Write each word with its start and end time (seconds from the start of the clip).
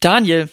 Daniel, 0.00 0.48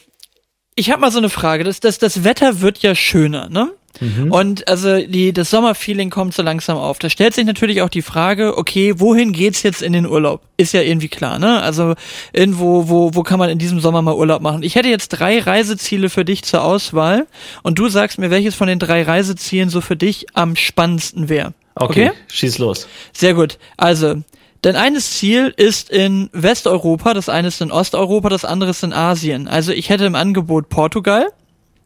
ich 0.75 0.91
habe 0.91 1.01
mal 1.01 1.11
so 1.11 1.19
eine 1.19 1.29
Frage. 1.29 1.63
Das, 1.63 1.79
das, 1.79 1.97
das 1.97 2.23
Wetter 2.23 2.61
wird 2.61 2.79
ja 2.79 2.95
schöner, 2.95 3.49
ne? 3.49 3.71
Mhm. 3.99 4.31
Und 4.31 4.67
also 4.67 4.99
die, 4.99 5.31
das 5.31 5.49
Sommerfeeling 5.49 6.09
kommt 6.09 6.33
so 6.33 6.43
langsam 6.43 6.77
auf. 6.77 6.99
Da 6.99 7.09
stellt 7.09 7.33
sich 7.33 7.45
natürlich 7.45 7.81
auch 7.81 7.89
die 7.89 8.01
Frage, 8.01 8.57
okay, 8.57 8.99
wohin 8.99 9.31
geht's 9.31 9.63
jetzt 9.63 9.81
in 9.81 9.93
den 9.93 10.05
Urlaub? 10.05 10.41
Ist 10.57 10.73
ja 10.73 10.81
irgendwie 10.81 11.07
klar, 11.07 11.39
ne? 11.39 11.61
Also 11.61 11.95
irgendwo, 12.33 12.89
wo, 12.89 13.15
wo 13.15 13.23
kann 13.23 13.39
man 13.39 13.49
in 13.49 13.57
diesem 13.57 13.79
Sommer 13.79 14.01
mal 14.01 14.15
Urlaub 14.15 14.41
machen? 14.41 14.63
Ich 14.63 14.75
hätte 14.75 14.89
jetzt 14.89 15.09
drei 15.09 15.39
Reiseziele 15.39 16.09
für 16.09 16.25
dich 16.25 16.43
zur 16.43 16.63
Auswahl 16.63 17.27
und 17.63 17.79
du 17.79 17.87
sagst 17.87 18.17
mir, 18.17 18.31
welches 18.31 18.55
von 18.55 18.67
den 18.67 18.79
drei 18.79 19.03
Reisezielen 19.03 19.69
so 19.69 19.81
für 19.81 19.95
dich 19.95 20.25
am 20.33 20.55
spannendsten 20.55 21.29
wäre. 21.29 21.53
Okay, 21.75 22.09
okay, 22.09 22.17
schieß 22.27 22.57
los. 22.57 22.87
Sehr 23.13 23.33
gut. 23.33 23.57
Also, 23.77 24.23
Dein 24.61 24.75
eines 24.75 25.11
Ziel 25.11 25.53
ist 25.55 25.89
in 25.89 26.29
Westeuropa, 26.33 27.13
das 27.13 27.29
eine 27.29 27.49
ist 27.49 27.61
in 27.61 27.71
Osteuropa, 27.71 28.29
das 28.29 28.45
andere 28.45 28.71
ist 28.71 28.83
in 28.83 28.93
Asien. 28.93 29.47
Also 29.47 29.71
ich 29.71 29.89
hätte 29.89 30.05
im 30.05 30.15
Angebot 30.15 30.69
Portugal, 30.69 31.27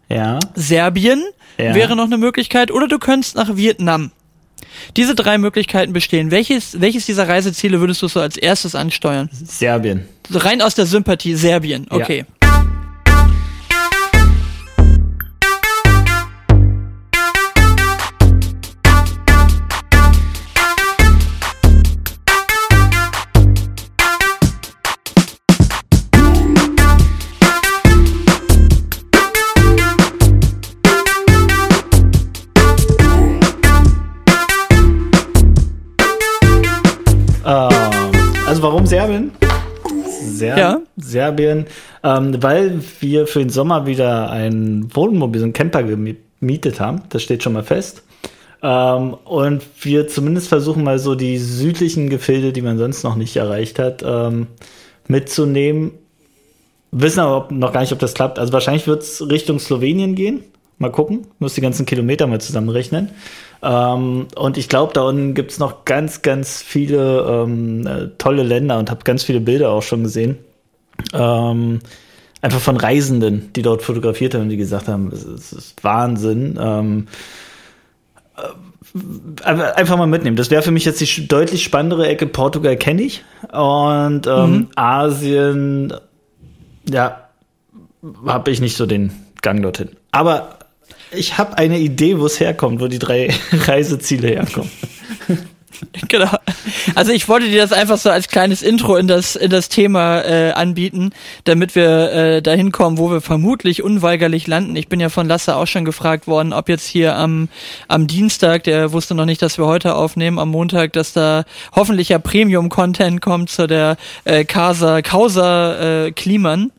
ja. 0.09 0.39
Serbien 0.55 1.23
ja. 1.57 1.75
wäre 1.75 1.95
noch 1.95 2.05
eine 2.05 2.17
Möglichkeit 2.17 2.71
oder 2.71 2.87
du 2.87 2.99
könntest 2.99 3.35
nach 3.35 3.55
Vietnam. 3.55 4.11
Diese 4.97 5.15
drei 5.15 5.37
Möglichkeiten 5.37 5.93
bestehen. 5.93 6.31
Welches, 6.31 6.79
welches 6.81 7.05
dieser 7.05 7.27
Reiseziele 7.27 7.79
würdest 7.79 8.01
du 8.01 8.07
so 8.07 8.19
als 8.19 8.37
erstes 8.37 8.75
ansteuern? 8.75 9.29
Serbien. 9.31 10.07
Rein 10.31 10.61
aus 10.61 10.75
der 10.75 10.85
Sympathie, 10.85 11.35
Serbien. 11.35 11.87
Okay. 11.89 12.19
Ja. 12.19 12.38
Ser 40.39 40.57
ja. 40.57 40.81
Serbien, 40.97 41.65
ähm, 42.03 42.41
weil 42.41 42.81
wir 42.99 43.27
für 43.27 43.39
den 43.39 43.49
Sommer 43.49 43.85
wieder 43.85 44.29
ein 44.31 44.89
Wohnmobil, 44.93 45.41
so 45.41 45.47
ein 45.47 45.53
Camper 45.53 45.83
gemietet 45.83 46.79
haben. 46.79 47.03
Das 47.09 47.23
steht 47.23 47.43
schon 47.43 47.53
mal 47.53 47.63
fest. 47.63 48.03
Ähm, 48.61 49.13
und 49.25 49.63
wir 49.81 50.07
zumindest 50.07 50.49
versuchen 50.49 50.83
mal 50.83 50.99
so 50.99 51.15
die 51.15 51.37
südlichen 51.37 52.09
Gefilde, 52.09 52.51
die 52.51 52.61
man 52.61 52.77
sonst 52.77 53.03
noch 53.03 53.15
nicht 53.15 53.35
erreicht 53.35 53.79
hat, 53.79 54.03
ähm, 54.05 54.47
mitzunehmen. 55.07 55.91
Wissen 56.91 57.19
aber 57.19 57.53
noch 57.53 57.71
gar 57.71 57.81
nicht, 57.81 57.93
ob 57.93 57.99
das 57.99 58.13
klappt. 58.13 58.39
Also 58.39 58.51
wahrscheinlich 58.51 58.87
wird 58.87 59.03
es 59.03 59.29
Richtung 59.29 59.59
Slowenien 59.59 60.15
gehen. 60.15 60.43
Mal 60.77 60.91
gucken. 60.91 61.27
Muss 61.39 61.55
die 61.55 61.61
ganzen 61.61 61.85
Kilometer 61.85 62.25
mal 62.25 62.41
zusammenrechnen. 62.41 63.09
Ähm, 63.61 64.27
und 64.35 64.57
ich 64.57 64.69
glaube, 64.69 64.93
da 64.93 65.01
unten 65.01 65.33
gibt 65.33 65.51
es 65.51 65.59
noch 65.59 65.85
ganz, 65.85 66.21
ganz 66.21 66.61
viele 66.61 67.43
ähm, 67.43 67.85
äh, 67.85 68.07
tolle 68.17 68.43
Länder 68.43 68.79
und 68.79 68.89
habe 68.89 69.03
ganz 69.03 69.23
viele 69.23 69.41
Bilder 69.41 69.71
auch 69.71 69.83
schon 69.83 70.03
gesehen. 70.03 70.37
Ähm, 71.13 71.79
einfach 72.41 72.59
von 72.59 72.77
Reisenden, 72.77 73.51
die 73.53 73.61
dort 73.61 73.81
fotografiert 73.81 74.33
haben, 74.33 74.49
die 74.49 74.57
gesagt 74.57 74.87
haben, 74.87 75.11
es, 75.11 75.23
es 75.25 75.51
ist 75.51 75.83
Wahnsinn. 75.83 76.57
Ähm, 76.61 77.07
äh, 78.37 78.43
einfach 79.43 79.97
mal 79.97 80.07
mitnehmen. 80.07 80.37
Das 80.37 80.49
wäre 80.51 80.61
für 80.61 80.71
mich 80.71 80.85
jetzt 80.85 81.01
die 81.01 81.27
deutlich 81.27 81.63
spannendere 81.63 82.07
Ecke. 82.07 82.27
Portugal 82.27 82.77
kenne 82.77 83.01
ich. 83.03 83.23
Und 83.51 84.25
ähm, 84.25 84.51
mhm. 84.51 84.67
Asien, 84.75 85.93
ja, 86.89 87.29
habe 88.25 88.51
ich 88.51 88.61
nicht 88.61 88.77
so 88.77 88.85
den 88.85 89.11
Gang 89.41 89.61
dorthin. 89.61 89.89
Aber 90.11 90.58
ich 91.11 91.37
habe 91.37 91.57
eine 91.57 91.79
Idee, 91.79 92.19
wo 92.19 92.25
es 92.25 92.39
herkommt, 92.39 92.81
wo 92.81 92.87
die 92.87 92.99
drei 92.99 93.33
Reiseziele 93.51 94.29
herkommen. 94.29 94.71
Genau. 96.09 96.29
Also 96.95 97.11
ich 97.13 97.29
wollte 97.29 97.47
dir 97.47 97.61
das 97.61 97.71
einfach 97.71 97.97
so 97.97 98.09
als 98.09 98.27
kleines 98.27 98.61
Intro 98.61 98.97
in 98.97 99.07
das 99.07 99.35
in 99.35 99.49
das 99.49 99.69
Thema 99.69 100.21
äh, 100.21 100.51
anbieten, 100.51 101.11
damit 101.45 101.73
wir 101.73 102.11
äh, 102.11 102.41
dahin 102.41 102.71
kommen, 102.71 102.97
wo 102.97 103.09
wir 103.11 103.21
vermutlich 103.21 103.81
unweigerlich 103.81 104.45
landen. 104.47 104.75
Ich 104.75 104.89
bin 104.89 104.99
ja 104.99 105.07
von 105.07 105.27
Lasse 105.27 105.55
auch 105.55 105.67
schon 105.67 105.85
gefragt 105.85 106.27
worden, 106.27 106.51
ob 106.51 106.67
jetzt 106.67 106.85
hier 106.85 107.15
am 107.15 107.47
am 107.87 108.07
Dienstag, 108.07 108.65
der 108.65 108.91
wusste 108.91 109.15
noch 109.15 109.25
nicht, 109.25 109.41
dass 109.41 109.57
wir 109.57 109.67
heute 109.67 109.95
aufnehmen, 109.95 110.37
am 110.37 110.49
Montag, 110.49 110.93
dass 110.93 111.13
da 111.13 111.45
hoffentlich 111.73 112.09
ja 112.09 112.19
Premium 112.19 112.69
Content 112.69 113.21
kommt 113.21 113.49
zu 113.49 113.67
der 113.67 113.95
äh, 114.25 114.43
Casa 114.43 115.01
Causa 115.01 116.07
äh, 116.07 116.11
Kliman. 116.11 116.71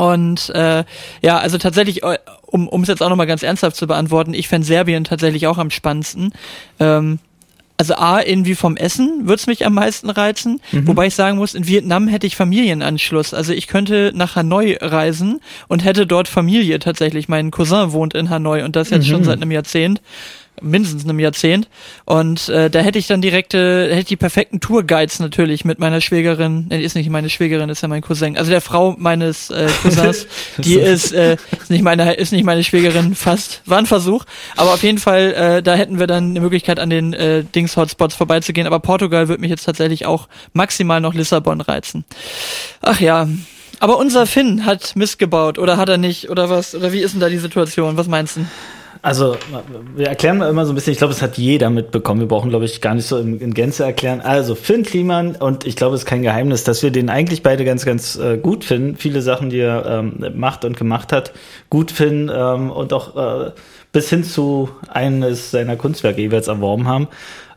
Und 0.00 0.48
äh, 0.54 0.84
ja, 1.20 1.38
also 1.38 1.58
tatsächlich, 1.58 2.02
äh, 2.02 2.18
um 2.50 2.68
um 2.68 2.82
es 2.82 2.88
jetzt 2.88 3.02
auch 3.02 3.08
nochmal 3.08 3.26
ganz 3.26 3.42
ernsthaft 3.42 3.76
zu 3.76 3.86
beantworten, 3.86 4.34
ich 4.34 4.48
fände 4.48 4.66
Serbien 4.66 5.04
tatsächlich 5.04 5.46
auch 5.46 5.58
am 5.58 5.70
spannendsten. 5.70 6.32
Ähm, 6.78 7.18
also 7.80 7.94
A, 7.94 8.20
irgendwie 8.20 8.54
vom 8.54 8.76
Essen 8.76 9.26
wird's 9.26 9.46
mich 9.46 9.64
am 9.64 9.72
meisten 9.72 10.10
reizen, 10.10 10.60
mhm. 10.70 10.86
wobei 10.86 11.06
ich 11.06 11.14
sagen 11.14 11.38
muss, 11.38 11.54
in 11.54 11.66
Vietnam 11.66 12.08
hätte 12.08 12.26
ich 12.26 12.36
Familienanschluss. 12.36 13.32
Also 13.32 13.54
ich 13.54 13.68
könnte 13.68 14.12
nach 14.14 14.36
Hanoi 14.36 14.76
reisen 14.78 15.40
und 15.66 15.82
hätte 15.82 16.06
dort 16.06 16.28
Familie 16.28 16.78
tatsächlich. 16.78 17.30
Mein 17.30 17.50
Cousin 17.50 17.92
wohnt 17.92 18.12
in 18.12 18.28
Hanoi 18.28 18.64
und 18.64 18.76
das 18.76 18.90
jetzt 18.90 19.06
mhm. 19.06 19.10
schon 19.10 19.24
seit 19.24 19.40
einem 19.40 19.50
Jahrzehnt 19.50 20.02
mindestens 20.60 21.04
einem 21.04 21.18
Jahrzehnt. 21.18 21.68
Und 22.04 22.48
äh, 22.48 22.70
da 22.70 22.80
hätte 22.80 22.98
ich 22.98 23.06
dann 23.06 23.20
direkte, 23.20 23.88
hätte 23.88 24.00
ich 24.00 24.04
die 24.06 24.16
perfekten 24.16 24.60
Tourguides 24.60 25.20
natürlich 25.20 25.64
mit 25.64 25.78
meiner 25.78 26.00
Schwägerin, 26.00 26.66
nee, 26.68 26.82
ist 26.82 26.94
nicht 26.94 27.10
meine 27.10 27.30
Schwägerin, 27.30 27.68
ist 27.68 27.82
ja 27.82 27.88
mein 27.88 28.02
Cousin. 28.02 28.36
Also 28.36 28.50
der 28.50 28.60
Frau 28.60 28.94
meines 28.98 29.50
äh, 29.50 29.68
Cousins, 29.82 30.26
die 30.58 30.74
ist, 30.74 31.12
äh, 31.12 31.36
ist 31.60 31.70
nicht 31.70 31.82
meine, 31.82 32.14
ist 32.14 32.32
nicht 32.32 32.44
meine 32.44 32.64
Schwägerin, 32.64 33.14
fast. 33.14 33.62
War 33.66 33.78
ein 33.78 33.86
Versuch. 33.86 34.24
Aber 34.56 34.74
auf 34.74 34.82
jeden 34.82 34.98
Fall, 34.98 35.32
äh, 35.32 35.62
da 35.62 35.74
hätten 35.74 35.98
wir 35.98 36.06
dann 36.06 36.30
eine 36.30 36.40
Möglichkeit, 36.40 36.78
an 36.78 36.90
den 36.90 37.12
äh, 37.12 37.44
Dings-Hotspots 37.44 38.14
vorbeizugehen. 38.14 38.66
Aber 38.66 38.80
Portugal 38.80 39.28
wird 39.28 39.40
mich 39.40 39.50
jetzt 39.50 39.64
tatsächlich 39.64 40.06
auch 40.06 40.28
maximal 40.52 41.00
noch 41.00 41.14
Lissabon 41.14 41.60
reizen. 41.60 42.04
Ach 42.80 43.00
ja. 43.00 43.28
Aber 43.80 43.96
unser 43.96 44.26
Finn 44.26 44.66
hat 44.66 44.94
missgebaut, 44.94 45.58
oder 45.58 45.78
hat 45.78 45.88
er 45.88 45.96
nicht, 45.96 46.28
oder 46.28 46.50
was? 46.50 46.74
Oder 46.74 46.92
wie 46.92 47.00
ist 47.00 47.14
denn 47.14 47.20
da 47.20 47.30
die 47.30 47.38
Situation? 47.38 47.96
Was 47.96 48.08
meinst 48.08 48.36
du? 48.36 48.44
Also, 49.02 49.36
wir 49.96 50.08
erklären 50.08 50.42
immer 50.42 50.66
so 50.66 50.72
ein 50.72 50.74
bisschen, 50.74 50.92
ich 50.92 50.98
glaube, 50.98 51.14
es 51.14 51.22
hat 51.22 51.38
jeder 51.38 51.70
mitbekommen. 51.70 52.20
Wir 52.20 52.28
brauchen, 52.28 52.50
glaube 52.50 52.66
ich, 52.66 52.82
gar 52.82 52.94
nicht 52.94 53.06
so 53.06 53.16
in, 53.16 53.40
in, 53.40 53.54
Gänze 53.54 53.82
erklären. 53.84 54.20
Also, 54.20 54.54
Finn 54.54 54.82
Kliman, 54.82 55.36
und 55.36 55.66
ich 55.66 55.74
glaube, 55.74 55.94
es 55.94 56.02
ist 56.02 56.06
kein 56.06 56.20
Geheimnis, 56.20 56.64
dass 56.64 56.82
wir 56.82 56.90
den 56.90 57.08
eigentlich 57.08 57.42
beide 57.42 57.64
ganz, 57.64 57.86
ganz 57.86 58.16
äh, 58.16 58.36
gut 58.36 58.62
finden. 58.62 58.96
Viele 58.96 59.22
Sachen, 59.22 59.48
die 59.48 59.60
er 59.60 59.86
ähm, 59.86 60.32
macht 60.34 60.66
und 60.66 60.76
gemacht 60.76 61.12
hat, 61.12 61.32
gut 61.70 61.90
finden 61.90 62.30
ähm, 62.34 62.70
und 62.70 62.92
auch 62.92 63.16
äh, 63.16 63.52
bis 63.92 64.10
hin 64.10 64.22
zu 64.22 64.68
eines 64.88 65.50
seiner 65.50 65.76
Kunstwerke 65.76 66.20
jeweils 66.20 66.48
erworben 66.48 66.86
haben. 66.86 67.08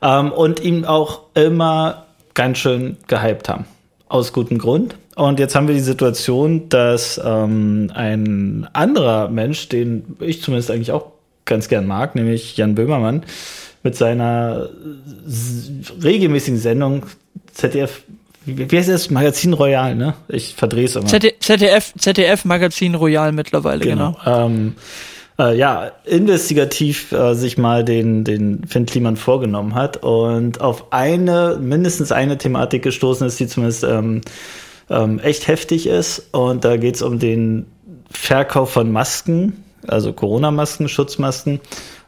Ähm, 0.02 0.32
und 0.32 0.62
ihn 0.62 0.86
auch 0.86 1.24
immer 1.34 2.06
ganz 2.36 2.60
schön 2.60 2.98
gehypt 3.08 3.50
haben. 3.50 3.66
Aus 4.08 4.32
gutem 4.32 4.60
Grund. 4.60 4.96
Und 5.16 5.40
jetzt 5.40 5.56
haben 5.56 5.68
wir 5.68 5.76
die 5.76 5.82
Situation, 5.82 6.70
dass 6.70 7.20
ähm, 7.24 7.92
ein 7.94 8.68
anderer 8.74 9.28
Mensch, 9.28 9.70
den 9.70 10.18
ich 10.20 10.42
zumindest 10.42 10.72
eigentlich 10.72 10.92
auch 10.92 11.13
ganz 11.46 11.68
gern 11.68 11.88
mag, 11.88 12.16
nämlich 12.16 12.58
Jan 12.58 12.76
Böhmermann 12.76 13.24
mit 13.84 13.96
seiner 13.96 14.70
regelmäßigen 16.02 16.60
Sendung 16.60 17.06
ZDF 17.54 18.04
wie 18.46 18.78
heißt 18.78 18.90
das? 18.90 19.10
Magazin 19.10 19.54
Royal, 19.54 19.96
ne? 19.96 20.16
Ich 20.28 20.56
verdrehe 20.56 20.84
es 20.84 20.98
immer. 20.98 21.06
ZDF, 21.06 21.94
ZDF 21.98 22.44
Magazin 22.44 22.96
Royal 22.96 23.32
mittlerweile, 23.32 23.86
genau. 23.86 24.18
genau. 24.24 24.46
Ähm, 24.46 24.76
äh, 25.40 25.58
ja, 25.58 25.92
investigativ 26.06 27.12
äh, 27.12 27.36
sich 27.36 27.58
mal 27.58 27.86
den, 27.86 28.24
den 28.24 28.66
Finn 28.68 28.86
Kliman 28.86 29.16
vorgenommen 29.16 29.76
hat 29.76 30.04
und 30.04 30.62
auf 30.62 30.92
eine, 30.92 31.58
mindestens 31.60 32.12
eine 32.12 32.38
Thematik 32.38 32.84
gestoßen 32.84 33.26
ist, 33.26 33.40
die 33.40 33.48
zumindest 33.48 33.84
ähm, 33.84 34.22
ähm, 34.90 35.20
echt 35.20 35.48
heftig 35.48 35.88
ist. 35.88 36.28
Und 36.34 36.66
da 36.66 36.78
geht 36.78 36.96
es 36.96 37.02
um 37.02 37.20
den 37.20 37.66
Verkauf 38.12 38.72
von 38.72 38.92
Masken 38.92 39.63
also 39.88 40.14
Corona-Masken, 40.14 40.88
Schutzmasken, 40.88 41.60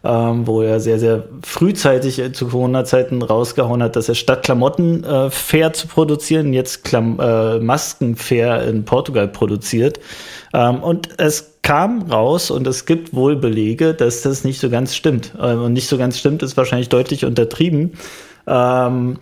ähm, 0.03 0.45
wo 0.45 0.61
er 0.61 0.79
sehr, 0.79 0.99
sehr 0.99 1.23
frühzeitig 1.43 2.21
zu 2.33 2.47
Corona-Zeiten 2.47 3.21
rausgehauen 3.21 3.81
hat, 3.81 3.95
dass 3.95 4.09
er 4.09 4.15
statt 4.15 4.43
Klamotten 4.43 5.03
äh, 5.03 5.29
fair 5.29 5.73
zu 5.73 5.87
produzieren, 5.87 6.53
jetzt 6.53 6.83
Klam 6.83 7.19
äh, 7.19 7.59
Masken 7.59 8.15
fair 8.15 8.63
in 8.67 8.85
Portugal 8.85 9.27
produziert. 9.27 9.99
Ähm, 10.53 10.83
und 10.83 11.09
es 11.17 11.57
kam 11.61 12.03
raus 12.03 12.51
und 12.51 12.67
es 12.67 12.85
gibt 12.85 13.15
wohl 13.15 13.35
Belege, 13.35 13.93
dass 13.93 14.21
das 14.21 14.43
nicht 14.43 14.59
so 14.59 14.69
ganz 14.69 14.95
stimmt. 14.95 15.33
Ähm, 15.41 15.63
und 15.63 15.73
nicht 15.73 15.87
so 15.87 15.97
ganz 15.97 16.19
stimmt 16.19 16.43
ist 16.43 16.55
wahrscheinlich 16.57 16.89
deutlich 16.89 17.25
untertrieben. 17.25 17.93
Ähm, 18.47 19.17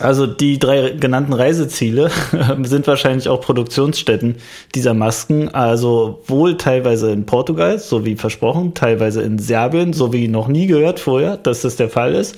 also 0.00 0.26
die 0.26 0.58
drei 0.58 0.90
genannten 0.90 1.32
Reiseziele 1.32 2.10
sind 2.62 2.86
wahrscheinlich 2.86 3.28
auch 3.28 3.40
Produktionsstätten 3.40 4.36
dieser 4.74 4.94
Masken. 4.94 5.48
Also 5.48 6.22
wohl 6.26 6.56
teilweise 6.56 7.10
in 7.10 7.26
Portugal, 7.26 7.78
so 7.78 8.04
wie 8.04 8.16
versprochen, 8.16 8.74
teilweise 8.74 9.22
in 9.22 9.38
Serbien, 9.38 9.92
so 9.92 10.12
wie 10.12 10.28
noch 10.28 10.48
nie 10.48 10.66
gehört 10.66 11.00
vorher, 11.00 11.36
dass 11.36 11.62
das 11.62 11.76
der 11.76 11.88
Fall 11.88 12.14
ist. 12.14 12.36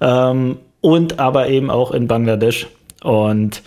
Ähm, 0.00 0.58
und 0.80 1.18
aber 1.18 1.48
eben 1.48 1.70
auch 1.70 1.92
in 1.92 2.08
Bangladesch. 2.08 2.66
Und 3.02 3.62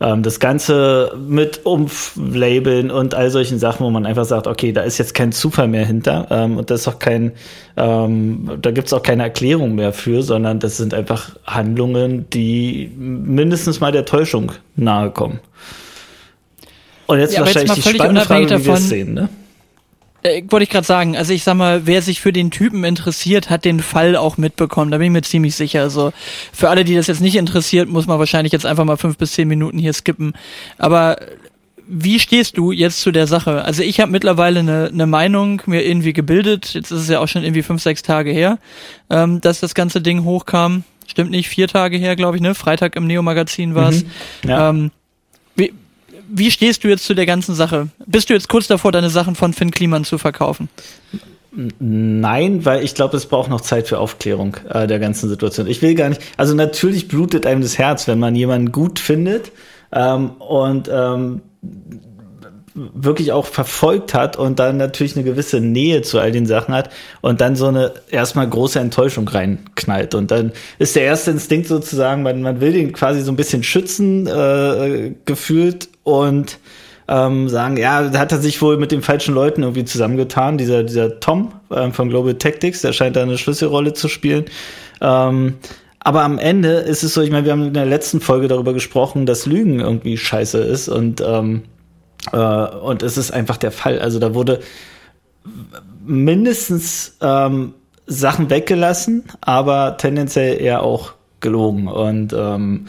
ähm, 0.00 0.22
das 0.22 0.40
Ganze 0.40 1.16
mit 1.26 1.64
Umlabeln 1.64 2.90
und 2.90 3.14
all 3.14 3.30
solchen 3.30 3.58
Sachen, 3.58 3.84
wo 3.86 3.90
man 3.90 4.04
einfach 4.06 4.24
sagt, 4.24 4.46
okay, 4.46 4.72
da 4.72 4.82
ist 4.82 4.98
jetzt 4.98 5.14
kein 5.14 5.32
Zufall 5.32 5.68
mehr 5.68 5.86
hinter 5.86 6.26
ähm, 6.30 6.58
und 6.58 6.70
das 6.70 6.82
ist 6.82 6.88
auch 6.88 6.98
kein, 6.98 7.32
ähm, 7.76 8.58
da 8.60 8.70
gibt 8.70 8.88
es 8.88 8.92
auch 8.92 9.02
keine 9.02 9.22
Erklärung 9.22 9.74
mehr 9.74 9.92
für, 9.92 10.22
sondern 10.22 10.60
das 10.60 10.76
sind 10.76 10.92
einfach 10.92 11.36
Handlungen, 11.46 12.28
die 12.30 12.92
mindestens 12.96 13.80
mal 13.80 13.92
der 13.92 14.04
Täuschung 14.04 14.52
nahe 14.74 15.10
kommen. 15.10 15.40
Und 17.06 17.20
jetzt 17.20 17.34
ja, 17.34 17.40
wahrscheinlich 17.40 17.76
jetzt 17.76 17.86
die 17.86 17.94
spannende 17.94 18.22
Frage, 18.22 18.50
wie 18.50 18.66
wir 18.66 18.74
es 18.74 18.88
sehen, 18.88 19.14
ne? 19.14 19.28
Äh, 20.26 20.44
wollte 20.48 20.64
ich 20.64 20.70
gerade 20.70 20.86
sagen, 20.86 21.16
also 21.16 21.32
ich 21.32 21.44
sag 21.44 21.54
mal, 21.54 21.86
wer 21.86 22.02
sich 22.02 22.20
für 22.20 22.32
den 22.32 22.50
Typen 22.50 22.84
interessiert, 22.84 23.50
hat 23.50 23.64
den 23.64 23.80
Fall 23.80 24.16
auch 24.16 24.36
mitbekommen. 24.36 24.90
Da 24.90 24.98
bin 24.98 25.06
ich 25.06 25.12
mir 25.12 25.22
ziemlich 25.22 25.54
sicher. 25.54 25.82
Also 25.82 26.12
für 26.52 26.68
alle, 26.68 26.84
die 26.84 26.94
das 26.94 27.06
jetzt 27.06 27.20
nicht 27.20 27.36
interessiert, 27.36 27.88
muss 27.88 28.06
man 28.06 28.18
wahrscheinlich 28.18 28.52
jetzt 28.52 28.66
einfach 28.66 28.84
mal 28.84 28.96
fünf 28.96 29.16
bis 29.16 29.32
zehn 29.32 29.48
Minuten 29.48 29.78
hier 29.78 29.92
skippen. 29.92 30.34
Aber 30.78 31.16
wie 31.88 32.18
stehst 32.18 32.58
du 32.58 32.72
jetzt 32.72 33.00
zu 33.00 33.12
der 33.12 33.26
Sache? 33.26 33.64
Also 33.64 33.82
ich 33.82 34.00
habe 34.00 34.10
mittlerweile 34.10 34.60
eine, 34.60 34.90
eine 34.92 35.06
Meinung 35.06 35.62
mir 35.66 35.84
irgendwie 35.84 36.12
gebildet. 36.12 36.74
Jetzt 36.74 36.90
ist 36.90 37.02
es 37.02 37.08
ja 37.08 37.20
auch 37.20 37.28
schon 37.28 37.44
irgendwie 37.44 37.62
fünf, 37.62 37.82
sechs 37.82 38.02
Tage 38.02 38.32
her, 38.32 38.58
ähm, 39.08 39.40
dass 39.40 39.60
das 39.60 39.74
ganze 39.74 40.00
Ding 40.00 40.24
hochkam. 40.24 40.84
Stimmt 41.06 41.30
nicht, 41.30 41.48
vier 41.48 41.68
Tage 41.68 41.96
her, 41.96 42.16
glaube 42.16 42.36
ich, 42.36 42.42
ne? 42.42 42.54
Freitag 42.56 42.96
im 42.96 43.06
Neo-Magazin 43.06 43.76
war 43.76 43.90
es. 43.90 44.02
Mhm, 44.02 44.50
ja. 44.50 44.70
ähm, 44.70 44.90
wie 46.28 46.50
stehst 46.50 46.84
du 46.84 46.88
jetzt 46.88 47.04
zu 47.04 47.14
der 47.14 47.26
ganzen 47.26 47.54
Sache? 47.54 47.88
Bist 48.06 48.30
du 48.30 48.34
jetzt 48.34 48.48
kurz 48.48 48.66
davor, 48.66 48.92
deine 48.92 49.10
Sachen 49.10 49.34
von 49.34 49.52
Finn 49.52 49.70
Kliman 49.70 50.04
zu 50.04 50.18
verkaufen? 50.18 50.68
Nein, 51.78 52.64
weil 52.66 52.84
ich 52.84 52.94
glaube, 52.94 53.16
es 53.16 53.26
braucht 53.26 53.48
noch 53.48 53.62
Zeit 53.62 53.88
für 53.88 53.98
Aufklärung 53.98 54.58
äh, 54.68 54.86
der 54.86 54.98
ganzen 54.98 55.28
Situation. 55.28 55.66
Ich 55.66 55.80
will 55.80 55.94
gar 55.94 56.10
nicht, 56.10 56.20
also 56.36 56.54
natürlich 56.54 57.08
blutet 57.08 57.46
einem 57.46 57.62
das 57.62 57.78
Herz, 57.78 58.06
wenn 58.08 58.18
man 58.18 58.34
jemanden 58.34 58.72
gut 58.72 58.98
findet 58.98 59.52
ähm, 59.90 60.32
und 60.32 60.90
ähm, 60.92 61.40
wirklich 62.74 63.32
auch 63.32 63.46
verfolgt 63.46 64.12
hat 64.12 64.36
und 64.36 64.58
dann 64.58 64.76
natürlich 64.76 65.16
eine 65.16 65.24
gewisse 65.24 65.60
Nähe 65.60 66.02
zu 66.02 66.18
all 66.18 66.30
den 66.30 66.44
Sachen 66.44 66.74
hat 66.74 66.90
und 67.22 67.40
dann 67.40 67.56
so 67.56 67.68
eine 67.68 67.94
erstmal 68.10 68.46
große 68.48 68.78
Enttäuschung 68.78 69.26
reinknallt. 69.26 70.14
Und 70.14 70.30
dann 70.30 70.52
ist 70.78 70.94
der 70.94 71.04
erste 71.04 71.30
Instinkt 71.30 71.68
sozusagen, 71.68 72.22
man, 72.22 72.42
man 72.42 72.60
will 72.60 72.72
den 72.72 72.92
quasi 72.92 73.22
so 73.22 73.32
ein 73.32 73.36
bisschen 73.36 73.62
schützen, 73.62 74.26
äh, 74.26 75.14
gefühlt 75.24 75.88
und 76.06 76.60
ähm, 77.08 77.48
sagen, 77.48 77.76
ja, 77.76 78.08
da 78.08 78.18
hat 78.20 78.30
er 78.30 78.38
sich 78.38 78.62
wohl 78.62 78.76
mit 78.76 78.92
den 78.92 79.02
falschen 79.02 79.34
Leuten 79.34 79.62
irgendwie 79.62 79.84
zusammengetan. 79.84 80.56
Dieser, 80.56 80.84
dieser 80.84 81.18
Tom 81.18 81.52
ähm, 81.70 81.92
von 81.92 82.08
Global 82.08 82.34
Tactics, 82.34 82.80
der 82.82 82.92
scheint 82.92 83.16
da 83.16 83.22
eine 83.22 83.38
Schlüsselrolle 83.38 83.92
zu 83.92 84.08
spielen. 84.08 84.44
Ähm, 85.00 85.54
aber 85.98 86.22
am 86.22 86.38
Ende 86.38 86.74
ist 86.74 87.02
es 87.02 87.12
so, 87.14 87.22
ich 87.22 87.30
meine, 87.30 87.44
wir 87.44 87.52
haben 87.52 87.66
in 87.66 87.74
der 87.74 87.86
letzten 87.86 88.20
Folge 88.20 88.46
darüber 88.46 88.72
gesprochen, 88.72 89.26
dass 89.26 89.46
Lügen 89.46 89.80
irgendwie 89.80 90.16
scheiße 90.16 90.58
ist 90.58 90.88
und, 90.88 91.20
ähm, 91.26 91.64
äh, 92.32 92.38
und 92.38 93.02
es 93.02 93.16
ist 93.16 93.32
einfach 93.32 93.56
der 93.56 93.72
Fall. 93.72 93.98
Also 93.98 94.20
da 94.20 94.32
wurde 94.34 94.60
mindestens 96.04 97.16
ähm, 97.20 97.74
Sachen 98.06 98.48
weggelassen, 98.48 99.24
aber 99.40 99.96
tendenziell 99.96 100.60
eher 100.60 100.82
auch 100.82 101.14
gelogen. 101.40 101.88
Und 101.88 102.32
ähm, 102.32 102.86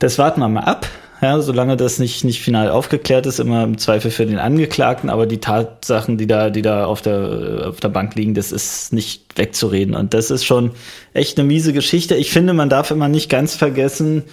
das 0.00 0.18
warten 0.18 0.40
wir 0.40 0.48
mal 0.48 0.64
ab 0.64 0.88
ja, 1.20 1.40
solange 1.40 1.76
das 1.76 1.98
nicht, 1.98 2.24
nicht 2.24 2.40
final 2.40 2.70
aufgeklärt 2.70 3.26
ist, 3.26 3.40
immer 3.40 3.64
im 3.64 3.78
Zweifel 3.78 4.10
für 4.10 4.26
den 4.26 4.38
Angeklagten, 4.38 5.10
aber 5.10 5.26
die 5.26 5.38
Tatsachen, 5.38 6.16
die 6.16 6.26
da, 6.26 6.50
die 6.50 6.62
da 6.62 6.84
auf 6.84 7.02
der, 7.02 7.66
auf 7.68 7.80
der 7.80 7.88
Bank 7.88 8.14
liegen, 8.14 8.34
das 8.34 8.52
ist 8.52 8.92
nicht 8.92 9.36
wegzureden. 9.36 9.94
Und 9.94 10.14
das 10.14 10.30
ist 10.30 10.44
schon 10.44 10.72
echt 11.14 11.38
eine 11.38 11.48
miese 11.48 11.72
Geschichte. 11.72 12.14
Ich 12.14 12.30
finde, 12.30 12.52
man 12.52 12.68
darf 12.68 12.90
immer 12.90 13.08
nicht 13.08 13.28
ganz 13.28 13.56
vergessen, 13.56 14.24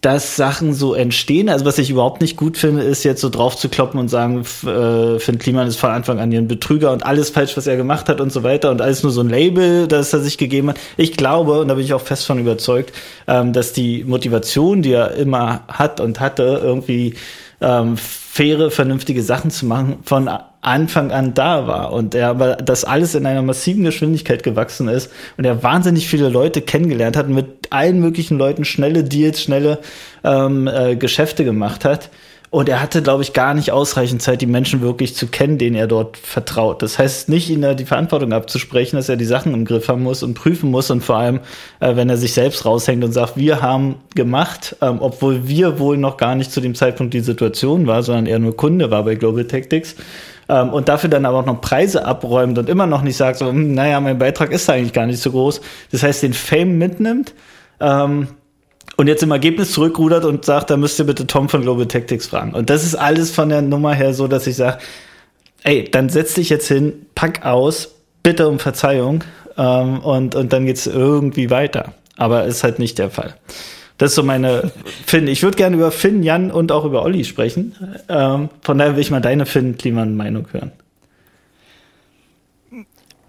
dass 0.00 0.36
Sachen 0.36 0.72
so 0.72 0.94
entstehen. 0.94 1.48
Also 1.48 1.64
was 1.64 1.78
ich 1.78 1.90
überhaupt 1.90 2.20
nicht 2.20 2.36
gut 2.36 2.58
finde, 2.58 2.82
ist 2.82 3.02
jetzt 3.02 3.20
so 3.20 3.28
drauf 3.28 3.56
zu 3.56 3.68
kloppen 3.68 3.98
und 3.98 4.08
sagen, 4.08 4.40
äh, 4.40 5.18
Finn 5.18 5.38
Kliman 5.38 5.66
ist 5.66 5.76
von 5.76 5.90
Anfang 5.90 6.20
an 6.20 6.32
ein 6.32 6.48
Betrüger 6.48 6.92
und 6.92 7.04
alles 7.04 7.30
falsch, 7.30 7.56
was 7.56 7.66
er 7.66 7.76
gemacht 7.76 8.08
hat 8.08 8.20
und 8.20 8.30
so 8.30 8.42
weiter 8.42 8.70
und 8.70 8.80
alles 8.80 9.02
nur 9.02 9.10
so 9.10 9.22
ein 9.22 9.28
Label, 9.28 9.88
das 9.88 10.12
er 10.12 10.20
sich 10.20 10.38
gegeben 10.38 10.68
hat. 10.68 10.78
Ich 10.96 11.16
glaube, 11.16 11.60
und 11.60 11.68
da 11.68 11.74
bin 11.74 11.84
ich 11.84 11.94
auch 11.94 12.00
fest 12.00 12.26
von 12.26 12.38
überzeugt, 12.38 12.92
ähm, 13.26 13.52
dass 13.52 13.72
die 13.72 14.04
Motivation, 14.04 14.82
die 14.82 14.92
er 14.92 15.12
immer 15.12 15.62
hat 15.68 16.00
und 16.00 16.20
hatte, 16.20 16.60
irgendwie 16.62 17.14
ähm, 17.60 17.96
faire, 17.96 18.70
vernünftige 18.70 19.22
Sachen 19.22 19.50
zu 19.50 19.66
machen, 19.66 19.96
von 20.04 20.28
Anfang 20.66 21.12
an 21.12 21.32
da 21.34 21.66
war 21.66 21.92
und 21.92 22.14
er 22.14 22.28
aber 22.28 22.56
das 22.56 22.84
alles 22.84 23.14
in 23.14 23.24
einer 23.24 23.42
massiven 23.42 23.84
Geschwindigkeit 23.84 24.42
gewachsen 24.42 24.88
ist 24.88 25.10
und 25.36 25.44
er 25.44 25.62
wahnsinnig 25.62 26.08
viele 26.08 26.28
Leute 26.28 26.60
kennengelernt 26.60 27.16
hat, 27.16 27.28
mit 27.28 27.68
allen 27.70 28.00
möglichen 28.00 28.36
Leuten 28.36 28.64
schnelle 28.64 29.04
Deals, 29.04 29.40
schnelle 29.40 29.78
ähm, 30.24 30.66
äh, 30.66 30.96
Geschäfte 30.96 31.44
gemacht 31.44 31.84
hat 31.84 32.10
und 32.50 32.68
er 32.68 32.80
hatte, 32.80 33.02
glaube 33.02 33.22
ich, 33.22 33.32
gar 33.32 33.54
nicht 33.54 33.70
ausreichend 33.70 34.22
Zeit, 34.22 34.40
die 34.40 34.46
Menschen 34.46 34.80
wirklich 34.80 35.14
zu 35.14 35.26
kennen, 35.26 35.58
denen 35.58 35.76
er 35.76 35.86
dort 35.86 36.16
vertraut. 36.16 36.80
Das 36.80 36.98
heißt 36.98 37.28
nicht, 37.28 37.50
ihnen 37.50 37.76
die 37.76 37.84
Verantwortung 37.84 38.32
abzusprechen, 38.32 38.96
dass 38.96 39.08
er 39.08 39.16
die 39.16 39.24
Sachen 39.24 39.52
im 39.52 39.64
Griff 39.64 39.88
haben 39.88 40.02
muss 40.02 40.22
und 40.22 40.34
prüfen 40.34 40.70
muss 40.70 40.90
und 40.90 41.02
vor 41.02 41.16
allem, 41.16 41.40
äh, 41.80 41.96
wenn 41.96 42.08
er 42.08 42.16
sich 42.16 42.32
selbst 42.32 42.64
raushängt 42.64 43.04
und 43.04 43.12
sagt, 43.12 43.36
wir 43.36 43.62
haben 43.62 43.96
gemacht, 44.14 44.76
ähm, 44.80 44.98
obwohl 45.00 45.46
wir 45.48 45.78
wohl 45.78 45.96
noch 45.96 46.16
gar 46.16 46.34
nicht 46.34 46.50
zu 46.50 46.60
dem 46.60 46.74
Zeitpunkt 46.74 47.14
die 47.14 47.20
Situation 47.20 47.86
war, 47.86 48.02
sondern 48.02 48.26
er 48.26 48.38
nur 48.38 48.56
Kunde 48.56 48.90
war 48.90 49.04
bei 49.04 49.16
Global 49.16 49.44
Tactics. 49.44 49.96
Ähm, 50.48 50.72
und 50.72 50.88
dafür 50.88 51.10
dann 51.10 51.24
aber 51.24 51.38
auch 51.38 51.46
noch 51.46 51.60
Preise 51.60 52.04
abräumt 52.04 52.58
und 52.58 52.68
immer 52.68 52.86
noch 52.86 53.02
nicht 53.02 53.16
sagt, 53.16 53.38
so, 53.38 53.48
hm, 53.48 53.74
naja, 53.74 54.00
mein 54.00 54.18
Beitrag 54.18 54.52
ist 54.52 54.70
eigentlich 54.70 54.92
gar 54.92 55.06
nicht 55.06 55.20
so 55.20 55.30
groß. 55.30 55.60
Das 55.90 56.02
heißt, 56.02 56.22
den 56.22 56.34
Fame 56.34 56.78
mitnimmt, 56.78 57.34
ähm, 57.80 58.28
und 58.96 59.08
jetzt 59.08 59.22
im 59.22 59.30
Ergebnis 59.30 59.72
zurückrudert 59.72 60.24
und 60.24 60.44
sagt, 60.44 60.70
da 60.70 60.76
müsst 60.76 60.98
ihr 60.98 61.04
bitte 61.04 61.26
Tom 61.26 61.48
von 61.48 61.62
Global 61.62 61.86
Tactics 61.86 62.26
fragen. 62.26 62.54
Und 62.54 62.70
das 62.70 62.82
ist 62.82 62.94
alles 62.94 63.30
von 63.30 63.50
der 63.50 63.62
Nummer 63.62 63.92
her 63.94 64.14
so, 64.14 64.26
dass 64.26 64.46
ich 64.46 64.56
sage, 64.56 64.78
ey, 65.64 65.84
dann 65.90 66.08
setz 66.08 66.34
dich 66.34 66.48
jetzt 66.48 66.68
hin, 66.68 67.06
pack 67.14 67.44
aus, 67.44 67.94
bitte 68.22 68.48
um 68.48 68.58
Verzeihung 68.58 69.22
ähm, 69.58 70.00
und, 70.00 70.34
und 70.34 70.52
dann 70.52 70.64
geht's 70.66 70.86
irgendwie 70.86 71.50
weiter. 71.50 71.92
Aber 72.16 72.44
ist 72.44 72.64
halt 72.64 72.78
nicht 72.78 72.98
der 72.98 73.10
Fall. 73.10 73.34
Das 73.98 74.10
ist 74.10 74.16
so 74.16 74.22
meine 74.22 74.70
Finn. 75.06 75.26
Ich 75.26 75.42
würde 75.42 75.56
gerne 75.56 75.76
über 75.76 75.90
Finn, 75.90 76.22
Jan 76.22 76.50
und 76.50 76.70
auch 76.72 76.84
über 76.84 77.02
Olli 77.02 77.24
sprechen. 77.24 77.74
Ähm, 78.08 78.50
von 78.60 78.78
daher 78.78 78.94
will 78.94 79.00
ich 79.00 79.10
mal 79.10 79.20
deine 79.20 79.46
Finn-Kliman-Meinung 79.46 80.48
hören 80.52 80.72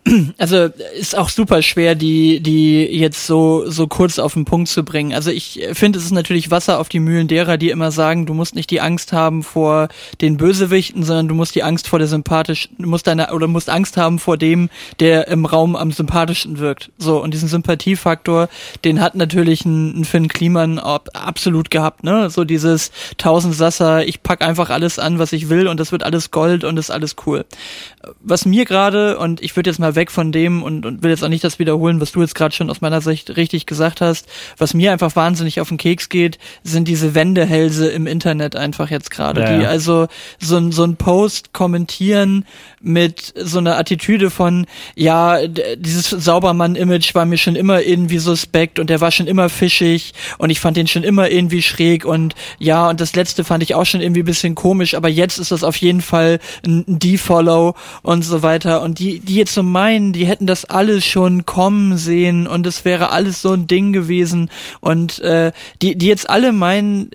also 0.38 0.70
ist 0.98 1.18
auch 1.18 1.30
super 1.30 1.62
schwer, 1.62 1.96
die, 1.96 2.40
die 2.40 2.84
jetzt 2.84 3.26
so, 3.26 3.70
so 3.70 3.88
kurz 3.88 4.20
auf 4.20 4.34
den 4.34 4.46
Punkt 4.46 4.70
zu 4.70 4.84
bringen. 4.84 5.14
Also 5.14 5.32
ich 5.32 5.68
finde, 5.74 6.00
es 6.00 6.06
ist 6.06 6.12
natürlich 6.12 6.52
Wasser 6.52 6.80
auf 6.80 6.90
die 6.90 7.00
Mühlen 7.00 7.28
derer, 7.28 7.58
die 7.58 7.70
immer 7.70 7.92
sagen, 7.92 8.26
du 8.26 8.34
musst 8.34 8.56
nicht 8.56 8.70
die 8.72 8.82
Angst 8.82 9.14
haben 9.14 9.44
vor 9.44 9.90
den 10.22 10.38
Bösewichten, 10.38 11.04
sondern 11.04 11.28
du 11.28 11.36
musst 11.36 11.56
die 11.56 11.64
Angst 11.64 11.88
vor 11.88 12.00
der 12.00 12.08
sympathisch, 12.08 12.70
musst 12.78 13.08
deine, 13.08 13.34
oder 13.34 13.48
musst 13.48 13.70
Angst 13.70 13.98
haben 13.98 14.20
vor 14.20 14.38
dem, 14.38 14.70
der 15.00 15.28
im 15.28 15.46
Raum 15.46 15.76
am 15.76 15.92
sympathischsten 15.92 16.60
wirkt. 16.60 16.92
So, 16.98 17.22
und 17.22 17.34
diesen 17.34 17.50
Sympathiefaktor, 17.50 18.50
den 18.86 19.02
hat 19.02 19.16
natürlich 19.16 19.66
ein, 19.66 20.02
ein 20.02 20.06
Finn 20.06 20.28
Kliman 20.28 20.80
absolut 20.80 21.72
gehabt, 21.72 22.04
ne? 22.04 22.30
So 22.30 22.44
dieses 22.44 22.92
tausend 23.18 23.56
Sasser, 23.56 24.06
ich 24.06 24.24
pack 24.24 24.42
einfach 24.42 24.70
alles 24.70 25.00
an, 25.00 25.20
was 25.20 25.34
ich 25.34 25.50
will 25.50 25.68
und 25.68 25.80
das 25.80 25.92
wird 25.92 26.04
alles 26.04 26.32
Gold 26.32 26.64
und 26.64 26.78
ist 26.78 26.92
alles 26.92 27.16
cool. 27.26 27.46
Was 28.22 28.46
mir 28.46 28.66
gerade, 28.66 29.18
und 29.18 29.42
ich 29.42 29.56
würde 29.56 29.70
jetzt 29.70 29.80
mal 29.80 29.96
weg 29.98 30.10
von 30.12 30.32
dem 30.32 30.64
und, 30.64 30.86
und 30.86 31.04
will 31.04 31.10
jetzt 31.10 31.26
auch 31.26 31.30
nicht 31.30 31.44
das 31.44 31.60
wiederholen, 31.60 32.00
was 32.00 32.14
du 32.14 32.22
jetzt 32.22 32.36
gerade 32.36 32.56
schon 32.56 32.70
aus 32.70 32.80
meiner 32.80 33.02
Sicht 33.02 33.36
richtig 33.36 33.66
gesagt 33.66 34.00
hast. 34.00 34.28
Was 34.58 34.74
mir 34.74 34.94
einfach 34.94 35.18
wahnsinnig 35.18 35.60
auf 35.60 35.68
den 35.68 35.78
Keks 35.78 36.08
geht, 36.08 36.38
sind 36.64 36.88
diese 36.88 37.16
Wendehälse 37.16 37.90
im 37.90 38.08
Internet 38.08 38.56
einfach 38.56 38.90
jetzt 38.90 39.12
gerade, 39.12 39.42
ja, 39.42 39.58
die 39.58 39.66
also 39.66 40.08
so, 40.40 40.72
so 40.72 40.84
ein 40.86 40.96
Post 40.96 41.52
kommentieren 41.52 42.46
mit 42.80 43.34
so 43.36 43.58
einer 43.58 43.78
Attitüde 43.78 44.30
von, 44.30 44.68
ja, 44.96 45.46
dieses 45.48 46.10
Saubermann-Image 46.10 47.16
war 47.16 47.26
mir 47.26 47.38
schon 47.38 47.56
immer 47.56 47.82
irgendwie 47.82 48.20
suspekt 48.20 48.80
und 48.80 48.90
der 48.90 49.02
war 49.02 49.12
schon 49.12 49.28
immer 49.28 49.50
fischig 49.50 50.14
und 50.38 50.52
ich 50.52 50.60
fand 50.60 50.78
den 50.78 50.88
schon 50.88 51.04
immer 51.04 51.30
irgendwie 51.30 51.62
schräg 51.62 52.06
und 52.06 52.36
ja, 52.60 52.88
und 52.90 53.02
das 53.02 53.16
letzte 53.16 53.44
fand 53.44 53.64
ich 53.64 53.76
auch 53.76 53.86
schon 53.86 54.02
irgendwie 54.02 54.24
bisschen 54.24 54.56
komisch, 54.56 54.94
aber 54.94 55.10
jetzt 55.10 55.40
ist 55.40 55.52
das 55.52 55.64
auf 55.64 55.78
jeden 55.78 56.02
Fall 56.02 56.40
ein 56.66 56.84
Defollow 56.88 57.74
und 58.04 58.24
so 58.24 58.44
weiter 58.44 58.84
und 58.84 59.00
die, 59.00 59.20
die 59.20 59.36
jetzt 59.36 59.54
so 59.54 59.64
meinen, 59.64 59.87
meinen, 59.88 60.12
die 60.12 60.26
hätten 60.26 60.48
das 60.48 60.66
alles 60.66 61.06
schon 61.06 61.46
kommen 61.46 61.98
sehen 61.98 62.46
und 62.46 62.68
es 62.68 62.84
wäre 62.84 63.12
alles 63.12 63.42
so 63.42 63.54
ein 63.54 63.68
Ding 63.68 63.94
gewesen. 63.94 64.50
Und 64.82 65.20
äh, 65.20 65.54
die, 65.82 65.98
die 65.98 66.08
jetzt 66.08 66.30
alle 66.30 66.52
meinen, 66.52 67.10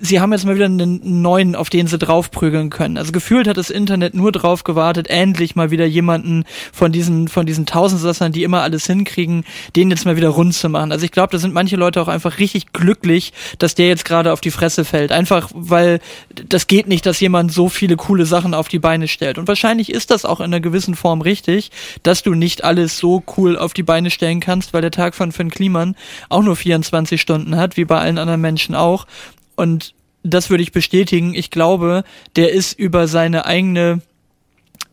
sie 0.00 0.20
haben 0.20 0.32
jetzt 0.32 0.44
mal 0.44 0.54
wieder 0.54 0.66
einen 0.66 1.22
neuen, 1.22 1.54
auf 1.54 1.70
den 1.70 1.86
sie 1.86 1.98
draufprügeln 1.98 2.70
können. 2.70 2.98
Also 2.98 3.12
gefühlt 3.12 3.48
hat 3.48 3.56
das 3.56 3.70
Internet 3.70 4.14
nur 4.14 4.32
drauf 4.32 4.64
gewartet, 4.64 5.08
endlich 5.08 5.56
mal 5.56 5.70
wieder 5.70 5.86
jemanden 5.86 6.44
von 6.72 6.92
diesen, 6.92 7.28
von 7.28 7.46
diesen 7.46 7.66
Tausendsassern, 7.66 8.32
die 8.32 8.42
immer 8.42 8.62
alles 8.62 8.86
hinkriegen, 8.86 9.44
den 9.76 9.90
jetzt 9.90 10.04
mal 10.04 10.16
wieder 10.16 10.28
rund 10.28 10.54
zu 10.54 10.68
machen. 10.68 10.92
Also 10.92 11.04
ich 11.04 11.12
glaube, 11.12 11.32
da 11.32 11.38
sind 11.38 11.54
manche 11.54 11.76
Leute 11.76 12.00
auch 12.00 12.08
einfach 12.08 12.38
richtig 12.38 12.72
glücklich, 12.72 13.32
dass 13.58 13.74
der 13.74 13.88
jetzt 13.88 14.04
gerade 14.04 14.32
auf 14.32 14.40
die 14.40 14.50
Fresse 14.50 14.84
fällt. 14.84 15.12
Einfach, 15.12 15.50
weil 15.54 16.00
das 16.34 16.66
geht 16.66 16.88
nicht, 16.88 17.06
dass 17.06 17.20
jemand 17.20 17.52
so 17.52 17.68
viele 17.68 17.96
coole 17.96 18.26
Sachen 18.26 18.54
auf 18.54 18.68
die 18.68 18.78
Beine 18.78 19.08
stellt. 19.08 19.38
Und 19.38 19.48
wahrscheinlich 19.48 19.90
ist 19.90 20.10
das 20.10 20.24
auch 20.24 20.40
in 20.40 20.46
einer 20.46 20.60
gewissen 20.60 20.94
Form 20.94 21.20
richtig, 21.20 21.70
dass 22.02 22.22
du 22.22 22.34
nicht 22.34 22.64
alles 22.64 22.98
so 22.98 23.22
cool 23.36 23.56
auf 23.56 23.74
die 23.74 23.82
Beine 23.82 24.10
stellen 24.10 24.40
kannst, 24.40 24.72
weil 24.72 24.82
der 24.82 24.90
Tag 24.90 25.14
von 25.14 25.32
Finn 25.32 25.50
Kliman 25.50 25.96
auch 26.28 26.42
nur 26.42 26.56
24 26.56 27.20
Stunden 27.20 27.56
hat, 27.56 27.76
wie 27.76 27.84
bei 27.84 27.98
allen 27.98 28.18
anderen 28.18 28.40
Menschen 28.40 28.74
auch. 28.74 29.06
Und 29.58 29.94
das 30.22 30.50
würde 30.50 30.62
ich 30.62 30.70
bestätigen. 30.70 31.34
Ich 31.34 31.50
glaube, 31.50 32.04
der 32.36 32.52
ist 32.52 32.78
über 32.78 33.08
seine 33.08 33.44
eigene, 33.44 34.00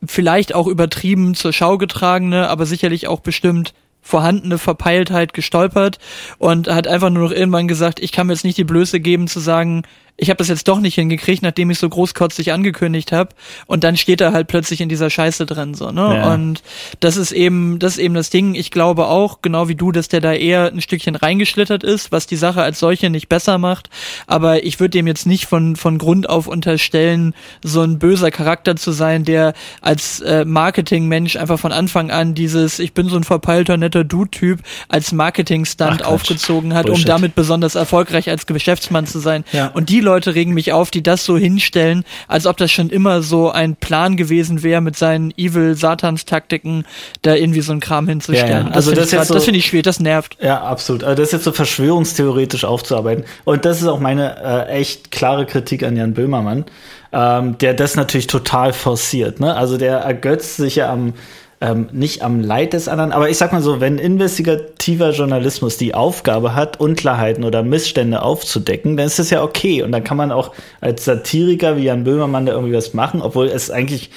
vielleicht 0.04 0.56
auch 0.56 0.66
übertrieben 0.66 1.36
zur 1.36 1.54
Schau 1.54 1.78
getragene, 1.78 2.50
aber 2.50 2.66
sicherlich 2.66 3.08
auch 3.08 3.20
bestimmt 3.20 3.76
vorhandene 4.02 4.58
Verpeiltheit 4.58 5.34
gestolpert 5.34 6.00
und 6.40 6.68
hat 6.68 6.88
einfach 6.88 7.12
nur 7.12 7.24
noch 7.26 7.32
irgendwann 7.32 7.68
gesagt, 7.68 8.00
ich 8.00 8.12
kann 8.12 8.26
mir 8.26 8.34
jetzt 8.34 8.44
nicht 8.44 8.58
die 8.58 8.64
Blöße 8.64 9.00
geben 9.00 9.28
zu 9.28 9.40
sagen, 9.40 9.84
ich 10.18 10.30
habe 10.30 10.38
das 10.38 10.48
jetzt 10.48 10.68
doch 10.70 10.80
nicht 10.80 10.96
hingekriegt, 10.96 11.44
nachdem 11.44 11.70
ich 11.70 11.78
so 11.78 11.90
großkotzig 11.90 12.54
angekündigt 12.54 13.12
habe. 13.12 13.32
Und 13.66 13.84
dann 13.84 13.98
steht 13.98 14.22
er 14.22 14.32
halt 14.32 14.48
plötzlich 14.48 14.80
in 14.80 14.88
dieser 14.88 15.10
Scheiße 15.10 15.46
drin, 15.46 15.74
so, 15.74 15.92
ne? 15.92 16.16
Ja. 16.16 16.34
Und 16.34 16.64
das 17.02 17.18
ist 17.18 17.34
eben, 17.34 17.80
das 17.80 17.94
ist 17.94 18.00
eben 18.00 18.14
das 18.14 18.30
Ding. 18.30 18.56
Ich 18.56 18.72
glaube 18.72 19.08
auch, 19.08 19.42
genau 19.42 19.68
wie 19.68 19.76
du, 19.76 19.92
dass 19.92 20.08
der 20.08 20.22
da 20.22 20.32
eher 20.32 20.72
ein 20.72 20.80
Stückchen 20.80 21.16
reingeschlittert 21.16 21.84
ist, 21.84 22.14
was 22.14 22.28
die 22.28 22.38
Sache 22.38 22.62
als 22.62 22.80
solche 22.80 23.10
nicht 23.10 23.28
besser 23.28 23.58
macht. 23.58 23.90
Aber 24.26 24.64
ich 24.64 24.80
würde 24.80 24.92
dem 24.92 25.06
jetzt 25.06 25.26
nicht 25.26 25.48
von, 25.48 25.76
von 25.76 25.98
Grund 25.98 26.30
auf 26.30 26.48
unterstellen, 26.48 27.34
so 27.62 27.82
ein 27.82 28.00
böser 28.00 28.32
Charakter 28.32 28.78
zu 28.78 28.94
sein, 28.94 29.26
der 29.26 29.54
als 29.82 30.22
äh, 30.22 30.46
Marketingmensch 30.46 31.36
einfach 31.36 31.60
von 31.60 31.74
Anfang 31.74 32.10
an 32.10 32.34
dieses, 32.36 32.80
ich 32.80 32.94
bin 32.94 33.10
so 33.10 33.18
ein 33.18 33.26
verpeilter, 33.26 33.76
netter 33.76 34.06
Dude-Typ, 34.06 34.62
als 34.88 35.12
Marketing-Stunt 35.12 36.06
aufgezogen 36.06 36.74
hat, 36.74 36.86
Bullshit. 36.86 37.06
um 37.06 37.10
damit 37.10 37.36
besonders 37.36 37.76
erfolgreich 37.76 38.30
als 38.30 38.46
Geschäftsmann 38.46 39.08
zu 39.08 39.20
sein. 39.20 39.44
Ja. 39.52 39.68
Und 39.68 39.90
die 39.90 40.05
Leute 40.06 40.36
regen 40.36 40.54
mich 40.54 40.72
auf, 40.72 40.92
die 40.92 41.04
das 41.04 41.26
so 41.26 41.38
hinstellen, 41.38 42.06
als 42.28 42.46
ob 42.46 42.58
das 42.58 42.72
schon 42.72 42.90
immer 42.90 43.22
so 43.22 43.52
ein 43.52 43.76
Plan 43.76 44.16
gewesen 44.16 44.64
wäre, 44.64 44.82
mit 44.82 44.96
seinen 44.96 45.34
Evil-Satans-Taktiken 45.38 46.86
da 47.22 47.36
irgendwie 47.36 47.62
so 47.62 47.74
ein 47.74 47.80
Kram 47.80 48.08
hinzustellen. 48.08 48.50
Ja, 48.50 48.70
ja. 48.70 48.76
Also 48.76 48.92
das, 48.92 49.10
das, 49.10 49.28
so, 49.28 49.40
finde 49.40 49.60
ich 49.60 49.66
schwierig, 49.66 49.84
das 49.84 50.00
nervt. 50.00 50.38
Ja, 50.42 50.64
absolut. 50.64 51.04
Also 51.04 51.16
das 51.16 51.30
ist 51.30 51.34
jetzt 51.34 51.44
so 51.44 51.52
verschwörungstheoretisch 51.52 52.64
aufzuarbeiten. 52.64 53.26
Und 53.44 53.66
das 53.66 53.82
ist 53.82 53.88
auch 53.88 54.00
meine 54.00 54.68
äh, 54.70 54.80
echt 54.80 55.12
klare 55.12 55.46
Kritik 55.46 55.84
an 55.84 55.98
Jan 55.98 56.14
Böhmermann, 56.14 56.66
ähm, 57.12 57.58
der 57.58 57.74
das 57.74 57.96
natürlich 57.96 58.28
total 58.28 58.74
forciert. 58.74 59.40
Ne? 59.40 59.56
Also 59.56 59.78
der 59.78 59.98
ergötzt 59.98 60.58
sich 60.58 60.78
ja 60.78 60.92
am 60.92 61.14
ähm, 61.62 61.88
nicht 61.92 62.22
am 62.22 62.42
Leid 62.42 62.74
des 62.74 62.88
anderen, 62.88 63.12
aber 63.12 63.30
ich 63.30 63.38
sag 63.38 63.54
mal 63.54 63.62
so, 63.62 63.80
wenn 63.80 63.98
investigativer 63.98 65.12
Journalismus 65.12 65.78
die 65.78 65.94
Aufgabe 65.94 66.54
hat, 66.54 66.80
Unklarheiten 66.80 67.44
oder 67.44 67.64
Missstände 67.64 68.22
aufzudecken, 68.22 68.98
dann 68.98 69.08
ist 69.08 69.20
das 69.20 69.30
ja 69.30 69.42
okay. 69.42 69.82
Und 69.82 69.92
dann 69.92 70.04
kann 70.04 70.18
man 70.18 70.32
auch 70.32 70.52
als 70.82 71.06
Satiriker 71.06 71.78
wie 71.78 71.84
Jan 71.84 72.04
Böhmermann 72.04 72.46
da 72.46 72.54
irgendwie 72.54 72.74
was 72.74 72.94
machen, 72.94 73.22
obwohl 73.22 73.48
es 73.48 73.72
eigentlich 73.72 74.10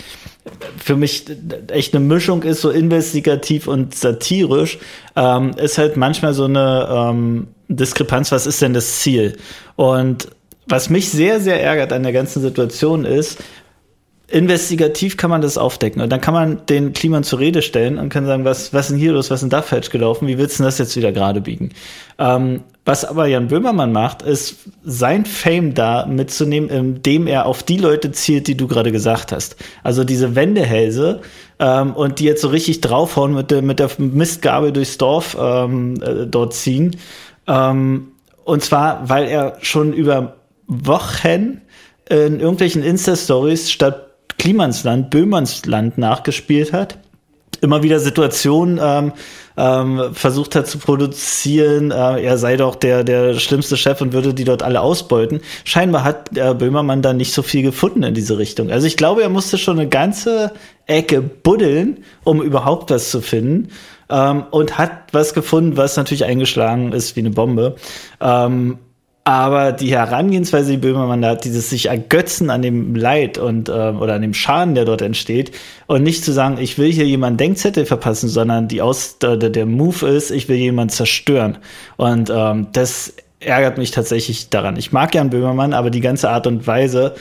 für 0.78 0.96
mich 0.96 1.26
echt 1.68 1.94
eine 1.94 2.04
Mischung 2.04 2.42
ist, 2.42 2.60
so 2.60 2.70
investigativ 2.70 3.66
und 3.68 3.94
satirisch, 3.94 4.78
ähm, 5.16 5.52
ist 5.56 5.78
halt 5.78 5.96
manchmal 5.96 6.34
so 6.34 6.44
eine 6.44 6.88
ähm, 6.90 7.48
Diskrepanz, 7.68 8.32
was 8.32 8.46
ist 8.46 8.62
denn 8.62 8.74
das 8.74 9.00
Ziel? 9.00 9.36
Und 9.76 10.28
was 10.66 10.90
mich 10.90 11.10
sehr, 11.10 11.40
sehr 11.40 11.62
ärgert 11.62 11.92
an 11.92 12.02
der 12.02 12.12
ganzen 12.12 12.42
Situation 12.42 13.04
ist, 13.04 13.38
investigativ 14.30 15.16
kann 15.16 15.30
man 15.30 15.40
das 15.40 15.56
aufdecken 15.56 16.02
und 16.02 16.10
dann 16.10 16.20
kann 16.20 16.34
man 16.34 16.66
den 16.66 16.92
Kliman 16.92 17.24
zur 17.24 17.38
Rede 17.38 17.62
stellen 17.62 17.98
und 17.98 18.10
kann 18.10 18.26
sagen, 18.26 18.44
was, 18.44 18.74
was 18.74 18.86
ist 18.86 18.90
denn 18.92 18.98
hier 18.98 19.12
los, 19.12 19.30
was 19.30 19.36
ist 19.36 19.44
denn 19.44 19.50
da 19.50 19.62
falsch 19.62 19.88
gelaufen, 19.88 20.28
wie 20.28 20.36
willst 20.36 20.58
du 20.58 20.64
das 20.64 20.76
jetzt 20.76 20.96
wieder 20.96 21.12
gerade 21.12 21.40
biegen? 21.40 21.70
Ähm, 22.18 22.60
was 22.84 23.06
aber 23.06 23.26
Jan 23.26 23.48
Böhmermann 23.48 23.90
macht, 23.90 24.20
ist 24.20 24.56
sein 24.84 25.24
Fame 25.24 25.72
da 25.72 26.04
mitzunehmen, 26.04 26.68
indem 26.68 27.26
er 27.26 27.46
auf 27.46 27.62
die 27.62 27.78
Leute 27.78 28.12
zielt, 28.12 28.48
die 28.48 28.56
du 28.56 28.66
gerade 28.66 28.92
gesagt 28.92 29.32
hast. 29.32 29.56
Also 29.82 30.04
diese 30.04 30.34
Wendehälse 30.34 31.22
ähm, 31.58 31.94
und 31.94 32.18
die 32.18 32.24
jetzt 32.24 32.42
so 32.42 32.48
richtig 32.48 32.82
draufhauen 32.82 33.34
mit 33.34 33.50
der, 33.50 33.62
mit 33.62 33.78
der 33.78 33.90
Mistgabel 33.96 34.72
durchs 34.72 34.98
Dorf 34.98 35.38
ähm, 35.40 36.02
äh, 36.02 36.26
dort 36.26 36.52
ziehen. 36.52 36.96
Ähm, 37.46 38.08
und 38.44 38.62
zwar, 38.62 39.08
weil 39.08 39.26
er 39.26 39.56
schon 39.62 39.94
über 39.94 40.36
Wochen 40.66 41.62
in 42.10 42.40
irgendwelchen 42.40 42.82
Insta-Stories 42.82 43.70
statt 43.70 44.07
Klimansland, 44.38 45.10
Böhmansland 45.10 45.98
nachgespielt 45.98 46.72
hat. 46.72 46.98
Immer 47.60 47.82
wieder 47.82 47.98
Situationen 47.98 48.78
ähm, 48.80 49.12
ähm, 49.56 50.14
versucht 50.14 50.54
hat 50.54 50.68
zu 50.68 50.78
produzieren, 50.78 51.90
äh, 51.90 52.22
er 52.22 52.38
sei 52.38 52.56
doch 52.56 52.76
der, 52.76 53.02
der 53.02 53.34
schlimmste 53.34 53.76
Chef 53.76 54.00
und 54.00 54.12
würde 54.12 54.32
die 54.32 54.44
dort 54.44 54.62
alle 54.62 54.80
ausbeuten. 54.80 55.40
Scheinbar 55.64 56.04
hat 56.04 56.36
der 56.36 56.54
Böhmermann 56.54 57.02
da 57.02 57.12
nicht 57.12 57.32
so 57.32 57.42
viel 57.42 57.62
gefunden 57.62 58.04
in 58.04 58.14
diese 58.14 58.38
Richtung. 58.38 58.70
Also 58.70 58.86
ich 58.86 58.96
glaube, 58.96 59.22
er 59.22 59.28
musste 59.28 59.58
schon 59.58 59.80
eine 59.80 59.88
ganze 59.88 60.52
Ecke 60.86 61.20
buddeln, 61.20 62.04
um 62.22 62.40
überhaupt 62.40 62.90
was 62.90 63.10
zu 63.10 63.20
finden. 63.20 63.70
Ähm, 64.08 64.44
und 64.52 64.78
hat 64.78 64.92
was 65.12 65.34
gefunden, 65.34 65.76
was 65.76 65.96
natürlich 65.96 66.24
eingeschlagen 66.24 66.92
ist 66.92 67.16
wie 67.16 67.20
eine 67.20 67.30
Bombe. 67.30 67.74
Ähm, 68.20 68.78
aber 69.28 69.72
die 69.72 69.90
Herangehensweise, 69.90 70.70
die 70.70 70.78
Böhmermann 70.78 71.20
da 71.20 71.28
hat, 71.28 71.44
dieses 71.44 71.68
sich 71.68 71.90
ergötzen 71.90 72.48
an 72.48 72.62
dem 72.62 72.94
Leid 72.94 73.36
und 73.36 73.68
äh, 73.68 73.72
oder 73.72 74.14
an 74.14 74.22
dem 74.22 74.32
Schaden, 74.32 74.74
der 74.74 74.86
dort 74.86 75.02
entsteht, 75.02 75.52
und 75.86 76.02
nicht 76.02 76.24
zu 76.24 76.32
sagen, 76.32 76.56
ich 76.58 76.78
will 76.78 76.90
hier 76.90 77.04
jemanden 77.04 77.36
Denkzettel 77.36 77.84
verpassen, 77.84 78.30
sondern 78.30 78.68
die 78.68 78.80
Aus 78.80 79.18
der, 79.18 79.36
der 79.36 79.66
Move 79.66 80.08
ist, 80.08 80.30
ich 80.30 80.48
will 80.48 80.56
jemanden 80.56 80.94
zerstören. 80.94 81.58
Und 81.98 82.32
ähm, 82.34 82.68
das 82.72 83.12
ärgert 83.38 83.76
mich 83.76 83.90
tatsächlich 83.90 84.48
daran. 84.48 84.78
Ich 84.78 84.92
mag 84.92 85.14
Jan 85.14 85.28
Böhmermann, 85.28 85.74
aber 85.74 85.90
die 85.90 86.00
ganze 86.00 86.30
Art 86.30 86.46
und 86.46 86.66
Weise 86.66 87.14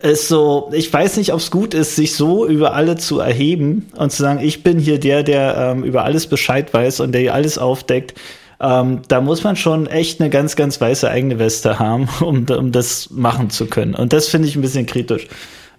ist 0.00 0.26
so, 0.26 0.70
ich 0.72 0.90
weiß 0.90 1.18
nicht, 1.18 1.34
ob 1.34 1.40
es 1.40 1.50
gut 1.50 1.74
ist, 1.74 1.96
sich 1.96 2.14
so 2.14 2.46
über 2.46 2.72
alle 2.72 2.96
zu 2.96 3.20
erheben 3.20 3.90
und 3.94 4.10
zu 4.10 4.22
sagen, 4.22 4.40
ich 4.42 4.62
bin 4.62 4.78
hier 4.78 4.98
der, 4.98 5.22
der 5.22 5.74
ähm, 5.76 5.84
über 5.84 6.04
alles 6.04 6.28
Bescheid 6.28 6.72
weiß 6.72 7.00
und 7.00 7.12
der 7.12 7.20
hier 7.20 7.34
alles 7.34 7.58
aufdeckt 7.58 8.14
ähm, 8.60 9.00
da 9.08 9.20
muss 9.20 9.42
man 9.42 9.56
schon 9.56 9.86
echt 9.86 10.20
eine 10.20 10.28
ganz, 10.28 10.54
ganz 10.54 10.80
weiße 10.80 11.10
eigene 11.10 11.38
Weste 11.38 11.78
haben, 11.78 12.08
um, 12.20 12.46
um 12.48 12.72
das 12.72 13.10
machen 13.10 13.50
zu 13.50 13.66
können. 13.66 13.94
Und 13.94 14.12
das 14.12 14.28
finde 14.28 14.48
ich 14.48 14.56
ein 14.56 14.62
bisschen 14.62 14.86
kritisch. 14.86 15.26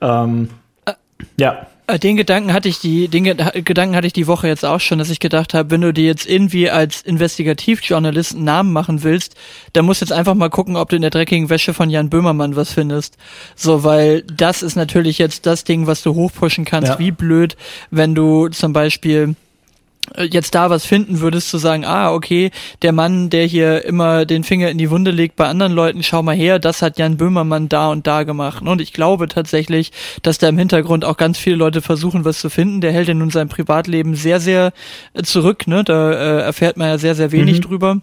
Ähm, 0.02 0.50
äh, 0.86 0.94
ja. 1.38 1.68
Den 2.02 2.16
Gedanken 2.16 2.54
hatte 2.54 2.70
ich 2.70 2.80
die, 2.80 3.10
den 3.10 3.26
Gedanken 3.26 3.98
hatte 3.98 4.08
ich 4.08 4.14
die 4.14 4.28
Woche 4.28 4.48
jetzt 4.48 4.64
auch 4.64 4.80
schon, 4.80 4.98
dass 5.00 5.10
ich 5.10 5.20
gedacht 5.20 5.54
habe, 5.54 5.72
wenn 5.72 5.82
du 5.82 5.92
dir 5.92 6.06
jetzt 6.06 6.26
irgendwie 6.26 6.70
als 6.70 7.02
Investigativjournalist 7.02 8.34
einen 8.34 8.46
Namen 8.46 8.72
machen 8.72 9.04
willst, 9.04 9.36
dann 9.74 9.84
musst 9.84 10.00
du 10.00 10.06
jetzt 10.06 10.14
einfach 10.14 10.34
mal 10.34 10.50
gucken, 10.50 10.78
ob 10.78 10.88
du 10.88 10.96
in 10.96 11.02
der 11.02 11.12
dreckigen 11.12 11.50
Wäsche 11.50 11.74
von 11.74 11.90
Jan 11.90 12.10
Böhmermann 12.10 12.56
was 12.56 12.72
findest. 12.72 13.18
So, 13.58 13.84
weil 13.84 14.22
das 14.22 14.64
ist 14.64 14.78
natürlich 14.78 15.18
jetzt 15.18 15.46
das 15.46 15.66
Ding, 15.66 15.86
was 15.86 16.02
du 16.02 16.16
hochpushen 16.16 16.64
kannst. 16.64 16.94
Ja. 16.94 17.00
Wie 17.00 17.12
blöd, 17.12 17.58
wenn 17.90 18.16
du 18.16 18.48
zum 18.48 18.72
Beispiel 18.72 19.36
jetzt 20.30 20.56
da 20.56 20.70
was 20.70 20.86
finden 20.86 21.20
würdest, 21.22 21.50
zu 21.50 21.58
sagen, 21.58 21.86
ah, 21.86 22.12
okay, 22.12 22.52
der 22.82 22.92
Mann, 22.92 23.30
der 23.30 23.46
hier 23.46 23.86
immer 23.86 24.26
den 24.26 24.44
Finger 24.44 24.70
in 24.70 24.78
die 24.78 24.90
Wunde 24.90 25.12
legt 25.12 25.36
bei 25.36 25.48
anderen 25.48 25.74
Leuten, 25.74 26.04
schau 26.04 26.24
mal 26.24 26.36
her, 26.36 26.60
das 26.60 26.82
hat 26.82 26.98
Jan 26.98 27.18
Böhmermann 27.18 27.70
da 27.70 27.90
und 27.90 28.08
da 28.08 28.24
gemacht. 28.24 28.64
Und 28.64 28.82
ich 28.82 28.94
glaube 28.94 29.28
tatsächlich, 29.28 29.92
dass 30.22 30.38
da 30.38 30.50
im 30.50 30.58
Hintergrund 30.58 31.06
auch 31.06 31.18
ganz 31.18 31.38
viele 31.38 31.56
Leute 31.56 31.82
versuchen, 31.82 32.26
was 32.26 32.40
zu 32.40 32.50
finden. 32.50 32.82
Der 32.82 32.92
hält 32.92 33.08
ja 33.08 33.14
nun 33.14 33.30
sein 33.30 33.50
Privatleben 33.50 34.16
sehr, 34.16 34.40
sehr 34.40 34.74
äh, 35.14 35.24
zurück, 35.24 35.68
ne? 35.68 35.84
Da 35.84 36.12
äh, 36.12 36.42
erfährt 36.42 36.78
man 36.78 36.88
ja 36.88 36.98
sehr, 36.98 37.16
sehr 37.16 37.32
wenig 37.32 37.58
mhm. 37.58 37.62
drüber. 37.62 38.02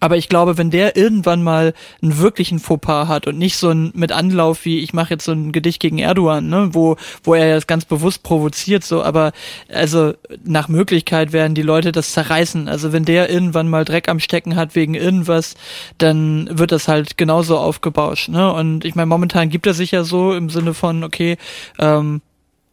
Aber 0.00 0.16
ich 0.16 0.28
glaube, 0.28 0.58
wenn 0.58 0.70
der 0.70 0.96
irgendwann 0.96 1.42
mal 1.42 1.74
einen 2.02 2.18
wirklichen 2.18 2.58
Fauxpas 2.58 3.08
hat 3.08 3.26
und 3.26 3.38
nicht 3.38 3.56
so 3.56 3.70
ein 3.70 3.90
mit 3.94 4.12
Anlauf 4.12 4.64
wie 4.64 4.80
ich 4.80 4.92
mache 4.92 5.14
jetzt 5.14 5.24
so 5.24 5.32
ein 5.32 5.52
Gedicht 5.52 5.80
gegen 5.80 5.98
Erdogan, 5.98 6.48
ne, 6.48 6.70
wo 6.72 6.96
wo 7.24 7.34
er 7.34 7.54
das 7.54 7.66
ganz 7.66 7.84
bewusst 7.84 8.22
provoziert, 8.22 8.84
so, 8.84 9.02
aber 9.02 9.32
also 9.72 10.14
nach 10.44 10.68
Möglichkeit 10.68 11.32
werden 11.32 11.54
die 11.54 11.62
Leute 11.62 11.92
das 11.92 12.12
zerreißen. 12.12 12.68
Also 12.68 12.92
wenn 12.92 13.04
der 13.04 13.30
irgendwann 13.30 13.68
mal 13.68 13.84
Dreck 13.84 14.08
am 14.08 14.20
Stecken 14.20 14.56
hat 14.56 14.74
wegen 14.74 14.94
irgendwas, 14.94 15.54
dann 15.98 16.48
wird 16.52 16.72
das 16.72 16.88
halt 16.88 17.16
genauso 17.16 17.58
aufgebauscht, 17.58 18.28
ne? 18.28 18.52
Und 18.52 18.84
ich 18.84 18.94
meine, 18.94 19.06
momentan 19.06 19.48
gibt 19.50 19.66
er 19.66 19.74
sich 19.74 19.90
ja 19.90 20.04
so 20.04 20.34
im 20.34 20.50
Sinne 20.50 20.74
von 20.74 21.04
okay, 21.04 21.36
ähm, 21.78 22.20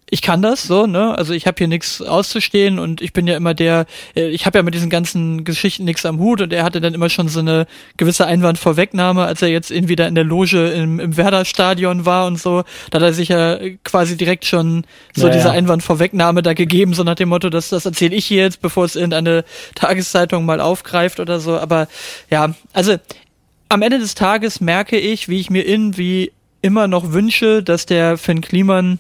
ich 0.09 0.21
kann 0.21 0.43
das 0.43 0.63
so, 0.63 0.85
ne? 0.85 1.17
Also 1.17 1.33
ich 1.33 1.47
habe 1.47 1.55
hier 1.57 1.67
nichts 1.67 2.00
auszustehen 2.00 2.77
und 2.77 3.01
ich 3.01 3.12
bin 3.12 3.25
ja 3.25 3.35
immer 3.35 3.55
der, 3.55 3.88
äh, 4.15 4.27
ich 4.27 4.45
habe 4.45 4.59
ja 4.59 4.63
mit 4.63 4.75
diesen 4.75 4.91
ganzen 4.91 5.43
Geschichten 5.43 5.83
nichts 5.83 6.05
am 6.05 6.19
Hut 6.19 6.41
und 6.41 6.53
er 6.53 6.63
hatte 6.63 6.79
dann 6.79 6.93
immer 6.93 7.09
schon 7.09 7.27
so 7.27 7.39
eine 7.39 7.65
gewisse 7.97 8.27
Einwandvorwegnahme, 8.27 9.24
als 9.24 9.41
er 9.41 9.47
jetzt 9.47 9.71
irgendwie 9.71 9.95
da 9.95 10.05
in 10.05 10.13
der 10.13 10.24
Loge 10.24 10.67
im, 10.69 11.00
im 11.00 11.17
Werder-Stadion 11.17 12.05
war 12.05 12.27
und 12.27 12.39
so, 12.39 12.63
da 12.91 13.00
hat 13.00 13.03
er 13.03 13.13
sich 13.13 13.29
ja 13.29 13.57
quasi 13.83 14.15
direkt 14.15 14.45
schon 14.45 14.85
so 15.15 15.25
naja. 15.25 15.38
diese 15.38 15.51
Einwandvorwegnahme 15.51 16.43
da 16.43 16.53
gegeben, 16.53 16.93
so 16.93 17.03
nach 17.03 17.15
dem 17.15 17.29
Motto, 17.29 17.50
dass 17.50 17.69
das 17.69 17.85
erzähle 17.85 18.15
ich 18.15 18.25
hier 18.25 18.43
jetzt, 18.43 18.62
bevor 18.62 18.85
es 18.85 18.95
irgendeine 18.95 19.43
Tageszeitung 19.74 20.45
mal 20.45 20.62
aufgreift 20.62 21.19
oder 21.19 21.39
so. 21.39 21.57
Aber 21.57 21.88
ja, 22.29 22.53
also 22.74 22.97
am 23.69 23.81
Ende 23.81 23.97
des 23.97 24.13
Tages 24.13 24.62
merke 24.62 25.00
ich, 25.00 25.29
wie 25.29 25.39
ich 25.39 25.50
mir 25.50 25.67
irgendwie 25.67 26.31
immer 26.62 26.88
noch 26.88 27.12
wünsche, 27.12 27.63
dass 27.63 27.85
der 27.85 28.17
Finn 28.17 28.41
Kliman 28.41 29.00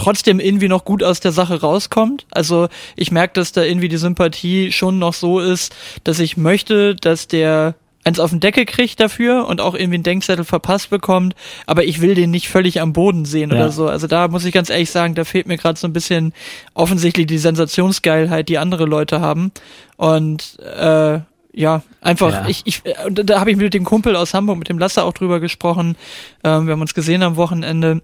trotzdem 0.00 0.40
irgendwie 0.40 0.68
noch 0.68 0.84
gut 0.84 1.02
aus 1.02 1.20
der 1.20 1.32
Sache 1.32 1.60
rauskommt. 1.60 2.26
Also 2.30 2.68
ich 2.96 3.10
merke, 3.12 3.34
dass 3.34 3.52
da 3.52 3.62
irgendwie 3.62 3.88
die 3.88 3.98
Sympathie 3.98 4.72
schon 4.72 4.98
noch 4.98 5.12
so 5.12 5.40
ist, 5.40 5.74
dass 6.04 6.18
ich 6.20 6.36
möchte, 6.36 6.96
dass 6.96 7.28
der 7.28 7.74
eins 8.02 8.18
auf 8.18 8.30
den 8.30 8.40
Deckel 8.40 8.64
kriegt 8.64 8.98
dafür 8.98 9.46
und 9.46 9.60
auch 9.60 9.74
irgendwie 9.74 9.96
einen 9.96 10.04
Denkzettel 10.04 10.46
verpasst 10.46 10.88
bekommt, 10.88 11.34
aber 11.66 11.84
ich 11.84 12.00
will 12.00 12.14
den 12.14 12.30
nicht 12.30 12.48
völlig 12.48 12.80
am 12.80 12.94
Boden 12.94 13.26
sehen 13.26 13.50
ja. 13.50 13.56
oder 13.56 13.72
so. 13.72 13.88
Also 13.88 14.06
da 14.06 14.28
muss 14.28 14.46
ich 14.46 14.54
ganz 14.54 14.70
ehrlich 14.70 14.90
sagen, 14.90 15.14
da 15.14 15.24
fehlt 15.24 15.46
mir 15.46 15.58
gerade 15.58 15.78
so 15.78 15.86
ein 15.86 15.92
bisschen 15.92 16.32
offensichtlich 16.72 17.26
die 17.26 17.36
Sensationsgeilheit, 17.36 18.48
die 18.48 18.56
andere 18.56 18.86
Leute 18.86 19.20
haben. 19.20 19.52
Und 19.98 20.58
äh, 20.60 21.20
ja, 21.52 21.82
einfach, 22.00 22.32
Ja. 22.32 22.48
ich, 22.48 22.62
ich, 22.64 22.82
da, 23.10 23.22
da 23.22 23.40
habe 23.40 23.50
ich 23.50 23.58
mit 23.58 23.74
dem 23.74 23.84
Kumpel 23.84 24.16
aus 24.16 24.32
Hamburg, 24.32 24.58
mit 24.58 24.68
dem 24.70 24.78
Lasse 24.78 25.04
auch 25.04 25.12
drüber 25.12 25.40
gesprochen. 25.40 25.96
Ähm, 26.42 26.66
wir 26.66 26.72
haben 26.72 26.80
uns 26.80 26.94
gesehen 26.94 27.22
am 27.22 27.36
Wochenende, 27.36 28.00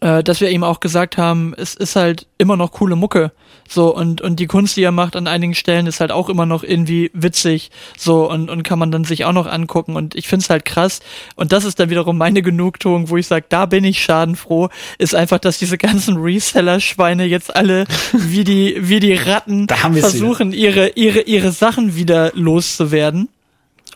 äh, 0.00 0.22
dass 0.22 0.40
wir 0.40 0.50
ihm 0.50 0.64
auch 0.64 0.80
gesagt 0.80 1.16
haben, 1.18 1.54
es 1.56 1.74
ist 1.74 1.96
halt 1.96 2.26
immer 2.38 2.56
noch 2.56 2.72
coole 2.72 2.96
Mucke. 2.96 3.32
So, 3.68 3.94
und, 3.94 4.20
und 4.20 4.38
die 4.38 4.46
Kunst, 4.46 4.76
die 4.76 4.82
er 4.82 4.92
macht 4.92 5.16
an 5.16 5.26
einigen 5.26 5.54
Stellen, 5.54 5.86
ist 5.86 6.00
halt 6.00 6.12
auch 6.12 6.28
immer 6.28 6.46
noch 6.46 6.62
irgendwie 6.62 7.10
witzig. 7.14 7.70
So, 7.96 8.30
und, 8.30 8.48
und 8.48 8.62
kann 8.62 8.78
man 8.78 8.90
dann 8.90 9.04
sich 9.04 9.24
auch 9.24 9.32
noch 9.32 9.46
angucken. 9.46 9.96
Und 9.96 10.14
ich 10.14 10.28
find's 10.28 10.50
halt 10.50 10.64
krass. 10.64 11.00
Und 11.34 11.52
das 11.52 11.64
ist 11.64 11.80
dann 11.80 11.90
wiederum 11.90 12.16
meine 12.16 12.42
Genugtuung, 12.42 13.10
wo 13.10 13.16
ich 13.16 13.26
sage, 13.26 13.46
da 13.48 13.66
bin 13.66 13.84
ich 13.84 14.02
schadenfroh, 14.02 14.68
ist 14.98 15.14
einfach, 15.14 15.38
dass 15.38 15.58
diese 15.58 15.78
ganzen 15.78 16.16
Reseller-Schweine 16.16 17.24
jetzt 17.24 17.54
alle 17.54 17.86
wie 18.12 18.44
die, 18.44 18.76
wie 18.78 19.00
die 19.00 19.14
Ratten 19.14 19.66
Da 19.66 19.82
haben 19.82 19.94
wir's 19.94 20.10
versuchen, 20.10 20.52
ihre, 20.52 20.90
ihre, 20.90 21.22
ihre 21.22 21.50
Sachen 21.52 21.96
wieder 21.96 22.32
loszuwerden. 22.34 23.28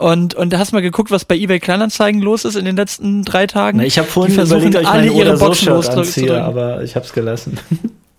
Und, 0.00 0.32
und 0.32 0.50
da 0.50 0.58
hast 0.58 0.72
du 0.72 0.76
mal 0.76 0.80
geguckt, 0.80 1.10
was 1.10 1.26
bei 1.26 1.36
eBay 1.36 1.60
Kleinanzeigen 1.60 2.22
los 2.22 2.46
ist 2.46 2.56
in 2.56 2.64
den 2.64 2.74
letzten 2.74 3.22
drei 3.22 3.46
Tagen. 3.46 3.76
Na, 3.78 3.84
ich 3.84 3.98
habe 3.98 4.08
vorhin 4.08 4.34
die 4.34 4.78
ich 4.78 4.88
alle 4.88 5.12
ihre 5.12 5.36
so 5.36 5.44
Boxen 5.44 5.68
loszudrücken. 5.68 6.36
aber 6.36 6.82
ich 6.82 6.96
habe 6.96 7.04
es 7.04 7.12
gelassen. 7.12 7.58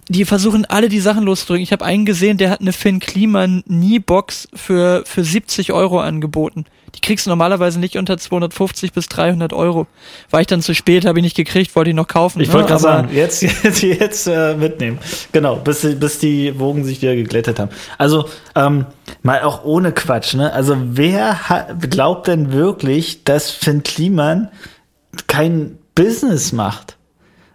Die 0.10 0.26
versuchen 0.26 0.66
alle 0.66 0.90
die 0.90 1.00
Sachen 1.00 1.24
loszudrücken. 1.24 1.64
Ich 1.64 1.72
habe 1.72 1.86
einen 1.86 2.06
gesehen, 2.06 2.38
der 2.38 2.50
hat 2.50 2.60
eine 2.60 2.74
Finn 2.74 3.00
Kliman 3.00 3.64
Nie-Box 3.66 4.50
für, 4.54 5.04
für 5.06 5.24
70 5.24 5.72
Euro 5.72 6.02
angeboten. 6.02 6.66
Die 6.96 7.00
kriegst 7.02 7.26
du 7.26 7.30
normalerweise 7.30 7.80
nicht 7.80 7.96
unter 7.98 8.18
250 8.18 8.92
bis 8.92 9.08
300 9.08 9.54
Euro. 9.54 9.88
War 10.30 10.42
ich 10.42 10.48
dann 10.48 10.62
zu 10.62 10.76
spät, 10.76 11.06
habe 11.06 11.20
ich 11.20 11.24
nicht 11.24 11.36
gekriegt, 11.38 11.76
wollte 11.76 11.92
ich 11.92 11.96
noch 11.96 12.08
kaufen. 12.08 12.42
Ich 12.42 12.50
ne? 12.50 12.54
wollte 12.54 12.68
gerade 12.70 12.84
Aber- 12.88 12.98
sagen, 13.04 13.10
jetzt, 13.16 13.42
jetzt, 13.64 13.82
jetzt 13.82 14.28
äh, 14.28 14.56
mitnehmen. 14.56 15.00
Genau, 15.32 15.56
bis, 15.56 15.82
die- 15.82 15.96
bis 15.96 16.20
die 16.20 16.60
Wogen 16.60 16.84
sich 16.84 17.02
wieder 17.02 17.16
geglättet 17.16 17.60
haben. 17.60 17.72
Also, 17.98 18.26
ähm, 18.56 18.86
mal 19.24 19.42
auch 19.44 19.64
ohne 19.64 19.92
Quatsch, 19.94 20.34
ne? 20.34 20.52
Also, 20.54 20.76
wer 20.84 21.38
glaubt 21.90 22.28
denn 22.28 22.52
wirklich, 22.52 23.24
dass 23.24 23.52
Finn 23.52 23.84
Kliman 23.84 24.50
kein 25.28 25.78
Business 25.96 26.52
macht? 26.52 26.98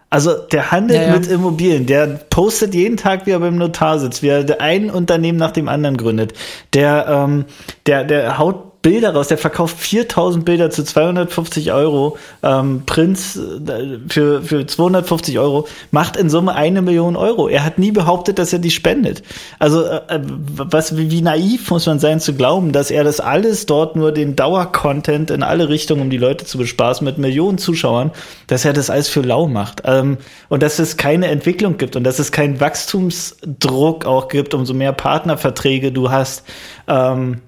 Also, 0.08 0.34
der 0.34 0.70
handelt 0.70 1.00
Ja, 1.00 1.08
ja. 1.08 1.14
mit 1.14 1.26
Immobilien, 1.26 1.84
der 1.86 2.06
postet 2.06 2.74
jeden 2.74 2.96
Tag, 2.96 3.26
wie 3.26 3.32
er 3.32 3.40
beim 3.40 3.56
Notar 3.58 3.98
sitzt, 3.98 4.22
wie 4.22 4.28
er 4.28 4.60
ein 4.60 4.88
Unternehmen 4.88 5.36
nach 5.36 5.50
dem 5.50 5.68
anderen 5.68 5.96
gründet. 5.96 6.32
Der, 6.74 7.06
ähm, 7.08 7.44
der, 7.86 8.04
der 8.04 8.38
haut 8.38 8.65
Bilder 8.86 9.14
raus, 9.14 9.26
der 9.26 9.36
verkauft 9.36 9.80
4000 9.80 10.44
Bilder 10.44 10.70
zu 10.70 10.84
250 10.84 11.72
Euro, 11.72 12.18
ähm, 12.44 12.84
Prinz 12.86 13.34
äh, 13.34 13.98
für, 14.08 14.44
für 14.44 14.64
250 14.64 15.40
Euro, 15.40 15.66
macht 15.90 16.16
in 16.16 16.30
Summe 16.30 16.54
eine 16.54 16.82
Million 16.82 17.16
Euro. 17.16 17.48
Er 17.48 17.64
hat 17.64 17.80
nie 17.80 17.90
behauptet, 17.90 18.38
dass 18.38 18.52
er 18.52 18.60
die 18.60 18.70
spendet. 18.70 19.24
Also, 19.58 19.82
äh, 19.82 19.96
äh, 20.06 20.20
was, 20.22 20.96
wie, 20.96 21.10
wie 21.10 21.20
naiv 21.20 21.68
muss 21.68 21.86
man 21.86 21.98
sein 21.98 22.20
zu 22.20 22.34
glauben, 22.34 22.70
dass 22.70 22.92
er 22.92 23.02
das 23.02 23.18
alles 23.18 23.66
dort 23.66 23.96
nur 23.96 24.12
den 24.12 24.36
Dauercontent 24.36 25.32
in 25.32 25.42
alle 25.42 25.68
Richtungen, 25.68 26.02
um 26.02 26.10
die 26.10 26.16
Leute 26.16 26.44
zu 26.44 26.56
bespaßen, 26.56 27.04
mit 27.04 27.18
Millionen 27.18 27.58
Zuschauern, 27.58 28.12
dass 28.46 28.64
er 28.64 28.72
das 28.72 28.88
alles 28.88 29.08
für 29.08 29.22
lau 29.22 29.48
macht. 29.48 29.82
Ähm, 29.84 30.18
und 30.48 30.62
dass 30.62 30.78
es 30.78 30.96
keine 30.96 31.26
Entwicklung 31.26 31.76
gibt 31.76 31.96
und 31.96 32.04
dass 32.04 32.20
es 32.20 32.30
keinen 32.30 32.60
Wachstumsdruck 32.60 34.06
auch 34.06 34.28
gibt, 34.28 34.54
umso 34.54 34.74
mehr 34.74 34.92
Partnerverträge 34.92 35.90
du 35.90 36.12
hast. 36.12 36.44
Ähm, 36.86 37.40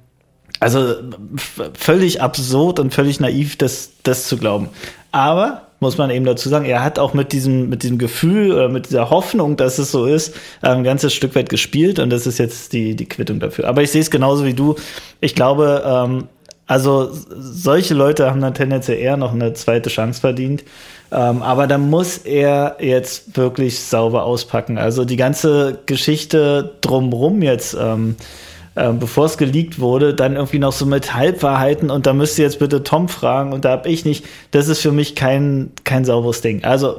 also 0.61 0.95
völlig 1.75 2.21
absurd 2.21 2.81
und 2.81 2.93
völlig 2.93 3.21
naiv, 3.21 3.57
das, 3.57 3.91
das 4.03 4.27
zu 4.29 4.37
glauben. 4.37 4.69
Aber 5.12 5.62
muss 5.81 5.97
man 5.97 6.11
eben 6.11 6.25
dazu 6.25 6.49
sagen, 6.49 6.65
er 6.65 6.83
hat 6.83 6.99
auch 6.99 7.15
mit 7.15 7.33
diesem, 7.33 7.69
mit 7.69 7.83
diesem 7.83 7.99
Gefühl 7.99 8.53
oder 8.53 8.69
mit 8.69 8.87
dieser 8.87 9.11
Hoffnung, 9.11 9.57
dass 9.57 9.79
es 9.79 9.93
so 9.93 10.07
ist, 10.07 10.35
ein 10.61 10.83
ganzes 10.83 11.15
Stück 11.15 11.37
weit 11.37 11.49
gespielt 11.49 12.00
und 12.00 12.11
das 12.11 12.27
ist 12.27 12.38
jetzt 12.38 12.73
die, 12.73 12.97
die 12.97 13.07
Quittung 13.07 13.38
dafür. 13.38 13.69
Aber 13.69 13.83
ich 13.83 13.93
sehe 13.93 14.00
es 14.00 14.11
genauso 14.11 14.45
wie 14.45 14.55
du. 14.55 14.75
Ich 15.21 15.37
glaube, 15.37 15.83
ähm, 15.87 16.25
also 16.67 17.11
solche 17.31 17.95
Leute 17.95 18.29
haben 18.29 18.41
dann 18.41 18.55
tendenziell 18.55 18.99
eher 18.99 19.17
noch 19.17 19.33
eine 19.33 19.55
zweite 19.55 19.88
Chance 19.88 20.21
verdient. 20.21 20.65
Ähm, 21.11 21.43
aber 21.43 21.67
da 21.67 21.79
muss 21.79 22.19
er 22.19 22.77
jetzt 22.81 23.37
wirklich 23.37 23.81
sauber 23.81 24.25
auspacken. 24.25 24.77
Also 24.77 25.07
die 25.07 25.17
ganze 25.17 25.79
Geschichte 25.87 26.76
drumrum 26.82 27.41
jetzt, 27.43 27.75
ähm, 27.80 28.17
äh, 28.78 28.93
bevor 28.93 29.26
es 29.26 29.36
geleakt 29.36 29.80
wurde, 29.80 30.14
dann 30.14 30.36
irgendwie 30.36 30.60
noch 30.60 30.73
so 30.73 30.86
mit 30.86 31.12
Halbwahrheiten 31.14 31.91
und 31.91 32.06
da 32.06 32.12
müsst 32.12 32.38
ihr 32.38 32.45
jetzt 32.45 32.60
bitte 32.60 32.84
Tom 32.84 33.08
fragen 33.08 33.52
und 33.52 33.64
da 33.64 33.71
hab 33.71 33.86
ich 33.86 34.04
nicht, 34.04 34.25
das 34.52 34.69
ist 34.69 34.80
für 34.80 34.93
mich 34.93 35.17
kein, 35.17 35.73
kein 35.82 36.04
sauberes 36.04 36.43
Ding. 36.43 36.62
Also, 36.62 36.97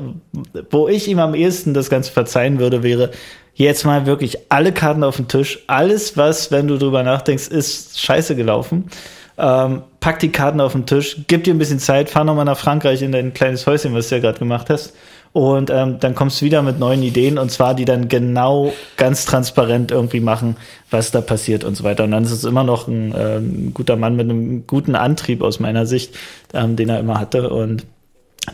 wo 0.72 0.90
ich 0.90 1.08
ihm 1.08 1.20
am 1.20 1.34
ehesten 1.34 1.74
das 1.74 1.90
Ganze 1.90 2.12
verzeihen 2.12 2.60
würde, 2.60 2.84
wäre 2.84 3.12
jetzt 3.54 3.86
mal 3.86 4.06
wirklich 4.06 4.38
alle 4.50 4.74
Karten 4.74 5.04
auf 5.06 5.16
den 5.16 5.30
Tisch, 5.30 5.60
alles, 5.68 6.18
was, 6.18 6.52
wenn 6.52 6.68
du 6.68 6.78
drüber 6.78 7.04
nachdenkst, 7.04 7.48
ist 7.48 8.02
scheiße 8.02 8.36
gelaufen. 8.36 8.90
Ähm, 9.38 9.84
pack 10.02 10.20
die 10.20 10.34
Karten 10.34 10.60
auf 10.60 10.74
den 10.74 10.86
Tisch, 10.86 11.22
gib 11.28 11.46
dir 11.46 11.54
ein 11.54 11.60
bisschen 11.60 11.80
Zeit, 11.80 12.10
fahr 12.10 12.26
nochmal 12.26 12.44
nach 12.44 12.58
Frankreich 12.58 13.02
in 13.02 13.14
dein 13.14 13.34
kleines 13.34 13.66
Häuschen, 13.66 13.94
was 13.94 14.10
du 14.10 14.16
ja 14.16 14.22
gerade 14.22 14.40
gemacht 14.40 14.70
hast. 14.70 14.94
Und 15.32 15.70
ähm, 15.70 16.00
dann 16.00 16.16
kommst 16.16 16.42
du 16.42 16.46
wieder 16.46 16.62
mit 16.64 16.80
neuen 16.80 17.04
Ideen 17.04 17.38
und 17.38 17.52
zwar 17.52 17.76
die 17.76 17.86
dann 17.86 18.08
genau 18.08 18.74
ganz 18.98 19.26
transparent 19.26 19.92
irgendwie 19.92 20.22
machen, 20.22 20.58
was 20.90 21.12
da 21.12 21.22
passiert 21.22 21.64
und 21.64 21.76
so 21.76 21.84
weiter. 21.84 22.04
Und 22.04 22.12
dann 22.12 22.24
ist 22.24 22.32
es 22.32 22.44
immer 22.44 22.64
noch 22.64 22.88
ein, 22.88 23.14
äh, 23.14 23.38
ein 23.38 23.72
guter 23.74 23.96
Mann 23.96 24.16
mit 24.16 24.30
einem 24.30 24.66
guten 24.66 24.96
Antrieb 24.96 25.44
aus 25.44 25.60
meiner 25.60 25.86
Sicht, 25.86 26.16
ähm, 26.54 26.76
den 26.76 26.90
er 26.90 27.00
immer 27.00 27.20
hatte 27.20 27.50
und 27.50 27.86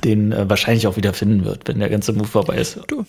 den 0.03 0.33
äh, 0.33 0.49
wahrscheinlich 0.49 0.88
auch 0.88 0.97
wieder 0.97 1.13
finden 1.13 1.45
wird, 1.45 1.67
wenn 1.67 1.79
der 1.79 1.89
ganze 1.89 2.11
Move 2.11 2.27
vorbei 2.27 2.57
ist. 2.57 2.79
Du, 2.88 3.05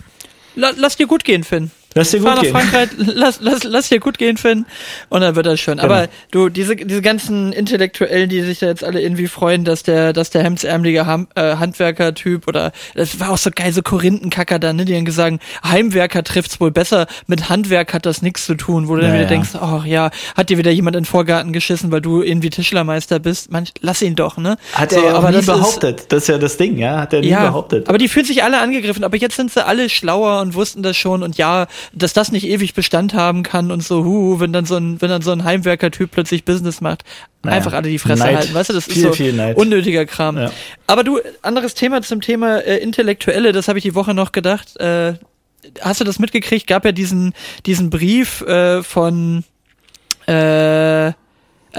la, 0.55 0.71
lass 0.77 0.97
dir 0.97 1.09
gut 1.09 1.25
gehen, 1.25 1.43
Finn. 1.43 1.73
Lass 1.97 2.11
dir 2.13 2.21
Fahr 2.23 2.35
gut 2.35 2.37
nach 2.37 2.43
gehen. 2.43 2.53
Frankreich, 2.53 2.89
lass, 2.99 3.39
lass, 3.41 3.65
lass 3.65 3.89
dir 3.89 3.99
gut 4.01 4.19
gehen, 4.19 4.37
Finn. 4.37 4.67
Und 5.09 5.23
dann 5.23 5.35
wird 5.35 5.47
das 5.47 5.59
schon. 5.59 5.79
Genau. 5.79 5.87
Aber 5.93 6.09
du, 6.31 6.49
diese, 6.49 6.77
diese 6.77 7.03
ganzen 7.03 7.53
Intellektuellen, 7.53 8.29
die 8.29 8.43
sich 8.43 8.61
da 8.61 8.67
jetzt 8.67 8.85
alle 8.85 9.01
irgendwie 9.01 9.27
freuen, 9.27 9.65
dass 9.65 9.83
der, 9.83 10.13
dass 10.13 10.31
der 10.31 10.45
hemdsärmelige 10.45 11.07
Ham, 11.07 11.27
äh, 11.35 11.57
Handwerker-Typ 11.57 12.47
oder, 12.49 12.73
das 12.95 13.19
war 13.21 13.31
auch 13.31 13.39
so 13.39 13.51
geil, 13.55 13.73
so 13.73 13.83
Korinthenkacker 13.83 14.59
da, 14.59 14.73
ne, 14.73 14.85
die 14.85 14.93
dann 14.93 15.05
gesagt, 15.05 15.43
Heimwerker 15.65 16.23
trifft's 16.23 16.61
wohl 16.61 16.71
besser, 16.71 17.07
mit 17.27 17.49
Handwerk 17.49 17.95
hat 17.95 18.07
das 18.07 18.23
nichts 18.23 18.47
zu 18.47 18.55
tun, 18.55 18.89
wo 18.89 18.95
du 18.97 19.01
dann 19.03 19.11
Ja, 19.13 19.17
wieder 19.21 19.29
denkst, 19.29 19.51
ach 19.61 19.85
ja, 19.85 20.11
hat 20.37 20.51
dir 20.51 20.59
wieder 20.59 20.71
jemand 20.71 20.97
in 20.97 21.03
den 21.03 21.07
Vorgarten 21.09 21.53
geschissen, 21.53 21.91
weil 21.93 22.01
du 22.03 22.23
irgendwie 22.23 22.51
Tischlermeister 22.51 23.19
bist. 23.19 23.51
Manch, 23.51 23.73
lass 23.81 24.03
ihn 24.03 24.17
doch, 24.17 24.37
ne? 24.37 24.57
Hat 24.75 24.91
So, 24.93 25.01
er 25.01 25.05
ja 25.07 25.15
aber 25.15 25.29
nie 25.31 25.37
das 25.37 25.43
ist- 25.43 25.47
behauptet. 25.55 26.13
das 26.13 26.23
ist 26.25 26.29
ja 26.29 26.39
das 26.39 26.57
Ding, 26.57 26.77
ja? 26.79 27.01
Hat 27.01 27.13
er 27.13 27.21
nie 27.21 27.29
ja, 27.29 27.47
behauptet. 27.47 27.89
aber 27.89 27.99
die 27.99 28.09
fühlen 28.09 28.27
sich 28.27 28.43
alle 28.43 28.59
angegriffen. 28.61 29.05
Aber 29.05 29.17
jetzt 29.17 29.37
sind 29.37 29.51
sie 29.53 29.65
alle 29.65 29.89
schlauer 29.89 30.41
und 30.43 30.55
wussten 30.55 30.83
das 30.83 30.97
schon. 30.97 31.23
Und 31.23 31.37
ja, 31.39 31.67
dass 31.93 32.13
das 32.13 32.33
nicht 32.33 32.47
ewig 32.47 32.75
Bestand 32.75 33.15
haben 33.15 33.43
kann 33.43 33.71
und 33.71 33.83
so, 33.83 34.05
hu, 34.05 34.41
wenn 34.41 34.53
dann 34.53 34.65
so 34.67 34.77
ein, 34.77 35.01
wenn 35.01 35.11
dann 35.11 35.23
so 35.23 35.33
ein 35.33 35.45
Heimwerker-Typ 35.45 36.11
plötzlich 36.11 36.45
Business 36.45 36.81
macht, 36.81 37.05
Naja, 37.43 37.57
einfach 37.57 37.73
alle 37.73 37.89
die 37.89 37.99
Fresse 37.99 38.23
Neid. 38.23 38.37
halten. 38.37 38.55
Weißt 38.55 38.71
du, 38.71 38.75
das 38.75 38.85
Viel, 38.85 38.97
ist 38.97 39.03
so 39.03 39.13
viel 39.13 39.33
Neid. 39.33 39.57
unnötiger 39.57 40.07
Kram. 40.07 40.37
Ja. 40.37 40.51
Aber 40.87 41.05
du, 41.05 41.21
anderes 41.43 41.75
Thema 41.75 42.03
zum 42.03 42.21
Thema 42.21 42.59
äh, 42.59 42.79
Intellektuelle, 42.79 43.53
das 43.53 43.69
habe 43.69 43.79
ich 43.79 43.83
die 43.85 43.95
Woche 43.95 44.15
noch 44.15 44.33
gedacht. 44.33 44.77
Äh, 44.81 45.15
hast 45.81 46.01
du 46.01 46.05
das 46.05 46.19
mitgekriegt? 46.19 46.67
Gab 46.67 46.85
ja 46.85 46.93
diesen, 46.93 47.33
diesen 47.67 47.91
Brief 47.91 48.41
äh, 48.43 48.83
von 48.83 49.45
äh, 50.27 51.13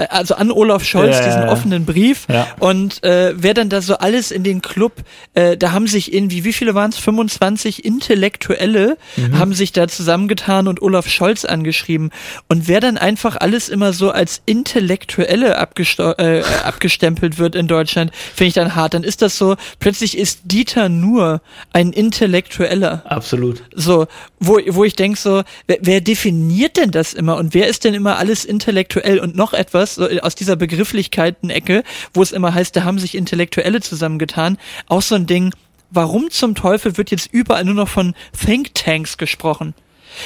also 0.06 0.34
an 0.34 0.50
Olaf 0.50 0.84
Scholz, 0.84 1.16
Ja, 1.16 1.20
ja, 1.22 1.26
diesen 1.26 1.42
ja. 1.42 1.52
offenen 1.52 1.84
Brief. 1.84 2.26
Ja. 2.28 2.46
Und 2.58 3.02
äh, 3.04 3.32
wer 3.36 3.54
dann 3.54 3.68
da 3.68 3.80
so 3.82 3.96
alles 3.98 4.30
in 4.30 4.44
den 4.44 4.62
Club, 4.62 4.92
äh, 5.34 5.56
da 5.56 5.72
haben 5.72 5.86
sich 5.86 6.12
irgendwie, 6.12 6.44
wie 6.44 6.52
viele 6.52 6.74
waren 6.74 6.90
es? 6.90 6.98
25 6.98 7.84
Intellektuelle 7.84 8.96
Mhm. 9.16 9.38
haben 9.38 9.52
sich 9.54 9.72
da 9.72 9.88
zusammengetan 9.88 10.68
und 10.68 10.82
Olaf 10.82 11.08
Scholz 11.08 11.44
angeschrieben. 11.44 12.10
Und 12.48 12.68
wer 12.68 12.80
dann 12.80 12.98
einfach 12.98 13.36
alles 13.36 13.68
immer 13.68 13.92
so 13.92 14.10
als 14.10 14.42
Intellektuelle 14.46 15.54
äh, 15.56 16.42
abgestempelt 16.64 17.38
wird 17.38 17.54
in 17.54 17.66
Deutschland, 17.68 18.12
finde 18.34 18.48
ich 18.48 18.54
dann 18.54 18.74
hart. 18.74 18.94
Dann 18.94 19.04
ist 19.04 19.22
das 19.22 19.36
so, 19.38 19.56
plötzlich 19.80 20.16
ist 20.16 20.40
Dieter 20.44 20.88
nur 20.88 21.40
ein 21.72 21.92
Intellektueller. 21.92 23.02
Absolut. 23.06 23.62
So, 23.74 24.06
wo, 24.38 24.58
wo 24.68 24.84
ich 24.84 24.94
denk 24.94 25.16
so, 25.16 25.42
wer, 25.66 25.78
wer 25.80 26.00
definiert 26.00 26.76
denn 26.76 26.90
das 26.90 27.14
immer 27.14 27.36
und 27.36 27.54
wer 27.54 27.66
ist 27.68 27.84
denn 27.84 27.94
immer 27.94 28.18
alles 28.18 28.44
intellektuell 28.44 29.18
und 29.18 29.34
noch 29.36 29.52
etwas 29.52 29.87
so 29.96 30.06
aus 30.20 30.34
dieser 30.34 30.56
Begrifflichkeiten-Ecke, 30.56 31.82
wo 32.14 32.22
es 32.22 32.32
immer 32.32 32.54
heißt, 32.54 32.74
da 32.76 32.84
haben 32.84 32.98
sich 32.98 33.14
Intellektuelle 33.14 33.80
zusammengetan, 33.80 34.58
auch 34.86 35.02
so 35.02 35.14
ein 35.14 35.26
Ding, 35.26 35.52
warum 35.90 36.30
zum 36.30 36.54
Teufel 36.54 36.96
wird 36.96 37.10
jetzt 37.10 37.32
überall 37.32 37.64
nur 37.64 37.74
noch 37.74 37.88
von 37.88 38.14
Thinktanks 38.38 39.18
gesprochen? 39.18 39.74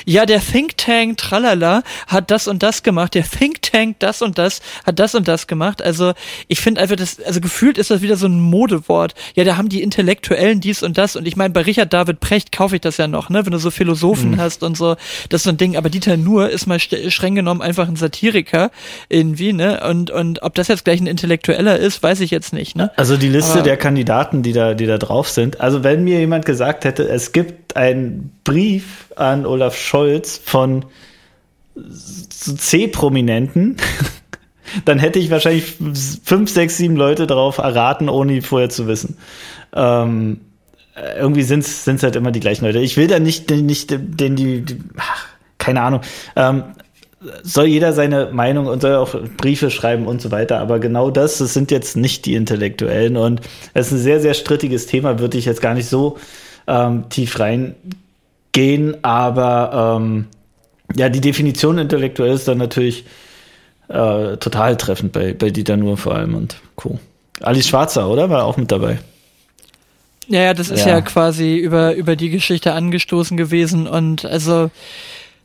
Ja, 0.05 0.27
der 0.27 0.41
Think 0.41 0.77
Tank 0.77 1.19
Tralala 1.19 1.83
hat 2.07 2.31
das 2.31 2.49
und 2.49 2.63
das 2.63 2.83
gemacht, 2.83 3.15
der 3.15 3.25
Think 3.25 3.63
Tank 3.63 3.97
das 3.99 4.23
und 4.23 4.39
das 4.39 4.61
hat 4.87 4.99
das 4.99 5.15
und 5.15 5.29
das 5.29 5.47
gemacht. 5.47 5.83
Also 5.83 6.13
ich 6.49 6.61
finde 6.61 6.81
einfach, 6.81 6.97
das, 6.97 7.21
also 7.21 7.41
gefühlt 7.41 7.79
ist 7.79 7.91
das 7.91 8.03
wieder 8.03 8.17
so 8.17 8.27
ein 8.27 8.41
Modewort. 8.41 9.15
Ja, 9.35 9.45
da 9.45 9.57
haben 9.57 9.69
die 9.69 9.83
Intellektuellen 9.83 10.61
dies 10.61 10.83
und 10.83 10.99
das 10.99 11.17
und 11.17 11.27
ich 11.27 11.37
meine, 11.37 11.53
bei 11.53 11.63
Richard 11.63 11.93
David 11.93 12.21
Precht 12.21 12.53
kaufe 12.53 12.75
ich 12.77 12.81
das 12.81 12.97
ja 12.97 13.07
noch, 13.07 13.29
ne, 13.31 13.45
wenn 13.45 13.53
du 13.53 13.59
so 13.59 13.71
Philosophen 13.71 14.41
hast 14.41 14.63
und 14.63 14.77
so, 14.77 14.97
das 15.29 15.41
ist 15.41 15.45
so 15.45 15.51
ein 15.51 15.57
Ding. 15.57 15.77
Aber 15.77 15.91
Dieter 15.91 16.17
Nuhr 16.17 16.51
ist 16.51 16.67
mal 16.67 16.79
st- 16.79 17.11
streng 17.11 17.35
genommen 17.35 17.63
einfach 17.63 17.89
ein 17.89 17.97
Satiriker 17.97 18.71
irgendwie, 19.09 19.53
ne, 19.53 19.83
und 19.89 20.11
und 20.11 20.43
ob 20.43 20.55
das 20.55 20.69
jetzt 20.69 20.85
gleich 20.85 21.01
ein 21.01 21.07
Intellektueller 21.07 21.79
ist, 21.79 22.03
weiß 22.03 22.21
ich 22.21 22.31
jetzt 22.31 22.53
nicht, 22.53 22.77
ne. 22.77 22.91
Also 22.97 23.17
die 23.17 23.29
Liste 23.29 23.55
Aber- 23.55 23.63
der 23.63 23.77
Kandidaten, 23.77 24.43
die 24.43 24.53
da, 24.53 24.75
die 24.75 24.87
da 24.87 24.99
drauf 24.99 25.29
sind. 25.29 25.61
Also 25.61 25.83
wenn 25.85 26.05
mir 26.05 26.19
jemand 26.21 26.45
gesagt 26.47 26.85
hätte, 26.85 27.09
es 27.09 27.33
gibt 27.33 27.77
einen 27.77 28.33
Brief 28.45 29.13
an 29.17 29.47
Olaf 29.47 29.77
Scholz 29.77 30.41
von 30.45 30.85
C-Prominenten, 31.79 33.77
dann 34.85 34.99
hätte 34.99 35.19
ich 35.19 35.31
wahrscheinlich 35.31 35.77
fünf, 36.25 36.51
sechs, 36.51 36.77
sieben 36.77 36.97
Leute 36.97 37.27
darauf 37.27 37.59
erraten, 37.59 38.09
ohne 38.09 38.43
vorher 38.43 38.69
zu 38.69 38.87
wissen. 38.87 39.17
Ähm, 39.75 40.41
irgendwie 41.19 41.43
sind 41.43 41.65
es 41.65 42.03
halt 42.03 42.17
immer 42.17 42.33
die 42.33 42.41
gleichen 42.41 42.65
Leute. 42.65 42.81
Ich 42.81 42.97
will 42.97 43.07
da 43.07 43.19
nicht, 43.19 43.51
nicht 43.51 43.91
den 43.91 44.37
die, 44.37 44.63
die 44.63 44.79
ach, 44.99 45.27
keine 45.59 45.83
Ahnung. 45.83 46.01
Ähm, 46.37 46.65
soll 47.43 47.67
jeder 47.67 47.93
seine 47.93 48.31
Meinung 48.33 48.67
und 48.67 48.83
soll 48.83 48.97
auch 48.97 49.15
Briefe 49.37 49.71
schreiben 49.71 50.07
und 50.07 50.21
so 50.21 50.31
weiter. 50.31 50.59
Aber 50.59 50.81
genau 50.81 51.11
das, 51.11 51.39
das 51.39 51.55
sind 51.55 51.71
jetzt 51.71 51.97
nicht 51.97 52.27
die 52.27 52.35
Intellektuellen. 52.35 53.17
Und 53.17 53.41
es 53.75 53.87
ist 53.87 53.93
ein 53.93 53.99
sehr, 53.99 54.21
sehr 54.21 54.35
strittiges 54.35 54.87
Thema, 54.87 55.19
würde 55.19 55.39
ich 55.39 55.45
jetzt 55.45 55.63
gar 55.63 55.75
nicht 55.75 55.89
so 55.89 56.19
ähm, 56.67 57.09
tief 57.09 57.39
reingehen. 57.39 58.02
Aber 59.03 59.99
ähm, 60.01 60.27
ja, 60.95 61.09
die 61.09 61.21
Definition 61.21 61.79
intellektuell 61.79 62.35
ist 62.35 62.49
dann 62.49 62.59
natürlich 62.59 63.05
äh, 63.89 64.37
total 64.37 64.77
treffend 64.77 65.13
bei, 65.13 65.33
bei 65.33 65.51
Dieter 65.51 65.77
Nuhr 65.77 65.97
vor 65.97 66.15
allem 66.15 66.35
und 66.35 66.57
Co. 66.77 66.99
Alice 67.41 67.69
Schwarzer, 67.69 68.09
oder? 68.09 68.31
War 68.31 68.45
auch 68.45 68.57
mit 68.57 68.71
dabei. 68.71 68.99
Ja, 70.29 70.43
ja, 70.43 70.55
das 70.55 70.71
ist 70.71 70.87
ja. 70.87 70.95
ja 70.95 71.01
quasi 71.01 71.57
über, 71.57 71.95
über 71.95 72.17
die 72.17 72.31
Geschichte 72.31 72.73
angestoßen 72.73 73.37
gewesen 73.37 73.87
und 73.87 74.25
also 74.25 74.71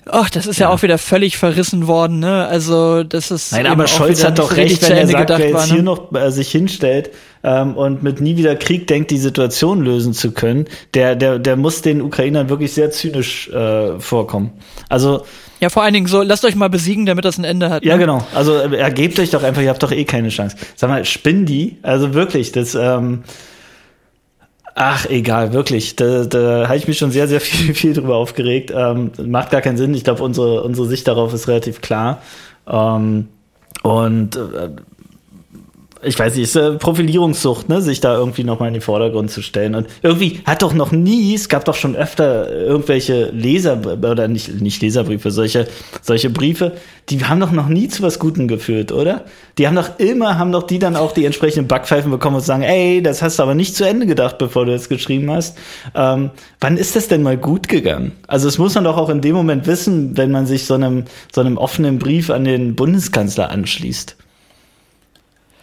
Ach, 0.06 0.30
das 0.30 0.46
ist 0.46 0.60
ja. 0.60 0.68
ja. 0.68 0.74
auch 0.74 0.82
wieder 0.84 0.98
völlig 0.98 1.38
verrissen 1.38 1.88
worden, 1.88 2.20
ne? 2.20 2.48
Also 2.48 3.04
das 3.04 3.32
ist. 3.32 3.52
Nein, 3.52 3.68
aber 3.68 3.88
Scholz 3.88 4.24
hat 4.24 4.40
doch 4.40 4.56
recht, 4.56 4.88
wenn 4.90 4.98
er 4.98 5.08
sagt, 5.08 5.30
wer 5.30 5.40
jetzt 5.40 5.54
war, 5.54 5.68
ne? 5.68 5.74
hier 5.74 5.84
noch 5.84 6.14
äh, 6.14 6.32
sich 6.32 6.50
hinstellt 6.50 7.12
ähm, 7.44 7.76
und 7.76 8.04
mit 8.04 8.22
nie 8.22 8.38
wieder 8.38 8.56
Krieg 8.56 8.88
denkt, 8.88 9.12
die 9.12 9.18
Situation 9.18 9.82
lösen 9.82 10.14
zu 10.14 10.32
können, 10.32 10.66
der, 10.94 11.16
der, 11.16 11.40
der 11.40 11.56
muss 11.56 11.82
den 11.82 12.02
Ukrainern 12.02 12.50
wirklich 12.50 12.74
sehr 12.74 12.92
zynisch 12.92 13.50
äh, 13.50 14.00
vorkommen. 14.00 14.54
Also 14.90 15.26
ja, 15.60 15.70
vor 15.70 15.84
allen 15.84 15.94
Dingen 15.94 16.08
so, 16.08 16.22
lasst 16.22 16.46
euch 16.46 16.56
mal 16.56 16.70
besiegen, 16.70 17.06
damit 17.06 17.26
das 17.26 17.38
ein 17.38 17.44
Ende 17.44 17.70
hat. 17.70 17.84
Ne? 17.84 17.90
Ja, 17.90 17.98
genau. 17.98 18.26
Also 18.34 18.56
äh, 18.56 18.78
ergebt 18.78 19.20
euch 19.20 19.32
doch 19.32 19.44
einfach, 19.44 19.62
ihr 19.62 19.70
habt 19.70 19.82
doch 19.82 19.92
eh 19.92 20.06
keine 20.06 20.30
Chance. 20.30 20.56
Sag 20.76 20.90
mal, 20.90 21.04
spinn 21.06 21.46
die? 21.46 21.78
Also 21.82 22.14
wirklich, 22.14 22.52
das. 22.52 22.76
Ähm, 22.76 23.24
Ach, 24.80 25.08
egal, 25.10 25.54
wirklich. 25.54 25.96
Da, 25.96 26.26
da 26.26 26.68
habe 26.68 26.78
ich 26.78 26.88
mich 26.88 27.00
schon 27.00 27.10
sehr, 27.10 27.28
sehr 27.28 27.42
viel, 27.42 27.74
viel 27.74 27.94
drüber 27.96 28.16
aufgeregt. 28.16 28.72
Ähm, 28.74 29.12
macht 29.26 29.50
gar 29.50 29.62
keinen 29.62 29.78
Sinn. 29.78 29.96
Ich 29.96 30.04
glaube, 30.04 30.24
unsere, 30.24 30.62
unsere 30.62 30.86
Sicht 30.88 31.08
darauf 31.08 31.34
ist 31.34 31.48
relativ 31.48 31.82
klar. 31.82 32.22
Ähm, 32.68 33.28
und 33.82 34.36
äh, 34.36 34.70
ich 36.02 36.18
weiß 36.18 36.36
nicht, 36.36 36.44
ist 36.44 36.56
äh, 36.56 36.74
Profilierungssucht, 36.74 37.70
ne, 37.70 37.82
sich 37.82 38.00
da 38.00 38.16
irgendwie 38.16 38.44
nochmal 38.44 38.68
in 38.70 38.76
den 38.76 38.82
Vordergrund 38.82 39.32
zu 39.32 39.42
stellen. 39.42 39.76
Und 39.76 39.88
irgendwie 40.02 40.42
hat 40.46 40.62
doch 40.62 40.74
noch 40.74 40.92
nie, 40.92 41.34
es 41.34 41.50
gab 41.50 41.66
doch 41.66 41.76
schon 41.76 41.96
öfter 41.96 42.52
irgendwelche 42.52 43.30
Leser, 43.32 43.80
oder 43.98 44.28
nicht, 44.28 44.62
nicht 44.62 44.82
Leserbriefe, 44.82 45.32
solche, 45.32 45.68
solche 46.02 46.30
Briefe, 46.30 46.74
die 47.10 47.24
haben 47.26 47.40
doch 47.40 47.52
noch 47.52 47.68
nie 47.68 47.88
zu 47.88 48.04
was 48.04 48.20
Gutem 48.20 48.48
geführt, 48.48 48.92
oder? 48.92 49.26
Die 49.58 49.68
haben 49.68 49.76
doch 49.76 49.98
immer, 49.98 50.38
haben 50.38 50.52
doch 50.52 50.64
die 50.64 50.78
dann 50.78 50.96
auch 50.96 51.14
die 51.14 51.26
entsprechenden 51.26 51.68
Backpfeifen 51.68 52.12
bekommen 52.12 52.36
und 52.36 52.44
sagen, 52.44 52.64
ey, 52.64 53.02
das 53.02 53.22
hast 53.22 53.40
du 53.40 53.44
aber 53.44 53.56
nicht 53.56 53.76
zu 53.76 53.86
Ende 53.86 54.06
gedacht, 54.06 54.38
bevor 54.38 54.66
du 54.66 54.72
das 54.74 54.90
geschrieben 54.90 55.32
hast. 55.32 55.58
Ähm, 55.96 56.32
wann 56.60 56.78
ist 56.78 56.96
das 56.96 57.08
denn 57.08 57.24
mal 57.24 57.38
gut 57.38 57.68
gegangen? 57.68 58.12
Also 58.28 58.48
es 58.48 58.58
muss 58.58 58.76
man 58.76 58.84
doch 58.84 58.98
auch 58.98 59.10
in 59.10 59.22
dem 59.22 59.36
Moment 59.36 59.68
wissen, 59.68 60.18
wenn 60.18 60.32
man 60.32 60.46
sich 60.46 60.66
so 60.66 60.74
einem, 60.74 61.06
so 61.34 61.42
einem 61.42 61.58
offenen 61.58 61.98
Brief 61.98 62.30
an 62.30 62.44
den 62.44 62.76
Bundeskanzler 62.76 63.50
anschließt 63.50 64.18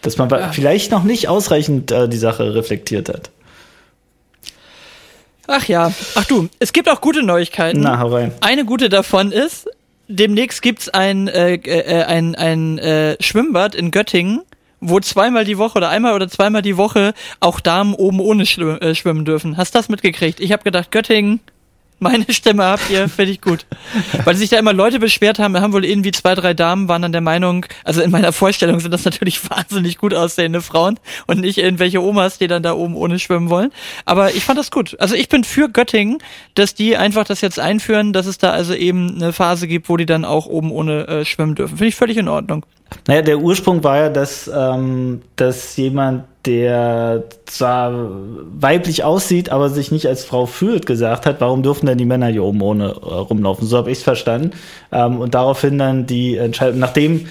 dass 0.05 0.17
man 0.17 0.29
ja. 0.29 0.51
vielleicht 0.51 0.91
noch 0.91 1.03
nicht 1.03 1.27
ausreichend 1.27 1.91
äh, 1.91 2.07
die 2.07 2.17
Sache 2.17 2.53
reflektiert 2.53 3.09
hat. 3.09 3.31
Ach 5.47 5.65
ja, 5.67 5.91
ach 6.15 6.25
du, 6.25 6.49
es 6.59 6.73
gibt 6.73 6.89
auch 6.89 7.01
gute 7.01 7.23
Neuigkeiten. 7.23 7.81
Na, 7.81 7.99
hau 7.99 8.07
rein. 8.07 8.31
Eine 8.41 8.65
gute 8.65 8.89
davon 8.89 9.31
ist, 9.31 9.69
demnächst 10.07 10.61
gibt's 10.61 10.89
ein, 10.89 11.27
äh, 11.27 11.55
äh, 11.55 12.03
ein, 12.03 12.35
ein 12.35 12.77
äh, 12.79 13.15
Schwimmbad 13.19 13.75
in 13.75 13.91
Göttingen, 13.91 14.41
wo 14.79 14.99
zweimal 14.99 15.45
die 15.45 15.57
Woche 15.57 15.77
oder 15.77 15.89
einmal 15.89 16.13
oder 16.13 16.27
zweimal 16.29 16.61
die 16.61 16.77
Woche 16.77 17.13
auch 17.39 17.59
Damen 17.59 17.93
oben 17.93 18.19
ohne 18.19 18.45
schwimmen, 18.45 18.81
äh, 18.81 18.95
schwimmen 18.95 19.25
dürfen. 19.25 19.57
Hast 19.57 19.75
du 19.75 19.79
das 19.79 19.89
mitgekriegt? 19.89 20.39
Ich 20.39 20.51
habe 20.51 20.63
gedacht, 20.63 20.91
Göttingen, 20.91 21.39
meine 21.99 22.25
Stimme 22.29 22.63
habt 22.63 22.89
ihr, 22.89 23.07
finde 23.09 23.31
ich 23.31 23.41
gut. 23.41 23.65
Weil 24.23 24.35
sich 24.35 24.49
da 24.49 24.57
immer 24.57 24.73
Leute 24.73 24.99
beschwert 24.99 25.39
haben, 25.39 25.59
haben 25.59 25.73
wohl 25.73 25.85
irgendwie 25.85 26.11
zwei, 26.11 26.35
drei 26.35 26.53
Damen 26.53 26.87
waren 26.87 27.01
dann 27.01 27.11
der 27.11 27.21
Meinung, 27.21 27.65
also 27.83 28.01
in 28.01 28.11
meiner 28.11 28.33
Vorstellung 28.33 28.79
sind 28.79 28.91
das 28.91 29.05
natürlich 29.05 29.49
wahnsinnig 29.49 29.97
gut 29.97 30.13
aussehende 30.13 30.61
Frauen 30.61 30.99
und 31.27 31.41
nicht 31.41 31.57
irgendwelche 31.57 32.01
Omas, 32.01 32.37
die 32.37 32.47
dann 32.47 32.63
da 32.63 32.73
oben 32.73 32.95
ohne 32.95 33.19
schwimmen 33.19 33.49
wollen. 33.49 33.71
Aber 34.05 34.31
ich 34.31 34.43
fand 34.43 34.59
das 34.59 34.71
gut. 34.71 34.95
Also 34.99 35.15
ich 35.15 35.29
bin 35.29 35.43
für 35.43 35.69
Göttingen, 35.69 36.19
dass 36.53 36.73
die 36.73 36.97
einfach 36.97 37.25
das 37.25 37.41
jetzt 37.41 37.59
einführen, 37.59 38.13
dass 38.13 38.25
es 38.25 38.37
da 38.37 38.51
also 38.51 38.73
eben 38.73 39.15
eine 39.15 39.33
Phase 39.33 39.67
gibt, 39.67 39.89
wo 39.89 39.97
die 39.97 40.05
dann 40.05 40.25
auch 40.25 40.45
oben 40.47 40.71
ohne 40.71 41.07
äh, 41.07 41.25
schwimmen 41.25 41.55
dürfen. 41.55 41.77
Finde 41.77 41.89
ich 41.89 41.95
völlig 41.95 42.17
in 42.17 42.27
Ordnung. 42.27 42.65
Naja, 43.07 43.21
der 43.21 43.39
Ursprung 43.39 43.83
war 43.83 43.97
ja, 43.97 44.09
dass, 44.09 44.49
ähm, 44.53 45.21
dass 45.35 45.75
jemand 45.77 46.25
der 46.45 47.23
zwar 47.45 48.09
weiblich 48.59 49.03
aussieht, 49.03 49.49
aber 49.49 49.69
sich 49.69 49.91
nicht 49.91 50.07
als 50.07 50.25
Frau 50.25 50.45
fühlt, 50.45 50.85
gesagt 50.85 51.25
hat, 51.25 51.41
warum 51.41 51.63
dürfen 51.63 51.85
denn 51.85 51.97
die 51.97 52.05
Männer 52.05 52.27
hier 52.27 52.43
oben 52.43 52.61
ohne 52.61 52.89
äh, 52.89 52.89
rumlaufen? 52.89 53.67
So 53.67 53.77
habe 53.77 53.91
ich 53.91 53.99
es 53.99 54.03
verstanden. 54.03 54.51
Ähm, 54.91 55.19
und 55.19 55.33
daraufhin 55.33 55.77
dann 55.77 56.05
die 56.05 56.37
Entscheidung, 56.37 56.79
nachdem 56.79 57.27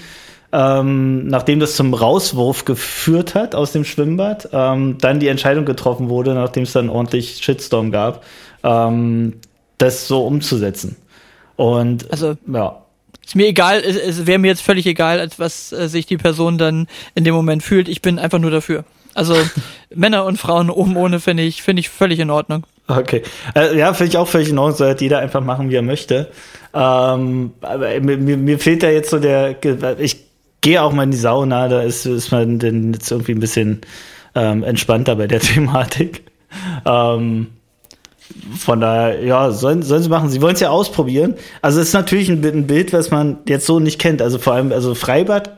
ähm, 0.51 1.27
nachdem 1.27 1.59
das 1.59 1.75
zum 1.75 1.93
Rauswurf 1.93 2.63
geführt 2.63 3.35
hat 3.35 3.55
aus 3.55 3.73
dem 3.73 3.83
Schwimmbad, 3.83 4.49
ähm, 4.53 4.97
dann 5.01 5.19
die 5.19 5.27
Entscheidung 5.27 5.65
getroffen 5.65 6.07
wurde, 6.07 6.33
nachdem 6.33 6.63
es 6.63 6.71
dann 6.71 6.89
ordentlich 6.89 7.43
Shitstorm 7.43 7.91
gab, 7.91 8.23
ähm, 8.63 9.33
das 9.77 10.07
so 10.07 10.25
umzusetzen. 10.25 10.95
Und 11.57 12.09
also 12.11 12.35
ja. 12.47 12.81
Ist 13.25 13.35
mir 13.35 13.47
egal, 13.47 13.81
es, 13.83 13.97
es 13.97 14.27
wäre 14.27 14.39
mir 14.39 14.47
jetzt 14.47 14.61
völlig 14.61 14.85
egal, 14.85 15.19
als 15.19 15.39
was 15.39 15.73
äh, 15.73 15.89
sich 15.89 16.05
die 16.05 16.17
Person 16.17 16.57
dann 16.57 16.87
in 17.15 17.23
dem 17.23 17.33
Moment 17.33 17.63
fühlt. 17.63 17.89
Ich 17.89 18.01
bin 18.01 18.19
einfach 18.19 18.39
nur 18.39 18.51
dafür. 18.51 18.85
Also 19.15 19.35
Männer 19.95 20.25
und 20.25 20.37
Frauen 20.37 20.69
oben 20.69 20.95
ohne 20.95 21.19
finde 21.19 21.43
ich, 21.43 21.63
finde 21.63 21.79
ich 21.79 21.89
völlig 21.89 22.19
in 22.19 22.29
Ordnung. 22.29 22.67
Okay. 22.87 23.23
Äh, 23.55 23.75
ja, 23.75 23.93
finde 23.93 24.11
ich 24.11 24.17
auch 24.17 24.27
völlig 24.27 24.49
in 24.49 24.59
Ordnung, 24.59 24.77
soll 24.77 24.95
jeder 24.99 25.19
einfach 25.19 25.41
machen, 25.41 25.71
wie 25.71 25.75
er 25.75 25.81
möchte. 25.81 26.29
Ähm, 26.73 27.53
aber 27.61 27.99
mir, 27.99 28.17
mir 28.17 28.59
fehlt 28.59 28.83
da 28.83 28.89
jetzt 28.89 29.09
so 29.09 29.17
der, 29.17 29.55
ich 29.97 30.25
gehe 30.61 30.81
auch 30.81 30.91
mal 30.91 31.03
in 31.03 31.11
die 31.11 31.17
Sauna, 31.17 31.67
da 31.67 31.81
ist, 31.81 32.05
ist 32.05 32.31
man 32.31 32.59
denn 32.59 32.93
jetzt 32.93 33.09
irgendwie 33.09 33.31
ein 33.31 33.39
bisschen 33.39 33.81
ähm, 34.35 34.63
entspannter 34.63 35.15
bei 35.15 35.27
der 35.27 35.39
Thematik. 35.41 36.25
Ähm, 36.85 37.47
von 38.57 38.81
daher, 38.81 39.23
ja, 39.23 39.51
sollen, 39.51 39.83
sollen 39.83 40.03
sie 40.03 40.09
machen. 40.09 40.29
Sie 40.29 40.41
wollen 40.41 40.55
es 40.55 40.59
ja 40.59 40.69
ausprobieren. 40.69 41.35
Also 41.61 41.79
es 41.79 41.89
ist 41.89 41.93
natürlich 41.93 42.29
ein, 42.29 42.43
ein 42.43 42.67
Bild, 42.67 42.93
was 42.93 43.11
man 43.11 43.39
jetzt 43.47 43.65
so 43.65 43.79
nicht 43.79 43.99
kennt. 43.99 44.21
Also 44.21 44.37
vor 44.39 44.53
allem, 44.53 44.71
also 44.71 44.95
Freibad 44.95 45.57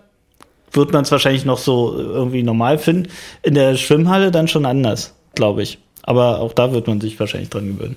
wird 0.72 0.94
man 0.94 1.04
es 1.04 1.12
wahrscheinlich 1.12 1.46
noch 1.46 1.58
so 1.58 1.98
irgendwie 1.98 2.44
normal 2.44 2.78
finden. 2.78 3.10
In 3.42 3.56
der 3.56 3.76
Schwimmhalle 3.76 4.32
dann 4.32 4.48
schon 4.48 4.66
anders, 4.66 5.14
glaube 5.36 5.64
ich. 5.64 5.80
Aber 6.04 6.40
auch 6.40 6.54
da 6.54 6.72
wird 6.72 6.88
man 6.88 7.02
sich 7.02 7.20
wahrscheinlich 7.20 7.50
dran 7.50 7.68
gewöhnen. 7.68 7.96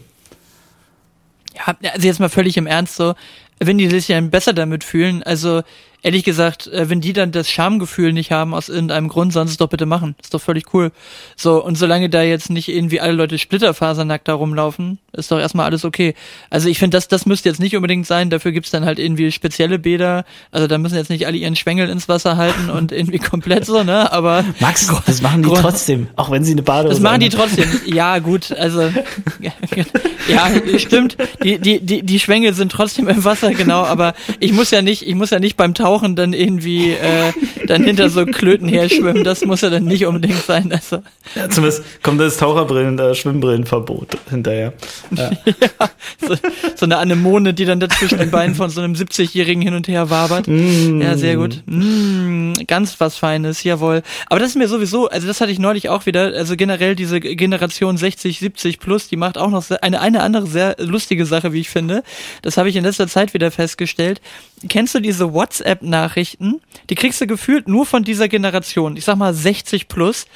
Ja, 1.54 1.76
also 1.92 2.06
jetzt 2.06 2.20
mal 2.20 2.28
völlig 2.28 2.56
im 2.56 2.66
Ernst 2.66 2.96
so, 2.96 3.14
wenn 3.58 3.78
die 3.78 3.88
sich 3.88 4.08
ja 4.08 4.20
besser 4.20 4.52
damit 4.52 4.84
fühlen, 4.84 5.22
also 5.22 5.62
ehrlich 6.02 6.24
gesagt, 6.24 6.66
äh, 6.68 6.88
wenn 6.88 7.00
die 7.00 7.12
dann 7.12 7.32
das 7.32 7.50
Schamgefühl 7.50 8.12
nicht 8.12 8.32
haben 8.32 8.54
aus 8.54 8.68
irgendeinem 8.68 9.08
Grund, 9.08 9.32
sollen 9.32 9.46
sie 9.46 9.52
es 9.52 9.58
doch 9.58 9.68
bitte 9.68 9.86
machen. 9.86 10.14
Ist 10.22 10.34
doch 10.34 10.40
völlig 10.40 10.72
cool. 10.74 10.92
So, 11.36 11.62
und 11.64 11.76
solange 11.76 12.08
da 12.08 12.22
jetzt 12.22 12.50
nicht 12.50 12.68
irgendwie 12.68 13.00
alle 13.00 13.12
Leute 13.12 13.38
splitterfasernackt 13.38 14.28
da 14.28 14.34
rumlaufen, 14.34 14.98
ist 15.12 15.30
doch 15.30 15.38
erstmal 15.38 15.66
alles 15.66 15.84
okay. 15.84 16.14
Also 16.50 16.68
ich 16.68 16.78
finde, 16.78 16.96
das, 16.96 17.08
das 17.08 17.26
müsste 17.26 17.48
jetzt 17.48 17.60
nicht 17.60 17.76
unbedingt 17.76 18.06
sein. 18.06 18.30
Dafür 18.30 18.52
gibt's 18.52 18.70
dann 18.70 18.84
halt 18.84 18.98
irgendwie 18.98 19.30
spezielle 19.32 19.78
Bäder. 19.78 20.24
Also 20.50 20.66
da 20.66 20.78
müssen 20.78 20.96
jetzt 20.96 21.10
nicht 21.10 21.26
alle 21.26 21.36
ihren 21.36 21.56
Schwengel 21.56 21.88
ins 21.88 22.08
Wasser 22.08 22.36
halten 22.36 22.70
und 22.70 22.92
irgendwie 22.92 23.18
komplett 23.30 23.66
so, 23.66 23.82
ne? 23.82 24.12
Aber. 24.12 24.44
Max, 24.60 24.90
das 25.06 25.22
machen 25.22 25.42
die 25.42 25.50
trotzdem, 25.50 26.08
auch 26.16 26.30
wenn 26.30 26.44
sie 26.44 26.52
eine 26.52 26.62
Badehose 26.62 26.94
Das 26.94 27.02
machen 27.02 27.20
die 27.20 27.28
trotzdem. 27.28 27.68
Ja, 27.86 28.18
gut, 28.18 28.52
also. 28.52 28.80
ja, 30.28 30.50
stimmt. 30.78 31.16
Die, 31.42 31.58
die, 31.58 31.80
die, 31.80 32.02
die 32.02 32.20
Schwengel 32.20 32.54
sind 32.54 32.72
trotzdem 32.72 33.08
im 33.08 33.24
Wasser, 33.24 33.52
genau, 33.52 33.82
aber 33.82 34.14
ich 34.38 34.52
muss 34.52 34.70
ja 34.70 34.82
nicht, 34.82 35.06
ich 35.06 35.14
muss 35.14 35.30
ja 35.30 35.40
nicht 35.40 35.56
beim 35.56 35.74
Tauchen 35.74 35.89
Tauchen 35.90 36.14
dann 36.14 36.34
irgendwie 36.34 36.92
äh, 36.92 37.32
dann 37.66 37.82
hinter 37.82 38.10
so 38.10 38.24
Klöten 38.24 38.68
her 38.68 38.88
schwimmen. 38.88 39.24
Das 39.24 39.44
muss 39.44 39.62
ja 39.62 39.70
dann 39.70 39.86
nicht 39.86 40.06
unbedingt 40.06 40.40
sein. 40.44 40.70
Also. 40.70 41.02
Ja, 41.34 41.50
zumindest 41.50 41.82
kommt 42.04 42.20
das 42.20 42.36
Taucherbrillen, 42.36 42.96
äh, 42.96 43.12
Schwimmbrillenverbot 43.12 44.16
hinterher. 44.30 44.72
Ja. 45.10 45.30
ja 45.46 45.90
so, 46.24 46.36
so, 46.76 46.86
eine 46.86 46.98
Anemone, 46.98 47.54
die 47.54 47.64
dann 47.64 47.80
dazwischen 47.80 48.18
den 48.18 48.30
Beinen 48.30 48.54
von 48.54 48.70
so 48.70 48.80
einem 48.80 48.92
70-Jährigen 48.92 49.62
hin 49.62 49.74
und 49.74 49.88
her 49.88 50.10
wabert. 50.10 50.46
Mm. 50.46 51.02
Ja, 51.02 51.16
sehr 51.16 51.34
gut. 51.34 51.60
Mm, 51.66 52.52
ganz 52.68 53.00
was 53.00 53.16
Feines, 53.16 53.64
jawohl. 53.64 54.02
Aber 54.28 54.38
das 54.38 54.50
ist 54.50 54.56
mir 54.56 54.68
sowieso, 54.68 55.08
also 55.08 55.26
das 55.26 55.40
hatte 55.40 55.50
ich 55.50 55.58
neulich 55.58 55.88
auch 55.88 56.06
wieder, 56.06 56.32
also 56.36 56.54
generell 56.54 56.94
diese 56.94 57.18
Generation 57.18 57.96
60, 57.96 58.38
70 58.38 58.78
plus, 58.78 59.08
die 59.08 59.16
macht 59.16 59.38
auch 59.38 59.50
noch 59.50 59.64
eine, 59.82 60.00
eine 60.00 60.22
andere 60.22 60.46
sehr 60.46 60.76
lustige 60.78 61.26
Sache, 61.26 61.52
wie 61.52 61.60
ich 61.60 61.68
finde. 61.68 62.04
Das 62.42 62.56
habe 62.58 62.68
ich 62.68 62.76
in 62.76 62.84
letzter 62.84 63.08
Zeit 63.08 63.34
wieder 63.34 63.50
festgestellt. 63.50 64.20
Kennst 64.68 64.94
du 64.94 65.00
diese 65.00 65.32
WhatsApp 65.32 65.79
WhatsApp-Nachrichten, 65.80 66.60
die 66.88 66.94
kriegst 66.94 67.20
du 67.20 67.26
gefühlt 67.26 67.68
nur 67.68 67.86
von 67.86 68.04
dieser 68.04 68.28
Generation, 68.28 68.96
ich 68.96 69.04
sag 69.04 69.16
mal 69.16 69.34
60 69.34 69.88
plus, 69.88 70.26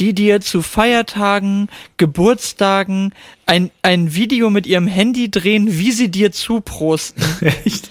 die 0.00 0.14
dir 0.14 0.40
zu 0.40 0.62
Feiertagen, 0.62 1.68
Geburtstagen 1.96 3.12
ein, 3.46 3.70
ein 3.82 4.14
Video 4.14 4.50
mit 4.50 4.66
ihrem 4.66 4.86
Handy 4.86 5.30
drehen, 5.30 5.78
wie 5.78 5.92
sie 5.92 6.10
dir 6.10 6.32
zuprosten. 6.32 7.22
Echt? 7.64 7.90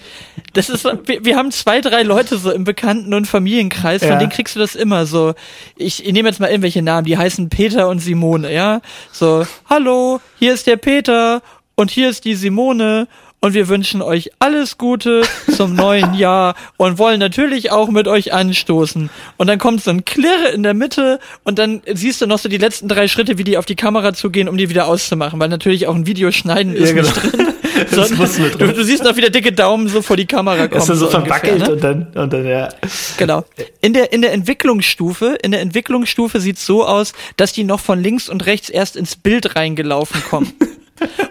Das 0.54 0.68
ist, 0.68 0.84
wir, 0.84 1.24
wir, 1.24 1.36
haben 1.36 1.50
zwei, 1.50 1.80
drei 1.80 2.02
Leute 2.02 2.36
so 2.36 2.50
im 2.50 2.64
Bekannten- 2.64 3.14
und 3.14 3.26
Familienkreis, 3.26 4.02
von 4.02 4.12
ja. 4.12 4.18
denen 4.18 4.30
kriegst 4.30 4.56
du 4.56 4.60
das 4.60 4.74
immer 4.74 5.06
so. 5.06 5.34
Ich, 5.76 6.04
ich 6.04 6.12
nehme 6.12 6.28
jetzt 6.28 6.40
mal 6.40 6.48
irgendwelche 6.48 6.82
Namen, 6.82 7.06
die 7.06 7.16
heißen 7.16 7.48
Peter 7.48 7.88
und 7.88 8.00
Simone, 8.00 8.52
ja? 8.52 8.80
So, 9.12 9.46
hallo, 9.68 10.20
hier 10.38 10.52
ist 10.52 10.66
der 10.66 10.76
Peter 10.76 11.42
und 11.74 11.90
hier 11.90 12.10
ist 12.10 12.24
die 12.24 12.34
Simone 12.34 13.08
und 13.42 13.54
wir 13.54 13.68
wünschen 13.68 14.00
euch 14.02 14.30
alles 14.38 14.78
Gute 14.78 15.22
zum 15.54 15.74
neuen 15.74 16.14
Jahr 16.18 16.54
und 16.76 16.96
wollen 16.96 17.18
natürlich 17.18 17.72
auch 17.72 17.90
mit 17.90 18.06
euch 18.06 18.32
anstoßen. 18.32 19.10
Und 19.36 19.46
dann 19.48 19.58
kommt 19.58 19.82
so 19.82 19.90
ein 19.90 20.04
Klirre 20.04 20.48
in 20.54 20.62
der 20.62 20.74
Mitte 20.74 21.18
und 21.42 21.58
dann 21.58 21.82
siehst 21.92 22.22
du 22.22 22.26
noch 22.26 22.38
so 22.38 22.48
die 22.48 22.56
letzten 22.56 22.86
drei 22.88 23.08
Schritte, 23.08 23.38
wie 23.38 23.44
die 23.44 23.58
auf 23.58 23.66
die 23.66 23.74
Kamera 23.74 24.14
zugehen, 24.14 24.48
um 24.48 24.56
die 24.56 24.70
wieder 24.70 24.86
auszumachen, 24.86 25.40
weil 25.40 25.48
natürlich 25.48 25.88
auch 25.88 25.94
ein 25.94 26.06
Video 26.06 26.30
schneiden 26.30 26.74
ist 26.74 26.90
ja, 26.90 26.94
genau. 26.94 27.08
nicht 27.08 27.32
drin. 27.32 27.46
das 27.90 28.10
muss 28.10 28.38
mit 28.38 28.58
drin. 28.58 28.68
Du, 28.68 28.74
du, 28.74 28.84
siehst 28.84 29.02
noch 29.02 29.16
wieder 29.16 29.28
dicke 29.28 29.50
Daumen 29.50 29.88
so 29.88 30.02
vor 30.02 30.16
die 30.16 30.26
Kamera 30.26 30.68
kommen. 30.68 30.80
Ist 30.80 30.86
so, 30.86 30.94
so 30.94 31.08
verwackelt 31.08 31.66
ne? 31.66 31.72
und 31.72 31.82
dann, 31.82 32.06
und 32.14 32.32
dann, 32.32 32.46
ja. 32.46 32.68
Genau. 33.16 33.44
In 33.80 33.92
der, 33.92 34.12
in 34.12 34.22
der 34.22 34.32
Entwicklungsstufe, 34.32 35.36
in 35.42 35.50
der 35.50 35.62
Entwicklungsstufe 35.62 36.38
sieht's 36.40 36.64
so 36.64 36.86
aus, 36.86 37.12
dass 37.36 37.52
die 37.52 37.64
noch 37.64 37.80
von 37.80 38.00
links 38.00 38.28
und 38.28 38.46
rechts 38.46 38.70
erst 38.70 38.94
ins 38.94 39.16
Bild 39.16 39.56
reingelaufen 39.56 40.22
kommen. 40.22 40.52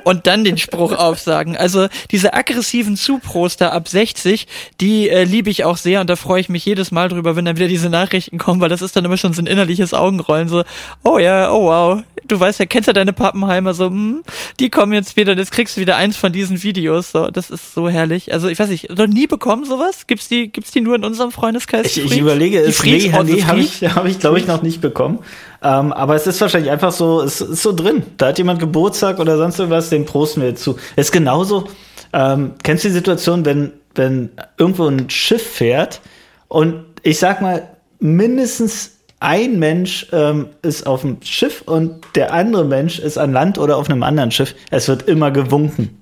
und 0.03 0.27
dann 0.27 0.43
den 0.43 0.57
Spruch 0.57 0.93
aufsagen. 0.93 1.57
Also 1.57 1.87
diese 2.11 2.33
aggressiven 2.33 2.95
Zuproster 2.95 3.73
ab 3.73 3.87
60, 3.87 4.47
die 4.79 5.09
äh, 5.09 5.23
liebe 5.23 5.49
ich 5.49 5.63
auch 5.63 5.77
sehr 5.77 6.01
und 6.01 6.09
da 6.09 6.15
freue 6.15 6.41
ich 6.41 6.49
mich 6.49 6.65
jedes 6.65 6.91
Mal 6.91 7.09
drüber, 7.09 7.35
wenn 7.35 7.45
dann 7.45 7.57
wieder 7.57 7.67
diese 7.67 7.89
Nachrichten 7.89 8.37
kommen, 8.37 8.61
weil 8.61 8.69
das 8.69 8.81
ist 8.81 8.95
dann 8.95 9.05
immer 9.05 9.17
schon 9.17 9.33
so 9.33 9.41
ein 9.41 9.47
innerliches 9.47 9.93
Augenrollen, 9.93 10.47
so, 10.47 10.63
oh 11.03 11.17
ja, 11.17 11.51
oh 11.51 11.65
wow, 11.65 12.03
du 12.27 12.39
weißt 12.39 12.59
ja, 12.59 12.65
kennst 12.65 12.87
ja 12.87 12.93
deine 12.93 13.13
Pappenheimer, 13.13 13.73
so, 13.73 13.87
hm, 13.87 14.23
die 14.59 14.69
kommen 14.69 14.93
jetzt 14.93 15.17
wieder, 15.17 15.35
jetzt 15.35 15.51
kriegst 15.51 15.77
du 15.77 15.81
wieder 15.81 15.95
eins 15.95 16.17
von 16.17 16.31
diesen 16.31 16.61
Videos, 16.63 17.11
so, 17.11 17.29
das 17.29 17.49
ist 17.49 17.73
so 17.73 17.89
herrlich. 17.89 18.33
Also 18.33 18.47
ich 18.47 18.59
weiß 18.59 18.69
nicht, 18.69 18.89
noch 18.95 19.07
nie 19.07 19.27
bekommen 19.27 19.65
sowas? 19.65 20.07
Gibt's 20.07 20.27
die, 20.27 20.51
gibt's 20.51 20.71
die 20.71 20.81
nur 20.81 20.95
in 20.95 21.03
unserem 21.03 21.31
Freundeskreis? 21.31 21.85
Ich, 21.85 22.03
ich 22.03 22.17
überlege, 22.17 22.59
es, 22.59 22.83
nee, 22.83 23.11
nee 23.23 23.43
habe 23.43 23.59
ich, 23.59 23.83
hab 23.83 24.05
ich 24.05 24.19
glaube 24.19 24.39
ich 24.39 24.47
noch 24.47 24.61
nicht 24.61 24.81
bekommen. 24.81 25.19
Ähm, 25.63 25.93
aber 25.93 26.15
es 26.15 26.25
ist 26.25 26.41
wahrscheinlich 26.41 26.71
einfach 26.71 26.91
so, 26.91 27.21
es 27.21 27.41
ist 27.41 27.61
so 27.61 27.73
drin. 27.73 28.03
Da 28.17 28.27
hat 28.27 28.37
jemand 28.37 28.59
Geburtstag 28.59 29.19
oder 29.19 29.37
sonst 29.37 29.59
irgendwas, 29.59 29.89
den 29.89 30.05
prosten 30.05 30.41
wir 30.41 30.49
jetzt 30.49 30.63
zu. 30.63 30.77
Es 30.95 31.07
ist 31.07 31.11
genauso, 31.11 31.67
ähm, 32.13 32.53
kennst 32.63 32.83
du 32.83 32.87
die 32.87 32.95
Situation, 32.95 33.45
wenn, 33.45 33.73
wenn 33.93 34.31
irgendwo 34.57 34.87
ein 34.87 35.09
Schiff 35.09 35.45
fährt 35.45 36.01
und 36.47 36.83
ich 37.03 37.19
sag 37.19 37.41
mal, 37.41 37.67
mindestens 37.99 38.97
ein 39.21 39.59
Mensch 39.59 40.07
ähm, 40.11 40.47
ist 40.63 40.87
auf 40.87 41.01
dem 41.01 41.17
Schiff 41.21 41.61
und 41.61 42.01
der 42.15 42.33
andere 42.33 42.65
Mensch 42.65 42.99
ist 42.99 43.17
an 43.17 43.31
Land 43.31 43.59
oder 43.59 43.77
auf 43.77 43.89
einem 43.89 44.03
anderen 44.03 44.31
Schiff. 44.31 44.55
Es 44.71 44.87
wird 44.87 45.03
immer 45.03 45.31
gewunken. 45.31 46.01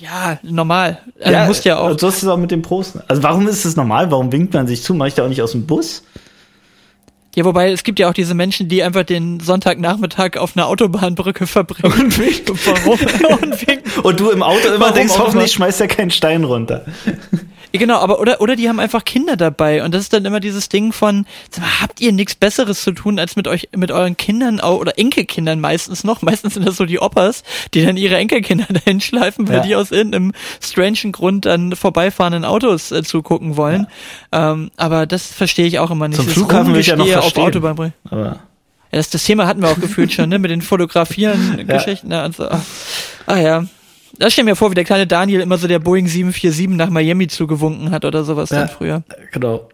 Ja, 0.00 0.38
normal. 0.42 0.98
Also 1.20 1.32
ja, 1.32 1.46
musst 1.46 1.64
ja 1.64 1.78
auch. 1.78 1.98
So 1.98 2.08
ist 2.08 2.22
es 2.22 2.28
auch 2.28 2.38
mit 2.38 2.52
dem 2.52 2.62
Prosten. 2.62 3.02
Also 3.08 3.22
warum 3.22 3.46
ist 3.48 3.64
es 3.64 3.76
normal? 3.76 4.10
Warum 4.10 4.32
winkt 4.32 4.54
man 4.54 4.66
sich 4.66 4.82
zu? 4.82 4.94
Mach 4.94 5.06
ich 5.06 5.14
da 5.14 5.24
auch 5.24 5.28
nicht 5.28 5.42
aus 5.42 5.52
dem 5.52 5.66
Bus? 5.66 6.04
Ja, 7.36 7.44
wobei 7.44 7.70
es 7.70 7.84
gibt 7.84 7.98
ja 8.00 8.08
auch 8.08 8.14
diese 8.14 8.34
Menschen, 8.34 8.68
die 8.68 8.82
einfach 8.82 9.04
den 9.04 9.38
Sonntagnachmittag 9.38 10.36
auf 10.36 10.56
einer 10.56 10.66
Autobahnbrücke 10.66 11.46
verbringen. 11.46 11.92
Und 11.92 12.18
winken. 12.18 12.58
Warum? 12.64 12.98
und, 13.42 13.68
winken. 13.68 14.00
und 14.02 14.20
du 14.20 14.30
im 14.30 14.42
Auto 14.42 14.68
immer 14.68 14.80
Warum 14.80 14.94
denkst, 14.94 15.14
hoffentlich 15.16 15.52
schmeißt 15.52 15.80
er 15.80 15.88
keinen 15.88 16.10
Stein 16.10 16.42
runter. 16.42 16.84
Genau, 17.72 17.98
aber 17.98 18.18
oder 18.18 18.40
oder 18.40 18.56
die 18.56 18.68
haben 18.68 18.80
einfach 18.80 19.04
Kinder 19.04 19.36
dabei 19.36 19.84
und 19.84 19.94
das 19.94 20.02
ist 20.02 20.12
dann 20.12 20.24
immer 20.24 20.40
dieses 20.40 20.68
Ding 20.68 20.92
von 20.92 21.24
habt 21.80 22.00
ihr 22.00 22.12
nichts 22.12 22.34
besseres 22.34 22.82
zu 22.82 22.92
tun 22.92 23.20
als 23.20 23.36
mit 23.36 23.46
euch 23.46 23.68
mit 23.76 23.92
euren 23.92 24.16
Kindern 24.16 24.58
oder 24.60 24.98
Enkelkindern 24.98 25.60
meistens 25.60 26.02
noch, 26.02 26.20
meistens 26.22 26.54
sind 26.54 26.66
das 26.66 26.76
so 26.76 26.84
die 26.84 26.98
Opas, 26.98 27.44
die 27.72 27.84
dann 27.84 27.96
ihre 27.96 28.16
Enkelkinder 28.16 28.66
dahin 28.72 29.00
schleifen, 29.00 29.46
weil 29.46 29.56
ja. 29.56 29.62
die 29.62 29.76
aus 29.76 29.92
irgendeinem 29.92 30.32
strangen 30.60 31.12
Grund 31.12 31.46
dann 31.46 31.76
vorbeifahrenden 31.76 32.44
Autos 32.44 32.90
äh, 32.90 33.04
zugucken 33.04 33.56
wollen. 33.56 33.86
Ja. 34.32 34.52
Ähm, 34.52 34.72
aber 34.76 35.06
das 35.06 35.26
verstehe 35.26 35.66
ich 35.66 35.78
auch 35.78 35.92
immer 35.92 36.08
nicht. 36.08 36.20
Zum 36.20 36.28
Flughafen 36.28 36.74
will 36.74 36.80
ich 36.80 36.88
ja 36.88 36.96
noch 36.96 37.06
verstehen. 37.20 37.42
Auf 37.42 37.48
Autobahn 37.48 37.92
aber 38.10 38.36
ja, 38.92 38.98
das, 38.98 39.10
das 39.10 39.24
Thema 39.24 39.46
hatten 39.46 39.62
wir 39.62 39.68
auch 39.68 39.80
gefühlt 39.80 40.12
schon, 40.12 40.28
ne, 40.28 40.38
mit 40.38 40.50
den 40.50 40.62
Fotografieren 40.62 41.64
Geschichten. 41.68 42.08
Ne, 42.08 42.20
also, 42.20 42.48
ah 43.26 43.36
ja, 43.36 43.64
da 44.18 44.30
stell 44.30 44.44
mir 44.44 44.56
vor, 44.56 44.70
wie 44.70 44.74
der 44.74 44.84
kleine 44.84 45.06
Daniel 45.06 45.40
immer 45.40 45.58
so 45.58 45.68
der 45.68 45.78
Boeing 45.78 46.06
747 46.06 46.76
nach 46.76 46.90
Miami 46.90 47.28
zugewunken 47.28 47.90
hat 47.90 48.04
oder 48.04 48.24
sowas 48.24 48.50
ja, 48.50 48.60
dann 48.60 48.68
früher. 48.68 49.02
Genau. 49.32 49.68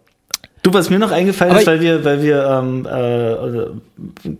Du, 0.61 0.73
was 0.73 0.89
mir 0.89 0.99
noch 0.99 1.11
eingefallen 1.11 1.51
Aber 1.51 1.61
ist, 1.61 1.67
weil 1.67 1.81
wir, 1.81 2.03
weil 2.03 2.21
wir 2.21 2.45
ähm, 2.45 2.85
äh, 2.85 4.31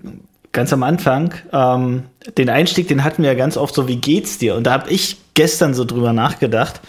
ganz 0.51 0.73
am 0.73 0.83
Anfang 0.83 1.33
ähm, 1.51 2.03
den 2.37 2.49
Einstieg, 2.49 2.87
den 2.87 3.03
hatten 3.03 3.23
wir 3.23 3.29
ja 3.29 3.35
ganz 3.35 3.57
oft 3.57 3.73
so, 3.73 3.87
wie 3.87 3.97
geht's 3.97 4.37
dir? 4.37 4.55
Und 4.55 4.65
da 4.65 4.73
habe 4.73 4.89
ich 4.89 5.17
gestern 5.33 5.73
so 5.73 5.85
drüber 5.85 6.13
nachgedacht 6.13 6.81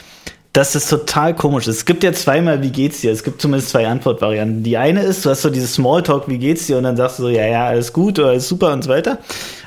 das 0.59 0.75
ist 0.75 0.91
total 0.91 1.37
komisch. 1.37 1.69
Es 1.69 1.85
gibt 1.85 2.03
ja 2.03 2.13
zweimal, 2.13 2.61
wie 2.63 2.71
geht's 2.71 3.01
dir? 3.01 3.13
Es 3.13 3.23
gibt 3.23 3.41
zumindest 3.41 3.71
zwei 3.71 3.87
Antwortvarianten. 3.87 4.65
Die 4.65 4.77
eine 4.77 5.05
ist, 5.05 5.25
du 5.25 5.31
hast 5.31 5.43
so 5.43 5.51
dieses 5.51 5.75
Smalltalk, 5.75 6.27
wie 6.27 6.39
geht's 6.39 6.67
dir? 6.67 6.79
Und 6.79 6.83
dann 6.83 6.97
sagst 6.97 7.21
du 7.21 7.23
so, 7.23 7.29
ja, 7.29 7.47
ja, 7.47 7.67
alles 7.69 7.93
gut 7.93 8.19
oder 8.19 8.31
alles 8.31 8.49
super 8.49 8.73
und 8.73 8.83
so 8.83 8.91
weiter. 8.91 9.19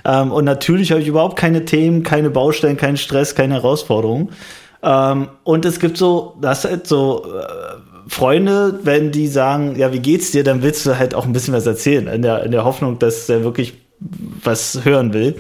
Ähm, 0.04 0.34
und 0.34 0.44
natürlich 0.44 0.92
habe 0.92 1.00
ich 1.00 1.08
überhaupt 1.08 1.40
keine 1.40 1.64
Themen, 1.64 2.04
keine 2.04 2.30
Baustellen, 2.30 2.76
keinen 2.76 2.98
Stress, 2.98 3.36
keine 3.36 3.54
Herausforderungen. 3.54 4.32
Ähm, 4.84 5.30
und 5.46 5.64
es 5.64 5.80
gibt 5.80 5.96
so, 5.96 6.36
das 6.42 6.66
halt 6.66 6.88
so 6.88 7.24
äh, 7.26 8.10
Freunde, 8.10 8.82
wenn 8.84 9.14
die 9.14 9.28
sagen, 9.28 9.78
ja, 9.78 9.94
wie 9.94 10.00
geht's 10.00 10.32
dir, 10.32 10.44
dann 10.44 10.62
willst 10.62 10.86
du 10.86 10.98
halt 11.00 11.16
auch 11.16 11.26
ein 11.26 11.32
bisschen 11.32 11.54
was 11.54 11.66
erzählen, 11.66 12.08
in 12.08 12.22
der, 12.22 12.44
in 12.44 12.52
der 12.52 12.66
Hoffnung, 12.66 13.00
dass 13.00 13.30
er 13.30 13.46
wirklich 13.46 13.76
was 14.44 14.82
hören 14.84 15.14
will. 15.14 15.40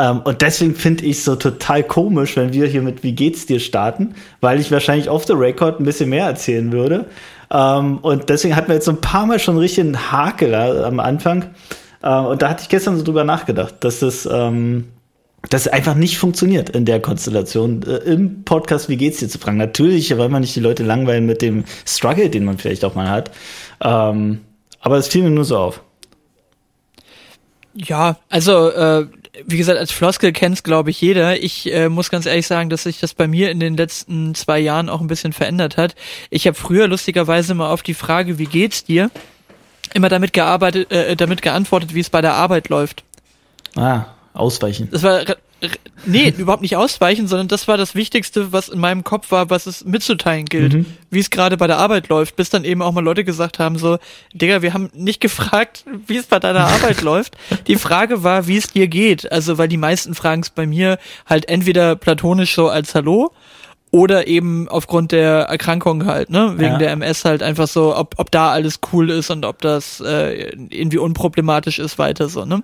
Ähm, 0.00 0.22
und 0.24 0.40
deswegen 0.40 0.74
finde 0.74 1.04
ich 1.04 1.18
es 1.18 1.24
so 1.26 1.36
total 1.36 1.82
komisch, 1.82 2.34
wenn 2.36 2.54
wir 2.54 2.66
hier 2.66 2.80
mit 2.80 3.02
Wie 3.02 3.12
geht's 3.12 3.44
dir 3.44 3.60
starten, 3.60 4.14
weil 4.40 4.58
ich 4.58 4.72
wahrscheinlich 4.72 5.10
off 5.10 5.26
the 5.26 5.34
record 5.34 5.78
ein 5.78 5.84
bisschen 5.84 6.08
mehr 6.08 6.24
erzählen 6.24 6.72
würde. 6.72 7.06
Ähm, 7.50 7.98
und 7.98 8.30
deswegen 8.30 8.56
hatten 8.56 8.68
wir 8.68 8.76
jetzt 8.76 8.86
so 8.86 8.92
ein 8.92 9.00
paar 9.02 9.26
Mal 9.26 9.38
schon 9.38 9.58
richtig 9.58 9.84
einen 9.84 10.10
Hakel 10.10 10.54
am 10.54 11.00
Anfang. 11.00 11.50
Ähm, 12.02 12.24
und 12.24 12.40
da 12.40 12.48
hatte 12.48 12.62
ich 12.62 12.70
gestern 12.70 12.96
so 12.96 13.04
drüber 13.04 13.24
nachgedacht, 13.24 13.74
dass 13.80 14.00
das, 14.00 14.26
ähm, 14.30 14.86
das 15.50 15.68
einfach 15.68 15.94
nicht 15.94 16.16
funktioniert 16.16 16.70
in 16.70 16.86
der 16.86 17.00
Konstellation, 17.00 17.82
äh, 17.82 17.96
im 17.96 18.44
Podcast 18.44 18.88
Wie 18.88 18.96
geht's 18.96 19.18
dir 19.18 19.28
zu 19.28 19.38
fragen. 19.38 19.58
Natürlich 19.58 20.16
weil 20.16 20.30
man 20.30 20.40
nicht 20.40 20.56
die 20.56 20.60
Leute 20.60 20.82
langweilen 20.82 21.26
mit 21.26 21.42
dem 21.42 21.64
Struggle, 21.86 22.30
den 22.30 22.46
man 22.46 22.56
vielleicht 22.56 22.86
auch 22.86 22.94
mal 22.94 23.10
hat. 23.10 23.32
Ähm, 23.82 24.40
aber 24.80 24.96
es 24.96 25.08
fiel 25.08 25.24
mir 25.24 25.30
nur 25.30 25.44
so 25.44 25.58
auf. 25.58 25.82
Ja, 27.74 28.16
also 28.30 28.70
äh, 28.70 29.06
wie 29.46 29.56
gesagt, 29.56 29.78
als 29.78 29.92
Floskel 29.92 30.32
kennt's 30.32 30.62
glaube 30.62 30.90
ich 30.90 31.00
jeder. 31.00 31.42
Ich 31.42 31.72
äh, 31.72 31.88
muss 31.88 32.10
ganz 32.10 32.26
ehrlich 32.26 32.46
sagen, 32.46 32.70
dass 32.70 32.84
sich 32.84 33.00
das 33.00 33.14
bei 33.14 33.26
mir 33.26 33.50
in 33.50 33.60
den 33.60 33.76
letzten 33.76 34.34
zwei 34.34 34.58
Jahren 34.58 34.88
auch 34.88 35.00
ein 35.00 35.06
bisschen 35.06 35.32
verändert 35.32 35.76
hat. 35.76 35.94
Ich 36.30 36.46
habe 36.46 36.56
früher 36.56 36.88
lustigerweise 36.88 37.54
mal 37.54 37.70
auf 37.70 37.82
die 37.82 37.94
Frage, 37.94 38.38
wie 38.38 38.46
geht's 38.46 38.84
dir, 38.84 39.10
immer 39.94 40.08
damit 40.08 40.32
gearbeitet, 40.32 40.90
äh, 40.92 41.16
damit 41.16 41.42
geantwortet, 41.42 41.94
wie 41.94 42.00
es 42.00 42.10
bei 42.10 42.20
der 42.20 42.34
Arbeit 42.34 42.68
läuft. 42.68 43.04
Ah, 43.76 44.06
ausweichen. 44.32 44.88
Das 44.90 45.02
war 45.02 45.24
nee, 46.06 46.32
überhaupt 46.36 46.62
nicht 46.62 46.76
ausweichen, 46.76 47.28
sondern 47.28 47.48
das 47.48 47.68
war 47.68 47.76
das 47.76 47.94
Wichtigste, 47.94 48.52
was 48.52 48.68
in 48.68 48.78
meinem 48.78 49.04
Kopf 49.04 49.30
war, 49.30 49.50
was 49.50 49.66
es 49.66 49.84
mitzuteilen 49.84 50.46
gilt, 50.46 50.74
mhm. 50.74 50.86
wie 51.10 51.18
es 51.18 51.30
gerade 51.30 51.56
bei 51.56 51.66
der 51.66 51.78
Arbeit 51.78 52.08
läuft, 52.08 52.36
bis 52.36 52.50
dann 52.50 52.64
eben 52.64 52.82
auch 52.82 52.92
mal 52.92 53.04
Leute 53.04 53.24
gesagt 53.24 53.58
haben, 53.58 53.78
so, 53.78 53.98
Digga, 54.32 54.62
wir 54.62 54.74
haben 54.74 54.90
nicht 54.94 55.20
gefragt, 55.20 55.84
wie 56.06 56.16
es 56.16 56.26
bei 56.26 56.38
deiner 56.38 56.66
Arbeit 56.66 57.00
läuft. 57.02 57.36
Die 57.66 57.76
Frage 57.76 58.22
war, 58.22 58.46
wie 58.46 58.56
es 58.56 58.68
dir 58.68 58.88
geht. 58.88 59.30
Also, 59.30 59.58
weil 59.58 59.68
die 59.68 59.76
meisten 59.76 60.14
fragen 60.14 60.42
es 60.42 60.50
bei 60.50 60.66
mir 60.66 60.98
halt 61.26 61.48
entweder 61.48 61.96
platonisch 61.96 62.54
so 62.54 62.68
als 62.68 62.94
Hallo 62.94 63.32
oder 63.92 64.28
eben 64.28 64.68
aufgrund 64.68 65.10
der 65.10 65.42
Erkrankung 65.42 66.06
halt, 66.06 66.30
ne, 66.30 66.54
wegen 66.56 66.72
ja. 66.72 66.78
der 66.78 66.92
MS 66.92 67.24
halt 67.24 67.42
einfach 67.42 67.66
so, 67.66 67.96
ob, 67.96 68.14
ob 68.18 68.30
da 68.30 68.50
alles 68.50 68.78
cool 68.92 69.10
ist 69.10 69.30
und 69.30 69.44
ob 69.44 69.60
das 69.62 70.00
äh, 70.00 70.50
irgendwie 70.70 70.98
unproblematisch 70.98 71.80
ist 71.80 71.98
weiter 71.98 72.28
so, 72.28 72.44
ne? 72.44 72.62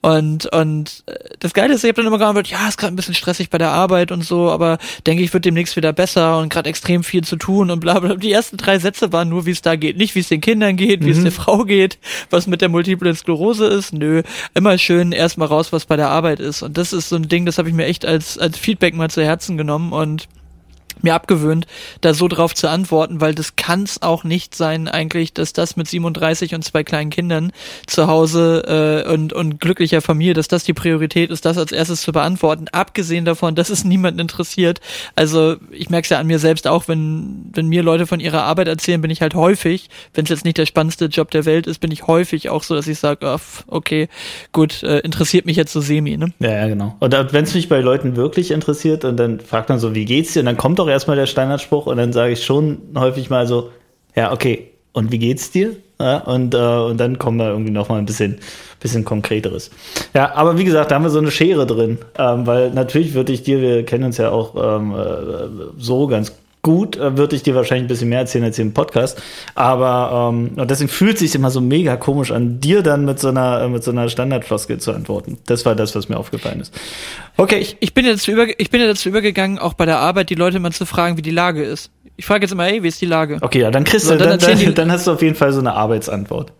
Und 0.00 0.46
und 0.46 1.04
äh, 1.06 1.14
das 1.38 1.54
Geile 1.54 1.74
ist, 1.74 1.84
ich 1.84 1.88
habe 1.88 2.02
dann 2.02 2.06
immer 2.06 2.18
geantwortet, 2.18 2.50
ja, 2.50 2.66
ist 2.66 2.76
gerade 2.76 2.92
ein 2.92 2.96
bisschen 2.96 3.14
stressig 3.14 3.50
bei 3.50 3.58
der 3.58 3.70
Arbeit 3.70 4.10
und 4.10 4.24
so, 4.24 4.50
aber 4.50 4.78
denke 5.06 5.22
ich, 5.22 5.32
wird 5.32 5.44
demnächst 5.44 5.76
wieder 5.76 5.92
besser 5.92 6.38
und 6.38 6.48
gerade 6.48 6.68
extrem 6.68 7.04
viel 7.04 7.22
zu 7.22 7.36
tun 7.36 7.70
und 7.70 7.78
bla 7.78 8.00
bla. 8.00 8.16
Die 8.16 8.32
ersten 8.32 8.56
drei 8.56 8.80
Sätze 8.80 9.12
waren 9.12 9.28
nur, 9.28 9.46
wie 9.46 9.52
es 9.52 9.62
da 9.62 9.76
geht, 9.76 9.96
nicht 9.96 10.16
wie 10.16 10.20
es 10.20 10.28
den 10.28 10.40
Kindern 10.40 10.76
geht, 10.76 11.02
mhm. 11.02 11.06
wie 11.06 11.10
es 11.10 11.22
der 11.22 11.32
Frau 11.32 11.64
geht, 11.64 11.98
was 12.30 12.48
mit 12.48 12.60
der 12.60 12.68
Multiple 12.68 13.14
Sklerose 13.14 13.66
ist, 13.66 13.92
nö, 13.92 14.22
immer 14.54 14.76
schön 14.78 15.12
erstmal 15.12 15.46
raus, 15.46 15.72
was 15.72 15.86
bei 15.86 15.96
der 15.96 16.08
Arbeit 16.08 16.40
ist 16.40 16.62
und 16.62 16.76
das 16.76 16.92
ist 16.92 17.10
so 17.10 17.16
ein 17.16 17.28
Ding, 17.28 17.46
das 17.46 17.58
habe 17.58 17.68
ich 17.68 17.74
mir 17.76 17.84
echt 17.86 18.04
als 18.04 18.38
als 18.38 18.58
Feedback 18.58 18.94
mal 18.96 19.08
zu 19.08 19.22
Herzen 19.22 19.56
genommen 19.56 19.92
und 19.92 20.26
mir 21.02 21.14
abgewöhnt, 21.14 21.66
da 22.00 22.14
so 22.14 22.28
drauf 22.28 22.54
zu 22.54 22.68
antworten, 22.68 23.20
weil 23.20 23.34
das 23.34 23.56
kann 23.56 23.82
es 23.82 24.02
auch 24.02 24.24
nicht 24.24 24.54
sein 24.54 24.88
eigentlich, 24.88 25.32
dass 25.32 25.52
das 25.52 25.76
mit 25.76 25.88
37 25.88 26.54
und 26.54 26.64
zwei 26.64 26.84
kleinen 26.84 27.10
Kindern 27.10 27.52
zu 27.86 28.06
Hause 28.06 29.04
äh, 29.06 29.12
und, 29.12 29.32
und 29.32 29.60
glücklicher 29.60 30.00
Familie, 30.00 30.34
dass 30.34 30.48
das 30.48 30.64
die 30.64 30.72
Priorität 30.72 31.30
ist, 31.30 31.44
das 31.44 31.58
als 31.58 31.72
erstes 31.72 32.02
zu 32.02 32.12
beantworten, 32.12 32.66
abgesehen 32.72 33.24
davon, 33.24 33.54
dass 33.54 33.70
es 33.70 33.84
niemanden 33.84 34.20
interessiert. 34.20 34.80
Also 35.14 35.56
ich 35.70 35.90
merke 35.90 36.04
es 36.04 36.10
ja 36.10 36.18
an 36.18 36.26
mir 36.26 36.38
selbst 36.38 36.66
auch, 36.66 36.88
wenn, 36.88 37.50
wenn 37.52 37.68
mir 37.68 37.82
Leute 37.82 38.06
von 38.06 38.20
ihrer 38.20 38.42
Arbeit 38.42 38.68
erzählen, 38.68 39.00
bin 39.00 39.10
ich 39.10 39.22
halt 39.22 39.34
häufig, 39.34 39.88
wenn 40.14 40.24
es 40.24 40.30
jetzt 40.30 40.44
nicht 40.44 40.58
der 40.58 40.66
spannendste 40.66 41.06
Job 41.06 41.30
der 41.30 41.44
Welt 41.44 41.66
ist, 41.66 41.80
bin 41.80 41.90
ich 41.90 42.06
häufig 42.06 42.48
auch 42.50 42.62
so, 42.62 42.74
dass 42.74 42.86
ich 42.86 42.98
sage, 42.98 43.26
oh, 43.26 43.38
okay, 43.66 44.08
gut, 44.52 44.82
äh, 44.82 45.00
interessiert 45.00 45.46
mich 45.46 45.56
jetzt 45.56 45.72
so 45.72 45.80
semi. 45.80 46.16
Ne? 46.16 46.32
Ja, 46.38 46.50
ja, 46.50 46.68
genau. 46.68 46.96
Und 47.00 47.12
wenn 47.12 47.44
es 47.44 47.54
mich 47.54 47.68
bei 47.68 47.80
Leuten 47.80 48.16
wirklich 48.16 48.50
interessiert 48.50 49.04
und 49.04 49.16
dann 49.16 49.40
fragt 49.40 49.68
man 49.68 49.78
so, 49.78 49.94
wie 49.94 50.04
geht's 50.04 50.32
dir? 50.32 50.40
Und 50.40 50.46
dann 50.46 50.56
kommt 50.56 50.80
auch 50.80 50.83
doch 50.84 50.90
erstmal 50.90 51.16
der 51.16 51.26
Standardspruch 51.26 51.86
und 51.86 51.96
dann 51.96 52.12
sage 52.12 52.32
ich 52.32 52.44
schon 52.44 52.78
häufig 52.96 53.30
mal 53.30 53.46
so, 53.46 53.70
ja, 54.14 54.32
okay, 54.32 54.70
und 54.92 55.10
wie 55.10 55.18
geht's 55.18 55.50
dir? 55.50 55.76
Ja, 56.00 56.18
und, 56.18 56.54
äh, 56.54 56.58
und 56.58 56.98
dann 56.98 57.18
kommen 57.18 57.38
wir 57.38 57.48
irgendwie 57.48 57.70
noch 57.70 57.88
mal 57.88 57.98
ein 57.98 58.06
bisschen, 58.06 58.38
bisschen 58.80 59.04
konkreteres. 59.04 59.70
Ja, 60.12 60.34
aber 60.34 60.58
wie 60.58 60.64
gesagt, 60.64 60.90
da 60.90 60.96
haben 60.96 61.04
wir 61.04 61.10
so 61.10 61.20
eine 61.20 61.30
Schere 61.30 61.66
drin, 61.66 61.98
ähm, 62.18 62.46
weil 62.46 62.70
natürlich 62.70 63.14
würde 63.14 63.32
ich 63.32 63.42
dir, 63.42 63.60
wir 63.60 63.84
kennen 63.84 64.04
uns 64.04 64.18
ja 64.18 64.30
auch 64.30 64.54
ähm, 64.56 64.92
äh, 64.92 65.72
so 65.78 66.06
ganz 66.06 66.32
gut, 66.64 66.96
äh, 66.96 67.16
würde 67.16 67.36
ich 67.36 67.44
dir 67.44 67.54
wahrscheinlich 67.54 67.84
ein 67.84 67.88
bisschen 67.88 68.08
mehr 68.08 68.20
erzählen 68.20 68.42
als 68.42 68.56
hier 68.56 68.64
im 68.64 68.74
Podcast. 68.74 69.22
Aber 69.54 70.32
ähm, 70.32 70.52
und 70.56 70.68
deswegen 70.68 70.88
fühlt 70.88 71.14
es 71.14 71.20
sich 71.20 71.34
immer 71.36 71.50
so 71.50 71.60
mega 71.60 71.96
komisch 71.96 72.32
an, 72.32 72.58
dir 72.58 72.82
dann 72.82 73.04
mit 73.04 73.20
so 73.20 73.28
einer 73.28 73.62
äh, 73.62 73.68
mit 73.68 73.84
so 73.84 73.92
einer 73.92 74.08
Standardfloskel 74.08 74.78
zu 74.78 74.92
antworten. 74.92 75.38
Das 75.46 75.64
war 75.64 75.76
das, 75.76 75.94
was 75.94 76.08
mir 76.08 76.16
aufgefallen 76.16 76.60
ist. 76.60 76.74
Okay, 77.36 77.58
ich, 77.58 77.76
ich 77.78 77.94
bin 77.94 78.04
jetzt 78.04 78.26
über, 78.26 78.46
ich 78.58 78.70
bin 78.70 78.80
ja 78.80 78.88
dazu 78.88 79.08
übergegangen, 79.08 79.60
auch 79.60 79.74
bei 79.74 79.86
der 79.86 79.98
Arbeit 79.98 80.30
die 80.30 80.34
Leute 80.34 80.58
mal 80.58 80.72
zu 80.72 80.86
fragen, 80.86 81.16
wie 81.16 81.22
die 81.22 81.30
Lage 81.30 81.62
ist. 81.62 81.90
Ich 82.16 82.26
frage 82.26 82.42
jetzt 82.42 82.52
immer, 82.52 82.64
hey, 82.64 82.82
wie 82.82 82.88
ist 82.88 83.00
die 83.00 83.06
Lage? 83.06 83.38
Okay, 83.40 83.60
ja, 83.60 83.70
dann 83.70 83.84
kriegst 83.84 84.08
du, 84.08 84.16
dann, 84.16 84.38
dann, 84.38 84.58
dann, 84.58 84.74
dann 84.74 84.92
hast 84.92 85.06
du 85.06 85.12
auf 85.12 85.22
jeden 85.22 85.34
Fall 85.34 85.52
so 85.52 85.60
eine 85.60 85.74
Arbeitsantwort. 85.74 86.52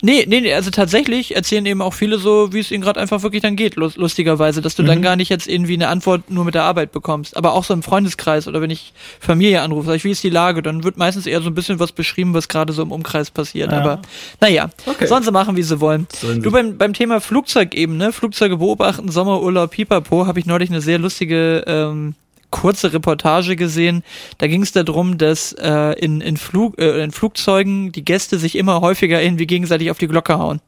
Nee, 0.00 0.26
nee, 0.28 0.40
nee, 0.40 0.54
also 0.54 0.70
tatsächlich 0.70 1.34
erzählen 1.34 1.66
eben 1.66 1.82
auch 1.82 1.92
viele 1.92 2.18
so, 2.18 2.52
wie 2.52 2.60
es 2.60 2.70
ihnen 2.70 2.82
gerade 2.82 3.00
einfach 3.00 3.24
wirklich 3.24 3.42
dann 3.42 3.56
geht, 3.56 3.74
lustigerweise, 3.74 4.62
dass 4.62 4.76
du 4.76 4.84
mhm. 4.84 4.86
dann 4.86 5.02
gar 5.02 5.16
nicht 5.16 5.28
jetzt 5.28 5.48
irgendwie 5.48 5.74
eine 5.74 5.88
Antwort 5.88 6.30
nur 6.30 6.44
mit 6.44 6.54
der 6.54 6.62
Arbeit 6.62 6.92
bekommst. 6.92 7.36
Aber 7.36 7.52
auch 7.52 7.64
so 7.64 7.74
im 7.74 7.82
Freundeskreis 7.82 8.46
oder 8.46 8.60
wenn 8.60 8.70
ich 8.70 8.92
Familie 9.18 9.60
anrufe, 9.60 9.88
sag 9.88 9.96
ich, 9.96 10.04
wie 10.04 10.12
ist 10.12 10.22
die 10.22 10.30
Lage, 10.30 10.62
dann 10.62 10.84
wird 10.84 10.98
meistens 10.98 11.26
eher 11.26 11.40
so 11.40 11.50
ein 11.50 11.54
bisschen 11.54 11.80
was 11.80 11.90
beschrieben, 11.90 12.32
was 12.32 12.46
gerade 12.46 12.72
so 12.72 12.82
im 12.82 12.92
Umkreis 12.92 13.32
passiert. 13.32 13.72
Ja. 13.72 13.78
Aber 13.78 14.02
naja, 14.40 14.70
okay. 14.86 15.06
sollen 15.06 15.24
sie 15.24 15.32
machen, 15.32 15.56
wie 15.56 15.64
sie 15.64 15.80
wollen. 15.80 16.06
Sollen 16.14 16.42
du 16.42 16.52
beim, 16.52 16.78
beim 16.78 16.92
Thema 16.92 17.20
Flugzeug 17.20 17.74
eben, 17.74 17.96
ne? 17.96 18.12
Flugzeuge 18.12 18.58
beobachten, 18.58 19.10
Sommerurlaub, 19.10 19.72
Pipapo, 19.72 20.26
habe 20.26 20.38
ich 20.38 20.46
neulich 20.46 20.70
eine 20.70 20.80
sehr 20.80 21.00
lustige 21.00 21.64
ähm, 21.66 22.14
kurze 22.50 22.92
Reportage 22.92 23.56
gesehen. 23.56 24.02
Da 24.38 24.46
ging 24.46 24.62
es 24.62 24.72
darum, 24.72 25.18
dass 25.18 25.52
äh, 25.52 25.92
in, 25.98 26.20
in, 26.20 26.36
Flug, 26.36 26.78
äh, 26.78 27.02
in 27.02 27.12
Flugzeugen 27.12 27.92
die 27.92 28.04
Gäste 28.04 28.38
sich 28.38 28.56
immer 28.56 28.80
häufiger 28.80 29.22
irgendwie 29.22 29.46
gegenseitig 29.46 29.90
auf 29.90 29.98
die 29.98 30.08
Glocke 30.08 30.38
hauen. 30.38 30.60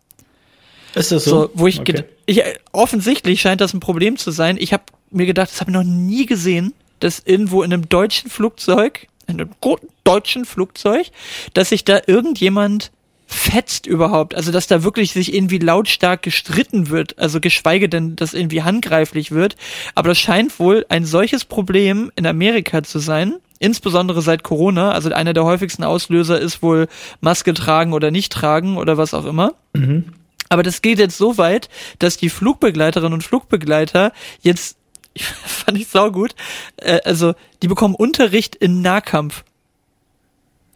Ist 0.94 1.12
das 1.12 1.24
so? 1.24 1.30
so 1.30 1.50
wo 1.54 1.66
ich, 1.66 1.80
okay. 1.80 2.04
ich 2.26 2.42
offensichtlich 2.72 3.40
scheint 3.40 3.60
das 3.60 3.74
ein 3.74 3.80
Problem 3.80 4.16
zu 4.16 4.30
sein. 4.30 4.56
Ich 4.58 4.72
habe 4.72 4.84
mir 5.10 5.26
gedacht, 5.26 5.50
das 5.50 5.60
habe 5.60 5.70
ich 5.70 5.76
noch 5.76 5.84
nie 5.84 6.26
gesehen, 6.26 6.74
dass 6.98 7.22
irgendwo 7.24 7.62
in 7.62 7.72
einem 7.72 7.88
deutschen 7.88 8.30
Flugzeug, 8.30 9.06
in 9.26 9.40
einem 9.40 9.50
guten 9.60 9.88
deutschen 10.04 10.44
Flugzeug, 10.44 11.06
dass 11.54 11.70
sich 11.70 11.84
da 11.84 12.00
irgendjemand 12.06 12.90
fetzt 13.30 13.86
überhaupt. 13.86 14.34
Also, 14.34 14.50
dass 14.50 14.66
da 14.66 14.82
wirklich 14.82 15.12
sich 15.12 15.32
irgendwie 15.32 15.58
lautstark 15.58 16.22
gestritten 16.22 16.90
wird. 16.90 17.18
Also, 17.18 17.40
geschweige 17.40 17.88
denn, 17.88 18.16
dass 18.16 18.34
irgendwie 18.34 18.62
handgreiflich 18.62 19.30
wird. 19.30 19.56
Aber 19.94 20.08
das 20.08 20.18
scheint 20.18 20.58
wohl 20.58 20.84
ein 20.88 21.04
solches 21.04 21.44
Problem 21.44 22.10
in 22.16 22.26
Amerika 22.26 22.82
zu 22.82 22.98
sein. 22.98 23.36
Insbesondere 23.60 24.20
seit 24.20 24.42
Corona. 24.42 24.92
Also, 24.92 25.12
einer 25.12 25.32
der 25.32 25.44
häufigsten 25.44 25.84
Auslöser 25.84 26.40
ist 26.40 26.62
wohl 26.62 26.88
Maske 27.20 27.54
tragen 27.54 27.92
oder 27.92 28.10
nicht 28.10 28.32
tragen 28.32 28.76
oder 28.76 28.98
was 28.98 29.14
auch 29.14 29.24
immer. 29.24 29.54
Mhm. 29.74 30.12
Aber 30.48 30.64
das 30.64 30.82
geht 30.82 30.98
jetzt 30.98 31.16
so 31.16 31.38
weit, 31.38 31.68
dass 32.00 32.16
die 32.16 32.30
Flugbegleiterinnen 32.30 33.12
und 33.12 33.22
Flugbegleiter 33.22 34.12
jetzt, 34.42 34.76
fand 35.16 35.78
ich 35.78 35.86
saugut, 35.86 36.34
äh, 36.78 37.00
also, 37.04 37.34
die 37.62 37.68
bekommen 37.68 37.94
Unterricht 37.94 38.56
in 38.56 38.82
Nahkampf. 38.82 39.44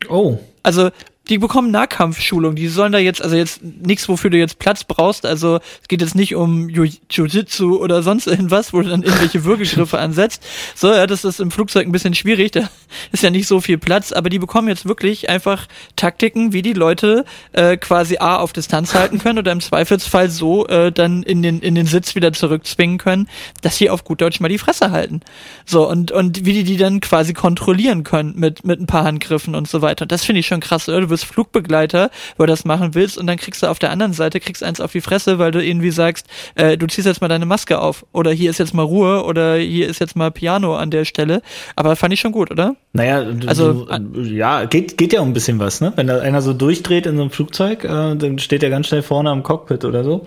Oh. 0.08 0.38
Also 0.62 0.90
die 1.28 1.38
bekommen 1.38 1.70
Nahkampfschulung. 1.70 2.54
Die 2.54 2.68
sollen 2.68 2.92
da 2.92 2.98
jetzt, 2.98 3.22
also 3.22 3.34
jetzt 3.34 3.62
nichts, 3.62 4.08
wofür 4.08 4.30
du 4.30 4.37
jetzt 4.37 4.58
Platz 4.58 4.84
brauchst. 4.84 5.24
Also 5.24 5.60
es 5.80 5.88
geht 5.88 6.02
jetzt 6.02 6.14
nicht 6.14 6.34
um 6.34 6.68
Jiu-Jitsu 6.68 7.76
oder 7.78 8.02
sonst 8.02 8.26
irgendwas, 8.26 8.72
wo 8.72 8.82
du 8.82 8.90
dann 8.90 9.02
irgendwelche 9.02 9.44
Würgegriffe 9.44 9.98
ansetzt. 9.98 10.44
So, 10.74 10.92
ja, 10.92 11.06
das 11.06 11.24
ist 11.24 11.40
im 11.40 11.50
Flugzeug 11.50 11.87
ein 11.87 11.92
bisschen 11.92 12.14
schwierig. 12.14 12.52
Da 12.52 12.68
ist 13.12 13.22
ja 13.22 13.30
nicht 13.30 13.46
so 13.46 13.60
viel 13.60 13.78
Platz. 13.78 14.12
Aber 14.12 14.28
die 14.28 14.38
bekommen 14.38 14.68
jetzt 14.68 14.87
wirklich 14.87 15.30
einfach 15.30 15.66
Taktiken, 15.96 16.52
wie 16.52 16.62
die 16.62 16.74
Leute 16.74 17.24
äh, 17.52 17.78
quasi 17.78 18.18
A 18.18 18.37
auf 18.37 18.52
Distanz 18.52 18.94
halten 18.94 19.18
können 19.18 19.38
oder 19.38 19.52
im 19.52 19.60
Zweifelsfall 19.60 20.28
so 20.28 20.66
äh, 20.66 20.92
dann 20.92 21.22
in 21.22 21.42
den, 21.42 21.60
in 21.60 21.74
den 21.74 21.87
Sitz 21.87 22.14
wieder 22.14 22.34
zurückzwingen 22.34 22.98
können, 22.98 23.28
dass 23.62 23.78
sie 23.78 23.88
auf 23.88 24.04
gut 24.04 24.20
Deutsch 24.20 24.40
mal 24.40 24.48
die 24.48 24.58
Fresse 24.58 24.90
halten. 24.90 25.20
So, 25.64 25.88
und, 25.88 26.12
und 26.12 26.44
wie 26.44 26.52
die 26.52 26.64
die 26.64 26.76
dann 26.76 27.00
quasi 27.00 27.32
kontrollieren 27.32 28.04
können 28.04 28.34
mit, 28.37 28.64
mit 28.66 28.80
ein 28.80 28.87
paar 28.87 29.04
Handgriffen 29.04 29.54
und 29.54 29.68
so 29.68 29.80
weiter. 29.80 30.02
Und 30.02 30.12
das 30.12 30.24
finde 30.24 30.40
ich 30.40 30.46
schon 30.46 30.60
krass, 30.60 30.88
oder? 30.88 31.13
Du 31.14 31.16
bist 31.16 31.27
Flugbegleiter, 31.27 32.11
wo 32.38 32.42
du 32.42 32.48
das 32.48 32.64
machen 32.64 32.96
willst 32.96 33.18
und 33.18 33.29
dann 33.29 33.37
kriegst 33.37 33.62
du 33.62 33.68
auf 33.68 33.79
der 33.79 33.92
anderen 33.92 34.12
Seite, 34.12 34.40
kriegst 34.40 34.64
eins 34.64 34.81
auf 34.81 34.90
die 34.90 35.00
Fresse, 35.00 35.38
weil 35.38 35.53
du 35.53 35.64
irgendwie 35.64 35.92
sagst, 35.92 36.27
äh, 36.57 36.77
du 36.77 36.88
ziehst 36.88 37.07
jetzt 37.07 37.20
mal 37.20 37.29
deine 37.29 37.46
Maske 37.46 37.79
auf 37.79 38.05
oder 38.11 38.33
hier 38.33 38.50
ist 38.50 38.59
jetzt 38.59 38.74
mal 38.74 38.83
Ruhe 38.83 39.22
oder 39.24 39.55
hier 39.55 39.88
ist 39.88 40.00
jetzt 40.00 40.16
mal 40.16 40.33
Piano 40.33 40.74
an 40.74 40.90
der 40.90 41.05
Stelle. 41.05 41.40
Aber 41.77 41.94
fand 41.94 42.12
ich 42.14 42.18
schon 42.18 42.33
gut, 42.33 42.50
oder? 42.50 42.74
Naja, 42.94 43.24
also 43.46 43.85
du, 43.85 44.22
ja, 44.22 44.64
geht, 44.64 44.98
geht 44.98 45.12
ja 45.12 45.20
um 45.20 45.29
ein 45.29 45.35
bisschen 45.35 45.61
was, 45.61 45.81
ne? 45.81 45.92
Wenn 45.94 46.09
da 46.09 46.18
einer 46.18 46.42
so 46.42 46.53
durchdreht 46.53 47.07
in 47.07 47.14
so 47.14 47.22
einem 47.22 47.31
Flugzeug, 47.31 47.85
äh, 47.85 48.16
dann 48.16 48.40
steht 48.40 48.64
er 48.64 48.70
ganz 48.70 48.88
schnell 48.88 49.03
vorne 49.03 49.31
am 49.31 49.44
Cockpit 49.44 49.85
oder 49.85 50.03
so. 50.03 50.27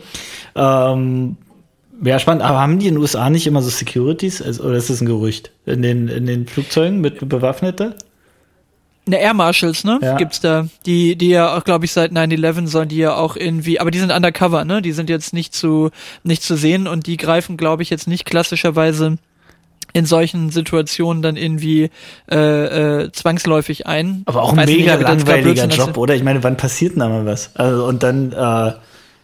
Ähm, 0.55 1.35
ja, 2.01 2.17
spannend. 2.17 2.43
Aber 2.43 2.61
haben 2.61 2.79
die 2.79 2.87
in 2.87 2.93
den 2.93 3.01
USA 3.01 3.29
nicht 3.29 3.45
immer 3.45 3.61
so 3.61 3.69
Securities? 3.69 4.41
Also, 4.41 4.63
oder 4.63 4.77
ist 4.77 4.89
das 4.89 5.01
ein 5.01 5.05
Gerücht? 5.05 5.51
In 5.65 5.81
den, 5.81 6.07
in 6.07 6.25
den 6.25 6.47
Flugzeugen 6.47 7.01
mit 7.01 7.27
Bewaffnete? 7.27 7.95
Ne, 9.07 9.19
Air 9.19 9.33
Marshals, 9.33 9.83
ne? 9.83 9.99
Ja. 10.01 10.17
Gibt's 10.17 10.41
da. 10.41 10.67
Die, 10.85 11.15
die 11.15 11.29
ja 11.29 11.55
auch, 11.57 11.63
glaube 11.63 11.85
ich, 11.85 11.93
seit 11.93 12.11
9-11 12.11 12.67
sollen 12.67 12.89
die 12.89 12.97
ja 12.97 13.15
auch 13.15 13.35
irgendwie, 13.35 13.79
aber 13.79 13.91
die 13.91 13.99
sind 13.99 14.11
undercover, 14.11 14.65
ne? 14.65 14.81
Die 14.81 14.91
sind 14.91 15.09
jetzt 15.09 15.33
nicht 15.33 15.55
zu, 15.55 15.91
nicht 16.23 16.43
zu 16.43 16.55
sehen 16.55 16.87
und 16.87 17.07
die 17.07 17.17
greifen, 17.17 17.57
glaube 17.57 17.83
ich, 17.83 17.89
jetzt 17.89 18.07
nicht 18.07 18.25
klassischerweise 18.25 19.17
in 19.93 20.05
solchen 20.05 20.49
Situationen 20.49 21.21
dann 21.21 21.37
irgendwie 21.37 21.89
äh, 22.29 23.05
äh, 23.05 23.11
zwangsläufig 23.11 23.87
ein. 23.87 24.23
Aber 24.25 24.43
auch 24.43 24.53
ein 24.53 24.65
mega 24.65 24.97
nicht, 24.97 25.07
langweiliger 25.07 25.65
Job, 25.67 25.97
oder? 25.97 26.13
Ich 26.13 26.23
meine, 26.23 26.43
wann 26.43 26.57
passiert 26.57 26.93
denn 26.93 26.99
da 26.99 27.09
mal 27.09 27.25
was? 27.25 27.51
Also, 27.55 27.85
und 27.85 28.03
dann, 28.03 28.31
äh, 28.31 28.73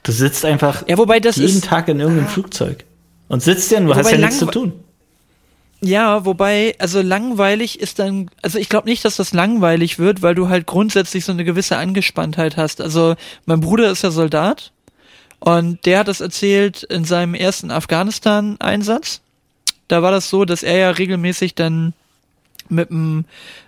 du 0.04 0.12
sitzt 0.12 0.46
einfach 0.46 0.88
ja, 0.88 0.98
wobei 0.98 1.20
das 1.20 1.36
jeden 1.36 1.58
ist, 1.58 1.66
Tag 1.66 1.90
in 1.90 2.00
irgendeinem 2.00 2.28
ah, 2.28 2.30
Flugzeug 2.30 2.86
und 3.28 3.42
sitzt 3.42 3.72
ja, 3.72 3.82
ja, 3.82 3.96
hast 3.96 4.12
ja 4.12 4.18
nichts 4.18 4.40
zu 4.40 4.46
tun. 4.46 4.74
Ja, 5.86 6.24
wobei, 6.24 6.76
also 6.80 7.02
langweilig 7.02 7.82
ist 7.82 8.00
dann, 8.00 8.32
also 8.42 8.58
ich 8.58 8.70
glaube 8.70 8.88
nicht, 8.88 9.04
dass 9.04 9.18
das 9.18 9.34
langweilig 9.34 10.00
wird, 10.00 10.22
weil 10.22 10.34
du 10.34 10.48
halt 10.48 10.66
grundsätzlich 10.66 11.26
so 11.26 11.34
eine 11.34 11.44
gewisse 11.44 11.76
Angespanntheit 11.76 12.56
hast. 12.56 12.80
Also 12.80 13.16
mein 13.46 13.60
Bruder 13.60 13.92
ist 13.92 14.02
ja 14.02 14.10
Soldat 14.10 14.72
und 15.40 15.86
der 15.86 16.00
hat 16.00 16.08
das 16.08 16.22
erzählt 16.22 16.84
in 16.84 17.04
seinem 17.04 17.34
ersten 17.34 17.70
Afghanistan-Einsatz. 17.70 19.20
Da 19.90 20.02
war 20.02 20.12
das 20.12 20.30
so, 20.30 20.46
dass 20.46 20.64
er 20.64 20.78
ja 20.78 20.90
regelmäßig 20.90 21.54
dann 21.54 21.94
mit 22.74 22.92
einem 22.92 23.26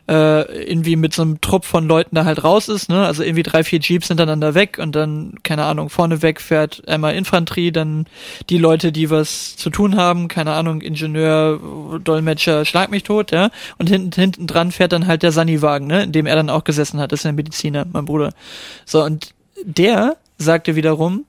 äh, 0.08 0.64
irgendwie 0.70 0.96
mit 0.96 1.14
so 1.14 1.22
einem 1.22 1.42
Trupp 1.42 1.66
von 1.66 1.88
Leuten 1.88 2.16
da 2.16 2.26
halt 2.26 2.44
raus 2.44 2.68
ist, 2.68 2.90
ne? 2.90 3.06
Also 3.06 3.24
irgendwie 3.24 3.44
drei, 3.44 3.64
vier 3.64 3.80
Jeeps 3.80 4.08
hintereinander 4.08 4.54
weg 4.54 4.78
und 4.80 4.96
dann, 4.96 5.36
keine 5.44 5.66
Ahnung, 5.66 5.90
vorne 5.90 6.22
weg 6.22 6.42
fährt 6.42 6.88
einmal 6.88 7.16
Infanterie, 7.16 7.72
dann 7.72 8.06
die 8.50 8.58
Leute, 8.58 8.92
die 8.92 9.10
was 9.10 9.56
zu 9.56 9.70
tun 9.70 9.96
haben, 9.96 10.28
keine 10.28 10.54
Ahnung, 10.54 10.82
Ingenieur, 10.82 11.60
Dolmetscher, 12.04 12.66
schlag 12.66 12.92
mich 12.92 13.04
tot, 13.04 13.32
ja. 13.32 13.50
Und 13.78 13.90
hinten, 13.90 14.12
hinten 14.20 14.48
dran 14.48 14.72
fährt 14.72 14.92
dann 14.92 15.08
halt 15.08 15.24
der 15.24 15.32
Sani-Wagen, 15.32 15.88
ne? 15.88 16.04
In 16.04 16.12
dem 16.12 16.26
er 16.26 16.36
dann 16.36 16.50
auch 16.50 16.64
gesessen 16.64 17.00
hat, 17.00 17.12
das 17.12 17.22
ist 17.22 17.26
ein 17.26 17.36
Mediziner, 17.36 17.86
mein 17.92 18.06
Bruder. 18.06 18.34
So, 18.86 19.04
und 19.04 19.34
der 19.64 20.18
sagte 20.38 20.76
wiederum, 20.76 21.26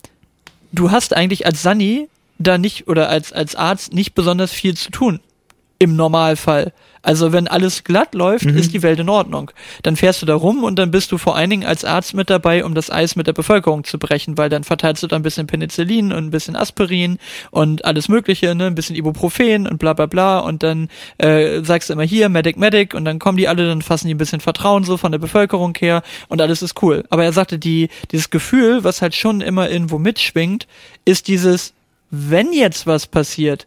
du 0.72 0.90
hast 0.90 1.16
eigentlich 1.16 1.46
als 1.46 1.62
Sani 1.62 2.08
da 2.38 2.58
nicht 2.58 2.88
oder 2.88 3.08
als, 3.08 3.32
als 3.32 3.54
Arzt 3.54 3.92
nicht 3.92 4.14
besonders 4.14 4.52
viel 4.52 4.76
zu 4.76 4.90
tun. 4.90 5.20
Im 5.78 5.96
Normalfall. 5.96 6.72
Also 7.02 7.32
wenn 7.32 7.46
alles 7.46 7.84
glatt 7.84 8.14
läuft, 8.14 8.46
mhm. 8.46 8.56
ist 8.56 8.72
die 8.72 8.82
Welt 8.82 8.98
in 8.98 9.08
Ordnung. 9.08 9.52
Dann 9.84 9.94
fährst 9.94 10.22
du 10.22 10.26
da 10.26 10.34
rum 10.34 10.64
und 10.64 10.76
dann 10.76 10.90
bist 10.90 11.12
du 11.12 11.18
vor 11.18 11.36
allen 11.36 11.50
Dingen 11.50 11.64
als 11.64 11.84
Arzt 11.84 12.14
mit 12.14 12.30
dabei, 12.30 12.64
um 12.64 12.74
das 12.74 12.90
Eis 12.90 13.14
mit 13.14 13.28
der 13.28 13.32
Bevölkerung 13.32 13.84
zu 13.84 13.98
brechen, 13.98 14.36
weil 14.36 14.48
dann 14.48 14.64
verteilst 14.64 15.04
du 15.04 15.06
da 15.06 15.14
ein 15.14 15.22
bisschen 15.22 15.46
Penicillin 15.46 16.12
und 16.12 16.24
ein 16.24 16.30
bisschen 16.30 16.56
Aspirin 16.56 17.18
und 17.52 17.84
alles 17.84 18.08
Mögliche, 18.08 18.56
ne, 18.56 18.66
ein 18.66 18.74
bisschen 18.74 18.96
Ibuprofen 18.96 19.68
und 19.68 19.78
bla 19.78 19.92
bla 19.92 20.06
bla 20.06 20.40
und 20.40 20.64
dann 20.64 20.88
äh, 21.18 21.62
sagst 21.62 21.90
du 21.90 21.92
immer 21.92 22.02
hier 22.02 22.28
Medic 22.28 22.56
Medic 22.56 22.92
und 22.92 23.04
dann 23.04 23.20
kommen 23.20 23.38
die 23.38 23.46
alle, 23.46 23.68
dann 23.68 23.82
fassen 23.82 24.08
die 24.08 24.14
ein 24.14 24.18
bisschen 24.18 24.40
Vertrauen 24.40 24.82
so 24.82 24.96
von 24.96 25.12
der 25.12 25.20
Bevölkerung 25.20 25.74
her 25.78 26.02
und 26.26 26.40
alles 26.40 26.60
ist 26.60 26.82
cool. 26.82 27.05
Aber 27.11 27.22
er 27.22 27.32
sagte, 27.32 27.59
die 27.59 27.88
dieses 28.11 28.30
Gefühl, 28.30 28.82
was 28.82 29.01
halt 29.01 29.14
schon 29.14 29.42
immer 29.42 29.70
irgendwo 29.70 29.98
mitschwingt, 29.98 30.66
ist 31.05 31.28
dieses 31.28 31.72
wenn 32.11 32.53
jetzt 32.53 32.86
was 32.86 33.07
passiert, 33.07 33.66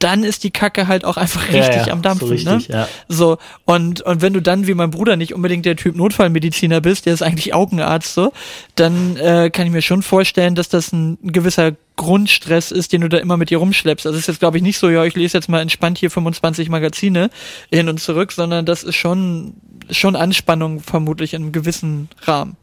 dann 0.00 0.24
ist 0.24 0.44
die 0.44 0.50
Kacke 0.50 0.88
halt 0.88 1.04
auch 1.04 1.16
einfach 1.16 1.48
richtig 1.48 1.76
ja, 1.76 1.86
ja, 1.86 1.92
am 1.92 2.02
Dampfen. 2.02 2.26
So, 2.26 2.32
richtig, 2.32 2.68
ne? 2.68 2.74
ja. 2.74 2.88
so 3.08 3.38
und 3.66 4.00
und 4.00 4.22
wenn 4.22 4.32
du 4.32 4.40
dann 4.40 4.66
wie 4.66 4.74
mein 4.74 4.90
Bruder 4.90 5.16
nicht 5.16 5.34
unbedingt 5.34 5.66
der 5.66 5.76
Typ 5.76 5.94
Notfallmediziner 5.94 6.80
bist, 6.80 7.06
der 7.06 7.14
ist 7.14 7.22
eigentlich 7.22 7.54
Augenarzt 7.54 8.14
so, 8.14 8.32
dann 8.74 9.16
äh, 9.16 9.50
kann 9.50 9.66
ich 9.66 9.72
mir 9.72 9.82
schon 9.82 10.02
vorstellen, 10.02 10.54
dass 10.54 10.68
das 10.68 10.92
ein, 10.92 11.18
ein 11.22 11.32
gewisser 11.32 11.72
Grundstress 11.96 12.70
ist, 12.70 12.92
den 12.92 13.02
du 13.02 13.08
da 13.08 13.18
immer 13.18 13.36
mit 13.36 13.50
dir 13.50 13.58
rumschleppst. 13.58 14.06
Also 14.06 14.16
es 14.16 14.22
ist 14.22 14.28
jetzt 14.28 14.40
glaube 14.40 14.56
ich 14.56 14.62
nicht 14.62 14.78
so, 14.78 14.88
ja, 14.88 15.04
ich 15.04 15.14
lese 15.14 15.36
jetzt 15.36 15.48
mal 15.48 15.60
entspannt 15.60 15.98
hier 15.98 16.10
25 16.10 16.70
Magazine 16.70 17.30
hin 17.70 17.88
und 17.88 18.00
zurück, 18.00 18.32
sondern 18.32 18.64
das 18.64 18.82
ist 18.82 18.96
schon 18.96 19.54
schon 19.90 20.16
Anspannung 20.16 20.80
vermutlich 20.80 21.34
in 21.34 21.42
einem 21.42 21.52
gewissen 21.52 22.08
Rahmen. 22.22 22.56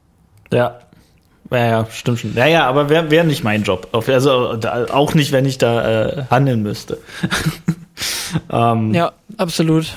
Ja, 0.51 0.79
ja, 1.51 1.65
ja, 1.65 1.87
stimmt 1.91 2.19
schon. 2.19 2.33
Ja, 2.35 2.45
ja, 2.45 2.67
aber 2.67 2.89
wäre 2.89 3.09
wär 3.11 3.23
nicht 3.23 3.43
mein 3.43 3.63
Job. 3.63 3.89
Also 3.91 4.59
auch 4.91 5.13
nicht, 5.13 5.31
wenn 5.31 5.45
ich 5.45 5.57
da 5.57 6.05
äh, 6.05 6.23
handeln 6.29 6.61
müsste. 6.63 6.99
ähm, 8.51 8.93
ja, 8.93 9.11
absolut. 9.37 9.93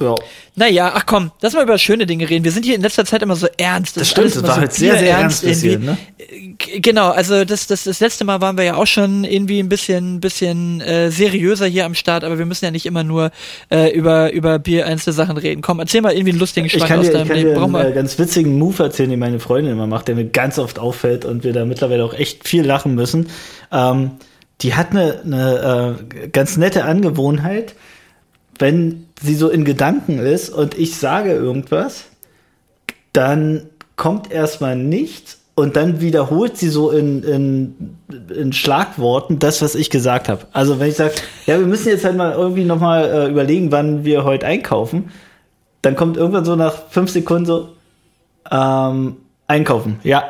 Ja. 0.00 0.14
Naja, 0.54 0.92
ach 0.94 1.06
komm, 1.06 1.30
lass 1.40 1.54
mal 1.54 1.62
über 1.62 1.78
schöne 1.78 2.04
Dinge 2.04 2.28
reden. 2.28 2.44
Wir 2.44 2.52
sind 2.52 2.66
hier 2.66 2.74
in 2.74 2.82
letzter 2.82 3.06
Zeit 3.06 3.22
immer 3.22 3.36
so 3.36 3.46
ernst. 3.56 3.96
Das, 3.96 4.02
das 4.02 4.10
stimmt, 4.10 4.36
das 4.36 4.42
war 4.42 4.54
so 4.54 4.60
halt 4.60 4.72
sehr, 4.74 4.98
sehr 4.98 5.16
ernst, 5.16 5.44
ernst 5.44 5.62
bisschen, 5.62 5.84
ne? 5.84 5.96
Genau, 6.80 7.10
also 7.10 7.46
das, 7.46 7.66
das, 7.66 7.84
das 7.84 8.00
letzte 8.00 8.24
Mal 8.24 8.42
waren 8.42 8.58
wir 8.58 8.64
ja 8.64 8.74
auch 8.74 8.86
schon 8.86 9.24
irgendwie 9.24 9.60
ein 9.60 9.70
bisschen, 9.70 10.20
bisschen 10.20 10.82
äh, 10.82 11.10
seriöser 11.10 11.66
hier 11.66 11.86
am 11.86 11.94
Start, 11.94 12.22
aber 12.22 12.38
wir 12.38 12.44
müssen 12.44 12.66
ja 12.66 12.70
nicht 12.70 12.84
immer 12.84 13.02
nur 13.02 13.30
äh, 13.70 13.96
über, 13.96 14.30
über 14.32 14.58
Bier 14.58 14.86
einzelne 14.86 15.14
Sachen 15.14 15.38
reden. 15.38 15.62
Komm, 15.62 15.78
erzähl 15.78 16.02
mal 16.02 16.12
irgendwie 16.12 16.32
einen 16.32 16.40
lustigen 16.40 16.68
Schwank 16.68 16.90
aus 16.90 17.06
dir, 17.06 17.12
deinem 17.12 17.22
ich 17.22 17.28
kann 17.28 17.36
Leben. 17.38 17.54
Dir 17.54 17.62
einen, 17.62 17.76
einen 17.76 17.92
äh, 17.92 17.94
ganz 17.94 18.18
witzigen 18.18 18.58
Move 18.58 18.82
erzählen, 18.82 19.08
den 19.08 19.18
meine 19.18 19.40
Freundin 19.40 19.72
immer 19.72 19.86
macht, 19.86 20.08
der 20.08 20.16
mir 20.16 20.26
ganz 20.26 20.58
oft 20.58 20.78
auffällt 20.78 21.24
und 21.24 21.44
wir 21.44 21.54
da 21.54 21.64
mittlerweile 21.64 22.04
auch 22.04 22.12
echt 22.12 22.46
viel 22.46 22.64
lachen 22.64 22.94
müssen. 22.94 23.28
Ähm, 23.72 24.12
die 24.60 24.74
hat 24.74 24.90
eine, 24.90 25.22
eine 25.24 25.98
äh, 26.22 26.28
ganz 26.28 26.58
nette 26.58 26.84
Angewohnheit, 26.84 27.74
wenn 28.58 29.06
sie 29.22 29.34
so 29.34 29.48
in 29.48 29.64
Gedanken 29.64 30.18
ist 30.18 30.50
und 30.50 30.76
ich 30.78 30.96
sage 30.96 31.32
irgendwas, 31.32 32.04
dann 33.12 33.68
kommt 33.96 34.32
erstmal 34.32 34.76
nichts 34.76 35.38
und 35.54 35.76
dann 35.76 36.00
wiederholt 36.00 36.56
sie 36.56 36.68
so 36.68 36.90
in, 36.90 37.22
in, 37.22 37.96
in 38.34 38.52
Schlagworten 38.52 39.38
das, 39.38 39.60
was 39.60 39.74
ich 39.74 39.90
gesagt 39.90 40.28
habe. 40.28 40.46
Also 40.52 40.80
wenn 40.80 40.88
ich 40.88 40.96
sage, 40.96 41.14
ja, 41.46 41.58
wir 41.58 41.66
müssen 41.66 41.88
jetzt 41.88 42.04
halt 42.04 42.16
mal 42.16 42.32
irgendwie 42.32 42.64
nochmal 42.64 43.04
äh, 43.04 43.30
überlegen, 43.30 43.70
wann 43.70 44.04
wir 44.04 44.24
heute 44.24 44.46
einkaufen, 44.46 45.10
dann 45.82 45.94
kommt 45.94 46.16
irgendwann 46.16 46.44
so 46.44 46.56
nach 46.56 46.88
fünf 46.88 47.10
Sekunden 47.10 47.46
so, 47.46 47.68
ähm, 48.50 49.16
einkaufen, 49.46 49.98
ja. 50.02 50.24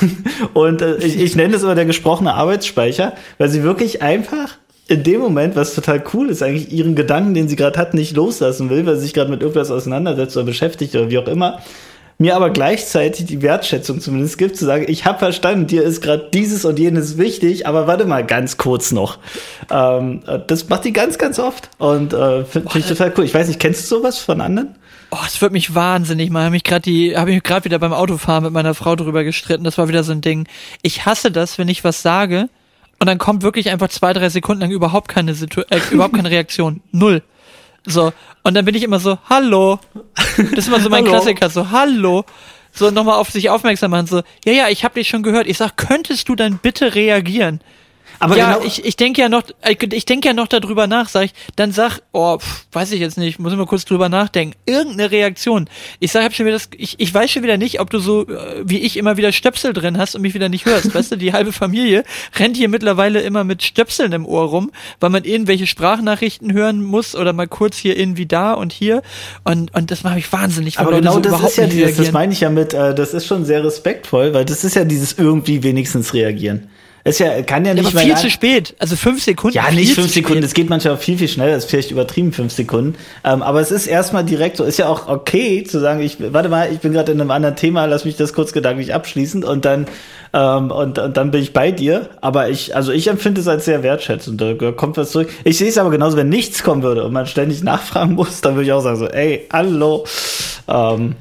und 0.54 0.80
äh, 0.80 0.96
ich, 0.98 1.18
ich 1.18 1.34
nenne 1.34 1.54
das 1.54 1.62
immer 1.64 1.74
der 1.74 1.86
gesprochene 1.86 2.34
Arbeitsspeicher, 2.34 3.14
weil 3.38 3.48
sie 3.48 3.62
wirklich 3.62 4.00
einfach 4.02 4.56
in 4.88 5.02
dem 5.02 5.20
Moment, 5.20 5.54
was 5.54 5.74
total 5.74 6.02
cool 6.14 6.30
ist, 6.30 6.42
eigentlich 6.42 6.72
ihren 6.72 6.94
Gedanken, 6.94 7.34
den 7.34 7.46
sie 7.46 7.56
gerade 7.56 7.78
hat, 7.78 7.92
nicht 7.92 8.16
loslassen 8.16 8.70
will, 8.70 8.86
weil 8.86 8.96
sie 8.96 9.02
sich 9.02 9.14
gerade 9.14 9.30
mit 9.30 9.42
irgendwas 9.42 9.70
auseinandersetzt 9.70 10.36
oder 10.36 10.46
beschäftigt 10.46 10.94
oder 10.94 11.10
wie 11.10 11.18
auch 11.18 11.28
immer, 11.28 11.60
mir 12.16 12.34
aber 12.34 12.50
gleichzeitig 12.50 13.26
die 13.26 13.42
Wertschätzung 13.42 14.00
zumindest 14.00 14.38
gibt, 14.38 14.56
zu 14.56 14.64
sagen, 14.64 14.86
ich 14.88 15.04
habe 15.04 15.18
verstanden, 15.18 15.66
dir 15.66 15.84
ist 15.84 16.00
gerade 16.00 16.30
dieses 16.32 16.64
und 16.64 16.78
jenes 16.78 17.18
wichtig, 17.18 17.66
aber 17.66 17.86
warte 17.86 18.06
mal 18.06 18.24
ganz 18.24 18.56
kurz 18.56 18.90
noch. 18.90 19.18
Ähm, 19.70 20.22
das 20.46 20.68
macht 20.68 20.84
die 20.84 20.92
ganz, 20.92 21.18
ganz 21.18 21.38
oft 21.38 21.68
und 21.76 22.14
äh, 22.14 22.44
finde 22.44 22.70
find 22.70 22.84
ich 22.84 22.86
total 22.86 23.12
cool. 23.16 23.24
Ich 23.24 23.34
weiß 23.34 23.46
nicht, 23.46 23.60
kennst 23.60 23.82
du 23.82 23.96
sowas 23.96 24.18
von 24.18 24.40
anderen? 24.40 24.74
Oh, 25.10 25.18
es 25.26 25.40
wird 25.40 25.52
mich 25.52 25.74
wahnsinnig 25.74 26.30
mal. 26.30 26.44
Habe 26.44 26.52
mich 26.52 26.64
gerade 26.64 26.82
die, 26.82 27.16
habe 27.16 27.30
ich 27.30 27.42
gerade 27.42 27.66
wieder 27.66 27.78
beim 27.78 27.92
Autofahren 27.92 28.44
mit 28.44 28.52
meiner 28.52 28.74
Frau 28.74 28.96
drüber 28.96 29.22
gestritten. 29.22 29.64
Das 29.64 29.78
war 29.78 29.88
wieder 29.88 30.02
so 30.02 30.12
ein 30.12 30.20
Ding. 30.20 30.48
Ich 30.82 31.06
hasse 31.06 31.30
das, 31.30 31.56
wenn 31.56 31.68
ich 31.68 31.84
was 31.84 32.02
sage 32.02 32.48
und 32.98 33.06
dann 33.06 33.18
kommt 33.18 33.42
wirklich 33.42 33.70
einfach 33.70 33.88
zwei, 33.88 34.12
drei 34.12 34.28
Sekunden 34.28 34.62
lang 34.62 34.70
überhaupt 34.70 35.08
keine 35.08 35.34
Situ 35.34 35.62
äh, 35.70 35.80
überhaupt 35.90 36.14
keine 36.14 36.30
Reaktion. 36.30 36.82
Null. 36.92 37.22
So. 37.86 38.12
Und 38.42 38.54
dann 38.54 38.64
bin 38.64 38.74
ich 38.74 38.82
immer 38.82 38.98
so, 38.98 39.18
hallo. 39.28 39.78
Das 40.36 40.58
ist 40.58 40.68
immer 40.68 40.80
so 40.80 40.90
mein 40.90 41.04
Klassiker, 41.06 41.48
so, 41.50 41.70
hallo. 41.70 42.24
So 42.72 42.90
nochmal 42.90 43.16
auf 43.16 43.30
sich 43.30 43.50
aufmerksam 43.50 43.90
machen, 43.90 44.06
so, 44.06 44.22
ja, 44.44 44.52
ja, 44.52 44.68
ich 44.68 44.84
habe 44.84 44.94
dich 44.94 45.08
schon 45.08 45.22
gehört. 45.22 45.46
Ich 45.46 45.58
sag, 45.58 45.76
könntest 45.76 46.28
du 46.28 46.34
dann 46.34 46.58
bitte 46.58 46.94
reagieren? 46.94 47.60
Aber 48.18 48.36
ja, 48.36 48.54
genau 48.54 48.66
ich, 48.66 48.84
ich 48.84 48.96
denke 48.96 49.20
ja 49.20 49.28
noch, 49.28 49.42
ich 49.68 50.04
denke 50.04 50.28
ja 50.28 50.34
noch 50.34 50.48
darüber 50.48 50.86
nach, 50.86 51.08
sag 51.08 51.26
ich, 51.26 51.32
dann 51.56 51.72
sag, 51.72 52.00
oh, 52.12 52.38
pf, 52.38 52.66
weiß 52.72 52.92
ich 52.92 53.00
jetzt 53.00 53.18
nicht, 53.18 53.38
muss 53.38 53.52
ich 53.52 53.58
mal 53.58 53.66
kurz 53.66 53.84
drüber 53.84 54.08
nachdenken. 54.08 54.56
Irgendeine 54.66 55.10
Reaktion. 55.10 55.68
Ich 56.00 56.12
sag, 56.12 56.24
hab 56.24 56.34
schon 56.34 56.46
wieder 56.46 56.56
das, 56.56 56.68
ich, 56.76 56.98
ich 56.98 57.12
weiß 57.12 57.30
schon 57.30 57.42
wieder 57.42 57.56
nicht, 57.56 57.80
ob 57.80 57.90
du 57.90 57.98
so 57.98 58.26
äh, 58.26 58.62
wie 58.64 58.78
ich 58.78 58.96
immer 58.96 59.16
wieder 59.16 59.32
Stöpsel 59.32 59.72
drin 59.72 59.98
hast 59.98 60.14
und 60.14 60.22
mich 60.22 60.34
wieder 60.34 60.48
nicht 60.48 60.66
hörst. 60.66 60.94
weißt 60.94 61.12
du, 61.12 61.16
die 61.16 61.32
halbe 61.32 61.52
Familie 61.52 62.04
rennt 62.36 62.56
hier 62.56 62.68
mittlerweile 62.68 63.20
immer 63.20 63.44
mit 63.44 63.62
Stöpseln 63.62 64.12
im 64.12 64.26
Ohr 64.26 64.44
rum, 64.44 64.72
weil 65.00 65.10
man 65.10 65.24
irgendwelche 65.24 65.66
Sprachnachrichten 65.66 66.52
hören 66.52 66.82
muss 66.82 67.14
oder 67.14 67.32
mal 67.32 67.48
kurz 67.48 67.76
hier 67.76 67.96
irgendwie 67.96 68.26
da 68.26 68.54
und 68.54 68.72
hier. 68.72 69.02
Und, 69.44 69.74
und 69.74 69.90
das 69.90 70.02
macht 70.02 70.16
mich 70.16 70.32
wahnsinnig. 70.32 70.78
Aber 70.78 70.92
genau 70.92 71.14
so 71.14 71.20
das 71.20 71.42
ist 71.42 71.56
ja 71.56 71.66
dieses, 71.66 71.96
das 71.96 72.12
meine 72.12 72.32
ich 72.32 72.40
ja 72.40 72.50
mit, 72.50 72.74
äh, 72.74 72.94
das 72.94 73.14
ist 73.14 73.26
schon 73.26 73.44
sehr 73.44 73.64
respektvoll, 73.64 74.34
weil 74.34 74.44
das 74.44 74.64
ist 74.64 74.74
ja 74.74 74.84
dieses 74.84 75.12
irgendwie 75.12 75.62
wenigstens 75.62 76.14
reagieren. 76.14 76.68
Es 77.08 77.18
ja, 77.18 77.42
kann 77.42 77.64
ja 77.64 77.74
nicht 77.74 77.84
ja, 77.84 77.90
aber 77.90 78.00
viel 78.00 78.16
zu 78.16 78.30
spät. 78.30 78.74
Also 78.78 78.94
fünf 78.96 79.22
Sekunden. 79.22 79.56
Ja, 79.56 79.70
nicht 79.70 79.94
fünf 79.94 80.12
Sekunden. 80.12 80.42
Es 80.42 80.52
geht 80.52 80.68
manchmal 80.68 80.96
viel, 80.98 81.16
viel 81.16 81.28
schneller. 81.28 81.54
Das 81.54 81.64
ist 81.64 81.70
vielleicht 81.70 81.90
übertrieben, 81.90 82.32
fünf 82.32 82.52
Sekunden. 82.52 82.96
Ähm, 83.24 83.42
aber 83.42 83.60
es 83.60 83.70
ist 83.70 83.86
erstmal 83.86 84.24
direkt 84.24 84.58
so. 84.58 84.64
Ist 84.64 84.78
ja 84.78 84.88
auch 84.88 85.08
okay 85.08 85.64
zu 85.64 85.80
sagen, 85.80 86.00
ich, 86.00 86.18
warte 86.32 86.48
mal, 86.48 86.70
ich 86.72 86.80
bin 86.80 86.92
gerade 86.92 87.12
in 87.12 87.20
einem 87.20 87.30
anderen 87.30 87.56
Thema, 87.56 87.86
lass 87.86 88.04
mich 88.04 88.16
das 88.16 88.32
kurz 88.32 88.52
gedanklich 88.52 88.92
abschließen 88.92 89.42
und 89.42 89.64
dann, 89.64 89.86
ähm, 90.34 90.70
und, 90.70 90.98
und 90.98 91.16
dann 91.16 91.30
bin 91.30 91.42
ich 91.42 91.52
bei 91.52 91.72
dir. 91.72 92.10
Aber 92.20 92.50
ich, 92.50 92.76
also 92.76 92.92
ich 92.92 93.08
empfinde 93.08 93.40
es 93.40 93.48
als 93.48 93.64
sehr 93.64 93.82
wertschätzend. 93.82 94.40
Da 94.40 94.54
kommt 94.72 94.98
was 94.98 95.10
zurück. 95.10 95.30
Ich 95.44 95.56
sehe 95.56 95.68
es 95.68 95.78
aber 95.78 95.90
genauso, 95.90 96.16
wenn 96.16 96.28
nichts 96.28 96.62
kommen 96.62 96.82
würde 96.82 97.04
und 97.04 97.12
man 97.12 97.26
ständig 97.26 97.62
nachfragen 97.62 98.14
muss, 98.14 98.42
dann 98.42 98.54
würde 98.54 98.66
ich 98.66 98.72
auch 98.72 98.82
sagen 98.82 98.98
so, 98.98 99.06
ey, 99.06 99.46
hallo. 99.50 100.04
Ähm, 100.68 101.14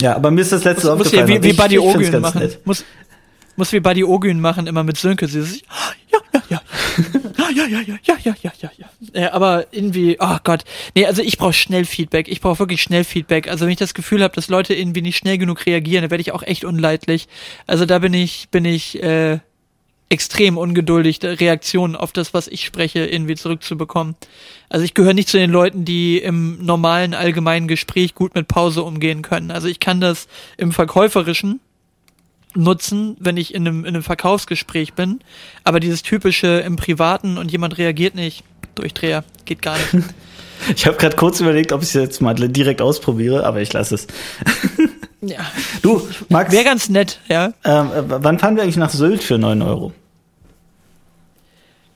ja, 0.00 0.16
aber 0.16 0.30
mir 0.32 0.40
ist 0.40 0.50
das 0.50 0.64
letzte 0.64 0.88
muss, 0.88 1.06
aufgefallen. 1.06 1.22
Muss 1.22 1.30
hier 1.30 1.42
wie, 1.42 1.48
wie 1.50 1.56
Buddy 1.56 1.78
Ogün 1.78 2.20
machen. 2.20 2.48
Muss, 2.64 2.84
muss 3.60 3.72
wie 3.72 3.80
Buddy 3.80 4.04
Ogün 4.04 4.40
machen, 4.40 4.66
immer 4.66 4.84
mit 4.84 4.96
Sönke. 4.96 5.28
Sie 5.28 5.42
sich, 5.42 5.64
ja, 6.10 6.18
ja, 6.32 6.42
ja. 6.48 6.62
ja, 7.50 7.66
ja, 7.66 7.80
ja, 7.80 7.98
ja, 8.02 8.16
ja, 8.24 8.34
ja, 8.42 8.52
ja, 8.60 8.70
ja. 8.78 8.88
Äh, 9.12 9.26
aber 9.26 9.66
irgendwie, 9.70 10.16
oh 10.18 10.38
Gott. 10.42 10.64
Nee, 10.94 11.04
also 11.04 11.20
ich 11.20 11.36
brauche 11.36 11.52
schnell 11.52 11.84
Feedback. 11.84 12.26
Ich 12.28 12.40
brauche 12.40 12.58
wirklich 12.58 12.80
schnell 12.80 13.04
Feedback. 13.04 13.48
Also 13.48 13.66
wenn 13.66 13.72
ich 13.72 13.78
das 13.78 13.92
Gefühl 13.92 14.22
habe, 14.22 14.34
dass 14.34 14.48
Leute 14.48 14.74
irgendwie 14.74 15.02
nicht 15.02 15.18
schnell 15.18 15.36
genug 15.36 15.66
reagieren, 15.66 16.02
dann 16.02 16.10
werde 16.10 16.22
ich 16.22 16.32
auch 16.32 16.42
echt 16.42 16.64
unleidlich. 16.64 17.28
Also 17.66 17.84
da 17.84 17.98
bin 17.98 18.14
ich, 18.14 18.48
bin 18.50 18.64
ich, 18.64 19.02
äh, 19.02 19.40
extrem 20.08 20.58
ungeduldig, 20.58 21.20
Reaktionen 21.22 21.94
auf 21.94 22.12
das, 22.12 22.34
was 22.34 22.48
ich 22.48 22.64
spreche, 22.64 23.06
irgendwie 23.06 23.36
zurückzubekommen. 23.36 24.16
Also 24.68 24.84
ich 24.84 24.94
gehöre 24.94 25.14
nicht 25.14 25.28
zu 25.28 25.38
den 25.38 25.50
Leuten, 25.52 25.84
die 25.84 26.18
im 26.18 26.64
normalen 26.64 27.14
allgemeinen 27.14 27.68
Gespräch 27.68 28.16
gut 28.16 28.34
mit 28.34 28.48
Pause 28.48 28.82
umgehen 28.82 29.22
können. 29.22 29.52
Also 29.52 29.68
ich 29.68 29.78
kann 29.78 30.00
das 30.00 30.26
im 30.56 30.72
Verkäuferischen, 30.72 31.60
nutzen, 32.54 33.16
wenn 33.20 33.36
ich 33.36 33.54
in 33.54 33.66
einem, 33.66 33.84
in 33.84 33.94
einem 33.94 34.02
Verkaufsgespräch 34.02 34.94
bin. 34.94 35.20
Aber 35.64 35.80
dieses 35.80 36.02
typische 36.02 36.60
im 36.60 36.76
Privaten 36.76 37.38
und 37.38 37.50
jemand 37.50 37.78
reagiert 37.78 38.14
nicht, 38.14 38.44
Durchdreher, 38.74 39.24
geht 39.44 39.62
gar 39.62 39.76
nicht. 39.76 40.06
Ich 40.76 40.86
habe 40.86 40.98
gerade 40.98 41.16
kurz 41.16 41.40
überlegt, 41.40 41.72
ob 41.72 41.80
ich 41.80 41.88
es 41.88 41.94
jetzt 41.94 42.20
mal 42.20 42.34
direkt 42.34 42.82
ausprobiere, 42.82 43.46
aber 43.46 43.62
ich 43.62 43.72
lasse 43.72 43.94
es. 43.94 44.06
ja. 45.22 45.38
Du, 45.80 46.06
Max. 46.28 46.52
Wäre 46.52 46.64
ganz 46.64 46.90
nett, 46.90 47.18
ja. 47.28 47.54
Ähm, 47.64 47.90
wann 48.08 48.38
fahren 48.38 48.56
wir 48.56 48.62
eigentlich 48.62 48.76
nach 48.76 48.90
Sylt 48.90 49.22
für 49.22 49.38
9 49.38 49.62
Euro? 49.62 49.92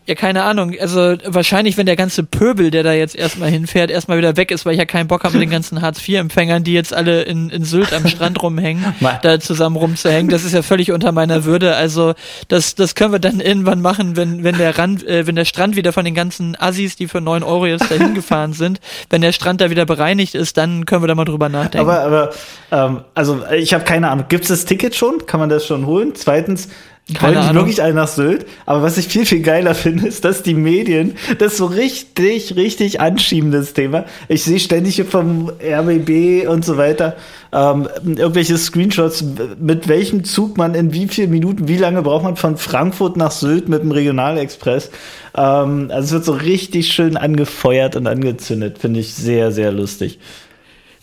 Ja, 0.06 0.14
keine 0.14 0.44
Ahnung. 0.44 0.74
Also 0.78 1.16
wahrscheinlich, 1.24 1.78
wenn 1.78 1.86
der 1.86 1.96
ganze 1.96 2.24
Pöbel, 2.24 2.70
der 2.70 2.82
da 2.82 2.92
jetzt 2.92 3.16
erstmal 3.16 3.48
hinfährt, 3.48 3.90
erstmal 3.90 4.18
wieder 4.18 4.36
weg 4.36 4.50
ist, 4.50 4.66
weil 4.66 4.74
ich 4.74 4.78
ja 4.78 4.84
keinen 4.84 5.08
Bock 5.08 5.24
habe 5.24 5.32
mit 5.32 5.42
den 5.42 5.50
ganzen 5.50 5.80
Hartz-IV-Empfängern, 5.80 6.62
die 6.62 6.74
jetzt 6.74 6.92
alle 6.92 7.22
in, 7.22 7.48
in 7.48 7.64
Sylt 7.64 7.94
am 7.94 8.06
Strand 8.06 8.42
rumhängen, 8.42 8.84
da 9.22 9.40
zusammen 9.40 9.76
rumzuhängen. 9.76 10.30
Das 10.30 10.44
ist 10.44 10.52
ja 10.52 10.60
völlig 10.60 10.92
unter 10.92 11.12
meiner 11.12 11.46
Würde. 11.46 11.74
Also 11.74 12.12
das, 12.48 12.74
das 12.74 12.94
können 12.94 13.12
wir 13.12 13.18
dann 13.18 13.40
irgendwann 13.40 13.80
machen, 13.80 14.14
wenn, 14.14 14.44
wenn 14.44 14.58
der 14.58 14.76
Rand, 14.76 15.06
äh, 15.06 15.26
wenn 15.26 15.36
der 15.36 15.46
Strand 15.46 15.74
wieder 15.74 15.94
von 15.94 16.04
den 16.04 16.14
ganzen 16.14 16.54
Assis, 16.60 16.96
die 16.96 17.08
für 17.08 17.22
neun 17.22 17.42
Euro 17.42 17.64
jetzt 17.64 17.90
dahin 17.90 18.12
gefahren 18.14 18.52
sind, 18.52 18.80
wenn 19.08 19.22
der 19.22 19.32
Strand 19.32 19.62
da 19.62 19.70
wieder 19.70 19.86
bereinigt 19.86 20.34
ist, 20.34 20.58
dann 20.58 20.84
können 20.84 21.02
wir 21.02 21.08
da 21.08 21.14
mal 21.14 21.24
drüber 21.24 21.48
nachdenken. 21.48 21.88
Aber, 21.88 22.00
aber 22.00 22.30
ähm, 22.70 23.00
also 23.14 23.40
ich 23.54 23.72
habe 23.72 23.84
keine 23.84 24.10
Ahnung. 24.10 24.26
Gibt 24.28 24.44
es 24.44 24.48
das 24.48 24.66
Ticket 24.66 24.94
schon? 24.94 25.24
Kann 25.24 25.40
man 25.40 25.48
das 25.48 25.66
schon 25.66 25.86
holen? 25.86 26.12
Zweitens, 26.14 26.68
keine 27.12 27.36
wollte 27.36 27.48
ich 27.48 27.54
wirklich 27.54 27.82
alle 27.82 27.92
nach 27.92 28.08
Sylt. 28.08 28.46
Aber 28.64 28.82
was 28.82 28.96
ich 28.96 29.08
viel, 29.08 29.26
viel 29.26 29.42
geiler 29.42 29.74
finde, 29.74 30.08
ist, 30.08 30.24
dass 30.24 30.42
die 30.42 30.54
Medien 30.54 31.16
das 31.38 31.58
so 31.58 31.66
richtig, 31.66 32.56
richtig 32.56 33.00
anschieben, 33.00 33.50
das 33.50 33.74
Thema. 33.74 34.06
Ich 34.28 34.42
sehe 34.42 34.58
ständig 34.58 35.02
vom 35.04 35.50
RBB 35.60 36.48
und 36.48 36.64
so 36.64 36.78
weiter 36.78 37.16
ähm, 37.54 37.88
irgendwelche 38.04 38.58
Screenshots, 38.58 39.24
mit 39.60 39.86
welchem 39.86 40.24
Zug 40.24 40.56
man 40.56 40.74
in 40.74 40.92
wie 40.92 41.06
vielen 41.06 41.30
Minuten, 41.30 41.68
wie 41.68 41.76
lange 41.76 42.02
braucht 42.02 42.24
man 42.24 42.36
von 42.36 42.56
Frankfurt 42.56 43.16
nach 43.16 43.30
Sylt 43.30 43.68
mit 43.68 43.82
dem 43.82 43.92
Regionalexpress. 43.92 44.90
Ähm, 45.36 45.90
also 45.92 46.06
es 46.06 46.12
wird 46.12 46.24
so 46.24 46.32
richtig 46.32 46.92
schön 46.92 47.16
angefeuert 47.16 47.96
und 47.96 48.06
angezündet. 48.06 48.78
Finde 48.78 49.00
ich 49.00 49.14
sehr, 49.14 49.52
sehr 49.52 49.70
lustig. 49.70 50.18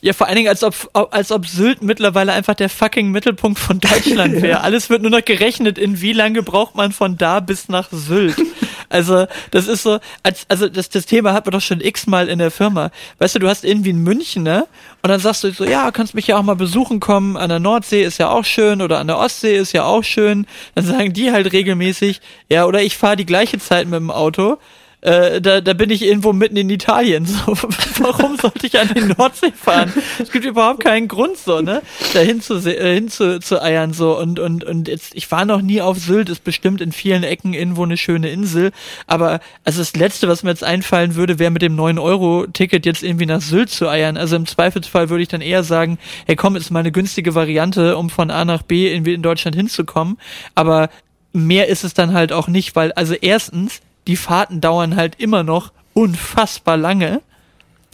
Ja, 0.04 0.14
vor 0.14 0.26
allen 0.26 0.36
Dingen, 0.36 0.47
als 0.47 0.64
ob, 0.64 0.89
als 1.12 1.32
ob 1.32 1.45
Sylt 1.45 1.84
mittlerweile 1.84 2.34
einfach 2.34 2.56
der 2.56 2.70
fucking 2.70 3.12
Mittelpunkt 3.12 3.60
von 3.60 3.80
Deutschland 3.80 4.41
wäre. 4.41 4.62
Alles 4.62 4.89
wird 4.89 5.04
nur 5.04 5.12
noch 5.12 5.24
gerechnet, 5.24 5.78
in 5.78 6.02
wie 6.02 6.14
lange 6.14 6.41
braucht 6.41 6.74
man 6.74 6.91
von 6.91 7.18
da 7.18 7.39
bis 7.39 7.70
nach 7.70 7.89
Sylt. 7.91 8.38
Also, 8.89 9.26
das 9.52 9.70
ist 9.70 9.84
so, 9.84 9.99
als, 10.22 10.45
also 10.49 10.68
das, 10.68 10.89
das 10.89 11.06
Thema 11.06 11.32
hat 11.32 11.45
man 11.45 11.54
doch 11.54 11.62
schon 11.62 11.80
x-mal 11.80 12.28
in 12.28 12.39
der 12.39 12.52
Firma. 12.52 12.91
Weißt 13.20 13.34
du, 13.34 13.39
du 13.39 13.47
hast 13.47 13.64
irgendwie 13.64 13.91
in 13.91 14.04
München, 14.04 14.43
ne? 14.43 14.68
Und 15.02 15.10
dann 15.10 15.22
sagst 15.22 15.45
du 15.45 15.52
so, 15.52 15.64
ja, 15.64 15.91
kannst 15.91 16.14
mich 16.14 16.28
ja 16.28 16.38
auch 16.38 16.43
mal 16.43 16.58
besuchen 16.58 16.99
kommen, 16.99 17.38
an 17.38 17.47
der 17.47 17.60
Nordsee 17.60 18.04
ist 18.04 18.18
ja 18.18 18.30
auch 18.30 18.43
schön 18.43 18.82
oder 18.82 18.99
an 18.99 19.08
der 19.08 19.18
Ostsee 19.18 19.56
ist 19.56 19.72
ja 19.72 19.86
auch 19.86 20.04
schön. 20.04 20.45
Dann 20.76 20.86
sagen 20.86 21.14
die 21.14 21.32
halt 21.32 21.54
regelmäßig, 21.54 22.20
ja, 22.49 22.66
oder 22.66 22.82
ich 22.84 22.97
fahre 22.97 23.16
die 23.16 23.26
gleiche 23.26 23.60
Zeit 23.60 23.88
mit 23.88 23.97
dem 23.97 24.12
Auto 24.12 24.58
äh, 25.02 25.41
da, 25.41 25.62
da 25.62 25.74
bin 25.74 25.89
ich 25.89 26.04
irgendwo 26.04 26.32
mitten 26.32 26.58
in 26.58 26.70
Italien. 26.70 27.28
So, 27.41 27.56
warum 27.99 28.36
sollte 28.36 28.68
ich 28.68 28.80
an 28.80 28.89
die 28.93 29.02
Nordsee 29.02 29.52
fahren? 29.52 29.91
Es 30.20 30.32
gibt 30.32 30.45
überhaupt 30.45 30.82
keinen 30.82 31.08
Grund 31.08 31.38
so, 31.38 31.62
ne? 31.62 31.82
Dahin 32.14 32.41
zu, 32.41 32.56
äh, 32.58 32.95
hin 32.95 33.10
zu, 33.10 33.39
zu 33.39 33.62
eiern 33.62 33.93
so 33.93 34.18
und 34.18 34.39
und 34.39 34.64
und 34.64 34.88
jetzt 34.88 35.16
ich 35.16 35.30
war 35.32 35.45
noch 35.45 35.62
nie 35.62 35.82
auf 35.82 35.97
Sylt, 35.97 36.30
ist 36.30 36.43
bestimmt 36.43 36.82
in 36.82 36.91
vielen 36.91 37.24
Ecken 37.24 37.54
irgendwo 37.54 37.84
eine 37.84 37.97
schöne 37.97 38.30
Insel, 38.30 38.72
aber 39.08 39.39
also 39.64 39.80
das 39.80 39.95
letzte, 39.95 40.28
was 40.28 40.43
mir 40.43 40.49
jetzt 40.49 40.64
einfallen 40.64 41.16
würde, 41.16 41.39
wäre 41.39 41.52
mit 41.52 41.62
dem 41.62 41.76
9 41.76 41.97
Euro 41.99 42.45
Ticket 42.47 42.86
jetzt 42.86 43.04
irgendwie 43.04 43.26
nach 43.26 43.41
Sylt 43.41 43.70
zu 43.70 43.88
eiern. 43.88 44.18
Also 44.18 44.36
im 44.36 44.45
Zweifelsfall 44.45 45.10
würde 45.10 45.24
ich 45.24 45.30
dann 45.30 45.41
eher 45.41 45.64
sagen, 45.64 45.97
hey 46.28 46.36
komm, 46.36 46.56
ist 46.56 46.70
mal 46.70 46.80
eine 46.80 46.91
günstige 46.91 47.34
Variante, 47.34 47.97
um 47.97 48.10
von 48.10 48.30
A 48.30 48.45
nach 48.45 48.62
B 48.62 48.91
irgendwie 48.91 49.14
in 49.14 49.22
Deutschland 49.22 49.56
hinzukommen, 49.56 50.18
aber 50.54 50.89
mehr 51.34 51.68
ist 51.68 51.84
es 51.84 51.93
dann 51.93 52.14
halt 52.14 52.34
auch 52.34 52.47
nicht, 52.47 52.76
weil 52.76 52.91
also 52.93 53.14
erstens 53.14 53.82
die 54.08 54.16
Fahrten 54.16 54.62
dauern 54.62 54.95
halt 54.95 55.20
immer 55.20 55.43
noch 55.43 55.72
unfassbar 55.93 56.78
lange. 56.78 57.22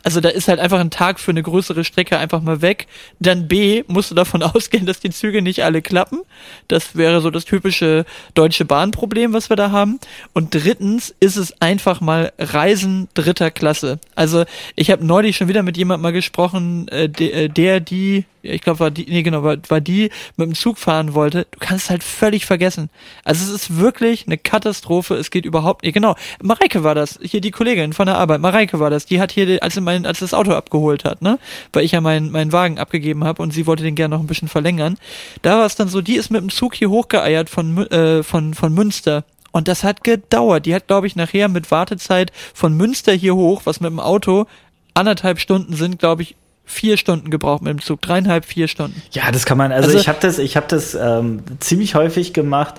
Also 0.04 0.22
da 0.22 0.30
ist 0.30 0.48
halt 0.48 0.62
einfach 0.62 0.80
ein 0.80 0.90
Tag 0.90 1.20
für 1.20 1.32
eine 1.32 1.44
größere 1.44 1.84
Strecke 1.84 2.18
einfach 2.18 2.42
mal 2.42 2.62
weg. 2.62 2.88
Dann 3.20 3.50
B, 3.50 3.84
musst 3.88 4.10
du 4.10 4.16
davon 4.16 4.42
ausgehen, 4.44 4.86
dass 4.86 5.02
die 5.02 5.10
Züge 5.10 5.42
nicht 5.42 5.66
alle 5.66 5.82
klappen. 5.82 6.22
Das 6.70 6.96
wäre 6.96 7.20
so 7.20 7.30
das 7.30 7.44
typische 7.44 8.06
deutsche 8.34 8.64
Bahnproblem, 8.64 9.34
was 9.34 9.50
wir 9.50 9.58
da 9.58 9.72
haben. 9.72 10.00
Und 10.32 10.54
drittens 10.54 11.14
ist 11.20 11.36
es 11.36 11.62
einfach 11.62 12.00
mal 12.00 12.32
Reisen 12.40 13.10
dritter 13.16 13.52
Klasse. 13.52 14.00
Also 14.16 14.46
ich 14.78 14.92
habe 14.92 15.06
neulich 15.06 15.36
schon 15.36 15.50
wieder 15.50 15.64
mit 15.64 15.76
jemandem 15.76 16.04
mal 16.04 16.14
gesprochen, 16.14 16.88
äh, 16.88 17.10
der, 17.10 17.50
der 17.50 17.82
die 17.82 18.24
ich 18.42 18.62
glaube, 18.62 18.80
war 18.80 18.92
die, 18.92 19.06
nee, 19.08 19.24
genau, 19.24 19.44
war, 19.44 19.58
war 19.68 19.82
die 19.82 20.10
mit 20.36 20.48
dem 20.48 20.56
Zug 20.56 20.78
fahren 20.78 21.14
wollte, 21.14 21.48
du 21.52 21.60
kannst 21.60 21.86
es 21.86 21.90
halt 21.90 22.04
völlig 22.04 22.46
vergessen. 22.46 22.90
Also 23.24 23.44
es 23.44 23.62
ist 23.62 23.78
wirklich 23.78 24.28
eine 24.28 24.38
Katastrophe, 24.38 25.16
es 25.16 25.32
geht 25.32 25.46
überhaupt 25.46 25.84
nicht, 25.84 25.94
genau. 25.94 26.16
Mareike 26.42 26.84
war 26.84 26.96
das, 26.96 27.20
hier 27.22 27.42
die 27.42 27.52
Kollegin 27.52 27.94
von 27.94 28.06
der 28.06 28.18
Arbeit, 28.18 28.42
Mareike 28.42 28.80
war 28.80 28.90
das, 28.90 29.06
die 29.06 29.20
hat 29.20 29.32
hier, 29.32 29.62
als, 29.62 29.80
mein, 29.80 30.06
als 30.06 30.20
das 30.20 30.34
Auto 30.34 30.52
abgeholt 30.52 31.06
hat, 31.06 31.22
ne, 31.22 31.40
weil 31.74 31.84
ich 31.84 31.92
ja 31.92 32.02
meinen 32.02 32.32
meinen 32.32 32.52
Wagen 32.52 32.80
abgegeben 32.80 33.24
habe 33.24 33.42
und 33.42 33.52
sie 33.52 33.66
wollte 33.66 33.84
den 33.84 33.96
gerne 33.96 34.16
noch 34.16 34.22
ein 34.22 34.28
bisschen 34.28 34.48
verlängern. 34.48 34.98
Da 35.42 35.58
war 35.58 35.66
es 35.66 35.76
dann 35.76 35.88
so, 35.88 36.02
die 36.02 36.16
ist 36.16 36.30
mit 36.30 36.42
dem 36.42 36.50
Zug 36.50 36.76
hier 36.76 36.90
hochgeeiert 36.90 37.50
von, 37.50 37.78
äh, 37.88 38.24
von, 38.24 38.54
von 38.54 38.74
Münster. 38.74 39.24
Und 39.52 39.68
das 39.68 39.84
hat 39.84 40.04
gedauert. 40.04 40.66
Die 40.66 40.76
hat, 40.76 40.88
glaube 40.88 41.08
ich, 41.08 41.16
nachher 41.16 41.48
mit 41.48 41.72
Wartezeit 41.72 42.32
von 42.54 42.76
Münster 42.76 43.14
hier 43.14 43.36
hoch, 43.36 43.62
was 43.66 43.80
mit 43.80 43.90
dem 43.90 44.00
Auto 44.00 44.46
anderthalb 44.94 45.40
Stunden 45.40 45.74
sind, 45.74 46.00
glaube 46.00 46.24
ich, 46.24 46.36
vier 46.68 46.98
Stunden 46.98 47.32
gebraucht 47.32 47.64
mit 47.64 47.72
dem 47.72 47.82
Zug, 47.82 48.02
dreieinhalb, 48.02 48.46
vier 48.46 48.68
Stunden. 48.68 49.02
Ja, 49.12 49.32
das 49.32 49.46
kann 49.46 49.58
man, 49.58 49.72
also, 49.72 49.88
also 49.88 49.98
ich 49.98 50.08
habe 50.08 50.20
das, 50.22 50.38
ich 50.38 50.56
habe 50.58 50.68
das 50.70 50.94
ähm, 50.94 51.40
ziemlich 51.60 51.96
häufig 51.96 52.34
gemacht. 52.34 52.76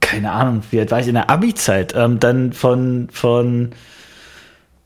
Keine 0.00 0.30
Ahnung, 0.30 0.62
wie 0.70 0.78
alt 0.78 0.90
war 0.90 1.00
ich 1.00 1.08
in 1.08 1.14
der 1.14 1.30
Abi-Zeit? 1.30 1.94
Ähm, 1.96 2.20
dann 2.20 2.52
von 2.52 3.08
von 3.10 3.70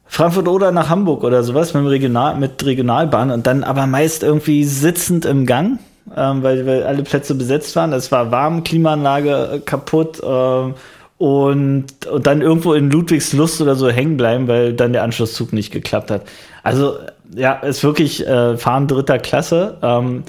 Frankfurt 0.07 0.47
oder 0.47 0.71
nach 0.71 0.89
Hamburg 0.89 1.25
oder 1.25 1.43
sowas 1.43 1.75
mit 1.75 1.85
Regional 1.87 2.37
mit 2.37 2.65
Regionalbahn 2.65 3.33
und 3.33 3.47
dann 3.47 3.65
aber 3.65 3.87
meist 3.87 4.23
irgendwie 4.23 4.65
sitzend 4.65 5.27
im 5.27 5.45
Gang, 5.45 5.81
ähm, 6.17 6.43
weil, 6.45 6.67
weil 6.67 6.85
alle 6.85 7.03
Plätze 7.03 7.35
besetzt 7.35 7.75
waren. 7.75 7.93
Es 7.93 8.13
war 8.13 8.31
warm, 8.31 8.63
Klimaanlage 8.63 9.51
äh, 9.55 9.59
kaputt. 9.59 10.23
Äh, 10.23 10.73
und, 11.19 12.07
und 12.07 12.27
dann 12.29 12.43
irgendwo 12.43 12.75
in 12.75 12.91
Ludwigslust 12.91 13.61
oder 13.61 13.75
so 13.75 13.91
hängen 13.91 14.17
bleiben, 14.17 14.47
weil 14.47 14.73
dann 14.73 14.93
der 14.93 15.03
Anschlusszug 15.03 15.53
nicht 15.53 15.73
geklappt 15.73 16.13
hat. 16.13 16.23
Also 16.63 16.97
ja, 17.35 17.55
ist 17.55 17.83
wirklich 17.83 18.27
äh, 18.27 18.57
Fahren 18.57 18.87
dritter 18.87 19.19
Klasse. 19.19 19.77
Ähm, 19.83 20.25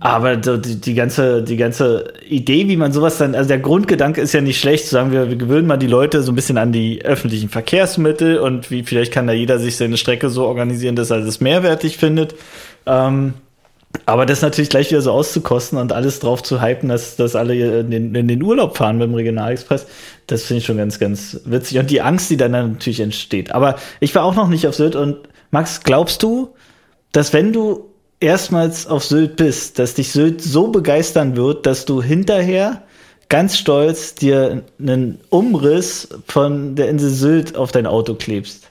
aber 0.00 0.36
die, 0.36 0.80
die, 0.80 0.94
ganze, 0.94 1.42
die 1.42 1.56
ganze 1.56 2.12
Idee, 2.28 2.68
wie 2.68 2.76
man 2.76 2.92
sowas 2.92 3.18
dann, 3.18 3.34
also 3.34 3.48
der 3.48 3.58
Grundgedanke 3.58 4.20
ist 4.20 4.32
ja 4.32 4.40
nicht 4.40 4.60
schlecht, 4.60 4.84
zu 4.84 4.90
sagen, 4.90 5.10
wir, 5.10 5.28
wir 5.28 5.36
gewöhnen 5.36 5.66
mal 5.66 5.76
die 5.76 5.88
Leute 5.88 6.22
so 6.22 6.30
ein 6.30 6.36
bisschen 6.36 6.56
an 6.56 6.70
die 6.70 7.04
öffentlichen 7.04 7.48
Verkehrsmittel 7.48 8.38
und 8.38 8.70
wie 8.70 8.84
vielleicht 8.84 9.12
kann 9.12 9.26
da 9.26 9.32
jeder 9.32 9.58
sich 9.58 9.76
seine 9.76 9.96
Strecke 9.96 10.30
so 10.30 10.46
organisieren, 10.46 10.94
dass 10.94 11.10
er 11.10 11.20
das 11.20 11.40
mehrwertig 11.40 11.96
findet. 11.96 12.36
Ähm, 12.86 13.34
aber 14.06 14.24
das 14.24 14.42
natürlich 14.42 14.70
gleich 14.70 14.90
wieder 14.90 15.00
so 15.00 15.10
auszukosten 15.10 15.78
und 15.78 15.92
alles 15.92 16.20
drauf 16.20 16.42
zu 16.44 16.62
hypen, 16.62 16.90
dass, 16.90 17.16
dass 17.16 17.34
alle 17.34 17.80
in 17.80 17.90
den, 17.90 18.14
in 18.14 18.28
den 18.28 18.42
Urlaub 18.42 18.76
fahren 18.76 19.00
beim 19.00 19.14
Regionalexpress, 19.14 19.86
das 20.28 20.44
finde 20.44 20.58
ich 20.58 20.66
schon 20.66 20.76
ganz, 20.76 21.00
ganz 21.00 21.40
witzig. 21.44 21.78
Und 21.78 21.90
die 21.90 22.02
Angst, 22.02 22.30
die 22.30 22.36
dann, 22.36 22.52
natürlich 22.52 23.00
entsteht. 23.00 23.50
Aber 23.50 23.76
ich 23.98 24.14
war 24.14 24.22
auch 24.22 24.36
noch 24.36 24.48
nicht 24.48 24.66
auf 24.68 24.74
Sylt 24.74 24.94
und 24.94 25.16
Max, 25.50 25.80
glaubst 25.82 26.22
du, 26.22 26.54
dass 27.12 27.32
wenn 27.32 27.52
du 27.52 27.88
erstmals 28.20 28.86
auf 28.86 29.04
Sylt 29.04 29.36
bist, 29.36 29.78
dass 29.78 29.94
dich 29.94 30.12
Sylt 30.12 30.42
so 30.42 30.68
begeistern 30.68 31.36
wird, 31.36 31.66
dass 31.66 31.84
du 31.84 32.02
hinterher 32.02 32.82
ganz 33.28 33.56
stolz 33.58 34.14
dir 34.14 34.64
einen 34.78 35.20
Umriss 35.30 36.08
von 36.26 36.74
der 36.74 36.88
Insel 36.88 37.10
Sylt 37.10 37.56
auf 37.56 37.72
dein 37.72 37.86
Auto 37.86 38.14
klebst? 38.14 38.67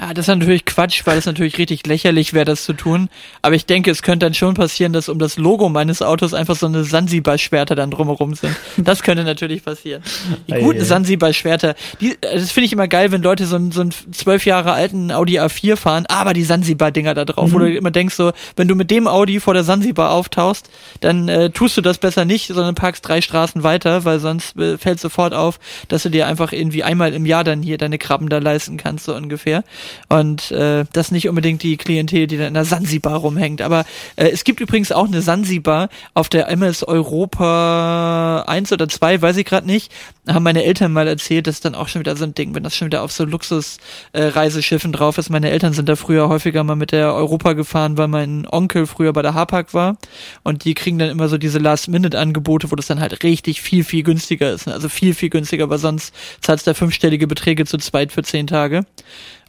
Ja, 0.00 0.14
das 0.14 0.28
ist 0.28 0.34
natürlich 0.34 0.64
Quatsch, 0.64 1.02
weil 1.04 1.18
es 1.18 1.26
natürlich 1.26 1.58
richtig 1.58 1.86
lächerlich 1.86 2.32
wäre, 2.32 2.46
das 2.46 2.64
zu 2.64 2.72
tun. 2.72 3.10
Aber 3.42 3.54
ich 3.54 3.66
denke, 3.66 3.90
es 3.90 4.02
könnte 4.02 4.24
dann 4.24 4.32
schon 4.32 4.54
passieren, 4.54 4.94
dass 4.94 5.10
um 5.10 5.18
das 5.18 5.36
Logo 5.36 5.68
meines 5.68 6.00
Autos 6.00 6.32
einfach 6.32 6.56
so 6.56 6.66
eine 6.66 6.84
Sansibar-Schwerter 6.84 7.74
dann 7.74 7.90
drumherum 7.90 8.34
sind. 8.34 8.56
Das 8.78 9.02
könnte 9.02 9.24
natürlich 9.24 9.62
passieren. 9.62 10.02
Die 10.48 10.54
guten 10.54 10.84
Sansibar-Schwerter, 10.84 11.74
die, 12.00 12.16
das 12.20 12.50
finde 12.50 12.66
ich 12.66 12.72
immer 12.72 12.88
geil, 12.88 13.12
wenn 13.12 13.22
Leute 13.22 13.44
so 13.44 13.56
einen, 13.56 13.72
so 13.72 13.82
einen 13.82 13.90
zwölf 13.90 14.46
Jahre 14.46 14.72
alten 14.72 15.12
Audi 15.12 15.38
A4 15.38 15.76
fahren, 15.76 16.06
aber 16.08 16.32
die 16.32 16.44
Sansibar-Dinger 16.44 17.12
da 17.12 17.26
drauf, 17.26 17.50
mhm. 17.50 17.52
wo 17.52 17.58
du 17.58 17.70
immer 17.70 17.90
denkst 17.90 18.14
so, 18.14 18.32
wenn 18.56 18.68
du 18.68 18.74
mit 18.74 18.90
dem 18.90 19.06
Audi 19.06 19.38
vor 19.38 19.52
der 19.52 19.64
Sansibar 19.64 20.12
auftauchst, 20.12 20.70
dann 21.00 21.28
äh, 21.28 21.50
tust 21.50 21.76
du 21.76 21.82
das 21.82 21.98
besser 21.98 22.24
nicht, 22.24 22.46
sondern 22.46 22.74
parkst 22.74 23.06
drei 23.06 23.20
Straßen 23.20 23.62
weiter, 23.64 24.06
weil 24.06 24.18
sonst 24.18 24.56
äh, 24.56 24.78
fällt 24.78 24.98
sofort 24.98 25.34
auf, 25.34 25.60
dass 25.88 26.04
du 26.04 26.08
dir 26.08 26.26
einfach 26.26 26.52
irgendwie 26.52 26.84
einmal 26.84 27.12
im 27.12 27.26
Jahr 27.26 27.44
dann 27.44 27.62
hier 27.62 27.76
deine 27.76 27.98
Krabben 27.98 28.30
da 28.30 28.38
leisten 28.38 28.78
kannst, 28.78 29.04
so 29.04 29.14
ungefähr. 29.14 29.62
Und 30.08 30.50
äh, 30.50 30.84
das 30.92 31.10
nicht 31.10 31.28
unbedingt 31.28 31.62
die 31.62 31.76
Klientel, 31.76 32.26
die 32.26 32.36
da 32.36 32.46
in 32.46 32.54
der 32.54 32.64
Sansibar 32.64 33.18
rumhängt. 33.18 33.62
Aber 33.62 33.84
äh, 34.16 34.28
es 34.28 34.44
gibt 34.44 34.60
übrigens 34.60 34.92
auch 34.92 35.06
eine 35.06 35.22
Sansibar 35.22 35.88
auf 36.14 36.28
der 36.28 36.48
MS 36.48 36.82
Europa 36.82 38.44
1 38.46 38.72
oder 38.72 38.88
2, 38.88 39.22
weiß 39.22 39.36
ich 39.36 39.46
gerade 39.46 39.66
nicht. 39.66 39.92
Haben 40.28 40.44
meine 40.44 40.64
Eltern 40.64 40.92
mal 40.92 41.08
erzählt, 41.08 41.46
das 41.46 41.56
ist 41.56 41.64
dann 41.64 41.74
auch 41.74 41.88
schon 41.88 42.00
wieder 42.00 42.16
so 42.16 42.24
ein 42.24 42.34
Ding, 42.34 42.54
wenn 42.54 42.62
das 42.62 42.76
schon 42.76 42.86
wieder 42.86 43.02
auf 43.02 43.12
so 43.12 43.24
Luxus-Reiseschiffen 43.24 44.92
äh, 44.92 44.96
drauf 44.96 45.18
ist. 45.18 45.30
Meine 45.30 45.50
Eltern 45.50 45.72
sind 45.72 45.88
da 45.88 45.96
früher 45.96 46.28
häufiger 46.28 46.64
mal 46.64 46.76
mit 46.76 46.92
der 46.92 47.14
Europa 47.14 47.54
gefahren, 47.54 47.96
weil 47.96 48.08
mein 48.08 48.46
Onkel 48.50 48.86
früher 48.86 49.12
bei 49.12 49.22
der 49.22 49.34
Hapag 49.34 49.74
war. 49.74 49.96
Und 50.42 50.64
die 50.64 50.74
kriegen 50.74 50.98
dann 50.98 51.10
immer 51.10 51.28
so 51.28 51.38
diese 51.38 51.58
Last-Minute-Angebote, 51.58 52.70
wo 52.70 52.76
das 52.76 52.86
dann 52.86 53.00
halt 53.00 53.22
richtig 53.22 53.60
viel, 53.60 53.84
viel 53.84 54.02
günstiger 54.02 54.52
ist. 54.52 54.68
Also 54.68 54.88
viel, 54.88 55.14
viel 55.14 55.30
günstiger, 55.30 55.68
weil 55.70 55.78
sonst 55.78 56.14
zahlst 56.40 56.66
du 56.66 56.70
da 56.70 56.74
fünfstellige 56.74 57.26
Beträge 57.26 57.64
zu 57.64 57.78
zweit 57.78 58.12
für 58.12 58.22
zehn 58.22 58.46
Tage. 58.46 58.84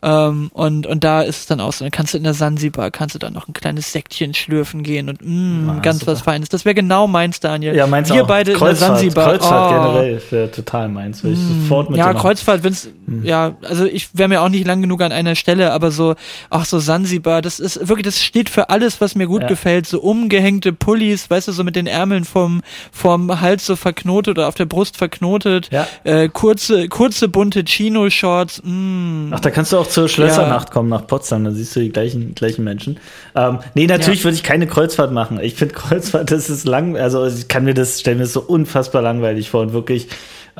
Ähm, 0.04 0.50
und, 0.54 0.88
und 0.88 1.04
da 1.04 1.22
ist 1.22 1.40
es 1.40 1.46
dann 1.46 1.60
auch 1.60 1.74
so, 1.74 1.86
dann 1.86 1.92
kannst 1.92 2.14
du 2.14 2.18
in 2.18 2.24
der 2.24 2.34
Sansibar, 2.34 2.90
kannst 2.90 3.14
du 3.16 3.20
dann 3.20 3.34
noch 3.34 3.48
ein 3.48 3.54
kleines 3.54 3.92
Säckchen 3.92 4.34
schlürfen 4.34 4.82
gehen 4.84 5.10
und 5.10 5.20
mh, 5.22 5.74
ah, 5.74 5.80
ganz 5.80 6.00
super. 6.00 6.14
was 6.14 6.22
Feines. 6.22 6.50
Das 6.50 6.66
wäre 6.66 6.74
genau 6.74 7.08
meins, 7.08 7.40
Daniel. 7.40 7.76
Ja, 7.76 7.86
meins 7.86 8.12
Wir 8.12 8.24
auch. 8.24 8.28
beide 8.28 8.54
Kreuzfahrt, 8.54 8.72
in 8.72 8.80
der 8.80 8.88
Sansibar. 8.88 9.30
Kreuzfahrt 9.30 9.72
oh. 9.72 9.92
generell 9.94 10.22
wäre 10.32 10.52
total 10.52 10.90
meins. 10.90 11.24
Will 11.24 11.34
ich 11.34 11.40
mm, 11.40 11.64
sofort 11.64 11.90
mit 11.92 12.00
ja, 12.00 12.14
Kreuzfahrt, 12.14 12.64
wenn's, 12.64 12.90
mm. 13.06 13.24
ja, 13.24 13.56
also 13.62 13.86
ich 13.86 14.10
wäre 14.14 14.30
mir 14.30 14.42
auch 14.42 14.50
nicht 14.50 14.66
lang 14.66 14.82
genug 14.82 15.02
an 15.02 15.12
einer 15.12 15.36
Stelle, 15.36 15.72
aber 15.72 15.92
so, 15.92 16.16
ach 16.50 16.66
so 16.66 16.80
Sansibar, 16.80 17.44
das 17.44 17.60
ist 17.60 17.88
wirklich, 17.88 18.06
das 18.06 18.24
steht 18.24 18.50
für 18.50 18.70
alles, 18.70 19.02
was 19.02 19.14
mir 19.14 19.28
gut 19.28 19.44
ja. 19.44 19.48
gefällt. 19.48 19.86
So 19.86 20.02
umgehängte 20.02 20.74
Pullis, 20.74 21.30
weißt 21.30 21.48
du, 21.48 21.52
so 21.52 21.64
mit 21.64 21.76
den 21.76 21.86
Ärmeln 21.86 22.26
vom, 22.26 22.62
vom 22.92 23.40
Hals 23.40 23.66
so 23.68 23.76
verknotet 23.76 24.38
oder 24.38 24.48
auf 24.48 24.56
der 24.56 24.66
Brust 24.66 24.98
verknotet. 24.98 25.70
Ja. 25.72 25.88
Äh, 26.04 26.30
kurze, 26.30 26.90
kurze 26.90 27.28
bunte 27.28 27.64
Chino-Shorts. 27.64 28.64
Mm. 28.64 29.32
Ach, 29.32 29.40
da 29.40 29.52
kannst 29.52 29.74
du 29.74 29.78
auch 29.78 29.91
zur 29.92 30.08
Schlössernacht 30.08 30.72
kommen 30.72 30.90
nach 30.90 31.06
Potsdam, 31.08 31.44
dann 31.44 31.54
siehst 31.54 31.76
du 31.76 31.80
die 31.80 31.92
gleichen, 31.92 32.34
gleichen 32.36 32.64
Menschen. 32.64 33.00
Ähm, 33.36 33.60
nee, 33.74 33.88
natürlich 33.88 34.20
ja. 34.20 34.26
würde 34.26 34.36
ich 34.36 34.44
keine 34.44 34.68
Kreuzfahrt 34.68 35.12
machen. 35.12 35.40
Ich 35.42 35.56
finde 35.56 35.76
Kreuzfahrt, 35.76 36.32
das 36.32 36.50
ist 36.50 36.66
lang, 36.66 36.98
also 36.98 37.26
ich 37.26 37.48
kann 37.48 37.64
mir 37.64 37.74
das, 37.74 38.00
stelle 38.00 38.18
mir 38.18 38.24
das 38.24 38.34
so 38.34 38.42
unfassbar 38.42 39.02
langweilig 39.02 39.50
vor 39.50 39.62
und 39.62 39.74
wirklich 39.74 40.08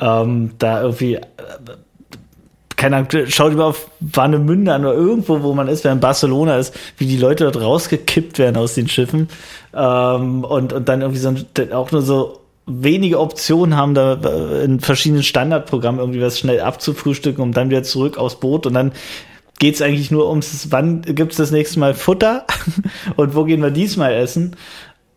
ähm, 0.00 0.52
da 0.58 0.82
irgendwie, 0.82 1.14
äh, 1.14 1.20
keine 2.76 2.96
Ahnung, 2.96 3.08
schaut 3.28 3.52
über 3.52 3.66
auf 3.66 3.88
Warnemünde 4.00 4.74
an 4.74 4.84
oder 4.84 4.94
irgendwo, 4.94 5.42
wo 5.42 5.54
man 5.54 5.68
ist, 5.68 5.84
wer 5.84 5.92
in 5.92 6.00
Barcelona 6.00 6.58
ist, 6.58 6.74
wie 6.98 7.06
die 7.06 7.18
Leute 7.18 7.44
dort 7.44 7.60
rausgekippt 7.60 8.38
werden 8.38 8.56
aus 8.56 8.74
den 8.74 8.88
Schiffen 8.88 9.28
ähm, 9.74 10.44
und, 10.44 10.72
und 10.72 10.88
dann 10.88 11.00
irgendwie 11.00 11.20
so 11.20 11.34
auch 11.72 11.92
nur 11.92 12.02
so 12.02 12.41
wenige 12.66 13.18
Optionen 13.18 13.76
haben, 13.76 13.94
da 13.94 14.14
äh, 14.14 14.64
in 14.64 14.80
verschiedenen 14.80 15.22
Standardprogrammen 15.22 16.00
irgendwie 16.00 16.20
was 16.20 16.38
schnell 16.38 16.60
abzufrühstücken, 16.60 17.42
um 17.42 17.52
dann 17.52 17.70
wieder 17.70 17.82
zurück 17.82 18.18
aufs 18.18 18.36
Boot 18.36 18.66
und 18.66 18.74
dann 18.74 18.92
geht 19.58 19.74
es 19.74 19.82
eigentlich 19.82 20.10
nur 20.10 20.28
ums, 20.28 20.68
wann 20.70 21.02
gibt 21.02 21.32
es 21.32 21.38
das 21.38 21.50
nächste 21.50 21.78
Mal 21.78 21.94
Futter 21.94 22.46
und 23.16 23.34
wo 23.34 23.44
gehen 23.44 23.62
wir 23.62 23.70
diesmal 23.70 24.12
essen. 24.14 24.56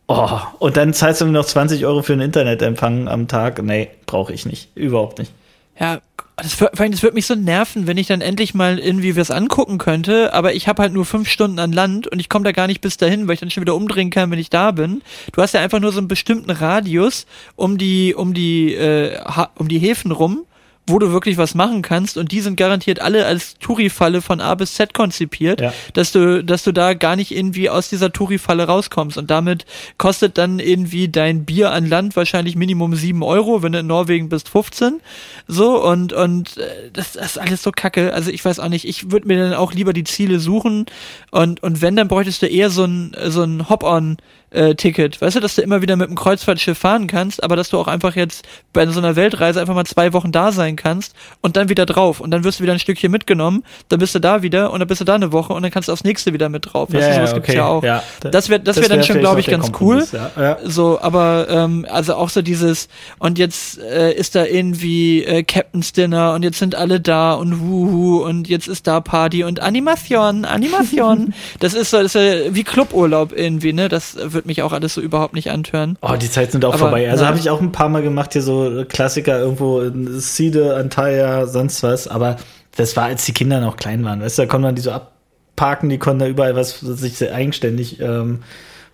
Oh, 0.07 0.39
und 0.59 0.77
dann 0.77 0.93
zahlst 0.93 1.21
du 1.21 1.25
noch 1.25 1.45
20 1.45 1.83
Euro 1.85 2.03
für 2.03 2.13
einen 2.13 2.21
Internetempfang 2.21 3.07
am 3.07 3.27
Tag. 3.27 3.61
Nee, 3.63 3.89
brauche 4.05 4.33
ich 4.33 4.45
nicht. 4.45 4.69
Überhaupt 4.75 5.17
nicht. 5.17 5.31
Ja, 5.79 5.99
das, 6.37 6.53
vor 6.53 6.69
das 6.69 7.03
würde 7.03 7.13
mich 7.13 7.25
so 7.25 7.35
nerven, 7.35 7.87
wenn 7.87 7.97
ich 7.97 8.07
dann 8.07 8.21
endlich 8.21 8.53
mal 8.53 8.77
irgendwie 8.77 9.15
was 9.15 9.31
angucken 9.31 9.77
könnte, 9.77 10.33
aber 10.33 10.53
ich 10.53 10.67
habe 10.67 10.81
halt 10.81 10.93
nur 10.93 11.05
fünf 11.05 11.29
Stunden 11.29 11.59
an 11.59 11.71
Land 11.71 12.07
und 12.07 12.19
ich 12.19 12.27
komme 12.27 12.43
da 12.43 12.51
gar 12.51 12.67
nicht 12.67 12.81
bis 12.81 12.97
dahin, 12.97 13.27
weil 13.27 13.35
ich 13.35 13.39
dann 13.39 13.51
schon 13.51 13.61
wieder 13.61 13.75
umdrehen 13.75 14.09
kann, 14.09 14.31
wenn 14.31 14.39
ich 14.39 14.49
da 14.49 14.71
bin. 14.71 15.01
Du 15.31 15.41
hast 15.41 15.53
ja 15.53 15.61
einfach 15.61 15.79
nur 15.79 15.91
so 15.91 15.99
einen 15.99 16.07
bestimmten 16.07 16.51
Radius 16.51 17.25
um 17.55 17.77
die, 17.77 18.13
um 18.13 18.33
die, 18.33 18.73
äh, 18.73 19.17
um 19.55 19.67
die 19.67 19.79
Häfen 19.79 20.11
rum 20.11 20.45
wo 20.87 20.99
du 20.99 21.11
wirklich 21.11 21.37
was 21.37 21.55
machen 21.55 21.81
kannst. 21.81 22.17
Und 22.17 22.31
die 22.31 22.41
sind 22.41 22.57
garantiert 22.57 22.99
alle 23.01 23.25
als 23.25 23.55
Touri-Falle 23.59 24.21
von 24.21 24.39
A 24.39 24.53
bis 24.55 24.75
Z 24.75 24.93
konzipiert, 24.93 25.61
Ja. 25.61 25.73
dass 25.93 26.11
du, 26.11 26.43
dass 26.43 26.63
du 26.63 26.71
da 26.71 26.93
gar 26.93 27.15
nicht 27.15 27.31
irgendwie 27.35 27.69
aus 27.69 27.89
dieser 27.89 28.11
Touri-Falle 28.13 28.65
rauskommst. 28.65 29.17
Und 29.17 29.31
damit 29.31 29.65
kostet 29.97 30.37
dann 30.37 30.59
irgendwie 30.59 31.07
dein 31.09 31.45
Bier 31.45 31.71
an 31.71 31.87
Land 31.87 32.15
wahrscheinlich 32.15 32.55
Minimum 32.55 32.95
sieben 32.95 33.23
Euro, 33.23 33.63
wenn 33.63 33.71
du 33.71 33.79
in 33.79 33.87
Norwegen 33.87 34.29
bist 34.29 34.49
15, 34.49 35.01
so 35.47 35.83
und, 35.83 36.13
und 36.13 36.57
äh, 36.57 36.89
das, 36.93 37.13
das 37.13 37.25
ist 37.25 37.37
alles 37.39 37.63
so 37.63 37.71
kacke, 37.71 38.13
also 38.13 38.29
ich 38.31 38.43
weiß 38.45 38.59
auch 38.59 38.69
nicht, 38.69 38.87
ich 38.87 39.11
würde 39.11 39.27
mir 39.27 39.37
dann 39.37 39.53
auch 39.53 39.73
lieber 39.73 39.93
die 39.93 40.03
Ziele 40.03 40.39
suchen. 40.39 40.85
Und, 41.31 41.63
und 41.63 41.81
wenn, 41.81 41.95
dann 41.95 42.07
bräuchtest 42.07 42.41
du 42.41 42.47
eher 42.47 42.69
so 42.69 42.85
ein, 42.85 43.15
so 43.27 43.43
ein 43.43 43.69
Hop-on 43.69 44.17
äh, 44.51 44.75
Ticket. 44.75 45.19
Weißt 45.21 45.35
du, 45.35 45.39
dass 45.39 45.55
du 45.55 45.61
immer 45.61 45.81
wieder 45.81 45.95
mit 45.95 46.07
dem 46.09 46.15
Kreuzfahrtschiff 46.15 46.77
fahren 46.77 47.07
kannst, 47.07 47.43
aber 47.43 47.55
dass 47.55 47.69
du 47.69 47.77
auch 47.77 47.87
einfach 47.87 48.15
jetzt 48.15 48.47
bei 48.71 48.85
so 48.87 48.99
einer 48.99 49.15
Weltreise 49.15 49.59
einfach 49.59 49.75
mal 49.75 49.85
zwei 49.85 50.13
Wochen 50.13 50.31
da 50.31 50.51
sein 50.51 50.74
kannst 50.75 51.15
und 51.41 51.57
dann 51.57 51.69
wieder 51.69 51.85
drauf 51.85 52.19
und 52.19 52.31
dann 52.31 52.43
wirst 52.43 52.59
du 52.59 52.63
wieder 52.63 52.73
ein 52.73 52.79
Stückchen 52.79 53.11
mitgenommen, 53.11 53.63
dann 53.89 53.99
bist 53.99 54.15
du 54.15 54.19
da 54.19 54.41
wieder 54.41 54.71
und 54.71 54.79
dann 54.79 54.87
bist 54.87 55.01
du 55.01 55.05
da 55.05 55.15
eine 55.15 55.31
Woche 55.31 55.53
und 55.53 55.63
dann 55.63 55.71
kannst 55.71 55.89
du 55.89 55.93
aufs 55.93 56.03
nächste 56.03 56.33
wieder 56.33 56.49
mit 56.49 56.73
drauf. 56.73 56.89
Du, 56.91 56.99
sowas 57.01 57.33
gibt's 57.33 57.53
ja 57.53 57.65
auch. 57.65 57.83
Ja. 57.83 58.03
Das 58.19 58.49
wäre 58.49 58.59
das 58.59 58.77
wär 58.77 58.89
dann 58.89 58.97
wär 58.97 59.03
schon, 59.03 59.19
glaube 59.19 59.39
ich, 59.39 59.47
ganz 59.47 59.71
cool. 59.79 59.99
Kompromiss, 59.99 60.11
Ja. 60.11 60.31
Ja. 60.37 60.57
So, 60.63 60.99
aber 61.01 61.47
ähm, 61.49 61.85
also 61.89 62.15
auch 62.15 62.29
so 62.29 62.41
dieses 62.41 62.87
und 63.19 63.37
jetzt 63.37 63.79
äh, 63.79 64.13
ist 64.13 64.35
da 64.35 64.45
irgendwie 64.45 65.23
äh, 65.23 65.43
Captain's 65.43 65.93
Dinner 65.93 66.33
und 66.33 66.43
jetzt 66.43 66.59
sind 66.59 66.75
alle 66.75 66.99
da 66.99 67.33
und 67.33 67.61
wuhu 67.61 68.23
und 68.23 68.47
jetzt 68.47 68.67
ist 68.67 68.87
da 68.87 68.99
Party 69.01 69.43
und 69.43 69.61
Animation, 69.61 70.45
Animation. 70.45 71.33
das 71.59 71.73
ist 71.73 71.91
so, 71.91 71.97
das 71.97 72.15
ist 72.15 72.21
ja 72.21 72.55
wie 72.55 72.63
Cluburlaub 72.63 73.33
irgendwie, 73.35 73.73
ne? 73.73 73.89
Das 73.89 74.17
wird 74.21 74.45
mich 74.45 74.61
auch 74.61 74.73
alles 74.73 74.93
so 74.93 75.01
überhaupt 75.01 75.33
nicht 75.33 75.51
antören. 75.51 75.97
Oh, 76.01 76.15
die 76.19 76.29
Zeit 76.29 76.51
sind 76.51 76.65
auch 76.65 76.73
Aber, 76.73 76.79
vorbei. 76.79 77.09
Also 77.09 77.23
ja. 77.23 77.29
habe 77.29 77.39
ich 77.39 77.49
auch 77.49 77.61
ein 77.61 77.71
paar 77.71 77.89
Mal 77.89 78.01
gemacht, 78.01 78.33
hier 78.33 78.41
so 78.41 78.83
Klassiker 78.87 79.39
irgendwo 79.39 79.81
in 79.81 80.19
Side, 80.65 80.75
Antalya, 80.75 81.45
sonst 81.47 81.83
was. 81.83 82.07
Aber 82.07 82.37
das 82.75 82.95
war, 82.95 83.05
als 83.05 83.25
die 83.25 83.33
Kinder 83.33 83.61
noch 83.61 83.77
klein 83.77 84.03
waren. 84.03 84.21
Weißt 84.21 84.37
du, 84.37 84.43
da 84.43 84.47
konnte 84.47 84.67
man 84.67 84.75
die 84.75 84.81
so 84.81 84.91
abparken, 84.91 85.89
die 85.89 85.97
konnten 85.97 86.19
da 86.19 86.27
überall 86.27 86.55
was 86.55 86.79
sich 86.79 87.17
sehr 87.17 87.33
eigenständig 87.33 87.99
ähm, 87.99 88.43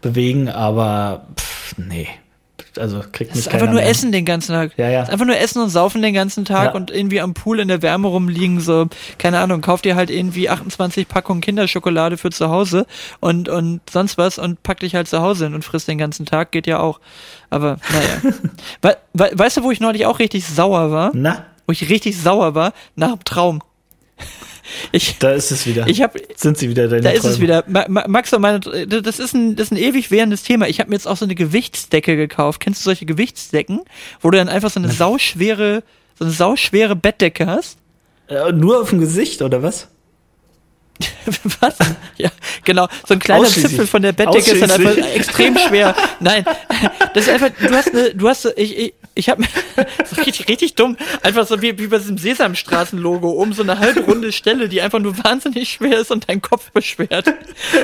bewegen, 0.01 0.49
aber 0.49 1.25
pff, 1.35 1.77
nee. 1.77 2.07
Also 2.77 3.01
kriegt 3.11 3.35
mich 3.35 3.47
ist 3.47 3.53
einfach 3.53 3.65
nur 3.65 3.81
mehr. 3.81 3.89
Essen 3.89 4.13
den 4.13 4.23
ganzen 4.23 4.53
Tag. 4.53 4.71
Ja, 4.77 4.87
ja. 4.87 5.03
Einfach 5.03 5.25
nur 5.25 5.37
Essen 5.37 5.61
und 5.61 5.69
Saufen 5.69 6.01
den 6.01 6.13
ganzen 6.13 6.45
Tag 6.45 6.67
Ja. 6.67 6.71
und 6.71 6.89
irgendwie 6.89 7.19
am 7.19 7.33
Pool 7.33 7.59
in 7.59 7.67
der 7.67 7.81
Wärme 7.81 8.07
rumliegen, 8.07 8.61
so, 8.61 8.87
keine 9.17 9.39
Ahnung, 9.39 9.59
kauf 9.59 9.81
dir 9.81 9.95
halt 9.97 10.09
irgendwie 10.09 10.47
28 10.47 11.07
Packungen 11.07 11.41
Kinderschokolade 11.41 12.15
für 12.15 12.29
zu 12.29 12.49
Hause 12.49 12.85
und, 13.19 13.49
und 13.49 13.81
sonst 13.89 14.17
was 14.17 14.37
und 14.37 14.63
pack 14.63 14.79
dich 14.79 14.95
halt 14.95 15.09
zu 15.09 15.21
Hause 15.21 15.45
hin 15.45 15.55
und 15.55 15.65
frisst 15.65 15.89
den 15.89 15.97
ganzen 15.97 16.25
Tag, 16.25 16.51
geht 16.51 16.65
ja 16.65 16.79
auch. 16.79 17.01
Aber, 17.49 17.77
naja. 17.91 18.33
we 18.81 18.95
we 19.13 19.31
weißt 19.33 19.57
du, 19.57 19.63
wo 19.63 19.71
ich 19.71 19.81
neulich 19.81 20.05
auch 20.05 20.19
richtig 20.19 20.45
sauer 20.45 20.91
war? 20.91 21.11
Na, 21.13 21.43
Wo 21.71 21.73
ich 21.73 21.89
richtig 21.89 22.17
sauer 22.17 22.53
war? 22.53 22.73
Nach 22.97 23.11
dem 23.15 23.23
Traum. 23.23 23.61
Ich, 24.91 25.17
da 25.19 25.31
ist 25.31 25.51
es 25.51 25.65
wieder. 25.65 25.87
ich 25.87 26.01
hab, 26.01 26.17
Sind 26.35 26.57
sie 26.57 26.69
wieder 26.69 26.89
deine 26.89 27.01
da 27.01 27.11
ist 27.11 27.23
es 27.23 27.35
Träume. 27.37 27.43
wieder. 27.43 27.63
Ma 27.67 27.85
Ma 27.87 28.05
Max 28.09 28.33
und 28.33 28.41
meine, 28.41 28.59
das 28.59 29.19
ist 29.19 29.33
ein, 29.33 29.55
das 29.55 29.67
ist 29.67 29.71
ein 29.71 29.77
ewig 29.77 30.11
währendes 30.11 30.43
Thema. 30.43 30.67
Ich 30.67 30.81
habe 30.81 30.89
mir 30.89 30.97
jetzt 30.97 31.07
auch 31.07 31.15
so 31.15 31.23
eine 31.23 31.33
Gewichtsdecke 31.33 32.17
gekauft. 32.17 32.59
Kennst 32.59 32.81
du 32.81 32.83
solche 32.83 33.05
Gewichtsdecken, 33.05 33.79
wo 34.19 34.29
du 34.31 34.37
dann 34.37 34.49
einfach 34.49 34.69
so 34.69 34.81
eine 34.81 34.89
sauschwere, 34.91 35.81
so 36.19 36.25
eine 36.25 36.33
sauschwere 36.33 36.97
Bettdecke 36.97 37.47
hast? 37.47 37.77
Äh, 38.27 38.51
nur 38.51 38.81
auf 38.81 38.89
dem 38.89 38.99
Gesicht, 38.99 39.41
oder 39.41 39.63
was? 39.63 39.87
Was? 41.59 41.77
Ja, 42.17 42.29
genau. 42.63 42.87
So 43.07 43.13
ein 43.13 43.19
kleiner. 43.19 43.45
Zipfel 43.45 43.87
von 43.87 44.01
der 44.01 44.11
Bettdecke 44.11 44.51
ist 44.51 44.61
dann 44.61 44.71
einfach 44.71 44.97
extrem 45.15 45.57
schwer. 45.57 45.95
Nein, 46.19 46.45
das 47.13 47.27
ist 47.27 47.29
einfach, 47.29 47.49
du 47.49 47.75
hast 47.75 47.89
eine, 47.89 48.15
du 48.15 48.27
hast, 48.27 48.45
ich, 48.55 48.77
ich, 48.77 48.93
ich 49.15 49.29
habe 49.29 49.43
so 50.05 50.21
richtig, 50.21 50.47
richtig 50.47 50.75
dumm, 50.75 50.97
einfach 51.23 51.47
so 51.47 51.61
wie, 51.61 51.77
wie 51.79 51.87
bei 51.87 51.97
diesem 51.97 52.17
Sesamstraßen-Logo, 52.17 53.29
um 53.29 53.53
so 53.53 53.63
eine 53.63 53.79
halbrunde 53.79 54.31
Stelle, 54.31 54.69
die 54.69 54.81
einfach 54.81 54.99
nur 54.99 55.17
wahnsinnig 55.23 55.69
schwer 55.71 55.99
ist 55.99 56.11
und 56.11 56.29
deinen 56.29 56.41
Kopf 56.41 56.71
beschwert. 56.71 57.33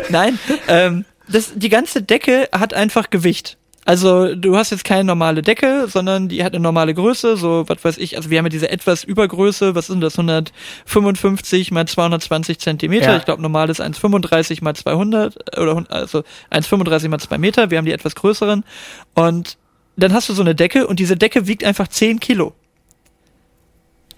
Nein, 0.10 0.40
ähm, 0.68 1.06
das, 1.28 1.52
die 1.56 1.70
ganze 1.70 2.02
Decke 2.02 2.50
hat 2.52 2.74
einfach 2.74 3.10
Gewicht. 3.10 3.58
Also 3.88 4.36
du 4.36 4.58
hast 4.58 4.72
jetzt 4.72 4.84
keine 4.84 5.06
normale 5.06 5.42
Decke, 5.42 5.88
sondern 5.88 6.28
die 6.28 6.44
hat 6.44 6.54
eine 6.54 6.62
normale 6.62 6.94
Größe, 6.94 7.38
so 7.38 7.64
was 7.68 7.86
weiß 7.86 7.98
ich, 8.00 8.18
also 8.18 8.30
wir 8.30 8.38
haben 8.38 8.46
ja 8.46 8.50
diese 8.50 8.70
etwas 8.70 9.06
Übergröße, 9.06 9.76
was 9.76 9.88
sind 9.88 10.02
das, 10.02 10.20
155 10.20 11.72
mal 11.72 11.88
220 11.88 12.60
Zentimeter, 12.60 13.12
Ja. 13.12 13.18
ich 13.18 13.24
glaube 13.24 13.42
normal 13.42 13.70
ist 13.70 13.80
1,35 13.80 14.62
mal 14.62 14.76
200 14.76 15.58
oder 15.58 15.86
also 15.88 16.26
1,35 16.52 17.08
mal 17.08 17.18
2 17.18 17.38
Meter, 17.38 17.72
wir 17.72 17.78
haben 17.78 17.86
die 17.86 17.94
etwas 17.94 18.16
größeren. 18.16 18.66
Und 19.14 19.58
dann 19.96 20.14
hast 20.14 20.28
du 20.28 20.34
so 20.34 20.42
eine 20.42 20.54
Decke 20.54 20.86
und 20.86 21.00
diese 21.00 21.16
Decke 21.16 21.48
wiegt 21.48 21.64
einfach 21.64 21.88
10 21.88 22.20
Kilo. 22.20 22.54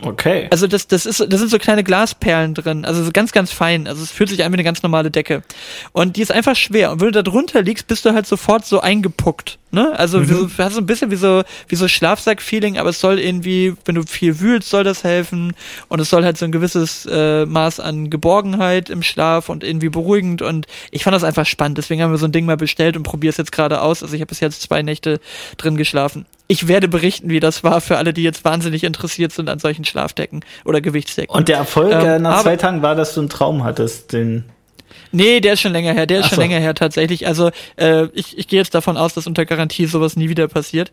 Okay. 0.02 0.48
Also 0.50 0.68
das, 0.68 0.88
das 0.88 1.06
ist, 1.06 1.20
das 1.20 1.40
sind 1.40 1.50
so 1.50 1.58
kleine 1.58 1.84
Glasperlen 1.84 2.54
drin, 2.54 2.86
also 2.86 3.04
so 3.04 3.12
ganz, 3.12 3.32
ganz 3.32 3.52
fein. 3.52 3.88
Also 3.88 4.02
es 4.02 4.12
fühlt 4.12 4.30
sich 4.30 4.44
an 4.44 4.52
wie 4.52 4.56
eine 4.56 4.64
ganz 4.64 4.82
normale 4.82 5.12
Decke. 5.12 5.44
Und 5.92 6.16
die 6.16 6.22
ist 6.22 6.32
einfach 6.32 6.56
schwer. 6.56 6.92
Und 6.92 7.02
wenn 7.02 7.08
du 7.08 7.12
da 7.12 7.22
drunter 7.22 7.62
liegst, 7.62 7.88
bist 7.88 8.06
du 8.06 8.14
halt 8.14 8.26
sofort 8.26 8.66
so 8.66 8.80
eingepuckt. 8.80 9.60
Ne? 9.72 9.94
Also 9.98 10.22
wie 10.22 10.26
so, 10.34 10.46
du 10.48 10.58
hast 10.58 10.74
so 10.74 10.80
ein 10.82 10.86
bisschen 10.88 11.12
wie 11.12 11.16
so, 11.16 11.44
wie 11.68 11.76
so 11.76 11.88
Schlafsack-Feeling, 11.88 12.80
aber 12.80 12.90
es 12.90 13.00
soll 13.00 13.20
irgendwie, 13.20 13.76
wenn 13.86 13.96
du 13.96 14.02
viel 14.04 14.40
wühlst, 14.40 14.70
soll 14.70 14.84
das 14.84 15.04
helfen. 15.04 15.54
Und 15.90 16.00
es 16.00 16.10
soll 16.10 16.24
halt 16.24 16.38
so 16.40 16.46
ein 16.46 16.52
gewisses 16.52 17.06
äh, 17.06 17.46
Maß 17.46 17.80
an 17.80 18.10
Geborgenheit 18.10 18.90
im 18.90 19.04
Schlaf 19.04 19.48
und 19.50 19.64
irgendwie 19.64 19.90
beruhigend. 19.90 20.42
Und 20.42 20.66
ich 20.90 21.04
fand 21.04 21.14
das 21.16 21.24
einfach 21.24 21.46
spannend. 21.46 21.78
Deswegen 21.78 22.02
haben 22.02 22.12
wir 22.12 22.18
so 22.18 22.26
ein 22.26 22.32
Ding 22.32 22.46
mal 22.46 22.58
bestellt 22.58 22.98
und 22.98 23.04
probiere 23.04 23.30
es 23.30 23.38
jetzt 23.38 23.52
gerade 23.52 23.82
aus. 23.82 24.02
Also 24.02 24.16
ich 24.16 24.22
habe 24.22 24.30
bis 24.30 24.40
jetzt 24.40 24.62
zwei 24.64 24.82
Nächte 24.82 25.20
drin 25.58 25.78
geschlafen. 25.78 26.26
Ich 26.48 26.68
werde 26.68 26.88
berichten, 26.88 27.30
wie 27.30 27.40
das 27.40 27.64
war 27.64 27.80
für 27.80 27.98
alle, 27.98 28.12
die 28.12 28.24
jetzt 28.24 28.44
wahnsinnig 28.44 28.84
interessiert 28.84 29.32
sind 29.34 29.50
an 29.50 29.60
solchen 29.60 29.86
Schlafdecken 29.86 30.44
oder 30.66 30.82
Gewichtsdecken. 30.82 31.32
Und 31.36 31.48
der 31.48 31.58
Erfolg 31.58 31.92
Ähm, 31.92 32.00
äh, 32.06 32.18
nach 32.20 32.32
aber- 32.34 32.42
zwei 32.44 32.56
Tagen 32.58 32.82
war, 32.82 32.96
dass 32.96 33.14
du 33.14 33.20
einen 33.20 33.30
Traum 33.30 33.64
hattest, 33.64 34.14
den 34.14 34.46
Nee, 35.12 35.40
der 35.40 35.54
ist 35.54 35.62
schon 35.62 35.72
länger 35.72 35.94
her, 35.94 36.06
der 36.06 36.20
ist 36.20 36.26
Ach 36.26 36.30
schon 36.30 36.36
so. 36.38 36.42
länger 36.42 36.60
her 36.60 36.74
tatsächlich. 36.76 37.28
Also 37.28 37.52
äh, 37.78 38.08
ich, 38.14 38.38
ich 38.38 38.48
gehe 38.48 38.60
jetzt 38.60 38.76
davon 38.76 38.98
aus, 38.98 39.14
dass 39.14 39.28
unter 39.28 39.46
Garantie 39.46 39.86
sowas 39.86 40.16
nie 40.16 40.30
wieder 40.30 40.48
passiert. 40.48 40.92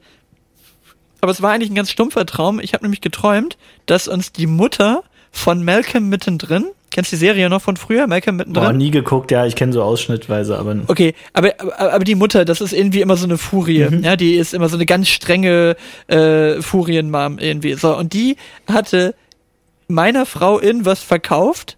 Aber 1.21 1.33
es 1.33 1.43
war 1.43 1.53
eigentlich 1.53 1.71
ein 1.71 1.75
ganz 1.75 1.91
stumpfer 1.91 2.27
Traum. 2.27 2.61
Ich 2.61 2.73
habe 2.73 2.85
nämlich 2.85 3.01
geträumt, 3.01 3.57
dass 3.87 4.09
uns 4.09 4.33
die 4.33 4.47
Mutter 4.47 5.03
von 5.33 5.65
Malcolm 5.65 6.09
mittendrin, 6.09 6.67
kennst 6.91 7.13
du 7.13 7.17
die 7.17 7.21
Serie 7.21 7.51
noch 7.51 7.61
von 7.61 7.77
früher, 7.77 8.07
Malcolm 8.07 8.37
mittendrin? 8.37 8.65
Boah, 8.65 8.73
nie 8.73 8.91
geguckt, 8.91 9.31
ja, 9.31 9.45
ich 9.45 9.55
kenne 9.55 9.73
so 9.73 9.83
ausschnittweise, 9.83 10.59
aber 10.59 10.77
Okay, 10.87 11.15
aber, 11.35 11.53
aber, 11.59 11.79
aber 11.95 12.05
die 12.05 12.15
Mutter, 12.15 12.45
das 12.45 12.61
ist 12.61 12.73
irgendwie 12.73 13.03
immer 13.03 13.17
so 13.17 13.27
eine 13.27 13.37
Furie. 13.37 13.87
Ja, 14.03 14.17
die 14.17 14.35
ist 14.35 14.55
immer 14.55 14.69
so 14.69 14.77
eine 14.77 14.87
ganz 14.87 15.09
strenge 15.09 15.77
äh, 16.07 16.63
Furienmam 16.63 17.39
irgendwie. 17.39 17.75
So, 17.75 17.95
und 17.97 18.13
die 18.13 18.37
hatte 18.67 19.15
meiner 19.89 20.27
Frau 20.27 20.59
in 20.59 20.85
was 20.85 21.03
verkauft, 21.03 21.77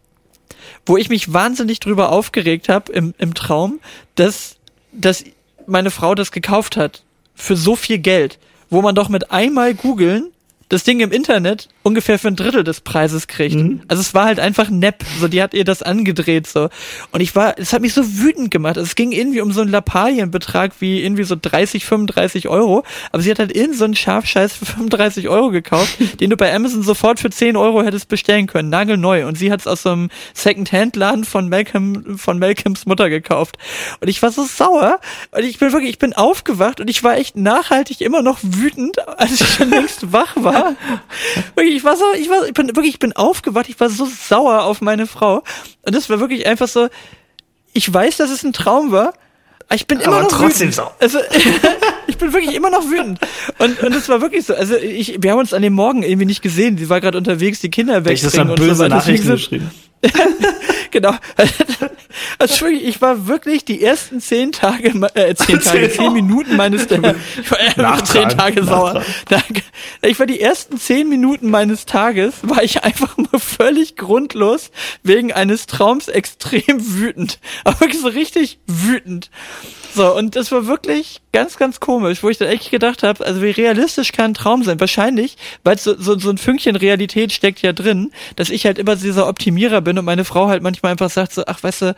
wo 0.88 0.96
ich 0.96 1.10
mich 1.10 1.32
wahnsinnig 1.32 1.80
drüber 1.80 2.10
aufgeregt 2.10 2.68
habe 2.68 2.90
im, 2.92 3.14
im 3.18 3.34
Traum, 3.34 3.78
dass, 4.14 4.56
dass 4.92 5.22
meine 5.66 5.90
Frau 5.90 6.14
das 6.14 6.32
gekauft 6.32 6.76
hat 6.76 7.02
für 7.34 7.56
so 7.56 7.76
viel 7.76 7.98
Geld, 7.98 8.38
wo 8.70 8.80
man 8.80 8.94
doch 8.94 9.08
mit 9.08 9.30
einmal 9.30 9.74
googeln 9.74 10.30
das 10.70 10.84
Ding 10.84 11.00
im 11.00 11.12
Internet 11.12 11.68
ungefähr 11.88 12.18
für 12.18 12.28
ein 12.28 12.36
Drittel 12.36 12.64
des 12.64 12.82
Preises 12.82 13.26
kriegt. 13.26 13.56
Also 13.88 14.02
es 14.02 14.12
war 14.12 14.26
halt 14.26 14.38
einfach 14.38 14.68
nepp. 14.68 15.04
So, 15.18 15.26
die 15.26 15.42
hat 15.42 15.54
ihr 15.54 15.64
das 15.64 15.82
angedreht 15.82 16.46
so. 16.46 16.68
Und 17.12 17.20
ich 17.20 17.34
war, 17.34 17.58
es 17.58 17.72
hat 17.72 17.80
mich 17.80 17.94
so 17.94 18.02
wütend 18.18 18.50
gemacht. 18.50 18.76
Also 18.76 18.86
es 18.86 18.94
ging 18.94 19.10
irgendwie 19.10 19.40
um 19.40 19.52
so 19.52 19.62
einen 19.62 19.70
Lappalienbetrag 19.70 20.72
wie 20.80 21.02
irgendwie 21.02 21.24
so 21.24 21.34
30, 21.40 21.86
35 21.86 22.48
Euro. 22.48 22.84
Aber 23.10 23.22
sie 23.22 23.30
hat 23.30 23.38
halt 23.38 23.52
in 23.52 23.72
so 23.72 23.84
einen 23.84 23.96
Schafscheiß 23.96 24.52
für 24.52 24.66
35 24.66 25.28
Euro 25.28 25.50
gekauft, 25.50 25.96
den 26.20 26.28
du 26.28 26.36
bei 26.36 26.54
Amazon 26.54 26.82
sofort 26.82 27.20
für 27.20 27.30
10 27.30 27.56
Euro 27.56 27.82
hättest 27.82 28.08
bestellen 28.08 28.46
können. 28.46 28.68
Nagelneu. 28.68 29.26
Und 29.26 29.38
sie 29.38 29.50
hat 29.50 29.60
es 29.60 29.66
aus 29.66 29.82
so 29.82 29.90
einem 29.90 30.10
Second-Hand-Laden 30.34 31.24
von 31.24 31.48
Malcolm, 31.48 32.18
von 32.18 32.38
Malcolms 32.38 32.84
Mutter 32.84 33.08
gekauft. 33.08 33.56
Und 34.00 34.08
ich 34.08 34.20
war 34.20 34.30
so 34.30 34.44
sauer. 34.44 35.00
Und 35.30 35.44
ich 35.44 35.58
bin 35.58 35.72
wirklich, 35.72 35.90
ich 35.90 35.98
bin 35.98 36.12
aufgewacht 36.12 36.80
und 36.80 36.90
ich 36.90 37.02
war 37.02 37.16
echt 37.16 37.36
nachhaltig 37.36 38.02
immer 38.02 38.20
noch 38.20 38.38
wütend, 38.42 39.08
als 39.08 39.40
ich 39.40 39.48
schon 39.48 39.70
längst 39.70 40.12
wach 40.12 40.36
war. 40.36 40.74
Wirklich, 41.54 41.77
ich 41.78 41.84
war 41.84 41.96
so, 41.96 42.04
ich 42.16 42.28
war, 42.28 42.44
ich 42.46 42.52
bin 42.52 42.66
wirklich, 42.68 42.94
ich 42.94 42.98
bin 42.98 43.14
aufgewacht, 43.14 43.68
ich 43.68 43.78
war 43.80 43.88
so 43.88 44.04
sauer 44.06 44.62
auf 44.64 44.80
meine 44.80 45.06
Frau. 45.06 45.42
Und 45.82 45.94
das 45.94 46.10
war 46.10 46.20
wirklich 46.20 46.46
einfach 46.46 46.68
so, 46.68 46.88
ich 47.72 47.92
weiß, 47.92 48.16
dass 48.18 48.30
es 48.30 48.42
ein 48.42 48.52
Traum 48.52 48.90
war, 48.92 49.14
aber 49.66 49.74
ich 49.76 49.86
bin 49.86 50.00
immer 50.00 50.16
Aber 50.16 50.22
noch 50.24 50.30
trotzdem 50.30 50.68
wütend. 50.68 50.74
sauer. 50.74 50.94
Also, 51.00 51.18
ich 52.08 52.16
bin 52.18 52.32
wirklich 52.32 52.56
immer 52.56 52.70
noch 52.70 52.90
wütend. 52.90 53.20
Und, 53.58 53.80
und 53.82 53.94
es 53.94 54.08
war 54.08 54.20
wirklich 54.20 54.46
so, 54.46 54.54
also 54.54 54.74
ich, 54.76 55.22
wir 55.22 55.30
haben 55.30 55.38
uns 55.38 55.52
an 55.52 55.62
dem 55.62 55.74
Morgen 55.74 56.02
irgendwie 56.02 56.26
nicht 56.26 56.42
gesehen. 56.42 56.76
Sie 56.78 56.88
war 56.88 57.00
gerade 57.00 57.16
unterwegs, 57.18 57.60
die 57.60 57.70
Kinder 57.70 58.04
ich 58.06 58.22
das 58.22 58.32
dann 58.32 58.50
und 58.50 58.58
so 58.58 58.64
böse 58.64 58.78
weiter. 58.80 58.96
Nachrichten 58.96 59.26
so- 59.26 59.32
geschrieben. 59.34 59.70
genau. 60.90 61.14
Also 62.38 62.66
ich 62.66 63.00
war 63.02 63.26
wirklich 63.26 63.64
die 63.64 63.82
ersten 63.82 64.20
zehn 64.20 64.52
Tage, 64.52 64.90
äh, 65.14 65.34
zehn 65.34 65.60
Tage, 65.60 65.90
zehn 65.90 66.12
Minuten 66.12 66.56
meines, 66.56 66.86
ich 66.86 67.50
war 67.78 68.04
zehn 68.04 68.28
Tage 68.28 68.64
sauer. 68.64 69.02
Danke. 69.28 69.62
Ich 70.02 70.18
war 70.18 70.26
die 70.26 70.40
ersten 70.40 70.78
zehn 70.78 71.08
Minuten 71.08 71.50
meines 71.50 71.84
Tages, 71.84 72.34
war 72.42 72.62
ich 72.62 72.84
einfach 72.84 73.16
nur 73.16 73.40
völlig 73.40 73.96
grundlos 73.96 74.70
wegen 75.02 75.32
eines 75.32 75.66
Traums 75.66 76.06
extrem 76.08 76.62
wütend. 76.78 77.40
Aber 77.64 77.80
wirklich 77.80 78.00
so 78.00 78.08
richtig 78.08 78.60
wütend. 78.66 79.30
So, 79.94 80.14
und 80.14 80.36
das 80.36 80.52
war 80.52 80.66
wirklich 80.66 81.20
ganz, 81.32 81.56
ganz 81.56 81.80
komisch, 81.80 82.22
wo 82.22 82.28
ich 82.28 82.38
dann 82.38 82.48
echt 82.48 82.70
gedacht 82.70 83.02
habe, 83.02 83.24
also 83.24 83.42
wie 83.42 83.50
realistisch 83.50 84.12
kann 84.12 84.32
ein 84.32 84.34
Traum 84.34 84.62
sein? 84.62 84.80
Wahrscheinlich, 84.80 85.36
weil 85.64 85.78
so, 85.78 85.98
so, 85.98 86.18
so 86.18 86.30
ein 86.30 86.38
Fünkchen 86.38 86.76
Realität 86.76 87.32
steckt 87.32 87.62
ja 87.62 87.72
drin, 87.72 88.12
dass 88.36 88.50
ich 88.50 88.66
halt 88.66 88.78
immer 88.78 88.96
dieser 88.96 89.28
Optimierer 89.28 89.80
bin 89.80 89.98
und 89.98 90.04
meine 90.04 90.24
Frau 90.24 90.48
halt 90.48 90.62
manchmal 90.62 90.92
einfach 90.92 91.10
sagt 91.10 91.32
so, 91.32 91.44
ach, 91.46 91.62
weißt 91.62 91.82
du, 91.82 91.96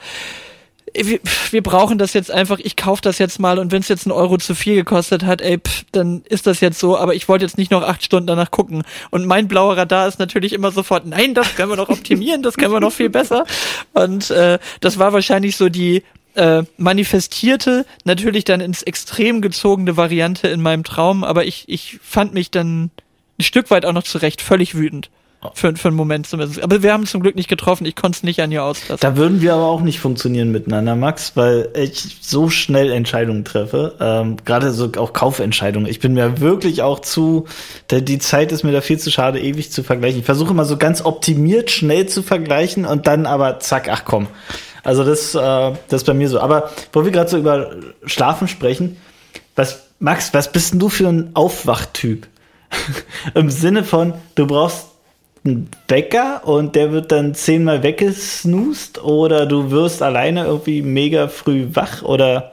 wir, 0.94 1.20
wir 1.50 1.62
brauchen 1.62 1.98
das 1.98 2.14
jetzt 2.14 2.30
einfach, 2.30 2.58
ich 2.58 2.76
kaufe 2.76 3.02
das 3.02 3.18
jetzt 3.18 3.38
mal 3.38 3.58
und 3.58 3.72
wenn 3.72 3.80
es 3.80 3.88
jetzt 3.88 4.06
einen 4.06 4.12
Euro 4.12 4.38
zu 4.38 4.54
viel 4.54 4.74
gekostet 4.74 5.24
hat, 5.24 5.40
ey, 5.40 5.58
pff, 5.58 5.84
dann 5.92 6.22
ist 6.28 6.46
das 6.46 6.60
jetzt 6.60 6.78
so, 6.78 6.96
aber 6.96 7.14
ich 7.14 7.28
wollte 7.28 7.44
jetzt 7.44 7.58
nicht 7.58 7.70
noch 7.70 7.82
acht 7.82 8.02
Stunden 8.02 8.26
danach 8.26 8.50
gucken. 8.50 8.82
Und 9.10 9.26
mein 9.26 9.48
blauer 9.48 9.76
Radar 9.76 10.08
ist 10.08 10.18
natürlich 10.18 10.52
immer 10.52 10.70
sofort, 10.72 11.06
nein, 11.06 11.34
das 11.34 11.54
können 11.54 11.70
wir 11.70 11.76
noch 11.76 11.88
optimieren, 11.88 12.42
das 12.42 12.56
können 12.56 12.72
wir 12.72 12.80
noch 12.80 12.92
viel 12.92 13.10
besser. 13.10 13.44
Und 13.92 14.30
äh, 14.30 14.58
das 14.80 14.98
war 14.98 15.12
wahrscheinlich 15.12 15.56
so 15.56 15.68
die 15.68 16.02
äh, 16.34 16.62
manifestierte, 16.76 17.86
natürlich 18.04 18.44
dann 18.44 18.60
ins 18.60 18.82
Extrem 18.82 19.40
gezogene 19.40 19.96
Variante 19.96 20.48
in 20.48 20.62
meinem 20.62 20.84
Traum, 20.84 21.24
aber 21.24 21.44
ich, 21.44 21.64
ich 21.68 21.98
fand 22.02 22.34
mich 22.34 22.50
dann 22.50 22.90
ein 23.38 23.42
Stück 23.42 23.70
weit 23.70 23.84
auch 23.84 23.92
noch 23.92 24.04
zurecht 24.04 24.42
völlig 24.42 24.74
wütend. 24.74 25.10
Für, 25.54 25.74
für 25.74 25.88
einen 25.88 25.96
Moment 25.96 26.26
zumindest. 26.26 26.62
Aber 26.62 26.82
wir 26.82 26.92
haben 26.92 27.06
zum 27.06 27.22
Glück 27.22 27.34
nicht 27.34 27.48
getroffen, 27.48 27.86
ich 27.86 27.96
konnte 27.96 28.16
es 28.16 28.22
nicht 28.22 28.42
an 28.42 28.52
ihr 28.52 28.62
auslassen. 28.62 28.98
Da 29.00 29.16
würden 29.16 29.40
wir 29.40 29.54
aber 29.54 29.68
auch 29.68 29.80
nicht 29.80 29.98
funktionieren 29.98 30.52
miteinander, 30.52 30.96
Max, 30.96 31.32
weil 31.34 31.70
ich 31.74 32.18
so 32.20 32.50
schnell 32.50 32.92
Entscheidungen 32.92 33.42
treffe. 33.46 33.94
Ähm, 34.00 34.36
Gerade 34.44 34.70
so 34.70 34.92
auch 34.98 35.14
Kaufentscheidungen. 35.14 35.88
Ich 35.88 35.98
bin 35.98 36.12
mir 36.12 36.40
wirklich 36.40 36.82
auch 36.82 36.98
zu, 36.98 37.46
die 37.90 38.18
Zeit 38.18 38.52
ist 38.52 38.64
mir 38.64 38.72
da 38.72 38.82
viel 38.82 38.98
zu 38.98 39.10
schade, 39.10 39.40
ewig 39.40 39.72
zu 39.72 39.82
vergleichen. 39.82 40.20
Ich 40.20 40.26
versuche 40.26 40.50
immer 40.50 40.66
so 40.66 40.76
ganz 40.76 41.02
optimiert 41.02 41.70
schnell 41.70 42.04
zu 42.04 42.22
vergleichen 42.22 42.84
und 42.84 43.06
dann 43.06 43.24
aber 43.24 43.60
zack, 43.60 43.88
ach 43.90 44.04
komm. 44.04 44.26
Also 44.82 45.04
das, 45.04 45.34
äh, 45.34 45.38
das 45.88 46.02
ist 46.02 46.04
bei 46.04 46.14
mir 46.14 46.28
so. 46.28 46.40
Aber 46.40 46.70
wo 46.92 47.04
wir 47.04 47.12
gerade 47.12 47.30
so 47.30 47.38
über 47.38 47.76
Schlafen 48.06 48.48
sprechen, 48.48 48.96
was, 49.56 49.88
Max, 49.98 50.32
was 50.32 50.52
bist 50.52 50.72
denn 50.72 50.80
du 50.80 50.88
für 50.88 51.08
ein 51.08 51.30
Aufwachtyp? 51.34 52.26
Im 53.34 53.50
Sinne 53.50 53.84
von, 53.84 54.14
du 54.34 54.46
brauchst 54.46 54.86
einen 55.44 55.70
Wecker 55.88 56.42
und 56.44 56.76
der 56.76 56.92
wird 56.92 57.12
dann 57.12 57.34
zehnmal 57.34 57.82
weggesnoost 57.82 59.02
oder 59.02 59.46
du 59.46 59.70
wirst 59.70 60.02
alleine 60.02 60.44
irgendwie 60.44 60.82
mega 60.82 61.28
früh 61.28 61.68
wach 61.72 62.02
oder 62.02 62.52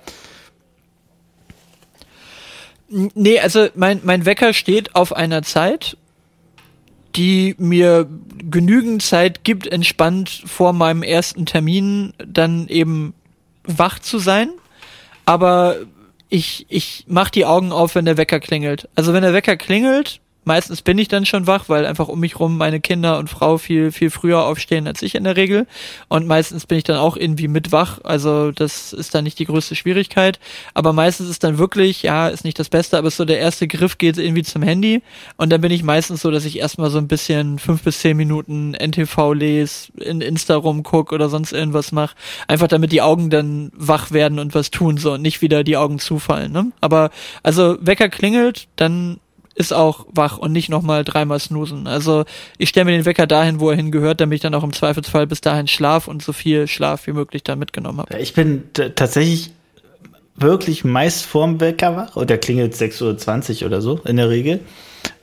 Nee, 2.90 3.42
also 3.42 3.68
mein, 3.76 4.00
mein 4.04 4.26
Wecker 4.26 4.54
steht 4.54 4.96
auf 4.96 5.12
einer 5.12 5.44
Zeit 5.44 5.98
die 7.18 7.56
mir 7.58 8.08
genügend 8.52 9.02
Zeit 9.02 9.44
gibt, 9.44 9.68
entspannt 9.68 10.44
vor 10.46 10.74
meinem 10.74 11.04
ersten 11.04 11.46
Termin 11.46 12.14
dann 12.18 12.68
eben 12.68 13.14
wach 13.64 14.00
zu 14.00 14.20
sein. 14.20 14.50
Aber 15.26 15.78
ich, 16.30 16.66
ich 16.70 17.06
mach 17.08 17.30
die 17.30 17.46
Augen 17.46 17.72
auf, 17.72 17.96
wenn 17.96 18.06
der 18.06 18.18
Wecker 18.18 18.40
klingelt. 18.40 18.90
Also 18.96 19.14
wenn 19.14 19.24
der 19.24 19.34
Wecker 19.34 19.58
klingelt, 19.58 20.20
Meistens 20.48 20.82
bin 20.82 20.98
ich 20.98 21.10
dann 21.10 21.26
schon 21.26 21.46
wach, 21.46 21.66
weil 21.68 21.86
einfach 21.86 22.08
um 22.08 22.22
mich 22.22 22.40
rum 22.40 22.56
meine 22.56 22.80
Kinder 22.80 23.20
und 23.20 23.30
Frau 23.30 23.58
viel, 23.58 23.92
viel 23.92 24.10
früher 24.10 24.46
aufstehen 24.46 24.88
als 24.88 25.02
ich 25.02 25.16
in 25.16 25.26
der 25.26 25.36
Regel. 25.36 25.68
Und 26.08 26.26
meistens 26.26 26.66
bin 26.66 26.78
ich 26.78 26.86
dann 26.86 26.96
auch 26.96 27.18
irgendwie 27.18 27.50
mit 27.50 27.74
wach. 27.74 28.00
Also 28.06 28.52
das 28.52 28.94
ist 28.94 29.14
dann 29.14 29.26
nicht 29.26 29.40
die 29.40 29.46
größte 29.46 29.76
Schwierigkeit. 29.76 30.40
Aber 30.74 30.94
meistens 30.94 31.30
ist 31.30 31.44
dann 31.44 31.58
wirklich, 31.58 32.02
ja, 32.02 32.30
ist 32.30 32.46
nicht 32.46 32.58
das 32.60 32.70
Beste, 32.70 32.98
aber 32.98 33.12
so 33.12 33.26
der 33.26 33.40
erste 33.40 33.68
Griff 33.68 33.98
geht 33.98 34.18
irgendwie 34.18 34.44
zum 34.44 34.62
Handy. 34.62 35.02
Und 35.36 35.50
dann 35.50 35.60
bin 35.60 35.70
ich 35.70 35.84
meistens 35.84 36.22
so, 36.22 36.32
dass 36.32 36.46
ich 36.46 36.60
erstmal 36.60 36.92
so 36.92 36.98
ein 36.98 37.10
bisschen 37.10 37.60
fünf 37.60 37.84
bis 37.84 38.00
zehn 38.00 38.16
Minuten 38.16 38.74
NTV 38.74 39.34
lese, 39.34 39.92
in 40.00 40.22
Insta 40.22 40.56
rumguck 40.56 41.12
oder 41.12 41.28
sonst 41.28 41.52
irgendwas 41.52 41.92
mache. 41.92 42.16
Einfach 42.48 42.70
damit 42.70 42.94
die 42.94 43.02
Augen 43.02 43.30
dann 43.30 43.70
wach 43.76 44.12
werden 44.12 44.40
und 44.40 44.56
was 44.56 44.72
tun 44.72 44.96
so 44.96 45.12
und 45.12 45.22
nicht 45.22 45.42
wieder 45.42 45.66
die 45.66 45.76
Augen 45.76 46.00
zufallen. 46.00 46.54
Ne? 46.54 46.72
Aber 46.80 47.10
also 47.44 47.76
Wecker 47.82 48.08
klingelt, 48.08 48.70
dann 48.78 49.20
ist 49.58 49.74
auch 49.74 50.06
wach 50.12 50.38
und 50.38 50.52
nicht 50.52 50.70
nochmal 50.70 51.04
dreimal 51.04 51.40
snoosen. 51.40 51.88
Also 51.88 52.26
ich 52.60 52.70
stelle 52.70 52.86
mir 52.86 52.92
den 52.92 53.06
Wecker 53.06 53.26
dahin, 53.26 53.60
wo 53.60 53.72
er 53.72 53.76
hingehört, 53.76 54.22
damit 54.22 54.36
ich 54.36 54.42
dann 54.42 54.54
auch 54.54 54.64
im 54.64 54.72
Zweifelsfall 54.72 55.26
bis 55.26 55.42
dahin 55.42 55.68
schlaf 55.68 56.08
und 56.08 56.22
so 56.22 56.32
viel 56.32 56.68
Schlaf 56.68 57.08
wie 57.08 57.14
möglich 57.14 57.44
da 57.44 57.56
mitgenommen 57.56 58.00
habe. 58.00 58.20
Ich 58.20 58.36
bin 58.36 58.70
tatsächlich 58.74 59.52
wirklich 60.36 60.84
meist 60.84 61.26
vorm 61.26 61.60
Wecker 61.60 61.96
wach, 61.96 62.16
oder 62.16 62.28
der 62.28 62.38
klingelt 62.38 62.76
6.20 62.76 63.62
Uhr 63.62 63.68
oder 63.68 63.82
so 63.82 64.00
in 64.06 64.18
der 64.18 64.30
Regel. 64.30 64.60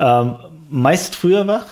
Ähm, 0.00 0.34
meist 0.68 1.14
früher 1.14 1.46
wach, 1.46 1.66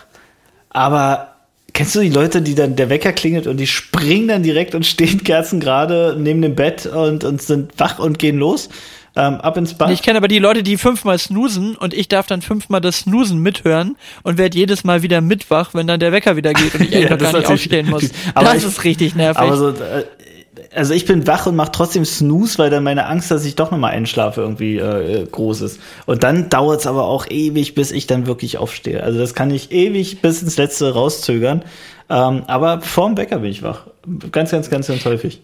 aber 0.70 1.28
Kennst 1.74 1.94
du 1.94 2.00
die 2.00 2.10
Leute, 2.10 2.42
die 2.42 2.54
dann 2.54 2.76
der 2.76 2.90
Wecker 2.90 3.12
klingelt 3.12 3.46
und 3.46 3.56
die 3.56 3.66
springen 3.66 4.28
dann 4.28 4.42
direkt 4.42 4.74
und 4.74 4.84
stehen 4.84 5.24
kerzengerade 5.24 6.16
neben 6.18 6.42
dem 6.42 6.54
Bett 6.54 6.84
und, 6.84 7.24
und 7.24 7.40
sind 7.40 7.72
wach 7.78 7.98
und 7.98 8.18
gehen 8.18 8.36
los? 8.36 8.68
Ähm, 9.14 9.40
ab 9.40 9.56
ins 9.56 9.74
Bad. 9.74 9.90
Ich 9.90 10.02
kenne 10.02 10.18
aber 10.18 10.28
die 10.28 10.38
Leute, 10.38 10.62
die 10.62 10.76
fünfmal 10.76 11.18
snoosen 11.18 11.76
und 11.76 11.92
ich 11.94 12.08
darf 12.08 12.26
dann 12.26 12.42
fünfmal 12.42 12.80
das 12.80 13.00
Snoosen 13.00 13.38
mithören 13.40 13.96
und 14.22 14.38
werde 14.38 14.56
jedes 14.56 14.84
Mal 14.84 15.02
wieder 15.02 15.20
mitwach, 15.20 15.74
wenn 15.74 15.86
dann 15.86 16.00
der 16.00 16.12
Wecker 16.12 16.36
wieder 16.36 16.52
geht 16.52 16.74
und 16.74 16.82
ich 16.82 16.90
ja, 16.90 17.16
gar 17.16 17.32
nicht 17.32 17.46
aufstehen 17.46 17.90
muss. 17.90 18.10
aber 18.34 18.46
das 18.46 18.58
ich, 18.58 18.64
ist 18.64 18.84
richtig 18.84 19.14
nervig. 19.14 19.42
Aber 19.42 19.56
so, 19.56 19.68
äh, 19.70 20.04
also 20.74 20.94
ich 20.94 21.04
bin 21.04 21.26
wach 21.26 21.46
und 21.46 21.56
mache 21.56 21.72
trotzdem 21.72 22.04
Snooze, 22.04 22.58
weil 22.58 22.70
dann 22.70 22.84
meine 22.84 23.06
Angst, 23.06 23.30
dass 23.30 23.44
ich 23.44 23.56
doch 23.56 23.70
nochmal 23.70 23.92
einschlafe, 23.92 24.40
irgendwie 24.40 24.78
äh, 24.78 25.26
groß 25.30 25.60
ist. 25.62 25.80
Und 26.06 26.22
dann 26.22 26.48
dauert 26.48 26.80
es 26.80 26.86
aber 26.86 27.04
auch 27.04 27.26
ewig, 27.28 27.74
bis 27.74 27.90
ich 27.90 28.06
dann 28.06 28.26
wirklich 28.26 28.58
aufstehe. 28.58 29.02
Also 29.02 29.18
das 29.18 29.34
kann 29.34 29.50
ich 29.50 29.72
ewig 29.72 30.22
bis 30.22 30.42
ins 30.42 30.56
Letzte 30.56 30.92
rauszögern. 30.94 31.64
Ähm, 32.08 32.44
aber 32.46 32.80
vorm 32.80 33.16
Wecker 33.16 33.38
bin 33.38 33.50
ich 33.50 33.62
wach. 33.62 33.86
Ganz, 34.30 34.50
ganz, 34.50 34.70
ganz, 34.70 34.88
ganz 34.88 35.04
häufig 35.04 35.40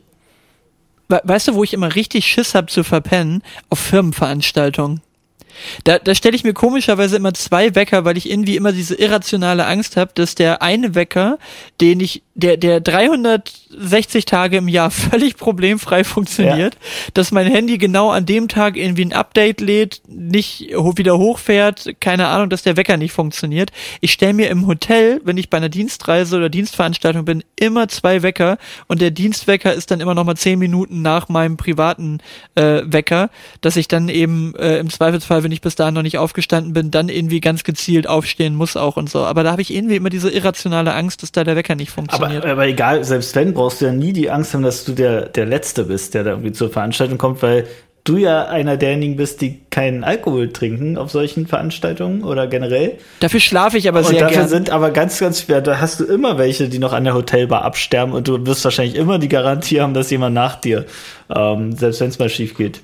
weißt 1.09 1.48
du, 1.48 1.54
wo 1.54 1.64
ich 1.64 1.72
immer 1.72 1.94
richtig 1.94 2.26
Schiss 2.26 2.54
hab 2.54 2.70
zu 2.70 2.84
verpennen? 2.84 3.42
Auf 3.70 3.78
Firmenveranstaltungen. 3.78 5.00
Da, 5.84 5.98
da 5.98 6.14
stelle 6.14 6.36
ich 6.36 6.44
mir 6.44 6.54
komischerweise 6.54 7.16
immer 7.16 7.34
zwei 7.34 7.74
Wecker, 7.74 8.04
weil 8.04 8.16
ich 8.16 8.30
irgendwie 8.30 8.56
immer 8.56 8.72
diese 8.72 8.94
irrationale 8.94 9.66
Angst 9.66 9.96
habe, 9.96 10.12
dass 10.14 10.34
der 10.34 10.62
eine 10.62 10.94
Wecker, 10.94 11.38
den 11.80 12.00
ich, 12.00 12.22
der, 12.39 12.57
der 12.57 12.80
360 12.80 14.24
Tage 14.24 14.59
im 14.59 14.68
Jahr 14.68 14.91
völlig 14.93 15.36
problemfrei 15.36 16.05
funktioniert, 16.05 16.74
ja. 16.74 17.11
dass 17.14 17.32
mein 17.32 17.49
Handy 17.49 17.78
genau 17.78 18.11
an 18.11 18.26
dem 18.26 18.47
Tag 18.47 18.76
irgendwie 18.76 19.05
ein 19.05 19.12
Update 19.12 19.61
lädt, 19.61 20.03
nicht 20.07 20.70
wieder 20.70 21.18
hochfährt, 21.18 21.97
keine 22.01 22.28
Ahnung, 22.28 22.49
dass 22.49 22.62
der 22.62 22.76
Wecker 22.76 22.97
nicht 22.97 23.12
funktioniert. 23.12 23.70
Ich 24.01 24.12
stelle 24.12 24.34
mir 24.34 24.51
im 24.51 24.68
Hotel, 24.68 25.20
wenn 25.24 25.36
ich 25.36 25.51
bei 25.51 25.57
einer 25.57 25.68
Dienstreise 25.68 26.36
oder 26.36 26.49
Dienstveranstaltung 26.49 27.24
bin, 27.24 27.43
immer 27.57 27.89
zwei 27.89 28.22
Wecker 28.22 28.59
und 28.86 29.01
der 29.01 29.11
Dienstwecker 29.11 29.74
ist 29.74 29.91
dann 29.91 30.01
immer 30.01 30.14
noch 30.14 30.24
mal 30.24 30.36
zehn 30.36 30.61
Minuten 30.61 31.03
nach 31.03 31.28
meinem 31.28 31.57
privaten 31.57 32.18
äh, 32.55 32.82
Wecker, 32.84 33.30
dass 33.62 33.76
ich 33.76 33.89
dann 33.89 34.09
eben 34.09 34.55
äh, 34.55 34.78
im 34.78 34.91
Zweifelsfall, 34.91 35.43
wenn 35.43 35.53
ich 35.53 35.61
bis 35.61 35.74
dahin 35.74 35.95
noch 35.95 36.03
nicht 36.03 36.18
aufgestanden 36.18 36.72
bin, 36.72 36.93
dann 36.93 37.09
irgendwie 37.09 37.41
ganz 37.41 37.64
gezielt 37.64 38.09
aufstehen 38.09 38.55
muss 38.55 38.76
auch 38.76 38.97
und 38.97 39.11
so. 39.11 39.24
Aber 39.24 39.43
da 39.43 39.51
habe 39.51 39.62
ich 39.62 39.74
irgendwie 39.74 39.97
immer 39.97 40.11
diese 40.11 40.30
irrationale 40.30 40.95
Angst, 40.95 41.24
dass 41.24 41.32
da 41.32 41.43
der 41.43 41.57
Wecker 41.57 41.74
nicht 41.74 41.91
funktioniert. 41.91 42.27
Aber, 42.27 42.27
aber 42.44 42.66
egal, 42.66 43.04
selbst 43.04 43.34
wenn, 43.36 43.54
brauchst 43.54 43.80
du 43.80 43.86
ja 43.86 43.92
nie 43.92 44.12
die 44.12 44.30
Angst 44.30 44.54
haben, 44.54 44.62
dass 44.62 44.84
du 44.84 44.92
der, 44.92 45.28
der 45.28 45.46
Letzte 45.46 45.84
bist, 45.84 46.14
der 46.14 46.24
da 46.24 46.30
irgendwie 46.30 46.52
zur 46.52 46.70
Veranstaltung 46.70 47.18
kommt, 47.18 47.42
weil 47.42 47.66
du 48.04 48.16
ja 48.16 48.46
einer 48.46 48.76
derjenigen 48.76 49.16
bist, 49.16 49.40
die 49.40 49.60
keinen 49.70 50.02
Alkohol 50.02 50.50
trinken 50.50 50.96
auf 50.96 51.10
solchen 51.10 51.46
Veranstaltungen 51.46 52.24
oder 52.24 52.46
generell. 52.46 52.98
Dafür 53.20 53.40
schlafe 53.40 53.76
ich 53.76 53.88
aber 53.88 54.02
sehr 54.02 54.14
und 54.14 54.20
dafür 54.22 54.36
gern. 54.38 54.48
sind 54.48 54.70
aber 54.70 54.90
ganz, 54.90 55.18
ganz 55.18 55.42
schwer. 55.42 55.60
Da 55.60 55.80
hast 55.80 56.00
du 56.00 56.04
immer 56.04 56.38
welche, 56.38 56.68
die 56.68 56.78
noch 56.78 56.92
an 56.92 57.04
der 57.04 57.14
Hotelbar 57.14 57.62
absterben 57.64 58.14
und 58.14 58.26
du 58.26 58.46
wirst 58.46 58.64
wahrscheinlich 58.64 58.96
immer 58.96 59.18
die 59.18 59.28
Garantie 59.28 59.80
haben, 59.80 59.94
dass 59.94 60.10
jemand 60.10 60.34
nach 60.34 60.56
dir, 60.56 60.86
ähm, 61.34 61.72
selbst 61.72 62.00
wenn 62.00 62.08
es 62.08 62.18
mal 62.18 62.28
schief 62.28 62.56
geht 62.56 62.80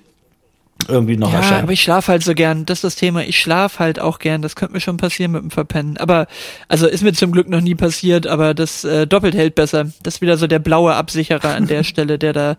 irgendwie 0.89 1.17
noch 1.17 1.33
ja, 1.33 1.39
erscheint. 1.39 1.63
aber 1.65 1.73
ich 1.73 1.83
schlafe 1.83 2.13
halt 2.13 2.23
so 2.23 2.35
gern. 2.35 2.67
Das 2.67 2.79
ist 2.79 2.85
das 2.85 2.97
Thema. 2.97 3.23
Ich 3.23 3.39
schlafe 3.39 3.79
halt 3.79 3.99
auch 4.01 4.19
gern. 4.19 4.43
Das 4.43 4.57
könnte 4.57 4.75
mir 4.75 4.81
schon 4.81 4.97
passieren 4.97 5.33
mit 5.33 5.43
dem 5.43 5.51
Verpennen. 5.51 5.97
Aber, 5.97 6.27
also 6.69 6.87
ist 6.87 7.03
mir 7.03 7.13
zum 7.13 7.33
Glück 7.33 7.49
noch 7.49 7.61
nie 7.61 7.75
passiert, 7.75 8.27
aber 8.27 8.55
das 8.55 8.85
äh, 8.85 9.07
doppelt 9.07 9.35
hält 9.35 9.55
besser. 9.55 9.87
Das 10.03 10.17
ist 10.17 10.21
wieder 10.21 10.37
so 10.37 10.47
der 10.47 10.59
blaue 10.59 10.95
Absicherer 10.95 11.55
an 11.55 11.67
der 11.67 11.85
Stelle, 11.85 12.19
der 12.19 12.33
da, 12.33 12.57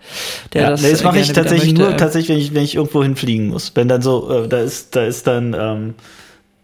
der 0.54 0.62
ja, 0.62 0.70
das. 0.72 0.82
Nee, 0.82 0.92
das 0.92 1.04
mache 1.04 1.20
ich 1.20 1.32
tatsächlich 1.32 1.74
nur 1.74 1.96
tatsächlich, 1.98 2.30
wenn 2.30 2.42
ich, 2.42 2.54
wenn 2.54 2.64
ich 2.64 2.76
irgendwo 2.76 3.04
hinfliegen 3.04 3.48
muss. 3.48 3.72
Wenn 3.76 3.88
dann 3.88 4.02
so, 4.02 4.44
äh, 4.44 4.48
da 4.48 4.60
ist, 4.60 4.96
da 4.96 5.06
ist 5.06 5.28
dann, 5.28 5.56
ähm, 5.58 5.94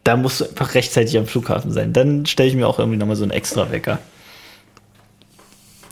da 0.04 0.18
musst 0.18 0.42
du 0.42 0.46
einfach 0.46 0.74
rechtzeitig 0.74 1.18
am 1.18 1.28
Flughafen 1.28 1.72
sein. 1.72 1.94
Dann 1.94 2.26
stelle 2.26 2.50
ich 2.50 2.56
mir 2.56 2.68
auch 2.68 2.80
irgendwie 2.80 2.98
nochmal 2.98 3.16
so 3.16 3.24
einen 3.24 3.32
extra 3.32 3.72
Wecker. 3.72 4.00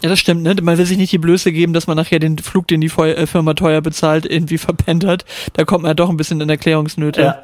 Ja, 0.01 0.09
das 0.09 0.19
stimmt, 0.19 0.43
ne? 0.43 0.55
Man 0.61 0.77
will 0.77 0.85
sich 0.85 0.97
nicht 0.97 1.11
die 1.11 1.17
Blöße 1.17 1.51
geben, 1.51 1.73
dass 1.73 1.87
man 1.87 1.97
nachher 1.97 2.19
den 2.19 2.37
Flug, 2.37 2.67
den 2.67 2.79
die 2.79 2.87
äh, 2.87 3.27
Firma 3.27 3.53
teuer 3.53 3.81
bezahlt, 3.81 4.25
irgendwie 4.25 4.57
verpennt 4.57 5.05
hat. 5.05 5.25
Da 5.53 5.65
kommt 5.65 5.83
man 5.83 5.89
ja 5.89 5.93
doch 5.93 6.09
ein 6.09 6.17
bisschen 6.17 6.39
in 6.39 6.49
Erklärungsnöte. 6.49 7.21
Ja. 7.21 7.43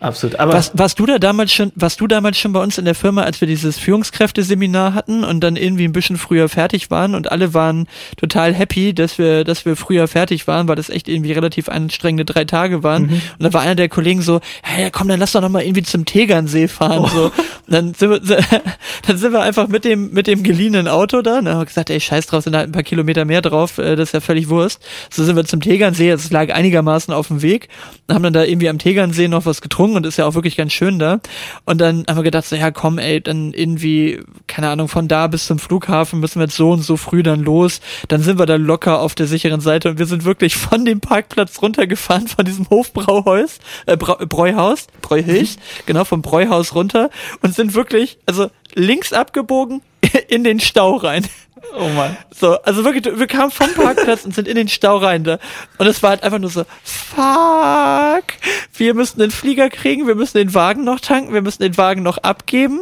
Absolut. 0.00 0.38
Aber 0.38 0.52
Was, 0.52 0.72
warst 0.74 0.98
du 0.98 1.06
da 1.06 1.18
damals 1.18 1.52
schon, 1.52 1.72
warst 1.74 2.00
du 2.00 2.06
damals 2.06 2.38
schon 2.38 2.52
bei 2.52 2.62
uns 2.62 2.78
in 2.78 2.84
der 2.84 2.94
Firma, 2.94 3.22
als 3.22 3.40
wir 3.40 3.48
dieses 3.48 3.78
Führungskräfteseminar 3.78 4.94
hatten 4.94 5.24
und 5.24 5.40
dann 5.40 5.56
irgendwie 5.56 5.84
ein 5.84 5.92
bisschen 5.92 6.16
früher 6.16 6.48
fertig 6.48 6.90
waren 6.90 7.14
und 7.14 7.30
alle 7.30 7.54
waren 7.54 7.86
total 8.16 8.54
happy, 8.54 8.94
dass 8.94 9.18
wir, 9.18 9.44
dass 9.44 9.64
wir 9.64 9.76
früher 9.76 10.06
fertig 10.08 10.46
waren, 10.46 10.68
weil 10.68 10.76
das 10.76 10.90
echt 10.90 11.08
irgendwie 11.08 11.32
relativ 11.32 11.68
anstrengende 11.68 12.24
drei 12.24 12.44
Tage 12.44 12.82
waren. 12.82 13.04
Mhm. 13.04 13.12
Und 13.12 13.22
dann 13.40 13.52
war 13.52 13.62
einer 13.62 13.74
der 13.74 13.88
Kollegen 13.88 14.22
so, 14.22 14.40
hey, 14.62 14.90
komm, 14.90 15.08
dann 15.08 15.18
lass 15.18 15.32
doch 15.32 15.40
noch 15.40 15.48
mal 15.48 15.62
irgendwie 15.62 15.82
zum 15.82 16.04
Tegernsee 16.04 16.68
fahren. 16.68 17.04
Oh. 17.04 17.08
So. 17.08 17.24
Und 17.24 17.32
dann 17.66 17.94
sind 17.94 18.10
wir, 18.10 18.20
dann 19.06 19.18
sind 19.18 19.32
wir 19.32 19.40
einfach 19.40 19.68
mit 19.68 19.84
dem, 19.84 20.12
mit 20.12 20.26
dem 20.26 20.42
geliehenen 20.42 20.88
Auto 20.88 21.22
da. 21.22 21.38
Und 21.38 21.46
dann 21.46 21.54
haben 21.54 21.62
wir 21.62 21.66
gesagt, 21.66 21.90
ey, 21.90 22.00
scheiß 22.00 22.26
drauf, 22.26 22.44
sind 22.44 22.54
halt 22.54 22.68
ein 22.68 22.72
paar 22.72 22.82
Kilometer 22.82 23.24
mehr 23.24 23.42
drauf, 23.42 23.78
äh, 23.78 23.96
das 23.96 24.10
ist 24.10 24.12
ja 24.12 24.20
völlig 24.20 24.48
Wurst. 24.48 24.80
So 25.10 25.24
sind 25.24 25.36
wir 25.36 25.44
zum 25.44 25.60
Tegernsee, 25.60 26.10
es 26.10 26.30
lag 26.30 26.52
einigermaßen 26.52 27.12
auf 27.12 27.28
dem 27.28 27.42
Weg, 27.42 27.68
haben 28.10 28.22
dann 28.22 28.32
da 28.32 28.44
irgendwie 28.44 28.68
am 28.68 28.78
Tegernsee 28.78 29.28
noch 29.28 29.46
was 29.46 29.60
getrunken 29.60 29.85
und 29.94 30.06
ist 30.06 30.16
ja 30.16 30.26
auch 30.26 30.34
wirklich 30.34 30.56
ganz 30.56 30.72
schön 30.72 30.98
da. 30.98 31.20
Und 31.64 31.80
dann 31.80 32.04
haben 32.08 32.16
wir 32.16 32.22
gedacht, 32.22 32.46
so, 32.46 32.56
ja 32.56 32.70
komm, 32.70 32.98
ey, 32.98 33.20
dann 33.20 33.52
irgendwie, 33.52 34.20
keine 34.46 34.68
Ahnung, 34.70 34.88
von 34.88 35.08
da 35.08 35.26
bis 35.26 35.46
zum 35.46 35.58
Flughafen 35.58 36.20
müssen 36.20 36.40
wir 36.40 36.46
jetzt 36.46 36.56
so 36.56 36.70
und 36.70 36.82
so 36.82 36.96
früh 36.96 37.22
dann 37.22 37.42
los. 37.42 37.80
Dann 38.08 38.22
sind 38.22 38.38
wir 38.38 38.46
da 38.46 38.56
locker 38.56 39.00
auf 39.00 39.14
der 39.14 39.26
sicheren 39.26 39.60
Seite 39.60 39.90
und 39.90 39.98
wir 39.98 40.06
sind 40.06 40.24
wirklich 40.24 40.56
von 40.56 40.84
dem 40.84 41.00
Parkplatz 41.00 41.62
runtergefahren, 41.62 42.28
von 42.28 42.44
diesem 42.44 42.68
Hofbrauhaus, 42.70 43.58
äh, 43.86 43.96
Brau 43.96 44.16
Bräuhaus, 44.26 44.86
Bräuhilch, 45.02 45.56
genau, 45.86 46.04
vom 46.04 46.22
Bräuhaus 46.22 46.74
runter 46.74 47.10
und 47.42 47.54
sind 47.54 47.74
wirklich, 47.74 48.18
also 48.26 48.50
links 48.74 49.12
abgebogen 49.12 49.82
in 50.28 50.44
den 50.44 50.60
Stau 50.60 50.96
rein. 50.96 51.26
Oh 51.76 51.88
Mann. 51.88 52.16
So, 52.34 52.60
also 52.62 52.84
wirklich, 52.84 53.18
wir 53.18 53.26
kamen 53.26 53.50
vom 53.50 53.72
Parkplatz 53.74 54.24
und 54.24 54.34
sind 54.34 54.48
in 54.48 54.56
den 54.56 54.68
Stau 54.68 54.98
rein 54.98 55.24
da. 55.24 55.38
Und 55.78 55.86
es 55.86 56.02
war 56.02 56.10
halt 56.10 56.22
einfach 56.22 56.38
nur 56.38 56.50
so, 56.50 56.64
fuck, 56.84 58.24
wir 58.74 58.94
müssen 58.94 59.20
den 59.20 59.30
Flieger 59.30 59.70
kriegen, 59.70 60.06
wir 60.06 60.14
müssen 60.14 60.38
den 60.38 60.54
Wagen 60.54 60.84
noch 60.84 61.00
tanken, 61.00 61.32
wir 61.32 61.42
müssen 61.42 61.62
den 61.62 61.76
Wagen 61.78 62.02
noch 62.02 62.18
abgeben 62.18 62.80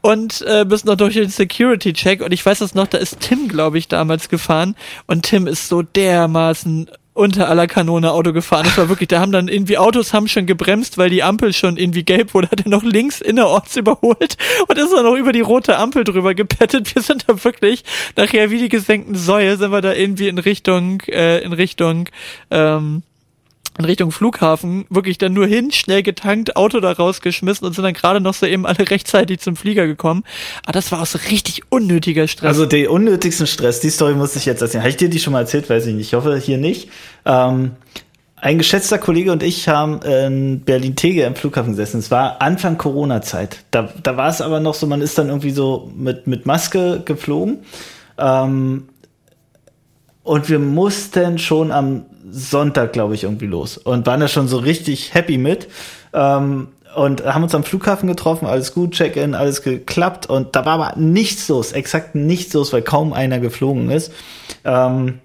und 0.00 0.42
äh, 0.42 0.64
müssen 0.64 0.88
noch 0.88 0.96
durch 0.96 1.14
den 1.14 1.28
Security-Check. 1.28 2.22
Und 2.22 2.32
ich 2.32 2.44
weiß 2.44 2.58
das 2.58 2.74
noch, 2.74 2.86
da 2.86 2.98
ist 2.98 3.20
Tim, 3.20 3.48
glaube 3.48 3.78
ich, 3.78 3.88
damals 3.88 4.28
gefahren. 4.28 4.76
Und 5.06 5.22
Tim 5.24 5.46
ist 5.46 5.68
so 5.68 5.82
dermaßen 5.82 6.90
unter 7.16 7.48
aller 7.48 7.66
Kanone 7.66 8.12
Auto 8.12 8.32
gefahren. 8.32 8.64
Das 8.64 8.76
war 8.76 8.88
wirklich, 8.88 9.08
da 9.08 9.20
haben 9.20 9.32
dann 9.32 9.48
irgendwie 9.48 9.78
Autos 9.78 10.12
haben 10.12 10.28
schon 10.28 10.46
gebremst, 10.46 10.98
weil 10.98 11.10
die 11.10 11.22
Ampel 11.22 11.52
schon 11.52 11.76
irgendwie 11.76 12.04
gelb 12.04 12.34
wurde, 12.34 12.50
hat 12.50 12.64
er 12.64 12.68
noch 12.68 12.82
links 12.82 13.20
innerorts 13.20 13.76
überholt 13.76 14.36
und 14.68 14.78
ist 14.78 14.92
dann 14.92 15.04
noch 15.04 15.16
über 15.16 15.32
die 15.32 15.40
rote 15.40 15.78
Ampel 15.78 16.04
drüber 16.04 16.34
gepettet. 16.34 16.94
Wir 16.94 17.02
sind 17.02 17.24
da 17.26 17.42
wirklich 17.42 17.84
nachher 18.16 18.50
wie 18.50 18.58
die 18.58 18.68
gesenkten 18.68 19.14
Säue 19.14 19.56
sind 19.56 19.72
wir 19.72 19.80
da 19.80 19.92
irgendwie 19.92 20.28
in 20.28 20.38
Richtung, 20.38 21.00
äh, 21.08 21.38
in 21.38 21.52
Richtung, 21.52 22.08
ähm, 22.50 23.02
in 23.78 23.84
Richtung 23.84 24.10
Flughafen 24.10 24.86
wirklich 24.88 25.18
dann 25.18 25.32
nur 25.32 25.46
hin, 25.46 25.70
schnell 25.70 26.02
getankt, 26.02 26.56
Auto 26.56 26.80
da 26.80 26.92
rausgeschmissen 26.92 27.66
und 27.66 27.74
sind 27.74 27.84
dann 27.84 27.94
gerade 27.94 28.20
noch 28.20 28.34
so 28.34 28.46
eben 28.46 28.66
alle 28.66 28.90
rechtzeitig 28.90 29.40
zum 29.40 29.56
Flieger 29.56 29.86
gekommen. 29.86 30.24
Aber 30.64 30.72
das 30.72 30.92
war 30.92 31.02
auch 31.02 31.06
so 31.06 31.18
richtig 31.30 31.62
unnötiger 31.68 32.28
Stress. 32.28 32.48
Also 32.48 32.66
den 32.66 32.88
unnötigsten 32.88 33.46
Stress, 33.46 33.80
die 33.80 33.90
Story 33.90 34.14
muss 34.14 34.36
ich 34.36 34.46
jetzt 34.46 34.62
erzählen. 34.62 34.82
Habe 34.82 34.90
ich 34.90 34.96
dir 34.96 35.08
die 35.08 35.18
schon 35.18 35.32
mal 35.32 35.40
erzählt? 35.40 35.68
Weiß 35.68 35.86
ich 35.86 35.94
nicht. 35.94 36.08
Ich 36.08 36.14
hoffe 36.14 36.36
hier 36.38 36.58
nicht. 36.58 36.88
Ähm, 37.24 37.72
ein 38.38 38.58
geschätzter 38.58 38.98
Kollege 38.98 39.32
und 39.32 39.42
ich 39.42 39.68
haben 39.68 40.02
in 40.02 40.60
Berlin-Tegel 40.60 41.24
am 41.24 41.34
Flughafen 41.34 41.72
gesessen. 41.72 41.98
Es 41.98 42.10
war 42.10 42.42
Anfang 42.42 42.78
Corona-Zeit. 42.78 43.64
Da, 43.70 43.92
da 44.02 44.16
war 44.16 44.28
es 44.28 44.40
aber 44.40 44.60
noch 44.60 44.74
so, 44.74 44.86
man 44.86 45.00
ist 45.00 45.18
dann 45.18 45.28
irgendwie 45.28 45.50
so 45.50 45.90
mit, 45.96 46.26
mit 46.26 46.46
Maske 46.46 47.02
geflogen. 47.04 47.58
Ähm, 48.18 48.88
und 50.26 50.48
wir 50.48 50.58
mussten 50.58 51.38
schon 51.38 51.70
am 51.70 52.06
Sonntag, 52.28 52.92
glaube 52.92 53.14
ich, 53.14 53.22
irgendwie 53.22 53.46
los. 53.46 53.78
Und 53.78 54.06
waren 54.06 54.18
da 54.18 54.26
schon 54.26 54.48
so 54.48 54.58
richtig 54.58 55.14
happy 55.14 55.38
mit. 55.38 55.68
Ähm, 56.12 56.68
und 56.96 57.24
haben 57.24 57.44
uns 57.44 57.54
am 57.54 57.62
Flughafen 57.62 58.08
getroffen, 58.08 58.46
alles 58.46 58.74
gut, 58.74 58.92
Check-in, 58.92 59.34
alles 59.34 59.62
geklappt. 59.62 60.26
Und 60.26 60.56
da 60.56 60.66
war 60.66 60.80
aber 60.80 60.98
nichts 60.98 61.46
los, 61.48 61.70
exakt 61.70 62.16
nichts 62.16 62.52
los, 62.54 62.72
weil 62.72 62.82
kaum 62.82 63.12
einer 63.12 63.38
geflogen 63.38 63.88
ist. 63.88 64.12
Ähm, 64.64 65.20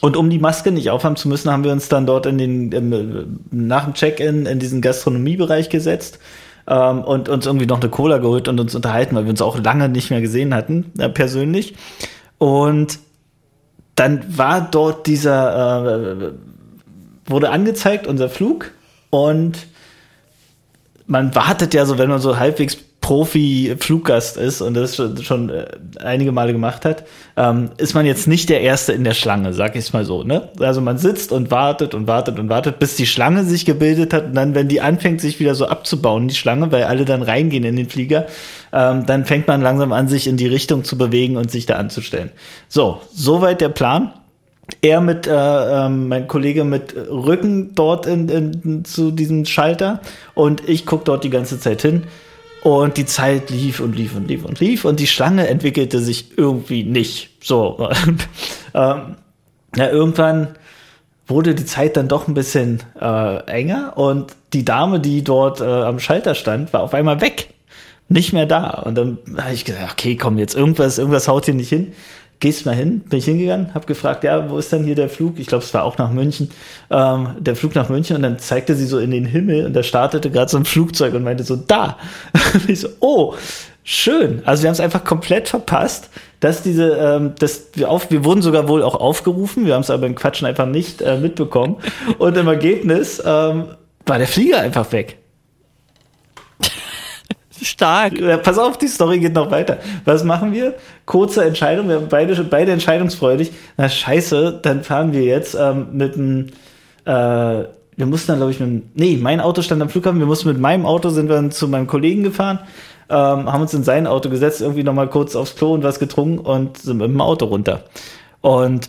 und 0.00 0.16
um 0.16 0.28
die 0.30 0.40
Maske 0.40 0.72
nicht 0.72 0.90
aufhaben 0.90 1.14
zu 1.14 1.28
müssen, 1.28 1.52
haben 1.52 1.62
wir 1.62 1.70
uns 1.70 1.88
dann 1.88 2.06
dort 2.06 2.26
in 2.26 2.38
den, 2.38 2.72
im, 2.72 3.40
nach 3.52 3.84
dem 3.84 3.94
Check-in 3.94 4.46
in 4.46 4.58
diesen 4.58 4.80
Gastronomiebereich 4.80 5.68
gesetzt 5.68 6.18
ähm, 6.66 7.04
und 7.04 7.28
uns 7.28 7.46
irgendwie 7.46 7.66
noch 7.66 7.80
eine 7.80 7.90
Cola 7.90 8.18
geholt 8.18 8.48
und 8.48 8.58
uns 8.58 8.74
unterhalten, 8.74 9.14
weil 9.14 9.26
wir 9.26 9.30
uns 9.30 9.42
auch 9.42 9.62
lange 9.62 9.88
nicht 9.88 10.10
mehr 10.10 10.20
gesehen 10.20 10.52
hatten, 10.54 10.92
äh, 10.98 11.08
persönlich. 11.08 11.76
Und 12.38 12.98
dann 14.00 14.38
war 14.38 14.62
dort 14.62 15.06
dieser, 15.06 15.84
äh, 15.86 16.32
wurde 17.26 17.50
angezeigt, 17.50 18.06
unser 18.06 18.30
Flug. 18.30 18.70
Und 19.10 19.66
man 21.06 21.34
wartet 21.34 21.74
ja 21.74 21.84
so, 21.84 21.98
wenn 21.98 22.08
man 22.08 22.18
so 22.18 22.38
halbwegs 22.38 22.78
Profi-Fluggast 23.00 24.36
ist 24.36 24.60
und 24.60 24.74
das 24.74 24.96
schon, 24.96 25.16
schon 25.22 25.50
äh, 25.50 25.66
einige 25.98 26.32
Male 26.32 26.52
gemacht 26.52 26.84
hat, 26.84 27.04
ähm, 27.36 27.70
ist 27.78 27.94
man 27.94 28.04
jetzt 28.04 28.28
nicht 28.28 28.48
der 28.50 28.60
Erste 28.60 28.92
in 28.92 29.04
der 29.04 29.14
Schlange, 29.14 29.54
sag 29.54 29.74
ich 29.74 29.92
mal 29.92 30.04
so. 30.04 30.22
Ne? 30.22 30.50
Also 30.60 30.80
man 30.80 30.98
sitzt 30.98 31.32
und 31.32 31.50
wartet 31.50 31.94
und 31.94 32.06
wartet 32.06 32.38
und 32.38 32.48
wartet, 32.50 32.78
bis 32.78 32.96
die 32.96 33.06
Schlange 33.06 33.44
sich 33.44 33.64
gebildet 33.64 34.12
hat 34.12 34.26
und 34.26 34.34
dann, 34.34 34.54
wenn 34.54 34.68
die 34.68 34.80
anfängt, 34.80 35.20
sich 35.20 35.40
wieder 35.40 35.54
so 35.54 35.66
abzubauen, 35.66 36.28
die 36.28 36.34
Schlange, 36.34 36.70
weil 36.72 36.84
alle 36.84 37.04
dann 37.04 37.22
reingehen 37.22 37.64
in 37.64 37.76
den 37.76 37.88
Flieger, 37.88 38.26
ähm, 38.72 39.06
dann 39.06 39.24
fängt 39.24 39.48
man 39.48 39.62
langsam 39.62 39.92
an, 39.92 40.08
sich 40.08 40.26
in 40.26 40.36
die 40.36 40.46
Richtung 40.46 40.84
zu 40.84 40.98
bewegen 40.98 41.36
und 41.36 41.50
sich 41.50 41.66
da 41.66 41.76
anzustellen. 41.76 42.30
So, 42.68 43.00
soweit 43.12 43.60
der 43.60 43.70
Plan 43.70 44.12
er 44.82 45.00
mit, 45.00 45.26
äh, 45.26 45.32
ähm, 45.32 46.06
mein 46.08 46.28
Kollege 46.28 46.64
mit 46.64 46.94
Rücken 46.94 47.74
dort 47.74 48.06
in, 48.06 48.28
in, 48.28 48.84
zu 48.84 49.10
diesem 49.10 49.44
Schalter 49.46 50.00
und 50.34 50.68
ich 50.68 50.86
guck 50.86 51.04
dort 51.04 51.24
die 51.24 51.30
ganze 51.30 51.58
Zeit 51.58 51.82
hin 51.82 52.04
und 52.62 52.96
die 52.96 53.06
Zeit 53.06 53.50
lief 53.50 53.80
und 53.80 53.96
lief 53.96 54.14
und 54.14 54.28
lief 54.28 54.44
und 54.44 54.60
lief 54.60 54.84
und 54.84 55.00
die 55.00 55.06
Schlange 55.06 55.48
entwickelte 55.48 56.00
sich 56.00 56.36
irgendwie 56.36 56.84
nicht. 56.84 57.30
So, 57.42 57.88
ähm, 58.74 59.16
ja, 59.76 59.88
irgendwann 59.88 60.48
wurde 61.26 61.54
die 61.54 61.64
Zeit 61.64 61.96
dann 61.96 62.08
doch 62.08 62.28
ein 62.28 62.34
bisschen 62.34 62.82
äh, 63.00 63.44
enger 63.46 63.96
und 63.96 64.34
die 64.52 64.64
Dame, 64.64 65.00
die 65.00 65.22
dort 65.22 65.60
äh, 65.60 65.64
am 65.64 66.00
Schalter 66.00 66.34
stand, 66.34 66.72
war 66.72 66.82
auf 66.82 66.94
einmal 66.94 67.20
weg. 67.20 67.54
Nicht 68.08 68.32
mehr 68.32 68.46
da. 68.46 68.70
Und 68.70 68.96
dann 68.96 69.18
habe 69.36 69.54
ich 69.54 69.64
gesagt, 69.64 69.92
okay, 69.92 70.16
komm, 70.16 70.36
jetzt 70.36 70.56
irgendwas, 70.56 70.98
irgendwas 70.98 71.28
haut 71.28 71.44
hier 71.44 71.54
nicht 71.54 71.68
hin 71.68 71.92
gehst 72.40 72.64
mal 72.64 72.74
hin, 72.74 73.00
bin 73.00 73.18
ich 73.18 73.26
hingegangen, 73.26 73.74
habe 73.74 73.86
gefragt, 73.86 74.24
ja, 74.24 74.50
wo 74.50 74.56
ist 74.56 74.72
denn 74.72 74.84
hier 74.84 74.94
der 74.94 75.10
Flug? 75.10 75.38
Ich 75.38 75.46
glaube, 75.46 75.62
es 75.62 75.72
war 75.74 75.84
auch 75.84 75.98
nach 75.98 76.10
München, 76.10 76.50
ähm, 76.90 77.28
der 77.38 77.54
Flug 77.54 77.74
nach 77.74 77.90
München 77.90 78.16
und 78.16 78.22
dann 78.22 78.38
zeigte 78.38 78.74
sie 78.74 78.86
so 78.86 78.98
in 78.98 79.10
den 79.10 79.26
Himmel 79.26 79.66
und 79.66 79.74
da 79.74 79.82
startete 79.82 80.30
gerade 80.30 80.50
so 80.50 80.56
ein 80.56 80.64
Flugzeug 80.64 81.14
und 81.14 81.22
meinte 81.22 81.44
so, 81.44 81.56
da. 81.56 81.98
Und 82.54 82.68
ich 82.68 82.80
so, 82.80 82.88
oh, 83.00 83.34
schön. 83.84 84.42
Also 84.46 84.62
wir 84.62 84.68
haben 84.68 84.74
es 84.74 84.80
einfach 84.80 85.04
komplett 85.04 85.50
verpasst, 85.50 86.08
dass 86.40 86.62
diese, 86.62 86.96
ähm, 86.96 87.34
dass 87.38 87.68
wir 87.74 87.90
auf, 87.90 88.10
wir 88.10 88.24
wurden 88.24 88.40
sogar 88.40 88.68
wohl 88.68 88.82
auch 88.82 88.94
aufgerufen, 88.94 89.66
wir 89.66 89.74
haben 89.74 89.82
es 89.82 89.90
aber 89.90 90.06
im 90.06 90.14
Quatschen 90.14 90.46
einfach 90.46 90.66
nicht 90.66 91.02
äh, 91.02 91.18
mitbekommen 91.18 91.76
und 92.18 92.36
im 92.38 92.48
Ergebnis 92.48 93.22
ähm, 93.24 93.64
war 94.06 94.18
der 94.18 94.26
Flieger 94.26 94.60
einfach 94.60 94.90
weg. 94.92 95.19
Stark. 97.62 98.14
Pass 98.42 98.58
auf, 98.58 98.78
die 98.78 98.88
Story 98.88 99.18
geht 99.18 99.34
noch 99.34 99.50
weiter. 99.50 99.78
Was 100.04 100.24
machen 100.24 100.52
wir? 100.52 100.74
Kurze 101.06 101.44
Entscheidung, 101.44 101.88
wir 101.88 101.96
haben 101.96 102.08
beide, 102.08 102.34
beide 102.44 102.72
entscheidungsfreudig. 102.72 103.52
Na 103.76 103.88
scheiße, 103.88 104.60
dann 104.62 104.82
fahren 104.84 105.12
wir 105.12 105.22
jetzt 105.22 105.56
ähm, 105.58 105.88
mit 105.92 106.14
dem, 106.14 106.46
äh, 107.04 107.64
wir 108.00 108.06
mussten 108.06 108.28
dann, 108.28 108.38
glaube 108.38 108.52
ich, 108.52 108.60
mit 108.60 108.68
dem, 108.68 108.82
nee, 108.94 109.18
mein 109.20 109.40
Auto 109.40 109.62
stand 109.62 109.82
am 109.82 109.88
Flughafen, 109.88 110.18
wir 110.18 110.26
mussten 110.26 110.48
mit 110.48 110.58
meinem 110.58 110.86
Auto, 110.86 111.10
sind 111.10 111.28
wir 111.28 111.36
dann 111.36 111.50
zu 111.50 111.68
meinem 111.68 111.86
Kollegen 111.86 112.22
gefahren, 112.22 112.60
ähm, 113.08 113.52
haben 113.52 113.60
uns 113.60 113.74
in 113.74 113.84
sein 113.84 114.06
Auto 114.06 114.30
gesetzt, 114.30 114.60
irgendwie 114.60 114.82
nochmal 114.84 115.08
kurz 115.08 115.36
aufs 115.36 115.56
Klo 115.56 115.74
und 115.74 115.82
was 115.82 115.98
getrunken 115.98 116.38
und 116.38 116.78
sind 116.78 116.98
mit 116.98 117.08
dem 117.08 117.20
Auto 117.20 117.46
runter. 117.46 117.84
Und 118.40 118.88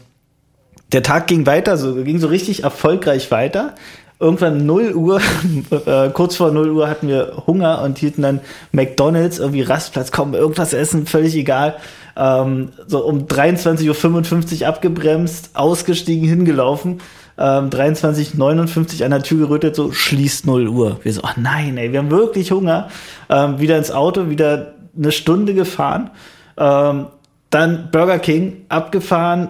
der 0.92 1.04
Tag 1.04 1.28
ging 1.28 1.46
weiter, 1.46 1.78
so 1.78 1.96
ging 2.04 2.20
so 2.20 2.28
richtig 2.28 2.64
erfolgreich 2.64 3.32
weiter. 3.32 3.76
Irgendwann 4.22 4.68
0 4.68 4.94
Uhr, 4.94 5.20
äh, 5.86 6.10
kurz 6.12 6.36
vor 6.36 6.52
0 6.52 6.70
Uhr 6.70 6.88
hatten 6.88 7.08
wir 7.08 7.44
Hunger 7.48 7.82
und 7.82 7.98
hielten 7.98 8.22
dann 8.22 8.40
McDonalds, 8.72 9.40
irgendwie 9.40 9.64
Rastplatz, 9.64 10.12
komm, 10.12 10.36
irgendwas 10.36 10.74
essen, 10.74 11.08
völlig 11.08 11.36
egal. 11.36 11.78
Ähm, 12.16 12.70
so 12.86 13.04
um 13.04 13.26
23.55 13.26 14.62
Uhr 14.62 14.68
abgebremst, 14.68 15.50
ausgestiegen, 15.56 16.30
hingelaufen. 16.30 17.02
Ähm, 17.38 17.72
23.59 17.72 19.04
an 19.04 19.10
der 19.10 19.24
Tür 19.24 19.48
gerüttelt, 19.48 19.76
so 19.76 19.92
schließt 19.92 20.46
0 20.46 20.68
Uhr. 20.68 21.00
Wir 21.02 21.14
so, 21.14 21.22
ach 21.24 21.38
nein, 21.38 21.78
ey, 21.78 21.92
wir 21.92 21.98
haben 21.98 22.12
wirklich 22.12 22.52
Hunger. 22.52 22.90
Ähm, 23.28 23.60
wieder 23.60 23.78
ins 23.78 23.90
Auto, 23.90 24.30
wieder 24.30 24.74
eine 24.96 25.12
Stunde 25.12 25.56
gefahren. 25.56 26.12
Ähm, 26.58 27.08
dann 27.50 27.90
Burger 27.92 28.20
King 28.20 28.66
abgefahren, 28.70 29.50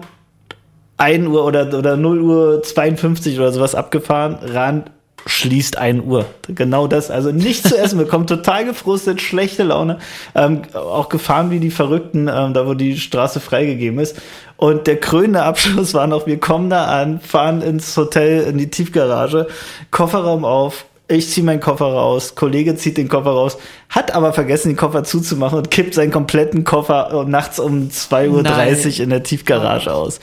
1 1.02 1.26
Uhr 1.26 1.44
oder, 1.44 1.76
oder 1.76 1.96
0 1.96 2.20
Uhr 2.20 2.62
52 2.62 3.36
oder 3.38 3.50
sowas 3.50 3.74
abgefahren, 3.74 4.38
ran, 4.40 4.84
schließt 5.26 5.76
1 5.76 6.04
Uhr. 6.04 6.26
Genau 6.46 6.86
das, 6.86 7.10
also 7.10 7.32
nichts 7.32 7.68
zu 7.68 7.76
essen, 7.76 7.98
wir 7.98 8.06
kommen 8.06 8.28
total 8.28 8.64
gefrustet, 8.64 9.20
schlechte 9.20 9.64
Laune, 9.64 9.98
ähm, 10.36 10.62
auch 10.74 11.08
gefahren 11.08 11.50
wie 11.50 11.58
die 11.58 11.72
Verrückten, 11.72 12.28
ähm, 12.32 12.54
da 12.54 12.68
wo 12.68 12.74
die 12.74 12.96
Straße 12.96 13.40
freigegeben 13.40 13.98
ist. 13.98 14.16
Und 14.56 14.86
der 14.86 15.00
krönende 15.00 15.42
Abschluss 15.42 15.92
war 15.92 16.06
noch, 16.06 16.28
wir 16.28 16.38
kommen 16.38 16.70
da 16.70 16.84
an, 16.84 17.18
fahren 17.18 17.62
ins 17.62 17.96
Hotel, 17.96 18.44
in 18.44 18.58
die 18.58 18.70
Tiefgarage, 18.70 19.48
Kofferraum 19.90 20.44
auf, 20.44 20.84
Ich 21.08 21.28
ziehe 21.30 21.44
meinen 21.44 21.60
Koffer 21.60 21.86
raus, 21.86 22.36
Kollege 22.36 22.76
zieht 22.76 22.96
den 22.96 23.08
Koffer 23.08 23.30
raus, 23.30 23.58
hat 23.88 24.14
aber 24.14 24.32
vergessen, 24.32 24.68
den 24.68 24.76
Koffer 24.76 25.02
zuzumachen 25.02 25.58
und 25.58 25.70
kippt 25.72 25.94
seinen 25.94 26.12
kompletten 26.12 26.62
Koffer 26.62 27.24
nachts 27.26 27.58
um 27.58 27.88
2.30 27.88 28.98
Uhr 28.98 29.00
in 29.00 29.10
der 29.10 29.24
Tiefgarage 29.24 29.90
oh. 29.90 29.94
aus. 29.94 30.20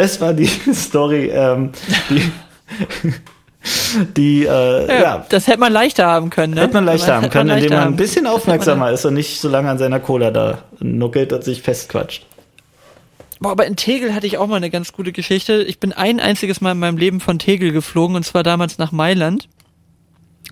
Das 0.00 0.18
war 0.18 0.32
die 0.32 0.46
Story, 0.72 1.30
ähm, 1.30 1.72
die, 2.08 2.32
die 4.16 4.44
äh, 4.44 4.88
ja, 4.88 5.02
ja, 5.02 5.26
Das 5.28 5.46
hätte 5.46 5.60
man 5.60 5.74
leichter 5.74 6.06
haben 6.06 6.30
können, 6.30 6.54
ne? 6.54 6.62
Hätte 6.62 6.72
man 6.72 6.86
leichter 6.86 7.16
haben 7.16 7.28
können, 7.28 7.50
indem 7.50 7.74
man 7.74 7.88
ein 7.88 7.96
bisschen 7.96 8.26
aufmerksamer 8.26 8.92
ist 8.92 9.04
und 9.04 9.12
nicht 9.12 9.38
so 9.42 9.50
lange 9.50 9.68
an 9.68 9.76
seiner 9.76 10.00
Cola 10.00 10.30
da 10.30 10.62
nuckelt 10.78 11.34
und 11.34 11.44
sich 11.44 11.60
festquatscht. 11.60 12.24
Boah, 13.40 13.50
aber 13.50 13.66
in 13.66 13.76
Tegel 13.76 14.14
hatte 14.14 14.26
ich 14.26 14.38
auch 14.38 14.46
mal 14.46 14.56
eine 14.56 14.70
ganz 14.70 14.94
gute 14.94 15.12
Geschichte. 15.12 15.62
Ich 15.64 15.78
bin 15.78 15.92
ein 15.92 16.18
einziges 16.18 16.62
Mal 16.62 16.72
in 16.72 16.78
meinem 16.78 16.96
Leben 16.96 17.20
von 17.20 17.38
Tegel 17.38 17.70
geflogen 17.70 18.16
und 18.16 18.24
zwar 18.24 18.42
damals 18.42 18.78
nach 18.78 18.92
Mailand. 18.92 19.50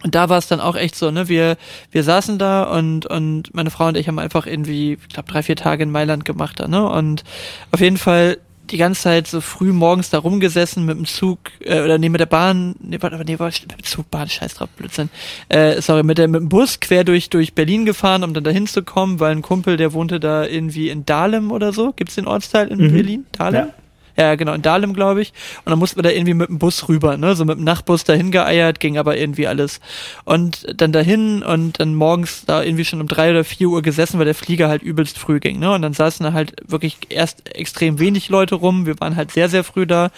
Und 0.02 0.14
da 0.14 0.28
war 0.28 0.36
es 0.36 0.46
dann 0.46 0.60
auch 0.60 0.76
echt 0.76 0.94
so, 0.94 1.10
ne? 1.10 1.30
Wir, 1.30 1.56
wir 1.90 2.04
saßen 2.04 2.38
da 2.38 2.64
und, 2.64 3.06
und 3.06 3.54
meine 3.54 3.70
Frau 3.70 3.86
und 3.86 3.96
ich 3.96 4.08
haben 4.08 4.18
einfach 4.18 4.46
irgendwie, 4.46 4.98
ich 5.00 5.08
glaube, 5.08 5.32
drei, 5.32 5.42
vier 5.42 5.56
Tage 5.56 5.84
in 5.84 5.90
Mailand 5.90 6.26
gemacht 6.26 6.60
da, 6.60 6.68
ne? 6.68 6.86
Und 6.86 7.24
auf 7.72 7.80
jeden 7.80 7.96
Fall 7.96 8.36
die 8.72 8.76
ganze 8.76 9.02
Zeit 9.02 9.26
so 9.26 9.40
früh 9.40 9.72
morgens 9.72 10.10
da 10.10 10.18
rumgesessen 10.18 10.84
mit 10.84 10.96
dem 10.96 11.06
Zug, 11.06 11.38
äh, 11.60 11.80
oder 11.80 11.98
nee, 11.98 12.08
mit 12.08 12.20
der 12.20 12.26
Bahn, 12.26 12.74
nee, 12.80 12.98
warte, 13.00 13.16
nee, 13.24 13.38
war 13.38 13.46
mit 13.48 13.72
dem 13.72 13.82
Zug, 13.82 14.10
Bahn, 14.10 14.28
scheiß 14.28 14.54
drauf, 14.54 14.68
Blödsinn. 14.70 15.10
Äh, 15.48 15.80
sorry, 15.80 16.02
mit, 16.02 16.18
der, 16.18 16.28
mit 16.28 16.40
dem 16.40 16.48
Bus 16.48 16.80
quer 16.80 17.04
durch, 17.04 17.30
durch 17.30 17.54
Berlin 17.54 17.84
gefahren, 17.84 18.24
um 18.24 18.34
dann 18.34 18.44
da 18.44 18.50
hinzukommen, 18.50 19.20
weil 19.20 19.32
ein 19.32 19.42
Kumpel, 19.42 19.76
der 19.76 19.92
wohnte 19.92 20.20
da 20.20 20.44
irgendwie 20.44 20.90
in 20.90 21.06
Dahlem 21.06 21.50
oder 21.50 21.72
so. 21.72 21.92
Gibt's 21.92 22.14
den 22.14 22.26
Ortsteil 22.26 22.68
in 22.68 22.78
mhm. 22.78 22.92
Berlin? 22.92 23.26
Dahlem? 23.32 23.66
Ja. 23.68 23.74
Ja, 24.18 24.34
genau, 24.34 24.52
in 24.52 24.62
Dahlem, 24.62 24.94
glaube 24.94 25.22
ich. 25.22 25.32
Und 25.64 25.70
dann 25.70 25.78
mussten 25.78 25.96
wir 25.96 26.02
da 26.02 26.10
irgendwie 26.10 26.34
mit 26.34 26.48
dem 26.48 26.58
Bus 26.58 26.88
rüber, 26.88 27.16
ne? 27.16 27.36
So 27.36 27.44
mit 27.44 27.56
dem 27.56 27.62
Nachtbus 27.62 28.02
dahin 28.02 28.32
geeiert, 28.32 28.80
ging 28.80 28.98
aber 28.98 29.16
irgendwie 29.16 29.46
alles. 29.46 29.78
Und 30.24 30.66
dann 30.80 30.90
dahin 30.90 31.44
und 31.44 31.78
dann 31.78 31.94
morgens 31.94 32.44
da 32.44 32.64
irgendwie 32.64 32.84
schon 32.84 33.00
um 33.00 33.06
drei 33.06 33.30
oder 33.30 33.44
vier 33.44 33.68
Uhr 33.68 33.80
gesessen, 33.80 34.18
weil 34.18 34.24
der 34.24 34.34
Flieger 34.34 34.68
halt 34.68 34.82
übelst 34.82 35.18
früh 35.18 35.38
ging, 35.38 35.60
ne? 35.60 35.70
Und 35.70 35.82
dann 35.82 35.92
saßen 35.92 36.24
da 36.24 36.32
halt 36.32 36.56
wirklich 36.66 36.96
erst 37.10 37.54
extrem 37.54 38.00
wenig 38.00 38.28
Leute 38.28 38.56
rum. 38.56 38.86
Wir 38.86 38.98
waren 38.98 39.14
halt 39.14 39.30
sehr, 39.30 39.48
sehr 39.48 39.62
früh 39.62 39.86
da. 39.86 40.10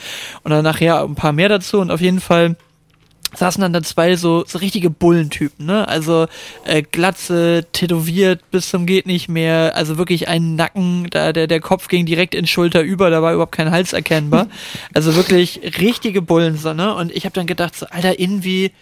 Und 0.45 0.51
dann 0.51 0.65
nachher 0.65 1.03
ein 1.03 1.15
paar 1.15 1.33
mehr 1.33 1.51
dazu. 1.51 1.79
Und 1.81 1.91
auf 1.91 2.01
jeden 2.01 2.21
Fall 2.21 2.57
saßen 3.35 3.61
dann 3.61 3.73
da 3.73 3.83
zwei 3.83 4.17
so, 4.17 4.45
so 4.47 4.59
richtige 4.59 4.91
Bullentypen, 4.91 5.67
ne? 5.67 5.87
Also 5.87 6.27
äh, 6.65 6.83
Glatze, 6.83 7.67
tätowiert 7.73 8.51
bis 8.51 8.71
zum 8.71 8.87
geht 8.87 9.07
nicht 9.07 9.29
mehr, 9.29 9.77
also 9.77 9.99
wirklich 9.99 10.29
ein 10.29 10.57
Nacken, 10.57 11.09
da 11.11 11.33
der 11.33 11.47
der 11.47 11.61
Kopf 11.61 11.89
ging 11.89 12.07
direkt 12.07 12.35
in 12.35 12.47
Schulter 12.47 12.83
über, 12.83 13.11
da 13.11 13.23
war 13.23 13.33
überhaupt 13.33 13.53
kein 13.53 13.71
Hals 13.71 13.93
erkennbar. 13.93 14.49
Also 14.93 15.15
wirklich 15.15 15.61
richtige 15.81 16.23
Bullen 16.23 16.57
so, 16.57 16.73
ne? 16.73 16.95
Und 16.95 17.13
ich 17.13 17.25
habe 17.25 17.35
dann 17.35 17.47
gedacht 17.47 17.77
so, 17.77 17.87
Alter, 17.87 18.19
irgendwie 18.19 18.73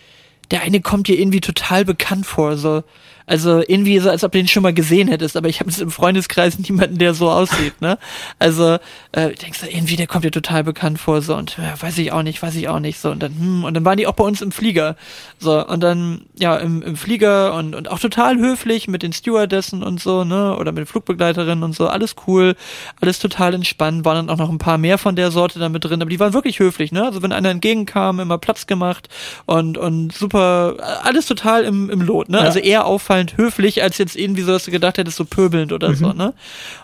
der 0.50 0.62
eine 0.62 0.80
kommt 0.80 1.08
dir 1.08 1.18
irgendwie 1.18 1.40
total 1.40 1.84
bekannt 1.84 2.26
vor, 2.26 2.56
so 2.56 2.82
also 3.28 3.60
irgendwie 3.60 3.98
so, 3.98 4.08
als 4.08 4.24
ob 4.24 4.32
du 4.32 4.38
ihn 4.38 4.48
schon 4.48 4.62
mal 4.62 4.72
gesehen 4.72 5.08
hättest, 5.08 5.36
aber 5.36 5.48
ich 5.48 5.60
habe 5.60 5.68
jetzt 5.68 5.82
im 5.82 5.90
Freundeskreis 5.90 6.58
niemanden, 6.58 6.96
der 6.96 7.12
so 7.12 7.30
aussieht, 7.30 7.78
ne? 7.82 7.98
Also 8.38 8.78
äh, 9.12 9.34
denkst 9.34 9.60
du, 9.60 9.66
irgendwie, 9.68 9.96
der 9.96 10.06
kommt 10.06 10.24
dir 10.24 10.30
total 10.30 10.64
bekannt 10.64 10.98
vor, 10.98 11.20
so 11.20 11.36
und 11.36 11.58
ja, 11.58 11.74
weiß 11.80 11.98
ich 11.98 12.10
auch 12.10 12.22
nicht, 12.22 12.42
weiß 12.42 12.54
ich 12.54 12.68
auch 12.70 12.80
nicht, 12.80 12.98
so 12.98 13.10
und 13.10 13.22
dann, 13.22 13.38
hm, 13.38 13.64
und 13.64 13.74
dann 13.74 13.84
waren 13.84 13.98
die 13.98 14.06
auch 14.06 14.14
bei 14.14 14.24
uns 14.24 14.40
im 14.40 14.50
Flieger. 14.50 14.96
So, 15.38 15.64
und 15.66 15.82
dann, 15.82 16.22
ja, 16.38 16.56
im, 16.56 16.80
im 16.80 16.96
Flieger 16.96 17.54
und, 17.54 17.74
und 17.74 17.90
auch 17.90 17.98
total 17.98 18.38
höflich 18.38 18.88
mit 18.88 19.02
den 19.02 19.12
Stewardessen 19.12 19.82
und 19.82 20.00
so, 20.00 20.24
ne? 20.24 20.56
Oder 20.56 20.72
mit 20.72 20.78
den 20.78 20.86
Flugbegleiterinnen 20.86 21.62
und 21.62 21.74
so, 21.74 21.86
alles 21.86 22.16
cool, 22.26 22.56
alles 23.02 23.18
total 23.18 23.52
entspannt, 23.52 24.06
waren 24.06 24.26
dann 24.26 24.30
auch 24.30 24.38
noch 24.38 24.50
ein 24.50 24.58
paar 24.58 24.78
mehr 24.78 24.96
von 24.96 25.16
der 25.16 25.30
Sorte 25.30 25.58
da 25.58 25.68
mit 25.68 25.84
drin, 25.84 26.00
aber 26.00 26.10
die 26.10 26.18
waren 26.18 26.32
wirklich 26.32 26.60
höflich, 26.60 26.92
ne? 26.92 27.04
Also 27.04 27.22
wenn 27.22 27.32
einer 27.32 27.50
entgegenkam, 27.50 28.20
immer 28.20 28.38
Platz 28.38 28.66
gemacht 28.66 29.10
und, 29.44 29.76
und 29.76 30.14
super, 30.14 30.76
alles 31.02 31.26
total 31.26 31.64
im, 31.64 31.90
im 31.90 32.00
Lot, 32.00 32.30
ne? 32.30 32.38
Ja. 32.38 32.44
Also 32.44 32.58
eher 32.58 32.86
auffallend 32.86 33.17
auffallend 33.18 33.36
höflich, 33.36 33.82
als 33.82 33.98
jetzt 33.98 34.16
irgendwie 34.16 34.42
so, 34.42 34.52
dass 34.52 34.64
du 34.64 34.70
gedacht 34.70 34.98
hättest, 34.98 35.16
so 35.16 35.24
pöbelnd 35.24 35.72
oder 35.72 35.90
mhm. 35.90 35.94
so, 35.94 36.12
ne? 36.12 36.34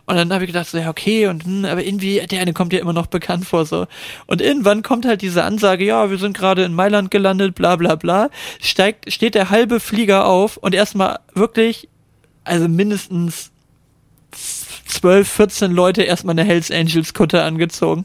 Und 0.07 0.17
dann 0.17 0.33
habe 0.33 0.45
ich 0.45 0.49
gedacht, 0.49 0.69
so, 0.69 0.79
ja, 0.79 0.91
okay, 0.91 1.27
und 1.29 1.45
hm, 1.45 1.65
aber 1.65 1.85
irgendwie, 1.85 2.21
der 2.21 2.41
eine 2.41 2.53
kommt 2.53 2.73
ja 2.73 2.81
immer 2.81 2.93
noch 2.93 3.07
bekannt 3.07 3.47
vor, 3.47 3.65
so. 3.65 3.87
Und 4.27 4.41
irgendwann 4.41 4.83
kommt 4.83 5.07
halt 5.07 5.23
diese 5.23 5.45
Ansage, 5.45 5.85
ja, 5.85 6.11
wir 6.11 6.19
sind 6.19 6.37
gerade 6.37 6.65
in 6.65 6.75
Mailand 6.75 7.11
gelandet, 7.11 7.55
bla 7.55 7.77
bla 7.77 7.95
bla, 7.95 8.31
steigt, 8.61 9.13
steht 9.13 9.35
der 9.35 9.51
halbe 9.51 9.81
Flieger 9.81 10.27
auf 10.27 10.57
und 10.57 10.75
erstmal 10.75 11.21
wirklich, 11.35 11.89
also 12.45 12.69
mindestens 12.69 13.51
12, 14.87 15.29
14 15.29 15.73
Leute 15.73 16.03
erstmal 16.03 16.33
eine 16.33 16.45
Hells 16.45 16.71
Angels 16.71 17.15
Kutte 17.15 17.43
angezogen. 17.43 18.05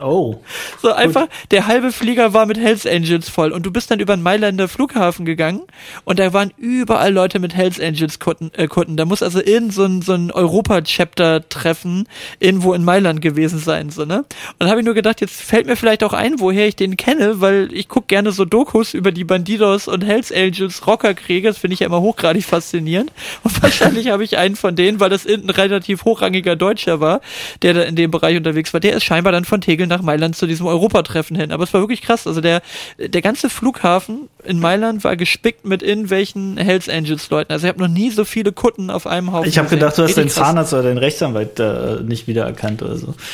Oh. 0.00 0.40
so 0.82 0.92
einfach, 0.92 1.22
Gut. 1.22 1.30
der 1.50 1.66
halbe 1.66 1.92
Flieger 1.92 2.32
war 2.32 2.46
mit 2.46 2.58
Hells 2.58 2.86
Angels 2.86 3.28
voll 3.28 3.52
und 3.52 3.64
du 3.64 3.70
bist 3.70 3.90
dann 3.90 4.00
über 4.00 4.16
den 4.16 4.22
Mailänder 4.22 4.68
Flughafen 4.68 5.24
gegangen 5.24 5.62
und 6.04 6.18
da 6.18 6.32
waren 6.32 6.52
überall 6.56 7.12
Leute 7.12 7.38
mit 7.38 7.54
Hells 7.54 7.80
Angels 7.80 8.18
Kutten. 8.18 8.50
Äh, 8.54 8.68
Kutten. 8.68 8.96
Da 8.96 9.04
muss 9.04 9.22
also 9.22 9.40
irgend 9.42 9.72
so 9.72 9.84
ein, 9.84 10.02
so 10.02 10.14
ein 10.14 10.30
Europa-Chapter-Treffen 10.30 12.08
irgendwo 12.40 12.74
in 12.74 12.84
Mailand 12.84 13.20
gewesen 13.20 13.58
sein, 13.58 13.90
so, 13.90 14.04
ne? 14.04 14.18
Und 14.18 14.26
dann 14.58 14.70
habe 14.70 14.80
ich 14.80 14.84
nur 14.84 14.94
gedacht, 14.94 15.20
jetzt 15.20 15.40
fällt 15.40 15.66
mir 15.66 15.76
vielleicht 15.76 16.04
auch 16.04 16.12
ein, 16.12 16.40
woher 16.40 16.66
ich 16.66 16.76
den 16.76 16.96
kenne, 16.96 17.40
weil 17.40 17.68
ich 17.72 17.88
guck 17.88 18.08
gerne 18.08 18.32
so 18.32 18.44
Dokus 18.44 18.94
über 18.94 19.12
die 19.12 19.24
Bandidos 19.24 19.88
und 19.88 20.04
Hells 20.04 20.32
Angels 20.32 20.86
Rockerkriege, 20.86 21.48
das 21.48 21.58
finde 21.58 21.74
ich 21.74 21.80
ja 21.80 21.86
immer 21.86 22.00
hochgradig 22.00 22.44
faszinierend. 22.44 23.12
Und 23.42 23.62
wahrscheinlich 23.62 24.08
habe 24.08 24.24
ich 24.24 24.38
einen 24.38 24.56
von 24.56 24.76
denen, 24.76 25.00
weil 25.00 25.10
das 25.10 25.26
ein 25.26 25.50
relativ 25.50 26.04
hochrangiger 26.04 26.56
Deutscher 26.56 27.00
war, 27.00 27.20
der 27.62 27.74
da 27.74 27.82
in 27.82 27.96
dem 27.96 28.10
Bereich 28.10 28.36
unterwegs 28.36 28.72
war, 28.72 28.80
der 28.80 28.94
ist 28.94 29.04
scheinbar 29.04 29.32
dann 29.32 29.44
von 29.48 29.60
Tegel 29.60 29.86
nach 29.86 30.02
Mailand 30.02 30.36
zu 30.36 30.46
diesem 30.46 30.66
Europatreffen 30.66 31.36
hin. 31.36 31.50
Aber 31.50 31.64
es 31.64 31.74
war 31.74 31.80
wirklich 31.80 32.02
krass. 32.02 32.26
Also 32.26 32.40
der, 32.40 32.62
der 32.98 33.22
ganze 33.22 33.50
Flughafen 33.50 34.28
in 34.44 34.60
Mailand 34.60 35.02
war 35.04 35.16
gespickt 35.16 35.64
mit 35.64 35.82
irgendwelchen 35.82 36.56
Hells 36.56 36.88
Angels 36.88 37.28
Leuten. 37.30 37.52
Also 37.52 37.66
ich 37.66 37.72
habe 37.72 37.80
noch 37.80 37.88
nie 37.88 38.10
so 38.10 38.24
viele 38.24 38.52
Kutten 38.52 38.90
auf 38.90 39.06
einem 39.06 39.32
Haufen. 39.32 39.48
Ich 39.48 39.58
habe 39.58 39.68
gedacht, 39.68 39.98
du 39.98 40.02
hast 40.02 40.16
deinen 40.16 40.28
Zahnarzt 40.28 40.72
oder 40.72 40.84
deinen 40.84 40.98
Rechtsanwalt 40.98 41.58
äh, 41.58 42.02
nicht 42.02 42.28
wiedererkannt 42.28 42.82
oder 42.82 42.96
so. 42.96 43.14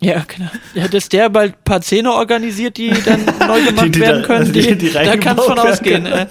Ja, 0.00 0.22
genau. 0.26 0.50
Ja, 0.74 0.86
dass 0.86 1.08
der 1.08 1.30
bald 1.30 1.54
ein 1.54 1.64
paar 1.64 1.80
Zähne 1.80 2.12
organisiert, 2.12 2.76
die 2.76 2.90
dann 2.90 3.24
neu 3.48 3.64
gemacht 3.64 3.86
die, 3.86 3.90
die 3.92 4.00
werden 4.00 4.22
können, 4.22 4.52
die, 4.52 4.76
die, 4.76 4.92
da 4.92 5.16
kann 5.16 5.38
es 5.38 5.44
von 5.44 5.58
ausgehen. 5.58 6.04
Äh. 6.04 6.26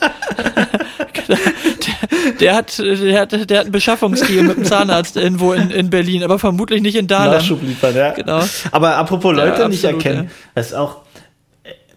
Der, 2.39 2.55
hat, 2.55 2.77
der, 2.79 3.21
hat, 3.21 3.49
der 3.49 3.59
hat 3.59 3.65
ein 3.65 3.71
Beschaffungsdeal 3.71 4.43
mit 4.43 4.57
dem 4.57 4.65
Zahnarzt 4.65 5.17
irgendwo 5.17 5.53
in, 5.53 5.69
in 5.71 5.89
Berlin, 5.89 6.23
aber 6.23 6.39
vermutlich 6.39 6.81
nicht 6.81 6.95
in 6.95 7.07
Dahlem. 7.07 7.33
Nachschub 7.33 7.61
liefern, 7.61 7.95
ja. 7.95 8.11
Genau. 8.11 8.41
Aber 8.71 8.95
apropos 8.97 9.33
Leute 9.33 9.47
ja, 9.47 9.51
absolut, 9.53 9.71
nicht 9.71 9.83
erkennen, 9.83 10.25
ja. 10.25 10.31
das 10.55 10.67
ist 10.67 10.73
auch, 10.73 11.01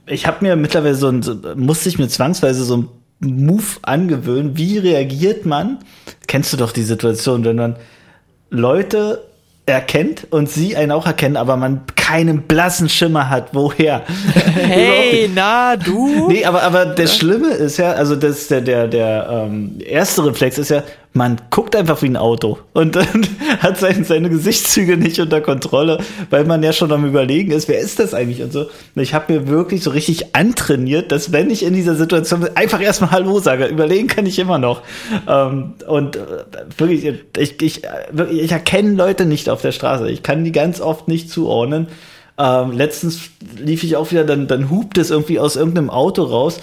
ich 0.07 0.27
habe 0.27 0.45
mir 0.45 0.57
mittlerweile 0.57 0.95
so 0.95 1.09
ein, 1.09 1.25
musste 1.57 1.89
ich 1.89 1.99
mir 1.99 2.09
zwangsweise 2.09 2.65
so 2.65 2.77
ein 2.77 2.89
Move 3.21 3.65
angewöhnen. 3.83 4.57
Wie 4.57 4.79
reagiert 4.79 5.47
man? 5.47 5.79
Kennst 6.27 6.53
du 6.53 6.57
doch 6.57 6.73
die 6.73 6.83
Situation, 6.83 7.45
wenn 7.45 7.57
man 7.57 7.77
Leute 8.51 9.25
erkennt 9.67 10.29
und 10.31 10.49
sie 10.49 10.77
einen 10.77 10.93
auch 10.93 11.07
erkennen, 11.07 11.37
aber 11.37 11.57
man 11.57 11.83
keinen 11.97 12.43
blassen 12.43 12.89
Schimmer 12.89 13.29
hat, 13.29 13.49
woher. 13.53 14.03
Hey, 14.55 15.31
na, 15.33 15.77
du? 15.77 16.29
Nee, 16.29 16.45
aber, 16.45 16.63
aber 16.63 16.87
das 16.87 17.17
Schlimme 17.17 17.49
ist 17.49 17.77
ja, 17.77 17.93
also 17.93 18.17
das, 18.17 18.49
der, 18.49 18.61
der, 18.61 18.89
der 18.89 19.29
ähm, 19.31 19.79
erste 19.85 20.25
Reflex 20.25 20.59
ist 20.59 20.71
ja, 20.71 20.83
man 21.17 21.41
guckt 21.51 21.75
einfach 21.75 22.03
wie 22.03 22.07
ein 22.07 22.17
Auto 22.17 22.59
und 22.73 22.95
dann 22.95 23.27
hat 23.61 23.79
seine, 23.79 24.05
seine 24.05 24.31
Gesichtszüge 24.31 24.97
nicht 24.97 25.19
unter 25.19 25.41
Kontrolle, 25.41 25.99
weil 26.31 26.45
man 26.45 26.63
ja 26.63 26.73
schon 26.73 26.93
am 26.93 27.05
überlegen 27.05 27.51
ist, 27.51 27.69
wer 27.69 27.79
ist 27.79 27.99
das 27.99 28.15
eigentlich 28.15 28.43
und 28.43 28.53
so. 28.53 28.61
Und 28.61 29.03
ich 29.03 29.15
habe 29.15 29.33
mir 29.33 29.49
wirklich 29.49 29.83
so 29.83 29.91
richtig 29.91 30.37
antrainiert, 30.37 31.11
dass 31.11 31.33
wenn 31.33 31.51
ich 31.51 31.65
in 31.65 31.75
dieser 31.75 31.97
Situation 31.97 32.47
einfach 32.55 32.81
erstmal 32.81 33.11
Hallo 33.11 33.41
sage. 33.41 33.67
Überlegen 33.67 34.07
kann 34.07 34.27
ich 34.27 34.39
immer 34.39 34.59
noch. 34.59 34.83
Ähm, 35.27 35.75
und 35.87 36.17
äh, 36.17 36.21
wirklich, 36.77 37.05
ich, 37.37 37.63
ich, 37.63 37.83
wirklich, 38.11 38.43
ich 38.43 38.53
erkenne 38.53 38.93
Leute 38.93 39.27
nicht 39.27 39.49
auf 39.49 39.63
der 39.63 39.73
Straße. 39.73 40.11
Ich 40.11 40.23
kann 40.23 40.45
die 40.45 40.53
ganz 40.53 40.81
oft 40.81 41.09
nicht 41.09 41.31
zuordnen. 41.31 41.89
Ähm, 42.39 42.73
letztens 42.73 43.31
lief 43.57 43.83
ich 43.83 43.97
auch 43.97 44.11
wieder, 44.11 44.25
dann, 44.25 44.47
dann 44.47 44.71
hupt 44.71 44.99
es 44.99 45.11
irgendwie 45.11 45.39
aus 45.39 45.57
irgendeinem 45.57 45.89
Auto 45.89 46.23
raus 46.23 46.61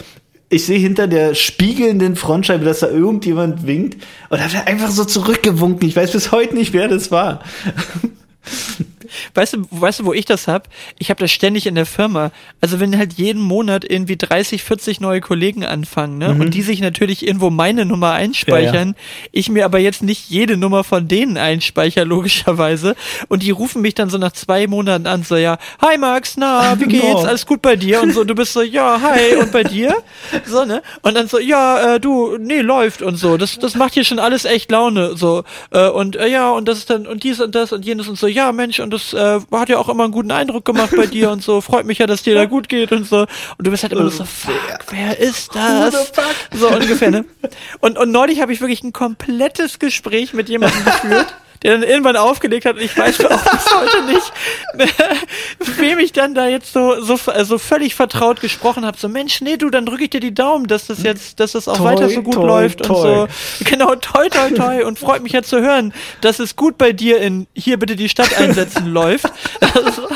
ich 0.49 0.65
sehe 0.65 0.79
hinter 0.79 1.07
der 1.07 1.35
spiegelnden 1.35 2.15
Frontscheibe, 2.15 2.65
dass 2.65 2.79
da 2.79 2.87
irgendjemand 2.87 3.65
winkt 3.65 4.03
und 4.29 4.39
hat 4.39 4.67
einfach 4.67 4.91
so 4.91 5.05
zurückgewunken. 5.05 5.87
Ich 5.87 5.95
weiß 5.95 6.11
bis 6.11 6.31
heute 6.31 6.55
nicht, 6.55 6.73
wer 6.73 6.87
das 6.87 7.11
war. 7.11 7.43
Weißt 9.35 9.53
du, 9.53 9.63
weißt 9.71 10.01
du, 10.01 10.05
wo 10.05 10.13
ich 10.13 10.25
das 10.25 10.47
hab? 10.47 10.69
Ich 10.99 11.09
habe 11.09 11.19
das 11.19 11.31
ständig 11.31 11.65
in 11.65 11.75
der 11.75 11.87
Firma. 11.87 12.31
Also 12.61 12.79
wenn 12.79 12.97
halt 12.97 13.13
jeden 13.13 13.41
Monat 13.41 13.83
irgendwie 13.83 14.15
30, 14.15 14.63
40 14.63 15.01
neue 15.01 15.21
Kollegen 15.21 15.65
anfangen, 15.65 16.19
ne? 16.19 16.33
Mhm. 16.33 16.41
Und 16.41 16.53
die 16.53 16.61
sich 16.61 16.81
natürlich 16.81 17.25
irgendwo 17.25 17.49
meine 17.49 17.85
Nummer 17.85 18.11
einspeichern, 18.11 18.89
ja, 18.89 18.93
ja. 18.93 19.29
ich 19.31 19.49
mir 19.49 19.65
aber 19.65 19.79
jetzt 19.79 20.03
nicht 20.03 20.29
jede 20.29 20.55
Nummer 20.55 20.83
von 20.83 21.07
denen 21.07 21.37
einspeichere, 21.37 22.05
logischerweise. 22.05 22.95
Und 23.27 23.41
die 23.43 23.51
rufen 23.51 23.81
mich 23.81 23.95
dann 23.95 24.09
so 24.09 24.19
nach 24.19 24.33
zwei 24.33 24.67
Monaten 24.67 25.07
an, 25.07 25.23
so 25.23 25.35
ja, 25.35 25.57
hi 25.81 25.97
Max, 25.97 26.37
na, 26.37 26.79
wie 26.79 26.85
geht's? 26.85 27.03
No. 27.03 27.25
Alles 27.25 27.45
gut 27.45 27.61
bei 27.61 27.75
dir? 27.75 28.01
Und 28.01 28.13
so, 28.13 28.23
du 28.23 28.35
bist 28.35 28.53
so, 28.53 28.61
ja, 28.61 29.01
hi, 29.01 29.35
und 29.35 29.51
bei 29.51 29.63
dir? 29.63 29.95
So, 30.45 30.65
ne? 30.65 30.81
Und 31.01 31.15
dann 31.15 31.27
so, 31.27 31.39
ja, 31.39 31.95
äh, 31.95 31.99
du, 31.99 32.37
nee, 32.37 32.61
läuft 32.61 33.01
und 33.01 33.15
so. 33.15 33.37
Das, 33.37 33.57
das 33.59 33.75
macht 33.75 33.93
hier 33.93 34.03
schon 34.03 34.19
alles 34.19 34.45
echt 34.45 34.71
Laune, 34.71 35.15
so. 35.15 35.43
Äh, 35.71 35.87
und 35.87 36.15
äh, 36.15 36.27
ja, 36.27 36.51
und 36.51 36.67
das 36.67 36.79
ist 36.79 36.89
dann, 36.89 37.07
und 37.07 37.23
dies 37.23 37.39
und 37.39 37.55
das 37.55 37.71
und 37.71 37.85
jenes 37.85 38.07
und 38.07 38.17
so, 38.17 38.27
ja, 38.27 38.51
Mensch, 38.51 38.79
und 38.79 38.91
das 38.91 39.13
äh, 39.13 39.22
äh, 39.23 39.57
hat 39.57 39.69
ja 39.69 39.77
auch 39.77 39.89
immer 39.89 40.03
einen 40.03 40.13
guten 40.13 40.31
Eindruck 40.31 40.65
gemacht 40.65 40.93
bei 40.95 41.05
dir 41.07 41.31
und 41.31 41.43
so, 41.43 41.61
freut 41.61 41.85
mich 41.85 41.99
ja, 41.99 42.07
dass 42.07 42.23
dir 42.23 42.35
da 42.35 42.45
gut 42.45 42.69
geht 42.69 42.91
und 42.91 43.05
so. 43.05 43.19
Und 43.57 43.67
du 43.67 43.71
bist 43.71 43.83
halt 43.83 43.93
immer 43.93 44.09
so, 44.09 44.25
fuck, 44.25 44.53
wer 44.89 45.19
ist 45.19 45.55
das? 45.55 46.11
So 46.51 46.69
ungefähr, 46.69 47.11
ne? 47.11 47.25
Und, 47.79 47.97
und 47.97 48.11
neulich 48.11 48.41
habe 48.41 48.53
ich 48.53 48.61
wirklich 48.61 48.83
ein 48.83 48.93
komplettes 48.93 49.79
Gespräch 49.79 50.33
mit 50.33 50.49
jemandem 50.49 50.83
geführt 50.83 51.33
der 51.63 51.73
dann 51.73 51.83
irgendwann 51.83 52.17
aufgelegt 52.17 52.65
hat 52.65 52.75
und 52.75 52.81
ich 52.81 52.97
weiß 52.97 53.25
auch 53.25 53.41
bis 53.43 53.73
heute 53.73 54.03
nicht, 54.05 54.33
wem 55.77 55.99
ich 55.99 56.11
dann 56.11 56.35
da 56.35 56.47
jetzt 56.47 56.73
so, 56.73 57.01
so, 57.01 57.17
so 57.43 57.57
völlig 57.57 57.95
vertraut 57.95 58.41
gesprochen 58.41 58.85
habe. 58.85 58.97
So, 58.97 59.07
Mensch, 59.09 59.41
nee, 59.41 59.57
du, 59.57 59.69
dann 59.69 59.85
drücke 59.85 60.03
ich 60.03 60.09
dir 60.09 60.19
die 60.19 60.33
Daumen, 60.33 60.67
dass 60.67 60.87
das 60.87 61.03
jetzt, 61.03 61.39
dass 61.39 61.53
das 61.53 61.67
auch 61.67 61.77
toi, 61.77 61.85
weiter 61.85 62.09
so 62.09 62.21
gut 62.21 62.33
toi, 62.33 62.45
läuft 62.45 62.83
toi. 62.83 62.95
und 62.95 63.01
so. 63.01 63.65
Genau, 63.65 63.95
toi, 63.95 64.29
toi, 64.29 64.49
toi 64.51 64.85
und 64.85 64.99
freut 64.99 65.23
mich 65.23 65.31
ja 65.31 65.43
zu 65.43 65.61
hören, 65.61 65.93
dass 66.21 66.39
es 66.39 66.55
gut 66.55 66.77
bei 66.77 66.91
dir 66.91 67.19
in 67.19 67.47
hier 67.53 67.77
bitte 67.77 67.95
die 67.95 68.09
Stadt 68.09 68.37
einsetzen 68.37 68.85
läuft. 68.93 69.31
Also, 69.61 70.07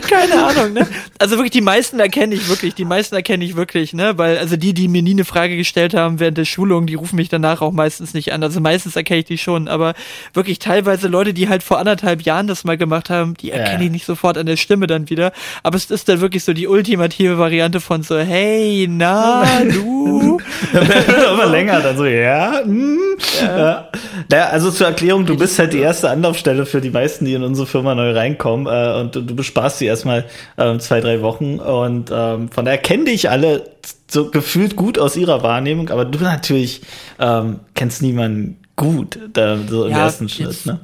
keine 0.00 0.44
Ahnung, 0.44 0.72
ne? 0.72 0.86
Also 1.18 1.36
wirklich, 1.36 1.52
die 1.52 1.60
meisten 1.60 2.00
erkenne 2.00 2.34
ich 2.34 2.48
wirklich, 2.48 2.74
die 2.74 2.84
meisten 2.84 3.14
erkenne 3.14 3.44
ich 3.44 3.56
wirklich, 3.56 3.92
ne? 3.92 4.18
Weil, 4.18 4.38
also 4.38 4.56
die, 4.56 4.74
die 4.74 4.88
mir 4.88 5.02
nie 5.02 5.12
eine 5.12 5.24
Frage 5.24 5.56
gestellt 5.56 5.94
haben 5.94 6.20
während 6.20 6.38
der 6.38 6.44
Schulung, 6.44 6.86
die 6.86 6.94
rufen 6.94 7.16
mich 7.16 7.28
danach 7.28 7.60
auch 7.60 7.72
meistens 7.72 8.14
nicht 8.14 8.32
an. 8.32 8.42
Also 8.42 8.60
meistens 8.60 8.96
erkenne 8.96 9.20
ich 9.20 9.26
die 9.26 9.38
schon, 9.38 9.68
aber 9.68 9.94
wirklich 10.32 10.58
teilweise 10.58 11.08
Leute, 11.08 11.34
die 11.34 11.48
halt 11.48 11.62
vor 11.62 11.78
anderthalb 11.78 12.22
Jahren 12.22 12.46
das 12.46 12.64
mal 12.64 12.76
gemacht 12.76 13.10
haben, 13.10 13.34
die 13.34 13.50
erkenne 13.50 13.80
ja. 13.80 13.84
ich 13.86 13.90
nicht 13.90 14.06
sofort 14.06 14.38
an 14.38 14.46
der 14.46 14.56
Stimme 14.56 14.86
dann 14.86 15.10
wieder. 15.10 15.32
Aber 15.62 15.76
es 15.76 15.90
ist 15.90 16.08
dann 16.08 16.20
wirklich 16.20 16.44
so 16.44 16.52
die 16.52 16.66
ultimative 16.66 17.38
Variante 17.38 17.80
von 17.80 18.02
so, 18.02 18.18
hey, 18.18 18.86
na, 18.88 19.44
du? 19.64 20.38
aber 21.28 21.46
länger, 21.46 21.80
dann 21.80 21.96
so, 21.96 22.04
ja, 22.04 22.60
hm, 22.64 22.98
ja. 23.40 23.88
ja. 24.30 24.48
also 24.48 24.70
zur 24.70 24.86
Erklärung, 24.86 25.26
du 25.26 25.36
bist 25.36 25.58
halt 25.58 25.72
die 25.72 25.80
erste 25.80 26.10
Anlaufstelle 26.10 26.66
für 26.66 26.80
die 26.80 26.90
meisten, 26.90 27.24
die 27.24 27.34
in 27.34 27.42
unsere 27.42 27.66
Firma 27.66 27.94
neu 27.94 28.12
reinkommen 28.12 28.66
äh, 28.66 29.00
und 29.00 29.14
du, 29.14 29.22
du 29.22 29.34
besparst 29.34 29.80
sie 29.84 29.88
erstmal 29.88 30.24
ähm, 30.58 30.80
zwei, 30.80 31.00
drei 31.00 31.22
Wochen 31.22 31.58
und 31.58 32.10
ähm, 32.12 32.48
von 32.50 32.64
daher 32.64 32.78
kenne 32.78 33.10
ich 33.10 33.30
alle 33.30 33.70
so 34.08 34.30
gefühlt 34.30 34.76
gut 34.76 34.98
aus 34.98 35.16
ihrer 35.16 35.42
Wahrnehmung, 35.42 35.90
aber 35.90 36.04
du 36.04 36.18
natürlich 36.18 36.82
ähm, 37.18 37.60
kennst 37.74 38.02
niemanden 38.02 38.58
gut, 38.76 39.18
da, 39.32 39.58
so 39.68 39.84
im 39.84 39.92
ja, 39.92 40.04
ersten 40.04 40.28
Schritt, 40.28 40.66
ne? 40.66 40.80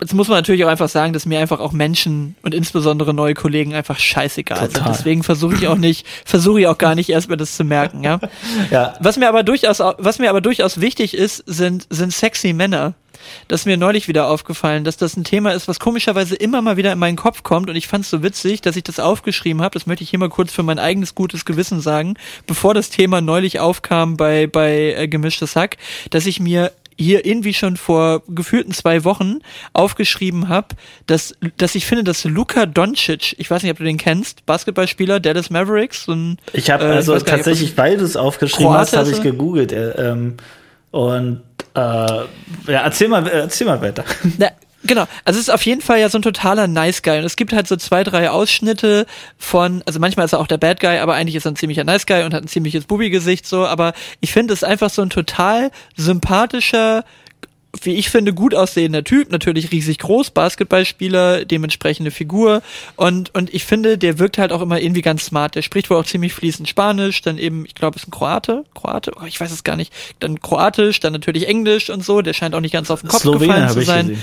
jetzt 0.00 0.14
muss 0.14 0.28
man 0.28 0.38
natürlich 0.38 0.64
auch 0.64 0.68
einfach 0.68 0.88
sagen, 0.88 1.12
dass 1.12 1.26
mir 1.26 1.40
einfach 1.40 1.60
auch 1.60 1.72
Menschen 1.72 2.36
und 2.42 2.54
insbesondere 2.54 3.12
neue 3.12 3.34
Kollegen 3.34 3.74
einfach 3.74 3.98
scheißegal 3.98 4.68
Total. 4.68 4.84
sind. 4.84 4.88
Deswegen 4.88 5.22
versuche 5.22 5.54
ich 5.56 5.68
auch 5.68 5.76
nicht, 5.76 6.06
versuche 6.24 6.60
ich 6.60 6.66
auch 6.66 6.78
gar 6.78 6.94
nicht 6.94 7.10
erstmal 7.10 7.36
das 7.36 7.56
zu 7.56 7.64
merken, 7.64 8.04
ja. 8.04 8.20
ja. 8.70 8.94
Was 9.00 9.16
mir 9.16 9.28
aber 9.28 9.42
durchaus, 9.42 9.80
was 9.80 10.18
mir 10.18 10.30
aber 10.30 10.40
durchaus 10.40 10.80
wichtig 10.80 11.14
ist, 11.14 11.42
sind, 11.46 11.86
sind 11.90 12.12
sexy 12.12 12.52
Männer. 12.52 12.94
Das 13.48 13.60
ist 13.60 13.66
mir 13.66 13.76
neulich 13.76 14.08
wieder 14.08 14.28
aufgefallen, 14.28 14.84
dass 14.84 14.96
das 14.96 15.16
ein 15.16 15.24
Thema 15.24 15.52
ist, 15.52 15.68
was 15.68 15.80
komischerweise 15.80 16.34
immer 16.36 16.62
mal 16.62 16.76
wieder 16.76 16.92
in 16.92 16.98
meinen 16.98 17.16
Kopf 17.16 17.42
kommt 17.42 17.70
und 17.70 17.76
ich 17.76 17.88
fand 17.88 18.04
es 18.04 18.10
so 18.10 18.22
witzig, 18.22 18.60
dass 18.60 18.76
ich 18.76 18.84
das 18.84 19.00
aufgeschrieben 19.00 19.62
habe. 19.62 19.74
Das 19.74 19.86
möchte 19.86 20.04
ich 20.04 20.10
hier 20.10 20.18
mal 20.18 20.28
kurz 20.28 20.52
für 20.52 20.62
mein 20.62 20.78
eigenes 20.78 21.14
gutes 21.14 21.44
Gewissen 21.44 21.80
sagen, 21.80 22.14
bevor 22.46 22.74
das 22.74 22.90
Thema 22.90 23.20
neulich 23.20 23.60
aufkam 23.60 24.16
bei 24.16 24.46
bei 24.46 24.94
äh, 24.94 25.08
gemischtes 25.08 25.56
Hack, 25.56 25.76
dass 26.10 26.26
ich 26.26 26.40
mir 26.40 26.72
hier 26.98 27.24
irgendwie 27.24 27.54
schon 27.54 27.76
vor 27.76 28.22
gefühlten 28.28 28.72
zwei 28.72 29.04
Wochen 29.04 29.38
aufgeschrieben 29.72 30.48
habe, 30.48 30.68
dass, 31.06 31.34
dass 31.56 31.76
ich 31.76 31.86
finde, 31.86 32.02
dass 32.02 32.24
Luka 32.24 32.66
Doncic, 32.66 33.36
ich 33.38 33.50
weiß 33.50 33.62
nicht, 33.62 33.70
ob 33.70 33.78
du 33.78 33.84
den 33.84 33.98
kennst, 33.98 34.44
Basketballspieler, 34.46 35.20
Dallas 35.20 35.48
Mavericks. 35.48 36.04
So 36.04 36.12
ein, 36.12 36.38
ich 36.52 36.70
habe 36.70 36.84
äh, 36.84 36.88
also 36.88 37.14
ich 37.16 37.22
tatsächlich 37.22 37.76
beides 37.76 38.16
aufgeschrieben, 38.16 38.66
Kroate 38.66 38.80
hast, 38.80 38.96
habe 38.96 39.10
ich 39.10 39.22
gegoogelt. 39.22 39.70
Äh, 39.70 40.10
ähm, 40.10 40.34
und 40.90 41.42
äh, 41.78 42.72
ja, 42.72 42.82
erzähl 42.82 43.08
mal, 43.08 43.26
erzähl 43.26 43.66
mal 43.66 43.80
weiter. 43.80 44.04
Na, 44.38 44.50
Genau, 44.84 45.06
also 45.24 45.40
es 45.40 45.48
ist 45.48 45.50
auf 45.52 45.62
jeden 45.62 45.80
Fall 45.80 45.98
ja 45.98 46.08
so 46.08 46.18
ein 46.18 46.22
totaler 46.22 46.68
Nice 46.68 47.02
Guy. 47.02 47.18
Und 47.18 47.24
es 47.24 47.34
gibt 47.34 47.52
halt 47.52 47.66
so 47.66 47.74
zwei, 47.74 48.04
drei 48.04 48.30
Ausschnitte 48.30 49.06
von, 49.36 49.82
also 49.86 49.98
manchmal 49.98 50.24
ist 50.24 50.34
er 50.34 50.38
auch 50.38 50.46
der 50.46 50.56
Bad 50.56 50.78
Guy, 50.78 50.98
aber 50.98 51.14
eigentlich 51.14 51.34
ist 51.34 51.46
er 51.46 51.52
ein 51.52 51.56
ziemlicher 51.56 51.82
Nice 51.82 52.06
Guy 52.06 52.22
und 52.22 52.32
hat 52.32 52.44
ein 52.44 52.48
ziemliches 52.48 52.84
Bubi-Gesicht 52.84 53.44
so, 53.44 53.66
aber 53.66 53.92
ich 54.20 54.32
finde 54.32 54.54
es 54.54 54.62
einfach 54.62 54.88
so 54.88 55.02
ein 55.02 55.10
total 55.10 55.72
sympathischer, 55.96 57.04
wie 57.86 57.94
ich 57.94 58.10
finde, 58.10 58.32
gut 58.32 58.54
aussehender 58.54 59.04
Typ, 59.04 59.30
natürlich 59.30 59.70
riesig 59.72 59.98
groß, 59.98 60.30
Basketballspieler, 60.30 61.44
dementsprechende 61.44 62.10
Figur. 62.10 62.62
Und, 62.96 63.34
und 63.34 63.52
ich 63.52 63.64
finde, 63.64 63.98
der 63.98 64.18
wirkt 64.18 64.38
halt 64.38 64.52
auch 64.52 64.62
immer 64.62 64.80
irgendwie 64.80 65.02
ganz 65.02 65.24
smart. 65.24 65.54
Der 65.54 65.62
spricht 65.62 65.90
wohl 65.90 65.96
auch 65.96 66.04
ziemlich 66.04 66.32
fließend 66.32 66.68
Spanisch, 66.68 67.22
dann 67.22 67.38
eben, 67.38 67.64
ich 67.66 67.74
glaube, 67.74 67.96
ist 67.96 68.08
ein 68.08 68.10
Kroate, 68.10 68.64
Kroate, 68.74 69.12
oh, 69.20 69.26
ich 69.26 69.40
weiß 69.40 69.50
es 69.50 69.64
gar 69.64 69.76
nicht, 69.76 69.92
dann 70.20 70.40
Kroatisch, 70.40 71.00
dann 71.00 71.12
natürlich 71.12 71.48
Englisch 71.48 71.90
und 71.90 72.04
so, 72.04 72.22
der 72.22 72.32
scheint 72.32 72.54
auch 72.54 72.60
nicht 72.60 72.72
ganz 72.72 72.90
auf 72.90 73.00
den 73.00 73.08
Kopf 73.08 73.22
Slowene 73.22 73.46
gefallen 73.46 73.68
zu 73.70 73.82
sein. 73.82 74.22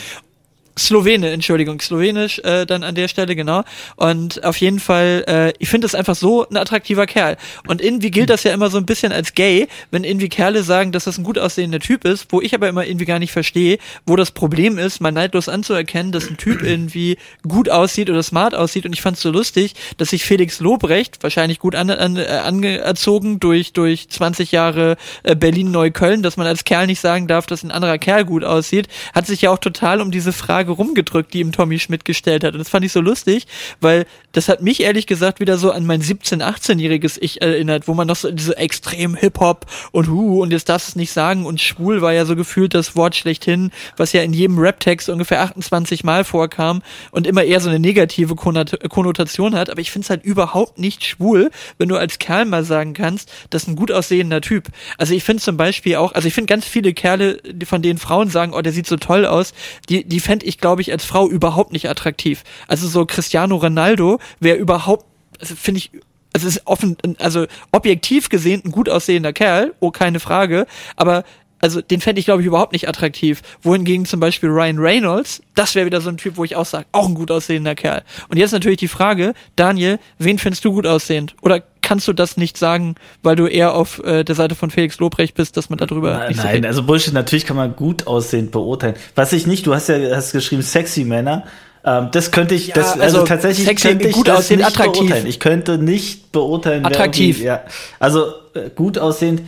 Slowene, 0.77 1.31
Entschuldigung, 1.31 1.79
Slowenisch 1.79 2.39
äh, 2.39 2.65
dann 2.65 2.83
an 2.83 2.95
der 2.95 3.07
Stelle, 3.07 3.35
genau. 3.35 3.63
Und 3.95 4.43
auf 4.43 4.57
jeden 4.57 4.79
Fall, 4.79 5.23
äh, 5.27 5.53
ich 5.59 5.69
finde 5.69 5.85
das 5.85 5.95
einfach 5.95 6.15
so 6.15 6.47
ein 6.49 6.57
attraktiver 6.57 7.05
Kerl. 7.05 7.37
Und 7.67 7.81
irgendwie 7.81 8.11
gilt 8.11 8.29
das 8.29 8.43
ja 8.43 8.53
immer 8.53 8.69
so 8.69 8.77
ein 8.77 8.85
bisschen 8.85 9.11
als 9.11 9.33
gay, 9.33 9.67
wenn 9.91 10.03
irgendwie 10.03 10.29
Kerle 10.29 10.63
sagen, 10.63 10.91
dass 10.91 11.05
das 11.05 11.17
ein 11.17 11.23
gut 11.23 11.39
aussehender 11.39 11.79
Typ 11.79 12.03
ist, 12.03 12.27
wo 12.29 12.41
ich 12.41 12.53
aber 12.53 12.67
immer 12.67 12.85
irgendwie 12.85 13.05
gar 13.05 13.19
nicht 13.19 13.31
verstehe, 13.31 13.77
wo 14.05 14.15
das 14.15 14.31
Problem 14.31 14.77
ist, 14.77 14.99
mal 14.99 15.11
neidlos 15.11 15.47
anzuerkennen, 15.47 16.11
dass 16.11 16.29
ein 16.29 16.37
Typ 16.37 16.61
irgendwie 16.61 17.17
gut 17.47 17.69
aussieht 17.69 18.09
oder 18.09 18.21
smart 18.21 18.53
aussieht. 18.53 18.85
Und 18.85 18.93
ich 18.93 19.01
fand 19.01 19.15
es 19.15 19.23
so 19.23 19.31
lustig, 19.31 19.75
dass 19.97 20.09
sich 20.09 20.25
Felix 20.25 20.59
Lobrecht, 20.59 21.23
wahrscheinlich 21.23 21.59
gut 21.59 21.75
an, 21.75 21.89
an, 21.89 22.17
äh, 22.17 22.25
angezogen 22.25 23.39
durch, 23.39 23.71
durch 23.71 24.09
20 24.09 24.51
Jahre 24.51 24.97
äh, 25.23 25.35
Berlin-Neukölln, 25.35 26.21
dass 26.21 26.35
man 26.35 26.47
als 26.47 26.65
Kerl 26.65 26.87
nicht 26.87 26.99
sagen 26.99 27.27
darf, 27.27 27.45
dass 27.45 27.63
ein 27.63 27.71
anderer 27.71 27.97
Kerl 27.97 28.25
gut 28.25 28.43
aussieht, 28.43 28.87
hat 29.13 29.25
sich 29.25 29.43
ja 29.43 29.51
auch 29.51 29.59
total 29.59 30.01
um 30.01 30.11
diese 30.11 30.33
Frage 30.33 30.64
Frage 30.65 30.71
rumgedrückt, 30.71 31.33
die 31.33 31.39
ihm 31.39 31.51
Tommy 31.51 31.79
Schmidt 31.79 32.05
gestellt 32.05 32.43
hat. 32.43 32.53
Und 32.53 32.59
das 32.59 32.69
fand 32.69 32.85
ich 32.85 32.91
so 32.91 33.01
lustig, 33.01 33.47
weil 33.79 34.05
das 34.35 34.49
hat 34.49 34.61
mich 34.61 34.81
ehrlich 34.81 35.07
gesagt 35.07 35.39
wieder 35.39 35.57
so 35.57 35.71
an 35.71 35.85
mein 35.85 36.01
17-, 36.01 36.43
18-jähriges 36.43 37.17
Ich 37.21 37.41
erinnert, 37.41 37.87
wo 37.87 37.93
man 37.93 38.07
noch 38.07 38.17
so 38.17 38.29
diese 38.31 38.57
extrem 38.57 39.15
Hip-Hop 39.15 39.65
und 39.93 40.09
hu 40.09 40.41
und 40.41 40.51
jetzt 40.51 40.67
darfst 40.67 40.89
du 40.89 40.91
es 40.91 40.95
nicht 40.97 41.13
sagen 41.13 41.45
und 41.45 41.61
schwul 41.61 42.01
war 42.01 42.11
ja 42.11 42.25
so 42.25 42.35
gefühlt 42.35 42.73
das 42.73 42.97
Wort 42.97 43.15
schlechthin, 43.15 43.71
was 43.95 44.11
ja 44.11 44.23
in 44.23 44.33
jedem 44.33 44.59
Rap-Text 44.59 45.07
ungefähr 45.07 45.41
28 45.41 46.03
Mal 46.03 46.25
vorkam 46.25 46.81
und 47.11 47.27
immer 47.27 47.43
eher 47.43 47.61
so 47.61 47.69
eine 47.69 47.79
negative 47.79 48.35
Konnotation 48.35 49.55
hat. 49.55 49.69
Aber 49.69 49.79
ich 49.79 49.89
finde 49.89 50.03
es 50.03 50.09
halt 50.09 50.25
überhaupt 50.25 50.79
nicht 50.79 51.05
schwul, 51.05 51.49
wenn 51.77 51.87
du 51.87 51.95
als 51.95 52.19
Kerl 52.19 52.43
mal 52.43 52.65
sagen 52.65 52.93
kannst, 52.93 53.31
das 53.51 53.63
ist 53.63 53.69
ein 53.69 53.77
gut 53.77 53.91
aussehender 53.91 54.41
Typ. 54.41 54.67
Also 54.97 55.13
ich 55.13 55.23
finde 55.23 55.43
zum 55.43 55.55
Beispiel 55.55 55.95
auch, 55.95 56.11
also 56.11 56.27
ich 56.27 56.33
finde 56.33 56.51
ganz 56.51 56.65
viele 56.65 56.93
Kerle, 56.93 57.39
von 57.65 57.81
denen 57.81 57.99
Frauen 57.99 58.29
sagen, 58.29 58.53
oh, 58.53 58.61
der 58.61 58.73
sieht 58.73 58.87
so 58.87 58.97
toll 58.97 59.25
aus, 59.25 59.53
die, 59.87 60.03
die 60.03 60.19
fände 60.19 60.45
ich, 60.45 60.57
glaube 60.57 60.81
ich, 60.81 60.91
als 60.91 61.05
Frau 61.05 61.29
überhaupt 61.29 61.71
nicht 61.71 61.89
attraktiv. 61.89 62.43
Also 62.67 62.89
so 62.89 63.05
Cristiano 63.05 63.55
Ronaldo 63.55 64.19
wäre 64.39 64.57
überhaupt, 64.57 65.05
also 65.39 65.55
finde 65.55 65.79
ich, 65.79 65.91
also 66.33 66.47
ist 66.47 66.61
offen, 66.65 66.97
also 67.19 67.45
objektiv 67.71 68.29
gesehen 68.29 68.61
ein 68.65 68.71
gut 68.71 68.89
aussehender 68.89 69.33
Kerl, 69.33 69.73
oh 69.79 69.91
keine 69.91 70.19
Frage, 70.19 70.67
aber 70.95 71.23
also 71.59 71.81
den 71.81 72.01
fände 72.01 72.19
ich 72.19 72.25
glaube 72.25 72.41
ich 72.41 72.47
überhaupt 72.47 72.73
nicht 72.73 72.87
attraktiv. 72.87 73.41
Wohingegen 73.61 74.05
zum 74.05 74.19
Beispiel 74.19 74.49
Ryan 74.49 74.77
Reynolds, 74.77 75.41
das 75.55 75.73
wäre 75.73 75.85
wieder 75.85 76.01
so 76.01 76.09
ein 76.09 76.17
Typ, 76.17 76.37
wo 76.37 76.43
ich 76.43 76.55
auch 76.55 76.65
sage, 76.65 76.85
auch 76.91 77.07
ein 77.07 77.15
gut 77.15 77.31
aussehender 77.31 77.73
Kerl. 77.73 78.03
Und 78.29 78.37
jetzt 78.37 78.51
natürlich 78.51 78.77
die 78.77 78.87
Frage, 78.87 79.33
Daniel, 79.55 79.99
wen 80.19 80.37
findest 80.37 80.65
du 80.65 80.73
gut 80.73 80.85
aussehend? 80.85 81.35
Oder 81.41 81.63
kannst 81.81 82.07
du 82.07 82.13
das 82.13 82.35
nicht 82.37 82.57
sagen, 82.57 82.95
weil 83.23 83.35
du 83.35 83.47
eher 83.47 83.73
auf 83.73 84.03
äh, 84.03 84.23
der 84.23 84.35
Seite 84.35 84.55
von 84.55 84.71
Felix 84.71 84.99
Lobrecht 84.99 85.35
bist, 85.35 85.55
dass 85.55 85.69
man 85.69 85.77
darüber 85.77 86.17
nein, 86.17 86.27
nicht 86.29 86.41
so 86.41 86.47
Nein, 86.47 86.65
also 86.65 86.83
Bullshit, 86.83 87.13
natürlich 87.13 87.45
kann 87.45 87.57
man 87.57 87.75
gut 87.75 88.07
aussehend 88.07 88.51
beurteilen. 88.51 88.95
Was 89.15 89.33
ich 89.33 89.47
nicht, 89.47 89.65
du 89.65 89.73
hast 89.73 89.87
ja 89.87 89.97
hast 90.15 90.33
geschrieben 90.33 90.61
sexy 90.61 91.03
Männer. 91.03 91.45
Ähm, 91.85 92.09
das 92.11 92.31
könnte 92.31 92.55
ich, 92.55 92.71
das, 92.71 92.95
ja, 92.95 93.01
also, 93.01 93.19
also, 93.19 93.27
tatsächlich 93.27 93.67
sexy, 93.67 93.89
könnte 93.89 94.07
ich 94.07 94.15
gut 94.15 94.27
das 94.27 94.39
aussehend, 94.39 94.63
nicht 94.63 94.67
attraktiv. 94.69 95.01
beurteilen. 95.01 95.27
Ich 95.27 95.39
könnte 95.39 95.77
nicht 95.77 96.31
beurteilen. 96.31 96.85
Attraktiv. 96.85 97.41
Ja, 97.41 97.61
also 97.99 98.25
äh, 98.53 98.69
gut 98.75 98.97
aussehend 98.97 99.41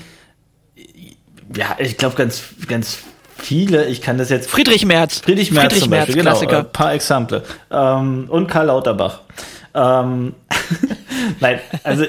ja, 1.56 1.76
ich 1.80 1.98
glaube 1.98 2.16
ganz, 2.16 2.44
ganz 2.68 3.00
viele. 3.38 3.86
Ich 3.86 4.02
kann 4.02 4.18
das 4.18 4.30
jetzt. 4.30 4.50
Friedrich 4.50 4.86
Merz. 4.86 5.20
Friedrich 5.20 5.52
Merz 5.52 5.66
Friedrich 5.66 5.82
zum 5.84 5.90
Merz, 5.92 6.06
Beispiel. 6.08 6.22
Klassiker. 6.22 6.52
Genau, 6.52 6.68
ein 6.68 6.72
paar 6.72 6.94
Exempel. 6.94 7.44
Ähm, 7.72 8.26
und 8.30 8.48
Karl 8.48 8.68
Lauterbach. 8.68 9.22
Ähm, 9.74 10.34
Nein, 11.40 11.60
also 11.84 12.06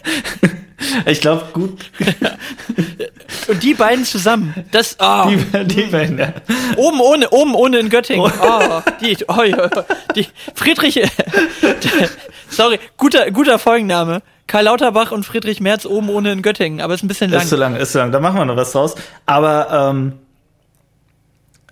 ich 1.06 1.20
glaube 1.20 1.44
gut. 1.52 1.90
Und 3.48 3.62
die 3.62 3.74
beiden 3.74 4.04
zusammen, 4.04 4.54
das 4.70 4.96
oh. 5.00 5.28
die, 5.28 5.64
die 5.64 5.82
beiden, 5.82 6.18
ja. 6.18 6.32
Oben 6.76 7.00
ohne, 7.00 7.30
oben 7.30 7.54
ohne 7.54 7.78
in 7.78 7.90
Göttingen. 7.90 8.30
Oh, 8.40 8.80
die, 9.00 9.16
oh, 9.28 9.42
die 10.14 10.26
Friedrich. 10.54 11.00
sorry, 12.48 12.78
guter, 12.96 13.30
guter 13.30 13.58
Folgenname. 13.58 14.22
Karl 14.46 14.64
Lauterbach 14.64 15.10
und 15.10 15.24
Friedrich 15.24 15.60
Merz 15.60 15.86
oben 15.86 16.10
ohne 16.10 16.32
in 16.32 16.42
Göttingen, 16.42 16.80
aber 16.80 16.94
ist 16.94 17.02
ein 17.02 17.08
bisschen 17.08 17.30
lang. 17.30 17.42
Ist 17.42 17.48
zu 17.48 17.56
lang, 17.56 17.76
ist 17.76 17.92
zu 17.92 17.98
lang. 17.98 18.12
Da 18.12 18.20
machen 18.20 18.36
wir 18.36 18.44
noch 18.44 18.56
was 18.56 18.72
draus. 18.72 18.94
Aber 19.26 19.90
ähm, 19.90 20.12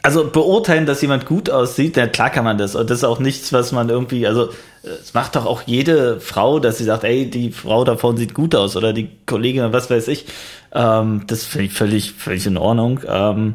also 0.03 0.29
beurteilen, 0.29 0.85
dass 0.85 1.01
jemand 1.01 1.27
gut 1.27 1.49
aussieht, 1.49 1.97
ja 1.97 2.07
klar 2.07 2.31
kann 2.31 2.45
man 2.45 2.59
das. 2.59 2.75
Und 2.75 2.91
das 2.91 2.99
ist 2.99 3.05
auch 3.05 3.21
nichts, 3.21 3.53
was 3.53 3.73
man 3.73 3.89
irgendwie, 3.89 4.27
also 4.27 4.51
es 4.83 5.15
macht 5.15 5.37
doch 5.37 5.47
auch 5.47 5.63
jede 5.63 6.21
Frau, 6.21 6.59
dass 6.59 6.79
sie 6.79 6.85
sagt, 6.85 7.05
ey, 7.05 7.31
die 7.31 7.53
Frau 7.53 7.85
davon 7.85 8.17
sieht 8.17 8.35
gut 8.35 8.55
aus 8.55 8.77
oder 8.77 8.93
die 8.93 9.11
Kollegin, 9.27 9.73
was 9.73 9.91
weiß 9.91 10.09
ich. 10.09 10.27
Ähm, 10.73 11.23
das 11.29 11.45
finde 11.45 11.67
ich 11.67 11.73
völlig, 11.73 12.13
völlig 12.13 12.47
in 12.47 12.57
Ordnung. 12.57 13.01
Ähm, 13.07 13.55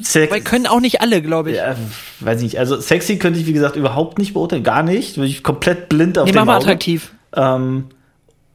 Sex 0.00 0.32
Weil 0.32 0.40
können 0.40 0.66
auch 0.66 0.80
nicht 0.80 1.00
alle, 1.00 1.22
glaube 1.22 1.52
ich. 1.52 1.58
Ja, 1.58 1.76
weiß 2.18 2.42
nicht. 2.42 2.58
Also 2.58 2.80
sexy 2.80 3.16
könnte 3.18 3.38
ich, 3.38 3.46
wie 3.46 3.52
gesagt, 3.52 3.76
überhaupt 3.76 4.18
nicht 4.18 4.34
beurteilen. 4.34 4.64
Gar 4.64 4.82
nicht. 4.82 5.14
Bin 5.14 5.24
ich 5.24 5.44
komplett 5.44 5.88
blind 5.88 6.18
auf 6.18 6.26
nee, 6.26 6.32
dem 6.32 6.38
mach 6.38 6.46
mal 6.46 6.56
Auge. 6.56 6.64
attraktiv. 6.64 7.12
Ähm, 7.36 7.86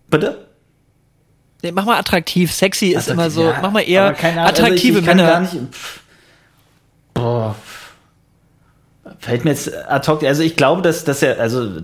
bitte? 0.10 0.45
Nee, 1.61 1.72
mach 1.72 1.86
mal 1.86 1.98
attraktiv. 1.98 2.52
Sexy 2.52 2.88
ist 2.88 3.07
immer 3.07 3.30
so. 3.30 3.44
Ja, 3.44 3.60
mach 3.61 3.72
mal 3.72 3.81
eher 3.81 4.07
attraktive 4.07 4.45
also 4.45 4.73
ich, 4.73 4.84
ich 4.98 5.06
Männer. 5.06 5.27
Gar 5.27 5.40
nicht, 5.41 5.53
pff, 5.53 6.02
boah, 7.20 7.54
Fällt 9.22 9.44
mir 9.44 9.52
jetzt 9.52 9.70
ad 9.90 10.10
hoc, 10.10 10.24
also 10.24 10.44
ich 10.44 10.56
glaube, 10.56 10.82
dass, 10.82 11.04
dass 11.04 11.22
er, 11.22 11.41
also 11.41 11.82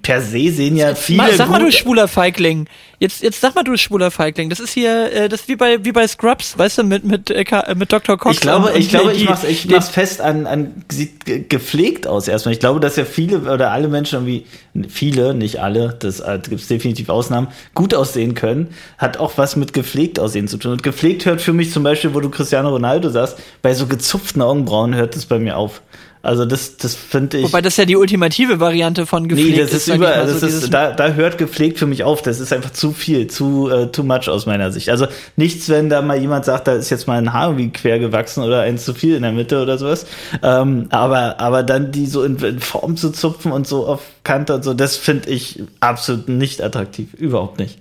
per 0.00 0.22
se 0.22 0.50
sehen 0.50 0.74
ja 0.74 0.94
viele. 0.94 1.18
Mal, 1.18 1.34
sag 1.34 1.50
mal, 1.50 1.60
du 1.60 1.70
schwuler 1.70 2.08
Feigling. 2.08 2.66
Jetzt, 2.98 3.22
jetzt 3.22 3.42
sag 3.42 3.54
mal, 3.54 3.62
du 3.62 3.76
schwuler 3.76 4.10
Feigling. 4.10 4.48
Das 4.48 4.58
ist 4.58 4.72
hier, 4.72 5.12
äh, 5.12 5.28
das 5.28 5.42
ist 5.42 5.48
wie 5.48 5.56
bei, 5.56 5.84
wie 5.84 5.92
bei 5.92 6.06
Scrubs, 6.08 6.56
weißt 6.56 6.78
du, 6.78 6.84
mit, 6.84 7.04
mit, 7.04 7.30
äh, 7.30 7.44
mit 7.76 7.92
Dr. 7.92 8.16
Cox. 8.16 8.36
Ich 8.36 8.40
glaube, 8.40 8.72
ich 8.74 8.88
glaube, 8.88 9.12
ich 9.12 9.28
mach's, 9.28 9.44
ich 9.44 9.68
mach's 9.68 9.90
fest 9.90 10.22
an, 10.22 10.46
an, 10.46 10.82
sieht 10.90 11.50
gepflegt 11.50 12.06
aus 12.06 12.26
erstmal. 12.26 12.54
Ich 12.54 12.60
glaube, 12.60 12.80
dass 12.80 12.96
ja 12.96 13.04
viele 13.04 13.40
oder 13.40 13.70
alle 13.70 13.88
Menschen 13.88 14.16
irgendwie, 14.16 14.46
viele, 14.88 15.34
nicht 15.34 15.60
alle, 15.60 15.94
das 15.98 16.20
äh, 16.20 16.40
gibt's 16.48 16.68
definitiv 16.68 17.10
Ausnahmen, 17.10 17.48
gut 17.74 17.92
aussehen 17.92 18.34
können, 18.34 18.68
hat 18.96 19.18
auch 19.18 19.36
was 19.36 19.56
mit 19.56 19.74
gepflegt 19.74 20.18
aussehen 20.18 20.48
zu 20.48 20.56
tun. 20.56 20.72
Und 20.72 20.82
gepflegt 20.82 21.26
hört 21.26 21.42
für 21.42 21.52
mich 21.52 21.70
zum 21.70 21.82
Beispiel, 21.82 22.14
wo 22.14 22.20
du 22.20 22.30
Cristiano 22.30 22.70
Ronaldo 22.70 23.10
sagst, 23.10 23.36
bei 23.60 23.74
so 23.74 23.86
gezupften 23.86 24.40
Augenbrauen 24.40 24.94
hört 24.94 25.14
es 25.16 25.26
bei 25.26 25.38
mir 25.38 25.58
auf. 25.58 25.82
Also 26.22 26.44
das, 26.44 26.76
das 26.76 26.94
finde 26.94 27.38
ich. 27.38 27.44
Wobei 27.44 27.62
das 27.62 27.76
ja 27.76 27.84
die 27.84 27.96
ultimative 27.96 28.58
Variante 28.58 29.06
von 29.06 29.28
gepflegt 29.28 29.50
nee, 29.50 29.62
das 29.62 29.72
ist. 29.72 29.88
Über, 29.88 30.08
das 30.08 30.40
so 30.40 30.46
ist 30.46 30.74
da, 30.74 30.92
da 30.92 31.12
hört 31.12 31.38
gepflegt 31.38 31.78
für 31.78 31.86
mich 31.86 32.02
auf. 32.02 32.22
Das 32.22 32.40
ist 32.40 32.52
einfach 32.52 32.72
zu 32.72 32.92
viel, 32.92 33.28
zu 33.28 33.70
uh, 33.70 33.86
too 33.86 34.02
much 34.02 34.28
aus 34.28 34.46
meiner 34.46 34.72
Sicht. 34.72 34.90
Also 34.90 35.06
nichts, 35.36 35.68
wenn 35.68 35.88
da 35.88 36.02
mal 36.02 36.18
jemand 36.18 36.44
sagt, 36.44 36.66
da 36.66 36.72
ist 36.72 36.90
jetzt 36.90 37.06
mal 37.06 37.18
ein 37.18 37.32
Haar 37.32 37.48
irgendwie 37.48 37.70
quer 37.70 37.98
gewachsen 37.98 38.42
oder 38.42 38.62
eins 38.62 38.84
zu 38.84 38.94
viel 38.94 39.14
in 39.14 39.22
der 39.22 39.32
Mitte 39.32 39.62
oder 39.62 39.78
sowas. 39.78 40.06
Ähm, 40.42 40.86
aber, 40.90 41.38
aber 41.38 41.62
dann 41.62 41.92
die 41.92 42.06
so 42.06 42.24
in, 42.24 42.36
in 42.38 42.58
Form 42.58 42.96
zu 42.96 43.10
zupfen 43.10 43.52
und 43.52 43.66
so 43.66 43.86
auf 43.86 44.00
Kante 44.24 44.54
und 44.56 44.64
so, 44.64 44.74
das 44.74 44.96
finde 44.96 45.30
ich 45.30 45.62
absolut 45.80 46.28
nicht 46.28 46.62
attraktiv. 46.62 47.14
Überhaupt 47.14 47.58
nicht. 47.58 47.78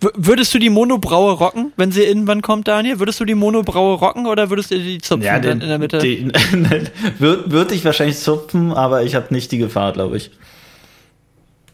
Würdest 0.00 0.52
du 0.52 0.58
die 0.58 0.68
Monobraue 0.68 1.32
rocken, 1.32 1.72
wenn 1.76 1.90
sie 1.90 2.02
irgendwann 2.02 2.42
kommt, 2.42 2.68
Daniel? 2.68 2.98
Würdest 2.98 3.18
du 3.18 3.24
die 3.24 3.34
Monobraue 3.34 3.96
rocken 3.96 4.26
oder 4.26 4.50
würdest 4.50 4.70
du 4.70 4.78
die 4.78 4.98
zupfen 4.98 5.24
ja, 5.24 5.38
den, 5.38 5.60
in 5.60 5.68
der 5.68 5.78
Mitte? 5.78 5.98
Würde 7.18 7.50
würd 7.50 7.72
ich 7.72 7.84
wahrscheinlich 7.84 8.18
zupfen, 8.18 8.72
aber 8.72 9.04
ich 9.04 9.14
habe 9.14 9.32
nicht 9.32 9.52
die 9.52 9.58
Gefahr, 9.58 9.92
glaube 9.92 10.18
ich. 10.18 10.30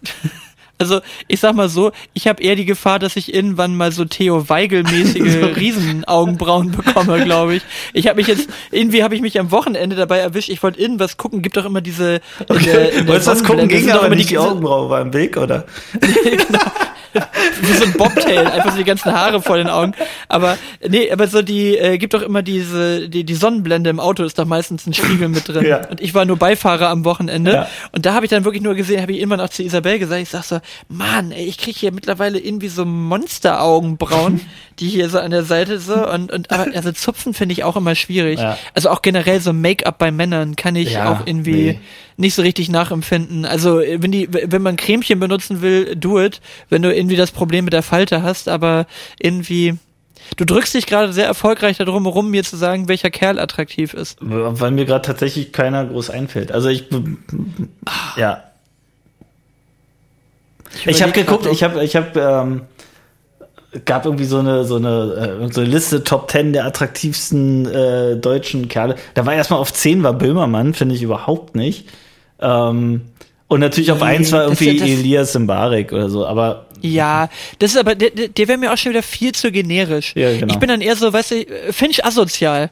Also 0.78 1.01
ich 1.28 1.39
sag 1.39 1.55
mal 1.55 1.69
so, 1.69 1.93
ich 2.12 2.27
habe 2.27 2.43
eher 2.43 2.57
die 2.57 2.65
Gefahr, 2.65 2.99
dass 2.99 3.15
ich 3.15 3.32
irgendwann 3.32 3.77
mal 3.77 3.93
so 3.93 4.05
Theo 4.05 4.49
Weigel-mäßige 4.49 5.57
Riesenaugenbrauen 5.57 6.73
bekomme, 6.73 7.23
glaube 7.23 7.55
ich. 7.55 7.62
Ich 7.93 8.09
habe 8.09 8.16
mich 8.16 8.27
jetzt, 8.27 8.49
irgendwie 8.73 9.05
habe 9.05 9.15
ich 9.15 9.20
mich 9.20 9.39
am 9.39 9.53
Wochenende 9.53 9.94
dabei 9.94 10.19
erwischt, 10.19 10.49
ich 10.49 10.61
wollte 10.61 10.81
irgendwas 10.81 11.19
gucken, 11.19 11.40
gibt 11.40 11.57
doch 11.57 11.66
immer 11.66 11.82
diese 11.82 12.20
in 12.49 12.65
der, 12.65 12.90
in 12.90 12.97
der 12.97 13.07
Wolltest 13.07 13.28
das 13.28 13.44
gucken, 13.44 13.69
ging 13.69 13.89
aber 13.93 14.09
nicht 14.09 14.31
die 14.31 14.39
Augenbraue 14.39 14.90
war 14.90 15.01
im 15.03 15.12
Weg, 15.12 15.36
oder? 15.36 15.66
genau. 16.01 16.59
Wie 17.62 17.73
so 17.73 17.85
ein 17.85 17.93
Bobtail, 17.93 18.47
einfach 18.47 18.73
so 18.73 18.78
die 18.78 18.85
ganzen 18.85 19.12
Haare 19.12 19.43
vor 19.43 19.56
den 19.56 19.69
Augen. 19.69 19.94
Aber 20.28 20.56
nee, 20.86 21.10
aber 21.10 21.28
so 21.28 21.43
die, 21.43 21.77
äh, 21.77 21.98
gibt 21.98 22.14
doch 22.14 22.23
immer 22.23 22.43
diese, 22.43 23.09
die, 23.09 23.24
die 23.24 23.35
Sonnenblende 23.35 23.90
im 23.90 24.01
Auto 24.01 24.24
ist 24.24 24.39
doch 24.39 24.44
meistens 24.44 24.86
ein 24.86 24.94
Spiegel 24.94 25.28
mit 25.28 25.48
drin. 25.48 25.62
Ja. 25.73 25.86
Und 25.89 26.01
ich 26.01 26.12
war 26.12 26.24
nur 26.24 26.36
Beifahrer 26.36 26.89
am 26.89 27.05
Wochenende. 27.05 27.52
Ja. 27.52 27.69
Und 27.93 28.05
da 28.05 28.14
habe 28.14 28.27
ich 28.27 28.31
dann 28.31 28.44
wirklich 28.44 28.64
nur 28.64 28.74
gesehen, 28.74 29.01
habe 29.01 29.12
ich 29.12 29.19
irgendwann 29.19 29.40
auch 29.40 29.48
zu 29.48 29.62
Isabel 29.62 30.01
gesagt, 30.01 30.20
ich 30.20 30.28
sag 30.28 30.43
so, 30.43 30.60
Mann, 30.89 31.31
ey, 31.31 31.44
ich 31.44 31.56
krieg 31.56 31.77
hier 31.77 31.93
mittlerweile 31.93 32.39
irgendwie 32.39 32.69
so 32.69 32.85
Monsteraugenbrauen, 32.85 34.40
die 34.81 34.89
hier 34.89 35.09
so 35.09 35.19
an 35.19 35.31
der 35.31 35.44
Seite 35.44 35.78
so 35.78 36.09
und, 36.09 36.32
und 36.32 36.51
aber 36.51 36.74
also 36.74 36.93
Zupfen 36.93 37.35
finde 37.35 37.52
ich 37.52 37.64
auch 37.64 37.77
immer 37.77 37.94
schwierig. 37.94 38.40
Ja. 38.40 38.59
Also 38.74 38.90
auch 38.90 39.02
generell 39.02 39.40
so 39.40 39.52
Make-up 39.52 39.98
bei 39.98 40.10
Männern 40.10 40.56
kann 40.56 40.77
ich 40.77 40.93
ja, 40.93 41.10
auch 41.12 41.27
irgendwie 41.27 41.64
nee. 41.64 41.81
nicht 42.16 42.35
so 42.35 42.43
richtig 42.43 42.69
nachempfinden. 42.69 43.44
Also 43.44 43.78
wenn 43.78 44.12
die, 44.12 44.28
wenn 44.31 44.62
man 44.62 44.77
Cremchen 44.77 45.20
benutzen 45.20 45.62
will, 45.62 45.94
do 45.97 46.20
it. 46.20 46.40
Wenn 46.69 46.82
du 46.82 46.94
irgendwie 46.94 47.16
das 47.16 47.31
Problem 47.33 47.65
mit 47.65 47.73
der 47.73 47.83
Falte 47.83 48.23
hast, 48.23 48.49
aber 48.49 48.87
irgendwie 49.19 49.79
Du 50.37 50.45
drückst 50.45 50.75
dich 50.75 50.87
gerade 50.87 51.13
sehr 51.13 51.27
erfolgreich 51.27 51.79
darum 51.79 52.05
herum, 52.05 52.31
mir 52.31 52.43
zu 52.43 52.57
sagen, 52.57 52.89
welcher 52.89 53.11
Kerl 53.11 53.39
attraktiv 53.39 53.93
ist. 53.93 54.19
Weil 54.21 54.71
mir 54.71 54.87
gerade 54.87 55.05
tatsächlich 55.05 55.53
keiner 55.53 55.85
groß 55.85 56.11
einfällt. 56.11 56.53
Also 56.53 56.69
ich, 56.69 56.87
ja. 58.17 58.45
Ich, 60.75 60.87
ich 60.87 61.03
habe 61.03 61.13
geguckt, 61.13 61.47
ich 61.47 61.63
habe, 61.63 61.85
ich 61.85 61.97
habe, 61.97 62.19
ähm, 62.19 62.63
gab 63.85 64.07
irgendwie 64.07 64.25
so 64.25 64.39
eine 64.39 64.65
so 64.65 64.77
eine, 64.77 65.39
äh, 65.43 65.53
so 65.53 65.61
eine 65.61 65.71
Liste 65.71 66.03
Top 66.03 66.31
10 66.31 66.55
der 66.55 66.65
attraktivsten 66.65 67.67
äh, 67.67 68.17
deutschen 68.17 68.69
Kerle. 68.69 68.97
Da 69.15 69.27
war 69.27 69.35
erstmal 69.35 69.61
auf 69.61 69.73
10 69.73 70.03
war 70.03 70.15
Böhmermann, 70.15 70.73
finde 70.73 70.95
ich 70.95 71.03
überhaupt 71.03 71.57
nicht. 71.57 71.89
Ähm, 72.41 73.03
und 73.49 73.61
natürlich 73.61 73.93
auf 73.93 74.03
1 74.03 74.33
war 74.33 74.45
irgendwie 74.45 74.79
das, 74.79 74.89
das, 74.89 74.99
Elias 74.99 75.39
Mbarek 75.39 75.93
oder 75.93 76.09
so, 76.09 76.27
aber 76.27 76.67
ja, 76.83 77.29
das 77.59 77.73
ist 77.73 77.77
aber, 77.77 77.95
der, 77.95 78.11
der 78.11 78.49
wäre 78.49 78.59
mir 78.59 78.73
auch 78.73 78.77
schon 78.77 78.91
wieder 78.91 79.03
viel 79.03 79.33
zu 79.33 79.51
generisch. 79.51 80.13
Ja, 80.15 80.33
genau. 80.37 80.53
Ich 80.53 80.59
bin 80.59 80.69
dann 80.69 80.81
eher 80.81 80.97
so, 80.97 81.13
weißt 81.13 81.31
du, 81.31 81.47
finde 81.73 81.93
ich 81.93 82.05
asozial. 82.05 82.71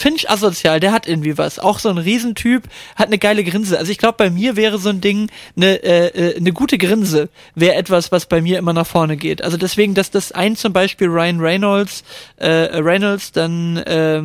Finch 0.00 0.30
asozial, 0.30 0.80
der 0.80 0.92
hat 0.92 1.06
irgendwie 1.06 1.36
was. 1.36 1.58
Auch 1.58 1.78
so 1.78 1.90
ein 1.90 1.98
Riesentyp, 1.98 2.62
hat 2.96 3.08
eine 3.08 3.18
geile 3.18 3.44
Grinse. 3.44 3.78
Also 3.78 3.92
ich 3.92 3.98
glaube, 3.98 4.14
bei 4.16 4.30
mir 4.30 4.56
wäre 4.56 4.78
so 4.78 4.88
ein 4.88 5.02
Ding, 5.02 5.30
eine, 5.56 5.82
äh, 5.82 6.06
äh, 6.06 6.36
eine 6.38 6.52
gute 6.52 6.78
Grinse 6.78 7.28
wäre 7.54 7.74
etwas, 7.74 8.10
was 8.10 8.24
bei 8.24 8.40
mir 8.40 8.58
immer 8.58 8.72
nach 8.72 8.86
vorne 8.86 9.18
geht. 9.18 9.44
Also 9.44 9.58
deswegen, 9.58 9.92
dass 9.92 10.10
das 10.10 10.32
ein 10.32 10.56
zum 10.56 10.72
Beispiel 10.72 11.08
Ryan 11.08 11.40
Reynolds, 11.40 12.02
äh, 12.38 12.48
Reynolds, 12.48 13.32
dann 13.32 13.76
äh, 13.76 14.22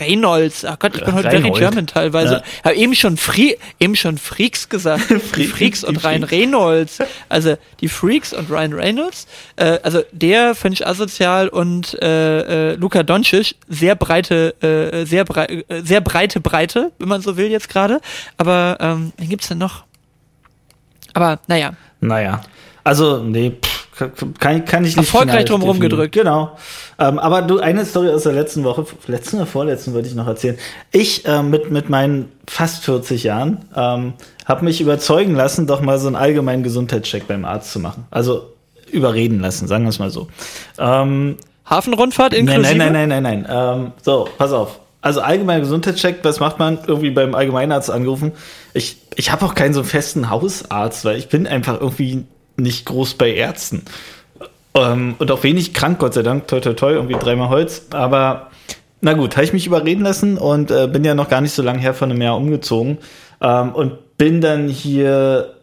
Reynolds, 0.00 0.64
ach 0.64 0.80
Gott, 0.80 0.96
ich 0.96 1.04
bin 1.04 1.14
heute 1.14 1.30
very 1.30 1.50
German 1.52 1.86
teilweise. 1.86 2.34
Ja. 2.34 2.64
Habe 2.64 2.74
eben 2.74 2.96
schon 2.96 3.16
Free, 3.16 3.54
eben 3.78 3.94
schon 3.94 4.18
Freaks 4.18 4.68
gesagt. 4.68 5.04
die 5.36 5.46
Freaks 5.46 5.84
und 5.84 6.02
Ryan 6.04 6.24
Reynolds. 6.24 6.98
Also 7.28 7.56
die 7.80 7.88
Freaks 7.88 8.32
und 8.32 8.50
Ryan 8.50 8.72
Reynolds. 8.72 9.26
Äh, 9.56 9.78
also 9.82 10.02
der 10.12 10.54
Finch 10.54 10.86
asozial 10.86 11.48
und 11.48 11.96
äh, 12.02 12.72
äh, 12.72 12.74
Luca 12.74 13.02
Doncic, 13.02 13.56
sehr 13.68 13.94
breite 13.94 14.54
äh, 14.62 15.03
sehr, 15.06 15.24
brei 15.24 15.44
äh, 15.68 15.82
sehr 15.82 16.00
breite 16.00 16.40
Breite, 16.40 16.92
wenn 16.98 17.08
man 17.08 17.20
so 17.20 17.36
will 17.36 17.50
jetzt 17.50 17.68
gerade. 17.68 18.00
Aber 18.36 18.76
ähm, 18.80 19.12
wen 19.16 19.28
gibt's 19.28 19.48
denn 19.48 19.58
noch? 19.58 19.84
Aber 21.12 21.38
naja. 21.46 21.74
Naja. 22.00 22.42
Also, 22.82 23.22
nee, 23.22 23.50
pff, 23.50 23.84
kann, 24.38 24.64
kann 24.64 24.84
ich 24.84 24.96
nicht. 24.96 25.06
Erfolgreich 25.06 25.44
drumherum 25.44 25.78
gedrückt. 25.78 26.14
Genau. 26.14 26.56
Ähm, 26.98 27.18
aber 27.18 27.42
du, 27.42 27.60
eine 27.60 27.84
Story 27.84 28.10
aus 28.10 28.24
der 28.24 28.32
letzten 28.32 28.64
Woche, 28.64 28.84
letzten 29.06 29.36
oder 29.36 29.46
vorletzten 29.46 29.94
würde 29.94 30.08
ich 30.08 30.14
noch 30.14 30.26
erzählen. 30.26 30.58
Ich 30.90 31.24
äh, 31.26 31.42
mit, 31.42 31.70
mit 31.70 31.88
meinen 31.88 32.30
fast 32.48 32.84
40 32.84 33.22
Jahren 33.22 33.64
ähm, 33.74 34.14
habe 34.44 34.64
mich 34.64 34.80
überzeugen 34.80 35.34
lassen, 35.34 35.66
doch 35.66 35.80
mal 35.80 35.98
so 35.98 36.08
einen 36.08 36.16
allgemeinen 36.16 36.62
Gesundheitscheck 36.62 37.26
beim 37.28 37.44
Arzt 37.44 37.72
zu 37.72 37.78
machen. 37.78 38.06
Also 38.10 38.52
überreden 38.90 39.40
lassen, 39.40 39.68
sagen 39.68 39.84
wir 39.84 39.90
es 39.90 39.98
mal 39.98 40.10
so. 40.10 40.28
Ähm, 40.78 41.36
Hafenrundfahrt 41.64 42.34
inklusive? 42.34 42.76
Nein, 42.76 42.92
nein, 42.92 43.08
nein, 43.08 43.22
nein, 43.22 43.22
nein. 43.22 43.46
nein. 43.48 43.82
Ähm, 43.84 43.92
so, 44.02 44.28
pass 44.36 44.52
auf. 44.52 44.80
Also 45.04 45.20
allgemeiner 45.20 45.60
Gesundheitscheck, 45.60 46.20
was 46.22 46.40
macht 46.40 46.58
man? 46.58 46.78
Irgendwie 46.86 47.10
beim 47.10 47.34
Allgemeinarzt 47.34 47.90
angerufen. 47.90 48.32
Ich, 48.72 48.96
ich 49.16 49.30
habe 49.30 49.44
auch 49.44 49.54
keinen 49.54 49.74
so 49.74 49.82
festen 49.82 50.30
Hausarzt, 50.30 51.04
weil 51.04 51.18
ich 51.18 51.28
bin 51.28 51.46
einfach 51.46 51.78
irgendwie 51.78 52.24
nicht 52.56 52.86
groß 52.86 53.12
bei 53.14 53.34
Ärzten. 53.34 53.82
Ähm, 54.74 55.16
und 55.18 55.30
auch 55.30 55.42
wenig 55.42 55.74
krank, 55.74 55.98
Gott 55.98 56.14
sei 56.14 56.22
Dank, 56.22 56.48
toi 56.48 56.60
toi 56.60 56.72
toi, 56.72 56.92
irgendwie 56.92 57.16
dreimal 57.18 57.50
Holz. 57.50 57.88
Aber 57.90 58.50
na 59.02 59.12
gut, 59.12 59.36
habe 59.36 59.44
ich 59.44 59.52
mich 59.52 59.66
überreden 59.66 60.02
lassen 60.02 60.38
und 60.38 60.70
äh, 60.70 60.88
bin 60.90 61.04
ja 61.04 61.14
noch 61.14 61.28
gar 61.28 61.42
nicht 61.42 61.52
so 61.52 61.60
lange 61.60 61.80
her 61.80 61.92
von 61.92 62.10
einem 62.10 62.22
Jahr 62.22 62.38
umgezogen. 62.38 62.96
Ähm, 63.42 63.72
und 63.74 64.16
bin 64.16 64.40
dann 64.40 64.68
hier 64.68 65.56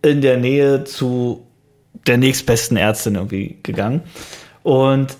in 0.00 0.22
der 0.22 0.38
Nähe 0.38 0.84
zu 0.84 1.46
der 2.06 2.16
nächstbesten 2.16 2.78
Ärztin 2.78 3.16
irgendwie 3.16 3.58
gegangen. 3.62 4.04
Und 4.62 5.18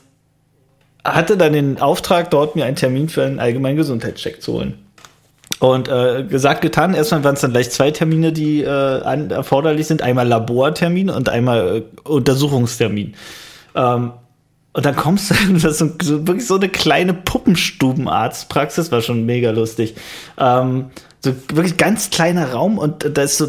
hatte 1.15 1.37
dann 1.37 1.53
den 1.53 1.81
Auftrag, 1.81 2.31
dort 2.31 2.57
mir 2.57 2.65
einen 2.65 2.77
Termin 2.77 3.09
für 3.09 3.25
einen 3.25 3.41
allgemeinen 3.41 3.77
Gesundheitscheck 3.77 4.43
zu 4.43 4.55
holen. 4.55 4.75
Und 5.61 5.89
äh, 5.89 6.25
gesagt, 6.25 6.61
getan, 6.61 6.95
erstmal 6.95 7.25
waren 7.25 7.35
es 7.35 7.41
dann 7.41 7.51
gleich 7.51 7.71
zwei 7.71 7.91
Termine, 7.91 8.33
die 8.33 8.63
äh, 8.63 8.69
an, 8.69 9.31
erforderlich 9.31 9.87
sind. 9.87 10.03
Einmal 10.03 10.29
Labortermin 10.29 11.11
und 11.11 11.29
einmal 11.29 11.79
äh, 11.79 12.09
Untersuchungstermin. 12.09 13.15
Ähm, 13.75 14.13
und 14.73 14.87
dann 14.87 14.95
kommst 14.95 15.31
du, 15.31 15.35
das 15.55 15.81
ist 15.81 16.03
so, 16.03 16.27
wirklich 16.27 16.47
so 16.47 16.57
eine 16.57 16.69
kleine 16.69 17.13
Puppenstubenarztpraxis, 17.13 18.93
war 18.93 19.03
schon 19.03 19.27
mega 19.27 19.51
lustig. 19.51 19.97
Ähm, 20.39 20.91
so 21.21 21.35
wirklich 21.53 21.77
ganz 21.77 22.11
kleiner 22.11 22.53
Raum 22.53 22.79
und 22.79 23.17
da 23.17 23.23
ist 23.23 23.39
so 23.39 23.47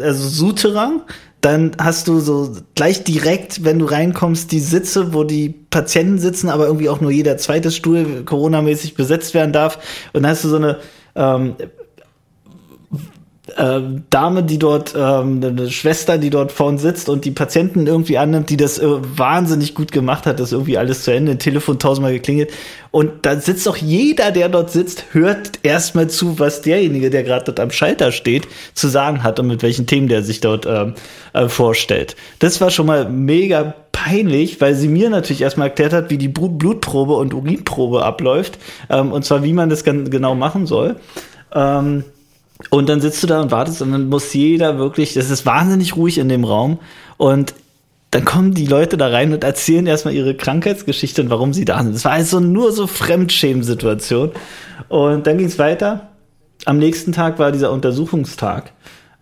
also 0.00 0.26
Souterrain, 0.26 1.02
dann 1.44 1.72
hast 1.78 2.08
du 2.08 2.20
so 2.20 2.56
gleich 2.74 3.04
direkt, 3.04 3.64
wenn 3.64 3.78
du 3.78 3.84
reinkommst, 3.84 4.50
die 4.50 4.60
Sitze, 4.60 5.12
wo 5.12 5.24
die 5.24 5.50
Patienten 5.50 6.18
sitzen, 6.18 6.48
aber 6.48 6.66
irgendwie 6.66 6.88
auch 6.88 7.02
nur 7.02 7.10
jeder 7.10 7.36
zweite 7.36 7.70
Stuhl 7.70 8.24
Corona-mäßig 8.24 8.94
besetzt 8.94 9.34
werden 9.34 9.52
darf. 9.52 9.78
Und 10.14 10.22
dann 10.22 10.30
hast 10.30 10.44
du 10.44 10.48
so 10.48 10.56
eine 10.56 10.78
ähm, 11.14 11.56
äh, 13.56 13.80
Dame, 14.08 14.42
die 14.42 14.58
dort, 14.58 14.94
ähm, 14.96 15.42
eine 15.44 15.70
Schwester, 15.70 16.16
die 16.16 16.30
dort 16.30 16.50
vorn 16.50 16.78
sitzt 16.78 17.10
und 17.10 17.26
die 17.26 17.30
Patienten 17.30 17.86
irgendwie 17.86 18.16
annimmt, 18.16 18.48
die 18.48 18.56
das 18.56 18.78
äh, 18.78 18.86
wahnsinnig 18.86 19.74
gut 19.74 19.92
gemacht 19.92 20.24
hat, 20.24 20.40
das 20.40 20.52
irgendwie 20.52 20.78
alles 20.78 21.04
zu 21.04 21.12
Ende, 21.12 21.36
Telefon 21.36 21.78
tausendmal 21.78 22.12
geklingelt. 22.12 22.50
Und 22.90 23.26
da 23.26 23.38
sitzt 23.38 23.66
doch 23.66 23.76
jeder, 23.76 24.30
der 24.30 24.48
dort 24.48 24.70
sitzt, 24.70 25.06
hört 25.12 25.58
erstmal 25.62 26.08
zu, 26.08 26.38
was 26.38 26.62
derjenige, 26.62 27.10
der 27.10 27.22
gerade 27.22 27.44
dort 27.44 27.60
am 27.60 27.70
Schalter 27.70 28.12
steht, 28.12 28.48
zu 28.72 28.88
sagen 28.88 29.22
hat 29.22 29.38
und 29.38 29.48
mit 29.48 29.62
welchen 29.62 29.86
Themen 29.86 30.08
der 30.08 30.22
sich 30.22 30.40
dort 30.40 30.64
ähm, 30.64 30.94
äh, 31.34 31.48
vorstellt. 31.48 32.16
Das 32.38 32.60
war 32.62 32.70
schon 32.70 32.86
mal 32.86 33.10
mega 33.10 33.74
peinlich, 33.92 34.60
weil 34.60 34.74
sie 34.74 34.88
mir 34.88 35.10
natürlich 35.10 35.42
erstmal 35.42 35.68
erklärt 35.68 35.92
hat, 35.92 36.10
wie 36.10 36.18
die 36.18 36.28
Blutprobe 36.28 37.14
und 37.14 37.34
Urinprobe 37.34 38.04
abläuft, 38.04 38.58
ähm, 38.88 39.12
und 39.12 39.24
zwar 39.24 39.42
wie 39.42 39.52
man 39.52 39.68
das 39.68 39.84
genau 39.84 40.34
machen 40.34 40.66
soll. 40.66 40.96
Ähm, 41.54 42.04
und 42.74 42.88
dann 42.88 43.00
sitzt 43.00 43.22
du 43.22 43.28
da 43.28 43.40
und 43.40 43.52
wartest 43.52 43.82
und 43.82 43.92
dann 43.92 44.08
muss 44.08 44.34
jeder 44.34 44.78
wirklich, 44.78 45.14
das 45.14 45.30
ist 45.30 45.46
wahnsinnig 45.46 45.94
ruhig 45.94 46.18
in 46.18 46.28
dem 46.28 46.42
Raum 46.42 46.80
und 47.18 47.54
dann 48.10 48.24
kommen 48.24 48.52
die 48.52 48.66
Leute 48.66 48.96
da 48.96 49.06
rein 49.06 49.32
und 49.32 49.44
erzählen 49.44 49.86
erstmal 49.86 50.12
ihre 50.12 50.34
Krankheitsgeschichte 50.34 51.22
und 51.22 51.30
warum 51.30 51.52
sie 51.52 51.64
da 51.64 51.80
sind. 51.84 51.94
Das 51.94 52.04
war 52.04 52.10
also 52.10 52.40
nur 52.40 52.72
so 52.72 52.88
Fremdschämen-Situation. 52.88 54.32
Und 54.88 55.26
dann 55.26 55.38
ging 55.38 55.46
es 55.46 55.58
weiter. 55.58 56.08
Am 56.64 56.78
nächsten 56.78 57.12
Tag 57.12 57.38
war 57.38 57.52
dieser 57.52 57.70
Untersuchungstag. 57.70 58.72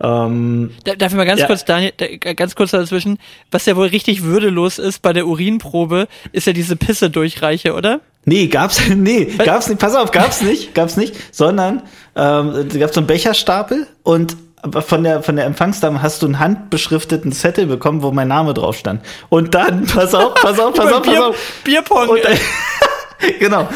Ähm, 0.03 0.71
Darf 0.83 1.11
ich 1.11 1.17
mal 1.17 1.25
ganz 1.25 1.41
ja. 1.41 1.47
kurz, 1.47 1.63
Daniel, 1.63 1.93
ganz 2.35 2.55
kurz 2.55 2.71
dazwischen, 2.71 3.19
was 3.51 3.65
ja 3.65 3.77
wohl 3.77 3.87
richtig 3.87 4.23
würdelos 4.23 4.77
ist 4.77 5.01
bei 5.01 5.13
der 5.13 5.25
Urinprobe, 5.25 6.07
ist 6.33 6.45
ja 6.45 6.51
diese 6.51 6.75
Pisse 6.75 7.09
durchreiche, 7.09 7.73
oder? 7.73 8.01
Nee, 8.25 8.47
gab's, 8.47 8.81
nee, 8.95 9.25
gab's 9.25 9.69
nicht, 9.69 9.79
pass 9.79 9.95
auf, 9.95 10.11
gab's 10.11 10.41
nicht, 10.41 10.75
gab's 10.75 10.97
nicht, 10.97 11.15
sondern 11.31 11.83
ähm, 12.15 12.67
gab's 12.77 12.95
so 12.95 12.99
einen 12.99 13.07
Becherstapel 13.07 13.87
und 14.03 14.35
von 14.71 15.03
der, 15.03 15.23
von 15.23 15.35
der 15.35 15.45
Empfangsdame 15.45 16.01
hast 16.01 16.21
du 16.21 16.25
einen 16.25 16.39
handbeschrifteten 16.39 17.31
Zettel 17.31 17.65
bekommen, 17.65 18.01
wo 18.01 18.11
mein 18.11 18.29
Name 18.29 18.53
drauf 18.53 18.77
stand. 18.77 19.01
Und 19.29 19.55
dann, 19.55 19.85
pass 19.85 20.13
auf, 20.13 20.35
pass 20.35 20.57
auf, 20.59 20.73
pass 20.75 20.93
auf, 20.93 21.03
pass 21.03 21.17
auf. 21.17 21.61
Bierpong. 21.65 22.09
Und, 22.09 22.19
genau. 23.39 23.69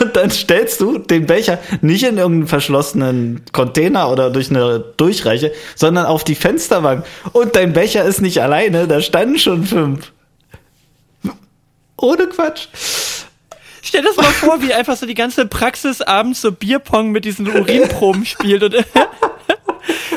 Und 0.00 0.16
dann 0.16 0.30
stellst 0.30 0.80
du 0.80 0.98
den 0.98 1.26
Becher 1.26 1.58
nicht 1.80 2.04
in 2.04 2.18
irgendeinen 2.18 2.46
verschlossenen 2.46 3.42
Container 3.52 4.10
oder 4.10 4.30
durch 4.30 4.50
eine 4.50 4.80
Durchreiche, 4.96 5.52
sondern 5.74 6.06
auf 6.06 6.24
die 6.24 6.34
Fensterbank. 6.34 7.04
Und 7.32 7.56
dein 7.56 7.72
Becher 7.72 8.04
ist 8.04 8.20
nicht 8.20 8.40
alleine, 8.42 8.86
da 8.86 9.00
standen 9.00 9.38
schon 9.38 9.64
fünf. 9.64 10.12
Ohne 11.96 12.28
Quatsch. 12.28 12.68
Stell 13.82 14.02
dir 14.02 14.08
das 14.08 14.16
mal 14.16 14.24
vor, 14.24 14.62
wie 14.62 14.72
einfach 14.72 14.96
so 14.96 15.06
die 15.06 15.14
ganze 15.14 15.46
Praxis 15.46 16.02
abends 16.02 16.40
so 16.42 16.52
Bierpong 16.52 17.10
mit 17.10 17.24
diesen 17.24 17.48
Urinproben 17.48 18.24
spielt 18.26 18.62
und 18.62 18.74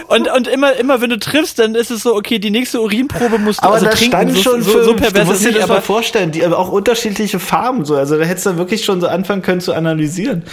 und, 0.07 0.27
und 0.29 0.47
immer, 0.47 0.73
immer 0.75 1.01
wenn 1.01 1.09
du 1.09 1.19
triffst, 1.19 1.59
dann 1.59 1.75
ist 1.75 1.91
es 1.91 2.03
so, 2.03 2.15
okay, 2.15 2.39
die 2.39 2.51
nächste 2.51 2.81
Urinprobe 2.81 3.37
musst 3.39 3.59
du 3.59 3.63
aber 3.63 3.75
also 3.75 3.85
da 3.85 3.91
trinken. 3.91 4.11
Stand 4.11 4.37
schon 4.39 4.61
so, 4.61 4.71
so, 4.71 4.83
so 4.83 4.93
pervers 4.95 5.25
du 5.25 5.31
musst 5.31 5.45
dir 5.45 5.53
das 5.53 5.67
mal 5.67 5.81
vorstellen, 5.81 6.31
die 6.31 6.43
aber 6.43 6.57
auch 6.57 6.69
unterschiedliche 6.69 7.39
Farben 7.39 7.85
so. 7.85 7.95
Also 7.95 8.17
da 8.17 8.25
hättest 8.25 8.45
du 8.45 8.57
wirklich 8.57 8.83
schon 8.83 9.01
so 9.01 9.07
anfangen 9.07 9.41
können 9.41 9.61
zu 9.61 9.73
analysieren. 9.73 10.43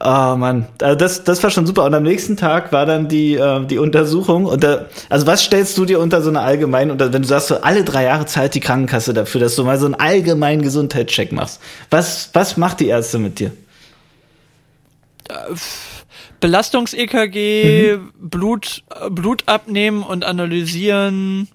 Oh 0.00 0.36
Mann, 0.36 0.66
also 0.82 0.96
das, 0.96 1.24
das 1.24 1.42
war 1.42 1.50
schon 1.50 1.66
super. 1.66 1.84
Und 1.84 1.94
am 1.94 2.02
nächsten 2.02 2.36
Tag 2.36 2.72
war 2.72 2.86
dann 2.86 3.08
die, 3.08 3.34
äh, 3.34 3.64
die 3.66 3.78
Untersuchung. 3.78 4.46
Und 4.46 4.64
da, 4.64 4.86
also 5.08 5.26
was 5.26 5.42
stellst 5.42 5.78
du 5.78 5.84
dir 5.84 6.00
unter 6.00 6.22
so 6.22 6.30
einer 6.30 6.42
allgemeinen, 6.42 6.90
unter, 6.90 7.12
wenn 7.12 7.22
du 7.22 7.28
sagst, 7.28 7.48
so 7.48 7.60
alle 7.60 7.84
drei 7.84 8.04
Jahre 8.04 8.26
zahlt 8.26 8.54
die 8.54 8.60
Krankenkasse 8.60 9.14
dafür, 9.14 9.40
dass 9.40 9.56
du 9.56 9.64
mal 9.64 9.78
so 9.78 9.86
einen 9.86 9.94
allgemeinen 9.94 10.62
Gesundheitscheck 10.62 11.32
machst. 11.32 11.60
Was, 11.90 12.30
was 12.32 12.56
macht 12.56 12.80
die 12.80 12.88
Ärzte 12.88 13.18
mit 13.18 13.38
dir? 13.38 13.52
Äh, 15.28 15.34
Belastungs-EKG, 16.40 17.96
mhm. 17.96 18.12
Blut, 18.16 18.84
Blut 19.10 19.44
abnehmen 19.46 20.02
und 20.02 20.24
analysieren, 20.24 21.48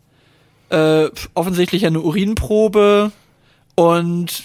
äh, 0.69 1.10
offensichtlich 1.34 1.85
eine 1.85 2.01
Urinprobe 2.01 3.11
und 3.76 4.43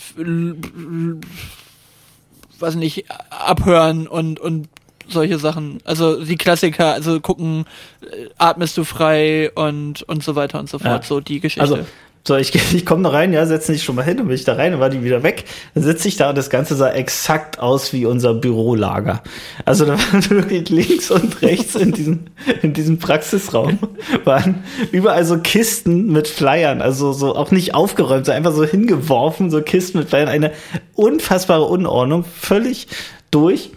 weiß 2.58 2.74
nicht, 2.76 3.06
abhören 3.30 4.06
und, 4.06 4.40
und 4.40 4.68
solche 5.08 5.38
Sachen. 5.38 5.78
Also 5.84 6.24
die 6.24 6.36
Klassiker, 6.36 6.92
also 6.92 7.20
gucken, 7.20 7.64
äh, 8.02 8.28
atmest 8.36 8.76
du 8.76 8.84
frei 8.84 9.50
und, 9.54 10.02
und 10.02 10.22
so 10.22 10.34
weiter 10.34 10.58
und 10.58 10.68
so 10.68 10.78
fort, 10.78 11.02
ja. 11.02 11.08
so 11.08 11.20
die 11.20 11.40
Geschichte. 11.40 11.62
Also 11.62 11.86
so, 12.26 12.36
ich, 12.36 12.54
ich 12.74 12.84
komme 12.84 13.02
da 13.04 13.10
rein, 13.10 13.32
ja, 13.32 13.46
setze 13.46 13.72
dich 13.72 13.82
schon 13.82 13.94
mal 13.94 14.04
hin, 14.04 14.18
dann 14.18 14.26
bin 14.26 14.34
ich 14.34 14.44
da 14.44 14.54
rein, 14.54 14.72
dann 14.72 14.80
war 14.80 14.90
die 14.90 15.02
wieder 15.02 15.22
weg. 15.22 15.44
Dann 15.74 15.82
sitze 15.82 16.08
ich 16.08 16.16
da 16.16 16.30
und 16.30 16.38
das 16.38 16.50
Ganze 16.50 16.76
sah 16.76 16.90
exakt 16.90 17.58
aus 17.58 17.92
wie 17.92 18.06
unser 18.06 18.34
Bürolager. 18.34 19.22
Also 19.64 19.84
da 19.84 19.98
waren 19.98 20.30
wirklich 20.30 20.68
links 20.68 21.10
und 21.10 21.42
rechts 21.42 21.74
in 21.74 21.92
diesem, 21.92 22.26
in 22.62 22.72
diesem 22.72 22.98
Praxisraum 22.98 23.78
waren 24.24 24.64
überall 24.92 25.24
so 25.24 25.38
Kisten 25.38 26.12
mit 26.12 26.28
Flyern, 26.28 26.82
also 26.82 27.12
so 27.12 27.34
auch 27.34 27.50
nicht 27.50 27.74
aufgeräumt, 27.74 28.26
so 28.26 28.32
einfach 28.32 28.52
so 28.52 28.64
hingeworfen, 28.64 29.50
so 29.50 29.62
Kisten 29.62 29.98
mit 29.98 30.08
Flyern, 30.08 30.28
eine 30.28 30.52
unfassbare 30.94 31.64
Unordnung, 31.64 32.24
völlig 32.24 32.88
durch. 33.30 33.70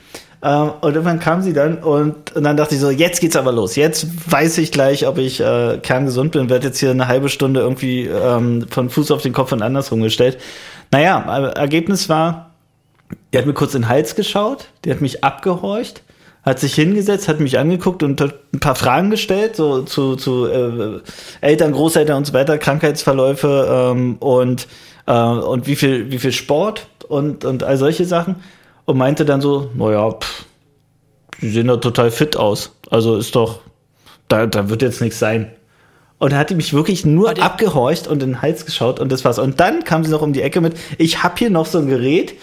Ähm, 0.44 0.72
und 0.82 0.96
irgendwann 0.96 1.20
kam 1.20 1.42
sie 1.42 1.54
dann 1.54 1.78
und, 1.80 2.36
und 2.36 2.44
dann 2.44 2.58
dachte 2.58 2.76
ich 2.76 2.82
so, 2.82 2.90
jetzt 2.90 3.22
geht's 3.22 3.36
aber 3.36 3.52
los. 3.52 3.76
Jetzt 3.76 4.32
weiß 4.32 4.58
ich 4.58 4.72
gleich, 4.72 5.06
ob 5.08 5.18
ich 5.18 5.40
äh, 5.40 5.78
kerngesund 5.82 6.32
bin. 6.32 6.50
Werde 6.50 6.68
jetzt 6.68 6.80
hier 6.80 6.92
eine 6.92 7.08
halbe 7.08 7.30
Stunde 7.30 7.60
irgendwie 7.60 8.06
ähm, 8.06 8.66
von 8.70 8.90
Fuß 8.90 9.12
auf 9.12 9.22
den 9.22 9.34
Kopf 9.34 9.52
und 9.52 9.62
andersrum 9.62 10.02
gestellt. 10.02 10.40
Naja, 10.92 11.20
Ergebnis 11.56 12.10
war, 12.10 12.52
die 13.34 13.38
hat 13.38 13.46
mir 13.46 13.54
kurz 13.54 13.76
in 13.76 13.84
den 13.84 13.90
Hals 13.90 14.16
geschaut, 14.16 14.68
die 14.84 14.92
hat 14.92 15.00
mich 15.00 15.24
abgehorcht, 15.24 16.02
hat 16.44 16.60
sich 16.60 16.74
hingesetzt, 16.74 17.28
hat 17.28 17.40
mich 17.40 17.60
angeguckt 17.60 18.04
und 18.04 18.20
hat 18.20 18.34
ein 18.54 18.60
paar 18.60 18.76
Fragen 18.76 19.12
gestellt, 19.12 19.56
so 19.56 19.84
zu, 19.84 20.16
zu 20.16 20.48
äh, 20.48 21.00
Eltern, 21.40 21.72
Großeltern 21.72 22.18
und 22.18 22.26
so 22.26 22.34
weiter, 22.34 22.58
Krankheitsverläufe 22.58 23.92
ähm, 23.94 24.16
und, 24.18 24.68
äh, 25.06 25.14
und 25.14 25.68
wie 25.68 25.76
viel, 25.76 26.12
wie 26.12 26.20
viel 26.20 26.32
Sport 26.32 26.88
und, 27.08 27.46
und 27.46 27.64
all 27.64 27.78
solche 27.78 28.06
Sachen 28.06 28.38
und 28.86 28.98
meinte 28.98 29.26
dann 29.26 29.42
so, 29.42 29.70
naja, 29.74 30.12
pff, 30.12 30.46
die 31.42 31.50
sehen 31.50 31.68
doch 31.68 31.80
total 31.80 32.12
fit 32.12 32.38
aus. 32.38 32.76
Also 32.90 33.18
ist 33.18 33.36
doch, 33.36 33.62
da, 34.28 34.46
da 34.46 34.70
wird 34.70 34.82
jetzt 34.82 35.02
nichts 35.02 35.20
sein. 35.20 35.52
Und 36.20 36.34
er 36.34 36.38
hat 36.38 36.52
mich 36.52 36.74
wirklich 36.74 37.04
nur 37.04 37.42
abgehorcht 37.42 38.08
und 38.08 38.22
in 38.22 38.34
den 38.34 38.42
Hals 38.44 38.66
geschaut 38.66 39.00
und 39.00 39.12
das 39.12 39.26
war's. 39.26 39.40
Und 39.40 39.60
dann 39.60 39.84
kam 39.84 40.04
sie 40.04 40.12
noch 40.12 40.22
um 40.22 40.34
die 40.34 40.44
Ecke 40.44 40.62
mit, 40.62 40.76
ich 41.00 41.24
hab 41.24 41.40
hier 41.40 41.50
noch 41.50 41.66
so 41.66 41.80
ein 41.80 41.88
Gerät, 41.88 42.36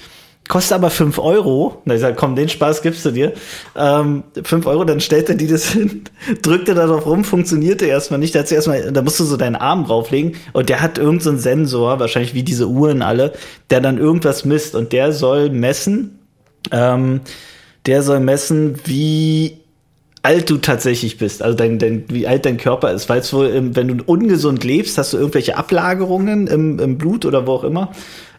kostet 0.48 0.72
aber 0.72 0.90
fünf 0.90 1.18
Euro. 1.18 1.80
Na, 1.84 1.94
ich 1.94 2.00
sag, 2.00 2.16
komm, 2.16 2.34
den 2.34 2.48
Spaß 2.48 2.82
gibst 2.82 3.04
du 3.04 3.12
dir. 3.12 3.34
Ähm, 3.76 4.24
5 4.42 4.66
Euro, 4.66 4.84
dann 4.84 5.00
stellt 5.00 5.28
er 5.28 5.36
die 5.36 5.46
das 5.46 5.66
hin, 5.72 6.02
drückte 6.42 6.74
da 6.74 6.86
drauf 6.86 7.06
rum, 7.06 7.22
funktionierte 7.22 7.86
erstmal 7.86 8.18
nicht. 8.18 8.34
Da, 8.34 8.40
hat 8.40 8.48
sie 8.48 8.56
erstmal, 8.56 8.90
da 8.90 9.02
musst 9.02 9.20
du 9.20 9.24
so 9.24 9.36
deinen 9.36 9.56
Arm 9.56 9.84
drauflegen 9.84 10.34
und 10.54 10.68
der 10.68 10.80
hat 10.80 10.98
irgendeinen 10.98 11.36
so 11.36 11.42
Sensor, 11.42 12.00
wahrscheinlich 12.00 12.34
wie 12.34 12.42
diese 12.42 12.66
Uhren 12.66 13.02
alle, 13.02 13.32
der 13.70 13.80
dann 13.80 13.98
irgendwas 13.98 14.44
misst 14.44 14.74
und 14.74 14.92
der 14.92 15.12
soll 15.12 15.50
messen, 15.50 16.17
ähm, 16.70 17.20
der 17.86 18.02
soll 18.02 18.20
messen, 18.20 18.76
wie 18.84 19.58
alt 20.22 20.50
du 20.50 20.58
tatsächlich 20.58 21.16
bist, 21.16 21.42
also 21.42 21.56
dein, 21.56 21.78
dein, 21.78 22.04
wie 22.08 22.26
alt 22.26 22.44
dein 22.44 22.56
Körper 22.56 22.92
ist, 22.92 23.08
weil 23.08 23.20
es 23.20 23.32
wohl, 23.32 23.74
wenn 23.74 23.88
du 23.88 24.04
ungesund 24.04 24.64
lebst, 24.64 24.98
hast 24.98 25.12
du 25.12 25.16
irgendwelche 25.16 25.56
Ablagerungen 25.56 26.46
im, 26.48 26.78
im 26.78 26.98
Blut 26.98 27.24
oder 27.24 27.46
wo 27.46 27.52
auch 27.52 27.64
immer, 27.64 27.92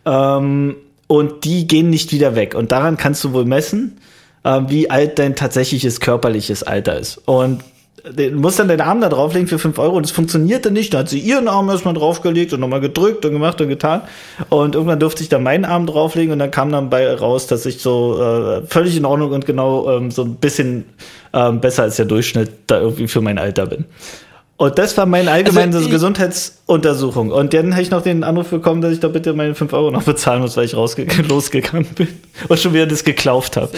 ähm, 0.05 0.75
und 1.07 1.45
die 1.45 1.65
gehen 1.65 1.89
nicht 1.89 2.11
wieder 2.11 2.35
weg. 2.35 2.53
Und 2.53 2.71
daran 2.71 2.95
kannst 2.97 3.23
du 3.23 3.33
wohl 3.33 3.45
messen, 3.45 3.97
äh, 4.43 4.61
wie 4.67 4.91
alt 4.91 5.17
dein 5.17 5.35
tatsächliches 5.35 5.99
körperliches 5.99 6.61
Alter 6.61 6.99
ist. 6.99 7.17
Und 7.25 7.63
du 8.15 8.31
musst 8.31 8.59
dann 8.59 8.67
deinen 8.67 8.81
Arm 8.81 9.01
da 9.01 9.09
drauflegen 9.09 9.47
für 9.47 9.59
5 9.59 9.77
Euro 9.79 9.97
und 9.97 10.05
es 10.05 10.11
funktionierte 10.11 10.71
nicht. 10.71 10.93
Da 10.93 10.99
hat 10.99 11.09
sie 11.09 11.19
ihren 11.19 11.47
Arm 11.47 11.69
erstmal 11.69 11.93
draufgelegt 11.93 12.53
und 12.53 12.59
nochmal 12.59 12.81
gedrückt 12.81 13.25
und 13.25 13.33
gemacht 13.33 13.59
und 13.61 13.69
getan. 13.69 14.01
Und 14.49 14.75
irgendwann 14.75 14.99
durfte 14.99 15.23
ich 15.23 15.29
dann 15.29 15.43
meinen 15.43 15.65
Arm 15.65 15.85
drauflegen 15.85 16.31
und 16.33 16.39
dann 16.39 16.51
kam 16.51 16.71
dann 16.71 16.89
bei 16.89 17.11
raus, 17.13 17.47
dass 17.47 17.65
ich 17.65 17.81
so 17.81 18.21
äh, 18.21 18.67
völlig 18.67 18.95
in 18.97 19.05
Ordnung 19.05 19.31
und 19.31 19.45
genau 19.45 19.89
ähm, 19.89 20.11
so 20.11 20.23
ein 20.23 20.35
bisschen 20.35 20.85
ähm, 21.33 21.59
besser 21.59 21.83
als 21.83 21.95
der 21.97 22.05
Durchschnitt 22.05 22.51
da 22.67 22.79
irgendwie 22.79 23.07
für 23.07 23.21
mein 23.21 23.37
Alter 23.37 23.65
bin. 23.65 23.85
Und 24.59 24.77
das 24.77 24.97
war 24.97 25.05
meine 25.05 25.31
allgemeine 25.31 25.73
also 25.73 25.87
Gesundheitsuntersuchung. 25.87 27.31
Und 27.31 27.53
dann 27.53 27.71
habe 27.71 27.81
ich 27.81 27.91
noch 27.91 28.01
den 28.01 28.25
Anruf 28.25 28.49
bekommen, 28.49 28.81
dass 28.81 28.91
ich 28.91 28.99
doch 28.99 29.13
bitte 29.13 29.31
meine 29.31 29.55
5 29.55 29.71
Euro 29.71 29.89
noch 29.89 30.03
bezahlen 30.03 30.41
muss, 30.41 30.57
weil 30.57 30.65
ich 30.65 30.75
rausge 30.75 31.07
losgegangen 31.29 31.87
bin 31.95 32.09
und 32.45 32.59
schon 32.59 32.73
wieder 32.73 32.85
das 32.85 33.05
geklauft 33.05 33.55
habe. 33.55 33.69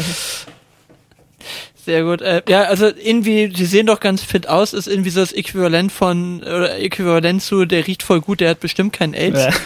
Sehr 1.84 2.04
gut. 2.04 2.22
Äh, 2.22 2.44
ja, 2.48 2.64
also 2.64 2.86
irgendwie, 2.86 3.50
die 3.50 3.66
sehen 3.66 3.88
doch 3.88 4.00
ganz 4.00 4.22
fit 4.22 4.48
aus, 4.48 4.74
ist 4.74 4.88
irgendwie 4.88 5.10
so 5.10 5.20
das 5.20 5.32
Äquivalent 5.32 5.92
von, 5.92 6.42
oder 6.42 6.78
Äquivalent 6.80 7.42
zu, 7.42 7.66
der 7.66 7.88
riecht 7.88 8.04
voll 8.04 8.22
gut, 8.22 8.40
der 8.40 8.52
hat 8.52 8.60
bestimmt 8.60 8.94
keinen 8.94 9.14
AIDS. 9.14 9.40
Ja. 9.40 9.52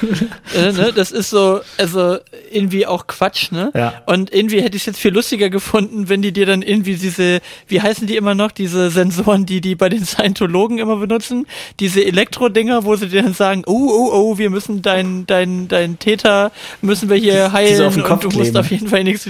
Äh, 0.56 0.72
ne? 0.72 0.94
Das 0.96 1.12
ist 1.12 1.32
so, 1.32 1.62
also 1.78 2.18
irgendwie 2.52 2.86
auch 2.86 3.08
Quatsch, 3.08 3.52
ne? 3.52 3.72
Ja. 3.74 4.04
Und 4.06 4.32
irgendwie 4.34 4.62
hätte 4.62 4.78
ich 4.78 4.84
es 4.84 4.86
jetzt 4.86 5.00
viel 5.00 5.12
lustiger 5.12 5.50
gefunden, 5.50 6.08
wenn 6.08 6.22
die 6.22 6.32
dir 6.32 6.46
dann 6.46 6.62
irgendwie 6.62 6.96
diese, 6.96 7.42
wie 7.68 7.82
heißen 7.82 8.08
die 8.08 8.16
immer 8.16 8.36
noch, 8.36 8.52
diese 8.52 8.90
Sensoren, 8.90 9.46
die 9.46 9.60
die 9.60 9.76
bei 9.76 9.90
den 9.90 10.06
Scientologen 10.06 10.78
immer 10.78 10.98
benutzen, 10.98 11.46
diese 11.80 12.06
Elektro-Dinger, 12.06 12.86
wo 12.86 12.96
sie 12.96 13.10
dir 13.10 13.24
dann 13.24 13.34
sagen, 13.34 13.64
oh, 13.66 13.90
oh, 13.90 14.10
oh, 14.14 14.38
wir 14.38 14.50
müssen 14.50 14.82
dein, 14.82 15.26
dein, 15.26 15.68
dein 15.68 16.00
Täter, 16.00 16.52
müssen 16.82 17.10
wir 17.10 17.18
hier 17.18 17.52
heilen 17.52 17.94
und 17.98 18.24
du 18.24 18.30
musst 18.30 18.56
auf 18.56 18.72
jeden 18.72 18.88
Fall 18.88 19.04
nichts 19.04 19.28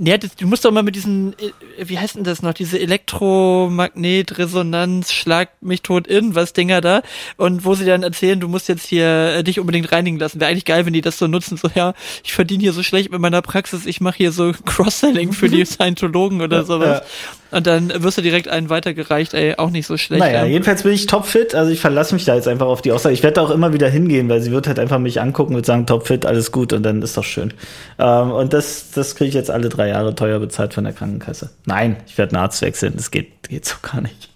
Nee, 0.00 0.16
das, 0.16 0.36
du 0.36 0.46
musst 0.46 0.64
doch 0.64 0.70
mal 0.70 0.84
mit 0.84 0.94
diesen, 0.94 1.32
äh, 1.38 1.50
wie 1.78 1.98
heißt 1.98 2.14
denn 2.14 2.22
das 2.22 2.40
noch, 2.40 2.54
diese 2.54 2.78
Elektromagnetresonanz, 2.78 5.12
schlag 5.12 5.50
mich 5.60 5.82
tot 5.82 6.06
in, 6.06 6.36
was 6.36 6.52
Dinger 6.52 6.80
da, 6.80 7.02
und 7.36 7.64
wo 7.64 7.74
sie 7.74 7.84
dann 7.84 8.04
erzählen, 8.04 8.38
du 8.38 8.46
musst 8.46 8.68
jetzt 8.68 8.86
hier 8.86 9.06
äh, 9.06 9.42
dich 9.42 9.58
unbedingt 9.58 9.90
reinigen 9.90 10.16
lassen. 10.18 10.38
Wäre 10.38 10.52
eigentlich 10.52 10.64
geil, 10.64 10.86
wenn 10.86 10.92
die 10.92 11.00
das 11.00 11.18
so 11.18 11.26
nutzen, 11.26 11.56
so, 11.56 11.68
ja, 11.74 11.94
ich 12.22 12.32
verdiene 12.32 12.62
hier 12.62 12.72
so 12.72 12.84
schlecht 12.84 13.10
mit 13.10 13.20
meiner 13.20 13.42
Praxis, 13.42 13.86
ich 13.86 14.00
mache 14.00 14.18
hier 14.18 14.30
so 14.30 14.52
Cross-Selling 14.64 15.32
für 15.32 15.48
die 15.48 15.64
Scientologen 15.66 16.42
oder 16.42 16.64
sowas. 16.64 17.00
Ja. 17.00 17.06
Und 17.50 17.66
dann 17.66 18.02
wirst 18.02 18.18
du 18.18 18.22
direkt 18.22 18.48
einen 18.48 18.68
weitergereicht, 18.68 19.32
ey, 19.32 19.54
auch 19.56 19.70
nicht 19.70 19.86
so 19.86 19.96
schlecht. 19.96 20.20
Naja, 20.20 20.44
ähm. 20.44 20.52
jedenfalls 20.52 20.82
bin 20.82 20.92
ich 20.92 21.06
topfit, 21.06 21.54
also 21.54 21.70
ich 21.70 21.80
verlasse 21.80 22.14
mich 22.14 22.24
da 22.24 22.34
jetzt 22.34 22.48
einfach 22.48 22.66
auf 22.66 22.82
die 22.82 22.92
Aussage. 22.92 23.14
Ich 23.14 23.22
werde 23.22 23.40
auch 23.40 23.50
immer 23.50 23.72
wieder 23.72 23.88
hingehen, 23.88 24.28
weil 24.28 24.42
sie 24.42 24.50
wird 24.50 24.66
halt 24.66 24.78
einfach 24.78 24.98
mich 24.98 25.20
angucken 25.20 25.54
und 25.54 25.64
sagen, 25.64 25.86
topfit, 25.86 26.26
alles 26.26 26.52
gut 26.52 26.72
und 26.72 26.82
dann 26.82 27.00
ist 27.00 27.16
doch 27.16 27.24
schön. 27.24 27.54
Ähm, 27.98 28.32
und 28.32 28.52
das, 28.52 28.90
das 28.90 29.14
kriege 29.14 29.28
ich 29.28 29.34
jetzt 29.34 29.50
alle 29.50 29.68
drei 29.68 29.88
Jahre 29.88 30.14
teuer 30.14 30.38
bezahlt 30.38 30.74
von 30.74 30.84
der 30.84 30.92
Krankenkasse. 30.92 31.50
Nein, 31.64 31.96
ich 32.06 32.18
werde 32.18 32.36
einen 32.36 32.44
Arzt 32.44 32.60
wechseln, 32.60 32.94
das 32.96 33.10
geht, 33.10 33.48
geht 33.48 33.64
so 33.64 33.76
gar 33.80 34.00
nicht. 34.02 34.28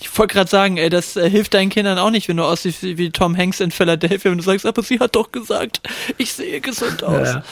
Ich 0.00 0.18
wollte 0.18 0.34
gerade 0.34 0.50
sagen, 0.50 0.76
ey, 0.78 0.88
das 0.88 1.16
äh, 1.16 1.28
hilft 1.28 1.54
deinen 1.54 1.68
Kindern 1.68 1.98
auch 1.98 2.10
nicht, 2.10 2.28
wenn 2.28 2.38
du 2.38 2.44
aussiehst 2.44 2.82
wie, 2.82 3.10
Tom 3.10 3.36
Hanks 3.36 3.60
in 3.60 3.70
Philadelphia 3.70 4.30
und 4.30 4.38
du 4.38 4.44
sagst, 4.44 4.64
aber 4.64 4.82
sie 4.82 4.98
hat 4.98 5.14
doch 5.14 5.30
gesagt, 5.30 5.80
ich 6.16 6.32
sehe 6.32 6.60
gesund 6.60 7.02
aus. 7.02 7.28
Ja. 7.28 7.42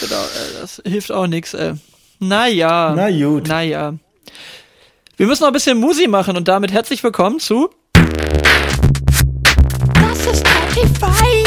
Genau, 0.00 0.22
äh, 0.22 0.60
das 0.60 0.82
hilft 0.84 1.10
auch 1.10 1.26
nichts. 1.26 1.54
Äh. 1.54 1.74
Naja. 2.22 2.94
Na 2.94 3.10
gut. 3.10 3.48
Naja. 3.48 3.94
Wir 5.16 5.26
müssen 5.26 5.42
noch 5.42 5.48
ein 5.48 5.52
bisschen 5.52 5.76
Musi 5.78 6.06
machen 6.06 6.36
und 6.36 6.46
damit 6.46 6.70
herzlich 6.70 7.02
willkommen 7.02 7.40
zu. 7.40 7.68
Das 9.94 10.26
ist 10.26 10.46
Spotify. 10.46 11.42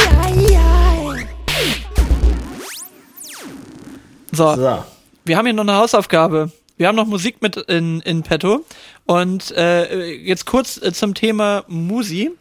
So. 4.33 4.55
so. 4.55 4.83
Wir 5.23 5.37
haben 5.37 5.45
hier 5.45 5.53
noch 5.53 5.63
eine 5.63 5.75
Hausaufgabe. 5.75 6.51
Wir 6.75 6.89
haben 6.89 6.97
noch 6.97 7.07
Musik 7.07 7.41
mit 7.41 7.55
in, 7.55 8.01
in 8.01 8.23
petto. 8.23 8.65
Und 9.05 9.51
äh, 9.51 10.11
jetzt 10.11 10.45
kurz 10.45 10.75
äh, 10.81 10.91
zum 10.91 11.13
Thema 11.13 11.63
Musi. 11.69 12.31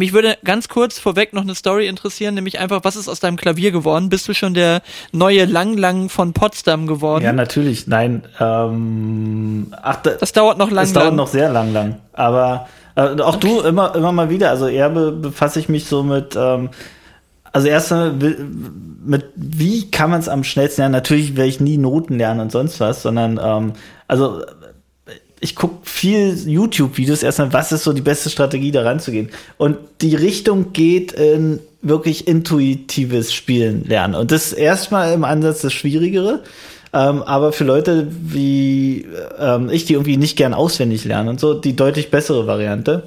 Mich 0.00 0.14
würde 0.14 0.38
ganz 0.44 0.70
kurz 0.70 0.98
vorweg 0.98 1.34
noch 1.34 1.42
eine 1.42 1.54
Story 1.54 1.86
interessieren, 1.86 2.34
nämlich 2.34 2.58
einfach, 2.58 2.84
was 2.84 2.96
ist 2.96 3.06
aus 3.06 3.20
deinem 3.20 3.36
Klavier 3.36 3.70
geworden? 3.70 4.08
Bist 4.08 4.26
du 4.26 4.32
schon 4.32 4.54
der 4.54 4.80
neue 5.12 5.44
Lang 5.44 5.76
Lang 5.76 6.08
von 6.08 6.32
Potsdam 6.32 6.86
geworden? 6.86 7.22
Ja, 7.22 7.34
natürlich. 7.34 7.86
Nein. 7.86 8.22
Ähm, 8.40 9.66
ach, 9.82 9.96
da, 9.96 10.12
das 10.12 10.32
dauert 10.32 10.56
noch 10.56 10.70
lang. 10.70 10.84
Das 10.84 10.94
dauert 10.94 11.14
noch 11.14 11.26
sehr 11.26 11.50
lang 11.50 11.74
lang. 11.74 11.96
Aber 12.14 12.66
äh, 12.96 13.20
auch 13.20 13.36
okay. 13.36 13.40
du 13.40 13.60
immer 13.60 13.94
immer 13.94 14.10
mal 14.12 14.30
wieder. 14.30 14.48
Also 14.48 14.68
eher 14.68 14.88
be 14.88 15.12
befasse 15.12 15.60
ich 15.60 15.68
mich 15.68 15.84
so 15.84 16.02
mit. 16.02 16.34
Ähm, 16.34 16.70
also 17.52 17.68
erstmal 17.68 18.14
mit 19.04 19.26
wie 19.36 19.90
kann 19.90 20.08
man 20.08 20.20
es 20.20 20.30
am 20.30 20.44
schnellsten 20.44 20.80
lernen? 20.80 20.92
Natürlich 20.92 21.36
werde 21.36 21.50
ich 21.50 21.60
nie 21.60 21.76
Noten 21.76 22.16
lernen 22.16 22.40
und 22.40 22.52
sonst 22.52 22.80
was, 22.80 23.02
sondern 23.02 23.38
ähm, 23.42 23.74
also 24.08 24.40
ich 25.40 25.56
gucke 25.56 25.78
viel 25.84 26.36
YouTube-Videos 26.46 27.22
erstmal, 27.22 27.52
was 27.52 27.72
ist 27.72 27.84
so 27.84 27.92
die 27.92 28.02
beste 28.02 28.28
Strategie, 28.30 28.72
da 28.72 28.82
ranzugehen. 28.82 29.30
Und 29.56 29.78
die 30.02 30.14
Richtung 30.14 30.72
geht 30.72 31.12
in 31.12 31.60
wirklich 31.82 32.28
intuitives 32.28 33.32
Spielen 33.32 33.84
lernen. 33.86 34.14
Und 34.14 34.32
das 34.32 34.48
ist 34.48 34.52
erstmal 34.52 35.14
im 35.14 35.24
Ansatz 35.24 35.62
das 35.62 35.72
Schwierigere. 35.72 36.42
Ähm, 36.92 37.22
aber 37.22 37.52
für 37.52 37.64
Leute 37.64 38.08
wie 38.10 39.06
ähm, 39.38 39.70
ich, 39.70 39.84
die 39.84 39.94
irgendwie 39.94 40.16
nicht 40.16 40.36
gern 40.36 40.52
auswendig 40.52 41.04
lernen 41.04 41.28
und 41.28 41.40
so, 41.40 41.54
die 41.54 41.76
deutlich 41.76 42.10
bessere 42.10 42.46
Variante. 42.46 43.04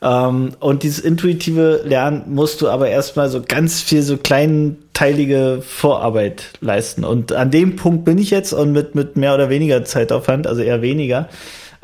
Ähm, 0.00 0.52
und 0.60 0.84
dieses 0.84 1.00
intuitive 1.00 1.82
Lernen 1.84 2.22
musst 2.28 2.62
du 2.62 2.68
aber 2.68 2.88
erstmal 2.88 3.28
so 3.28 3.42
ganz 3.46 3.82
viel 3.82 4.02
so 4.02 4.16
kleinteilige 4.16 5.62
Vorarbeit 5.66 6.44
leisten. 6.60 7.04
Und 7.04 7.32
an 7.32 7.50
dem 7.50 7.76
Punkt 7.76 8.04
bin 8.04 8.18
ich 8.18 8.30
jetzt 8.30 8.52
und 8.52 8.72
mit, 8.72 8.94
mit 8.94 9.16
mehr 9.16 9.34
oder 9.34 9.50
weniger 9.50 9.84
Zeitaufwand, 9.84 10.46
also 10.46 10.62
eher 10.62 10.80
weniger. 10.80 11.28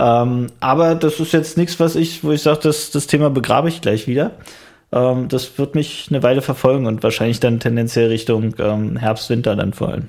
Ähm, 0.00 0.46
aber 0.60 0.94
das 0.94 1.18
ist 1.20 1.32
jetzt 1.32 1.58
nichts, 1.58 1.78
was 1.78 1.94
ich, 1.94 2.24
wo 2.24 2.32
ich 2.32 2.40
sage, 2.40 2.60
das, 2.62 2.90
das 2.90 3.06
Thema 3.06 3.28
begrabe 3.28 3.68
ich 3.68 3.82
gleich 3.82 4.06
wieder. 4.06 4.30
Ähm, 4.92 5.28
das 5.28 5.58
wird 5.58 5.74
mich 5.74 6.06
eine 6.08 6.22
Weile 6.22 6.40
verfolgen 6.40 6.86
und 6.86 7.02
wahrscheinlich 7.02 7.38
dann 7.38 7.60
tendenziell 7.60 8.08
Richtung 8.08 8.54
ähm, 8.58 8.96
Herbst, 8.96 9.28
Winter 9.28 9.54
dann 9.56 9.74
vor 9.74 9.90
allem. 9.90 10.08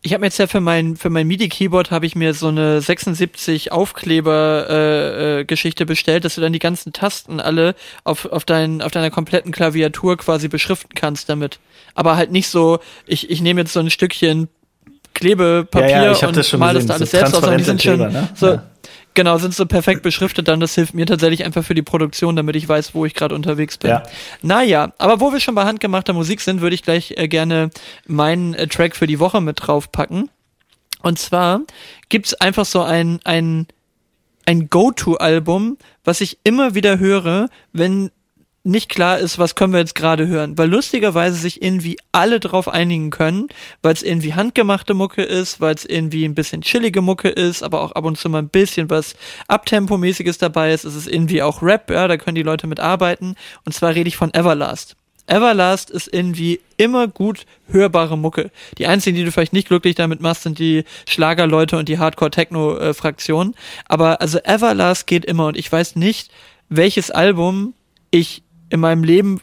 Ich 0.00 0.14
habe 0.14 0.20
mir 0.20 0.28
jetzt 0.28 0.38
ja 0.38 0.46
für 0.46 0.60
mein 0.60 0.96
für 0.96 1.10
mein 1.10 1.26
MIDI-Keyboard 1.26 1.90
habe 1.90 2.06
ich 2.06 2.14
mir 2.14 2.32
so 2.32 2.46
eine 2.48 2.80
76 2.80 3.72
Aufkleber-Geschichte 3.72 5.82
äh, 5.82 5.84
äh, 5.84 5.86
bestellt, 5.86 6.24
dass 6.24 6.36
du 6.36 6.40
dann 6.40 6.52
die 6.52 6.60
ganzen 6.60 6.92
Tasten 6.92 7.40
alle 7.40 7.74
auf 8.04 8.26
auf 8.26 8.44
dein, 8.44 8.80
auf 8.80 8.92
deiner 8.92 9.10
kompletten 9.10 9.50
Klaviatur 9.52 10.16
quasi 10.16 10.46
beschriften 10.48 10.94
kannst 10.94 11.28
damit. 11.28 11.58
Aber 11.94 12.16
halt 12.16 12.30
nicht 12.30 12.48
so, 12.48 12.78
ich 13.06 13.28
ich 13.28 13.42
nehme 13.42 13.60
jetzt 13.60 13.72
so 13.72 13.80
ein 13.80 13.90
Stückchen 13.90 14.48
Klebepapier 15.18 15.88
ja, 15.88 16.12
ja, 16.12 16.28
und 16.28 16.58
mal 16.58 16.74
das 16.74 16.86
da 16.86 16.94
alles 16.94 17.10
so 17.10 17.18
selbst 17.18 17.34
aus. 17.34 17.42
Und 17.42 17.58
die 17.58 17.64
sind 17.64 17.82
schon 17.82 17.98
ne? 17.98 18.28
so, 18.36 18.46
ja. 18.46 18.62
genau, 19.14 19.36
sind 19.38 19.52
so 19.52 19.66
perfekt 19.66 20.02
beschriftet 20.02 20.46
dann. 20.46 20.60
Das 20.60 20.76
hilft 20.76 20.94
mir 20.94 21.06
tatsächlich 21.06 21.44
einfach 21.44 21.64
für 21.64 21.74
die 21.74 21.82
Produktion, 21.82 22.36
damit 22.36 22.54
ich 22.54 22.68
weiß, 22.68 22.94
wo 22.94 23.04
ich 23.04 23.14
gerade 23.14 23.34
unterwegs 23.34 23.78
bin. 23.78 23.90
Ja. 23.90 24.04
Naja, 24.42 24.92
aber 24.98 25.20
wo 25.20 25.32
wir 25.32 25.40
schon 25.40 25.56
bei 25.56 25.64
handgemachter 25.64 26.12
Musik 26.12 26.40
sind, 26.40 26.60
würde 26.60 26.74
ich 26.74 26.84
gleich 26.84 27.14
äh, 27.16 27.26
gerne 27.26 27.70
meinen 28.06 28.54
äh, 28.54 28.68
Track 28.68 28.94
für 28.94 29.08
die 29.08 29.18
Woche 29.18 29.40
mit 29.40 29.58
draufpacken. 29.66 30.30
Und 31.02 31.18
zwar 31.18 31.62
gibt's 32.08 32.34
einfach 32.34 32.64
so 32.64 32.82
ein, 32.82 33.18
ein, 33.24 33.66
ein 34.46 34.68
Go-To-Album, 34.70 35.78
was 36.04 36.20
ich 36.20 36.38
immer 36.44 36.76
wieder 36.76 37.00
höre, 37.00 37.48
wenn 37.72 38.12
nicht 38.64 38.88
klar 38.88 39.18
ist, 39.18 39.38
was 39.38 39.54
können 39.54 39.72
wir 39.72 39.80
jetzt 39.80 39.94
gerade 39.94 40.26
hören, 40.26 40.58
weil 40.58 40.68
lustigerweise 40.68 41.36
sich 41.36 41.62
irgendwie 41.62 41.98
alle 42.12 42.40
drauf 42.40 42.68
einigen 42.68 43.10
können, 43.10 43.48
weil 43.82 43.94
es 43.94 44.02
irgendwie 44.02 44.34
handgemachte 44.34 44.94
Mucke 44.94 45.22
ist, 45.22 45.60
weil 45.60 45.74
es 45.74 45.84
irgendwie 45.84 46.24
ein 46.24 46.34
bisschen 46.34 46.62
chillige 46.62 47.00
Mucke 47.00 47.28
ist, 47.28 47.62
aber 47.62 47.80
auch 47.80 47.92
ab 47.92 48.04
und 48.04 48.18
zu 48.18 48.28
mal 48.28 48.38
ein 48.40 48.48
bisschen 48.48 48.90
was 48.90 49.14
Abtempomäßiges 49.46 50.38
dabei 50.38 50.72
ist. 50.72 50.84
Es 50.84 50.94
ist 50.94 51.08
irgendwie 51.08 51.42
auch 51.42 51.62
Rap, 51.62 51.90
ja, 51.90 52.08
da 52.08 52.16
können 52.16 52.34
die 52.34 52.42
Leute 52.42 52.66
mit 52.66 52.80
arbeiten. 52.80 53.36
Und 53.64 53.72
zwar 53.72 53.94
rede 53.94 54.08
ich 54.08 54.16
von 54.16 54.34
Everlast. 54.34 54.96
Everlast 55.28 55.90
ist 55.90 56.12
irgendwie 56.12 56.60
immer 56.78 57.06
gut 57.06 57.44
hörbare 57.70 58.16
Mucke. 58.16 58.50
Die 58.78 58.86
einzigen, 58.86 59.16
die 59.16 59.24
du 59.24 59.30
vielleicht 59.30 59.52
nicht 59.52 59.68
glücklich 59.68 59.94
damit 59.94 60.20
machst, 60.20 60.42
sind 60.42 60.58
die 60.58 60.84
Schlagerleute 61.06 61.76
und 61.76 61.88
die 61.88 61.98
Hardcore-Techno-Fraktion. 61.98 63.54
Aber 63.86 64.20
also 64.20 64.38
Everlast 64.38 65.06
geht 65.06 65.26
immer 65.26 65.46
und 65.46 65.56
ich 65.56 65.70
weiß 65.70 65.96
nicht, 65.96 66.30
welches 66.70 67.10
Album 67.10 67.74
ich 68.10 68.42
in 68.70 68.80
meinem 68.80 69.04
Leben 69.04 69.40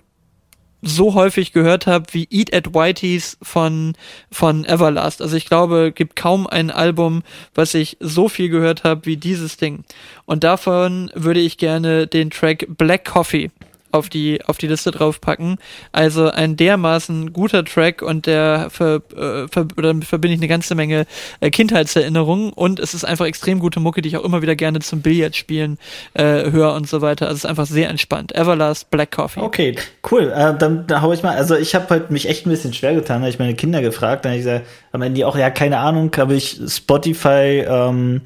so 0.81 1.15
häufig 1.15 1.51
gehört 1.51 1.87
habe 1.87 2.05
wie 2.11 2.27
Eat 2.29 2.53
at 2.53 2.73
Whitey's 2.73 3.37
von, 3.41 3.93
von 4.31 4.65
Everlast. 4.65 5.21
Also 5.21 5.35
ich 5.35 5.45
glaube, 5.45 5.91
gibt 5.93 6.15
kaum 6.15 6.45
ein 6.45 6.69
Album, 6.69 7.23
was 7.55 7.73
ich 7.73 7.97
so 7.99 8.29
viel 8.29 8.49
gehört 8.49 8.83
habe 8.83 9.05
wie 9.05 9.17
dieses 9.17 9.57
Ding. 9.57 9.83
Und 10.25 10.43
davon 10.43 11.11
würde 11.15 11.39
ich 11.39 11.57
gerne 11.57 12.05
den 12.05 12.29
Track 12.29 12.67
Black 12.69 13.05
Coffee 13.05 13.49
auf 13.95 14.09
die, 14.09 14.43
auf 14.45 14.57
die 14.57 14.67
Liste 14.67 14.91
draufpacken. 14.91 15.57
Also 15.91 16.29
ein 16.29 16.55
dermaßen 16.55 17.33
guter 17.33 17.65
Track 17.65 18.01
und 18.01 18.25
der 18.25 18.69
ver, 18.69 19.01
äh, 19.15 19.47
ver, 19.47 19.67
verbinde 19.75 20.35
ich 20.35 20.39
eine 20.39 20.47
ganze 20.47 20.75
Menge 20.75 21.05
äh, 21.39 21.49
Kindheitserinnerungen 21.49 22.53
und 22.53 22.79
es 22.79 22.93
ist 22.93 23.03
einfach 23.03 23.25
extrem 23.25 23.59
gute 23.59 23.79
Mucke, 23.79 24.01
die 24.01 24.09
ich 24.09 24.17
auch 24.17 24.23
immer 24.23 24.41
wieder 24.41 24.55
gerne 24.55 24.79
zum 24.79 25.01
Billardspielen 25.01 25.77
äh, 26.13 26.51
höre 26.51 26.73
und 26.73 26.87
so 26.87 27.01
weiter. 27.01 27.25
Also 27.27 27.35
es 27.35 27.43
ist 27.43 27.49
einfach 27.49 27.65
sehr 27.65 27.89
entspannt. 27.89 28.35
Everlast 28.35 28.89
Black 28.89 29.11
Coffee. 29.11 29.41
Okay, 29.41 29.75
cool. 30.11 30.31
Äh, 30.35 30.57
dann 30.57 30.85
da 30.87 31.01
hau 31.01 31.13
ich 31.13 31.23
mal, 31.23 31.35
also 31.35 31.55
ich 31.55 31.75
habe 31.75 31.89
heute 31.89 32.13
mich 32.13 32.29
echt 32.29 32.45
ein 32.45 32.49
bisschen 32.49 32.73
schwer 32.73 32.93
getan, 32.93 33.21
habe 33.21 33.29
ich 33.29 33.39
meine 33.39 33.55
Kinder 33.55 33.81
gefragt, 33.81 34.25
dann 34.25 34.31
habe 34.31 34.39
ich 34.39 34.45
gesagt, 34.45 34.65
am 34.91 35.01
Ende 35.01 35.27
auch, 35.27 35.37
ja, 35.37 35.49
keine 35.49 35.79
Ahnung, 35.79 36.11
habe 36.17 36.35
ich 36.35 36.59
Spotify 36.67 37.65
ähm, 37.67 38.21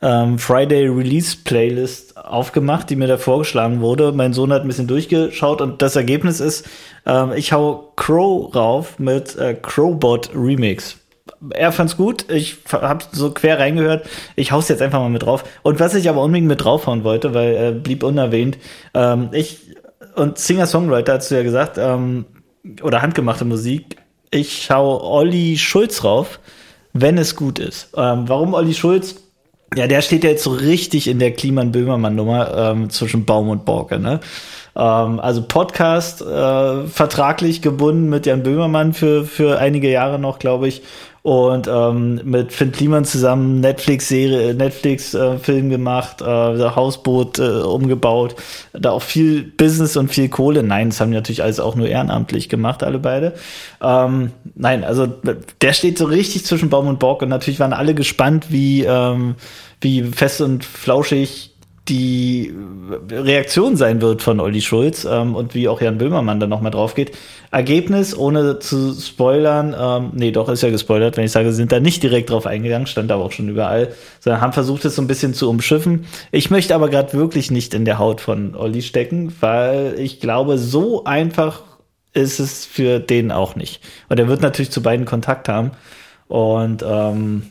ähm, 0.00 0.38
Friday 0.38 0.86
Release 0.88 1.36
Playlist 1.42 2.16
aufgemacht, 2.16 2.90
die 2.90 2.96
mir 2.96 3.08
da 3.08 3.16
vorgeschlagen 3.16 3.80
wurde. 3.80 4.12
Mein 4.12 4.32
Sohn 4.32 4.52
hat 4.52 4.62
ein 4.62 4.68
bisschen 4.68 4.86
durchgeschaut 4.86 5.60
und 5.60 5.82
das 5.82 5.96
Ergebnis 5.96 6.40
ist, 6.40 6.66
ähm, 7.06 7.32
ich 7.34 7.52
hau 7.52 7.92
Crow 7.96 8.54
rauf 8.54 8.98
mit 8.98 9.36
äh, 9.36 9.54
Crowbot 9.54 10.30
Remix. 10.34 10.98
Er 11.50 11.72
fand's 11.72 11.96
gut, 11.96 12.30
ich 12.30 12.58
hab 12.72 13.08
so 13.12 13.30
quer 13.32 13.58
reingehört, 13.58 14.06
ich 14.34 14.50
hau's 14.50 14.68
jetzt 14.68 14.82
einfach 14.82 15.00
mal 15.00 15.10
mit 15.10 15.22
drauf. 15.22 15.44
Und 15.62 15.78
was 15.78 15.94
ich 15.94 16.08
aber 16.08 16.22
unbedingt 16.22 16.48
mit 16.48 16.64
draufhauen 16.64 17.04
wollte, 17.04 17.34
weil 17.34 17.54
er 17.54 17.68
äh, 17.68 17.72
blieb 17.72 18.02
unerwähnt, 18.02 18.58
ähm, 18.94 19.28
ich 19.32 19.76
und 20.14 20.38
Singer-Songwriter 20.38 21.14
hast 21.14 21.30
du 21.30 21.36
ja 21.36 21.42
gesagt, 21.42 21.78
ähm, 21.78 22.24
oder 22.82 23.02
handgemachte 23.02 23.44
Musik, 23.44 23.96
ich 24.30 24.64
schau 24.64 25.00
Olli 25.00 25.56
Schulz 25.56 26.02
rauf, 26.02 26.40
wenn 26.92 27.18
es 27.18 27.36
gut 27.36 27.58
ist. 27.58 27.90
Ähm, 27.96 28.28
warum 28.28 28.54
Olli 28.54 28.74
Schulz? 28.74 29.16
Ja, 29.76 29.86
der 29.86 30.00
steht 30.00 30.24
ja 30.24 30.30
jetzt 30.30 30.44
so 30.44 30.50
richtig 30.50 31.08
in 31.08 31.18
der 31.18 31.32
Kliman-Böhmermann-Nummer 31.32 32.56
ähm, 32.56 32.90
zwischen 32.90 33.24
Baum 33.26 33.50
und 33.50 33.64
Borke, 33.64 33.98
ne? 33.98 34.20
Ähm, 34.74 35.20
also 35.20 35.42
Podcast 35.42 36.22
äh, 36.22 36.86
vertraglich 36.86 37.60
gebunden 37.60 38.08
mit 38.08 38.26
Jan 38.26 38.42
Böhmermann 38.42 38.94
für, 38.94 39.24
für 39.24 39.58
einige 39.58 39.90
Jahre 39.90 40.18
noch, 40.18 40.38
glaube 40.38 40.68
ich. 40.68 40.82
Und 41.28 41.68
ähm, 41.68 42.22
mit 42.24 42.54
Finn 42.54 42.72
Kliman 42.72 43.04
zusammen 43.04 43.60
Netflix-Serie, 43.60 44.54
Netflix-Film 44.54 45.66
äh, 45.66 45.68
gemacht, 45.68 46.22
äh, 46.22 46.24
Hausboot 46.24 47.38
äh, 47.38 47.42
umgebaut, 47.42 48.34
da 48.72 48.92
auch 48.92 49.02
viel 49.02 49.42
Business 49.42 49.98
und 49.98 50.08
viel 50.08 50.30
Kohle. 50.30 50.62
Nein, 50.62 50.88
das 50.88 51.02
haben 51.02 51.10
die 51.10 51.18
natürlich 51.18 51.42
alles 51.42 51.60
auch 51.60 51.74
nur 51.74 51.86
ehrenamtlich 51.86 52.48
gemacht, 52.48 52.82
alle 52.82 52.98
beide. 52.98 53.34
Ähm, 53.82 54.30
nein, 54.54 54.84
also 54.84 55.06
der 55.60 55.74
steht 55.74 55.98
so 55.98 56.06
richtig 56.06 56.46
zwischen 56.46 56.70
Baum 56.70 56.86
und 56.86 56.98
Bock 56.98 57.20
und 57.20 57.28
natürlich 57.28 57.60
waren 57.60 57.74
alle 57.74 57.94
gespannt, 57.94 58.46
wie, 58.48 58.84
ähm, 58.84 59.34
wie 59.82 60.04
fest 60.04 60.40
und 60.40 60.64
flauschig 60.64 61.50
die 61.88 62.54
Reaktion 63.10 63.76
sein 63.76 64.00
wird 64.00 64.22
von 64.22 64.40
Olli 64.40 64.60
Schulz 64.60 65.04
ähm, 65.04 65.34
und 65.34 65.54
wie 65.54 65.68
auch 65.68 65.80
Jan 65.80 65.98
Böhmermann 65.98 66.40
dann 66.40 66.50
nochmal 66.50 66.70
drauf 66.70 66.94
geht. 66.94 67.12
Ergebnis, 67.50 68.16
ohne 68.16 68.58
zu 68.58 68.92
spoilern, 68.94 69.74
ähm, 69.78 70.10
nee, 70.14 70.30
doch, 70.30 70.48
ist 70.48 70.62
ja 70.62 70.70
gespoilert, 70.70 71.16
wenn 71.16 71.24
ich 71.24 71.32
sage, 71.32 71.52
sind 71.52 71.72
da 71.72 71.80
nicht 71.80 72.02
direkt 72.02 72.30
drauf 72.30 72.46
eingegangen, 72.46 72.86
stand 72.86 73.10
aber 73.10 73.24
auch 73.24 73.32
schon 73.32 73.48
überall, 73.48 73.92
sondern 74.20 74.40
haben 74.40 74.52
versucht, 74.52 74.84
es 74.84 74.96
so 74.96 75.02
ein 75.02 75.08
bisschen 75.08 75.34
zu 75.34 75.48
umschiffen. 75.48 76.06
Ich 76.30 76.50
möchte 76.50 76.74
aber 76.74 76.88
gerade 76.88 77.14
wirklich 77.14 77.50
nicht 77.50 77.74
in 77.74 77.84
der 77.84 77.98
Haut 77.98 78.20
von 78.20 78.54
Olli 78.54 78.82
stecken, 78.82 79.34
weil 79.40 79.94
ich 79.98 80.20
glaube, 80.20 80.58
so 80.58 81.04
einfach 81.04 81.62
ist 82.12 82.40
es 82.40 82.66
für 82.66 82.98
den 83.00 83.32
auch 83.32 83.56
nicht. 83.56 83.80
Und 84.08 84.18
er 84.18 84.28
wird 84.28 84.42
natürlich 84.42 84.70
zu 84.70 84.82
beiden 84.82 85.06
Kontakt 85.06 85.48
haben. 85.48 85.72
Und 86.26 86.84
ähm, 86.86 87.44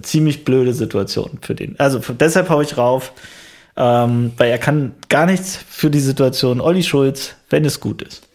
ziemlich 0.00 0.44
blöde 0.44 0.72
Situation 0.72 1.38
für 1.42 1.54
den. 1.54 1.78
Also 1.78 2.00
deshalb 2.18 2.48
hau 2.48 2.62
ich 2.62 2.78
rauf, 2.78 3.12
ähm, 3.76 4.32
weil 4.36 4.50
er 4.50 4.58
kann 4.58 4.94
gar 5.08 5.26
nichts 5.26 5.56
für 5.56 5.90
die 5.90 6.00
Situation. 6.00 6.60
Olli 6.60 6.82
Schulz, 6.82 7.34
wenn 7.50 7.64
es 7.64 7.80
gut 7.80 8.02
ist. 8.02 8.28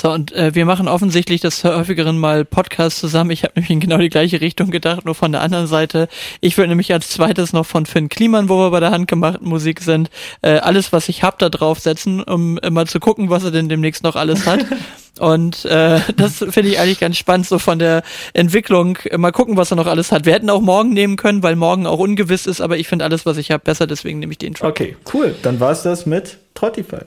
So, 0.00 0.10
und 0.10 0.32
äh, 0.32 0.54
wir 0.54 0.64
machen 0.64 0.88
offensichtlich 0.88 1.42
das 1.42 1.62
häufigeren 1.62 2.18
mal 2.18 2.46
Podcast 2.46 3.00
zusammen. 3.00 3.32
Ich 3.32 3.44
habe 3.44 3.52
nämlich 3.56 3.70
in 3.70 3.80
genau 3.80 3.98
die 3.98 4.08
gleiche 4.08 4.40
Richtung 4.40 4.70
gedacht, 4.70 5.04
nur 5.04 5.14
von 5.14 5.30
der 5.30 5.42
anderen 5.42 5.66
Seite. 5.66 6.08
Ich 6.40 6.56
würde 6.56 6.70
nämlich 6.70 6.90
als 6.94 7.10
zweites 7.10 7.52
noch 7.52 7.66
von 7.66 7.84
Finn 7.84 8.08
Kliman, 8.08 8.48
wo 8.48 8.56
wir 8.56 8.70
bei 8.70 8.80
der 8.80 8.92
handgemachten 8.92 9.46
Musik 9.46 9.80
sind, 9.80 10.08
äh, 10.40 10.52
alles, 10.52 10.94
was 10.94 11.10
ich 11.10 11.22
hab, 11.22 11.38
da 11.38 11.50
draufsetzen, 11.50 12.22
um 12.22 12.58
mal 12.70 12.86
zu 12.86 12.98
gucken, 12.98 13.28
was 13.28 13.44
er 13.44 13.50
denn 13.50 13.68
demnächst 13.68 14.02
noch 14.02 14.16
alles 14.16 14.46
hat. 14.46 14.64
Und 15.18 15.66
äh, 15.66 16.00
das 16.16 16.38
finde 16.38 16.70
ich 16.70 16.78
eigentlich 16.78 17.00
ganz 17.00 17.18
spannend, 17.18 17.46
so 17.46 17.58
von 17.58 17.78
der 17.78 18.02
Entwicklung. 18.32 18.96
Mal 19.18 19.32
gucken, 19.32 19.58
was 19.58 19.70
er 19.70 19.76
noch 19.76 19.86
alles 19.86 20.12
hat. 20.12 20.24
Wir 20.24 20.32
hätten 20.32 20.48
auch 20.48 20.62
morgen 20.62 20.94
nehmen 20.94 21.16
können, 21.16 21.42
weil 21.42 21.56
morgen 21.56 21.86
auch 21.86 21.98
ungewiss 21.98 22.46
ist, 22.46 22.62
aber 22.62 22.78
ich 22.78 22.88
finde 22.88 23.04
alles, 23.04 23.26
was 23.26 23.36
ich 23.36 23.50
habe, 23.50 23.64
besser, 23.64 23.86
deswegen 23.86 24.20
nehme 24.20 24.32
ich 24.32 24.38
den 24.38 24.54
Track. 24.54 24.70
Okay, 24.70 24.96
cool. 25.12 25.34
Dann 25.42 25.60
war's 25.60 25.82
das 25.82 26.06
mit 26.06 26.38
Trottify. 26.54 27.00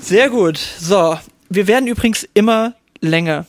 Sehr 0.00 0.28
gut. 0.28 0.58
So, 0.58 1.16
wir 1.48 1.68
werden 1.68 1.86
übrigens 1.86 2.28
immer 2.34 2.74
länger. 3.00 3.46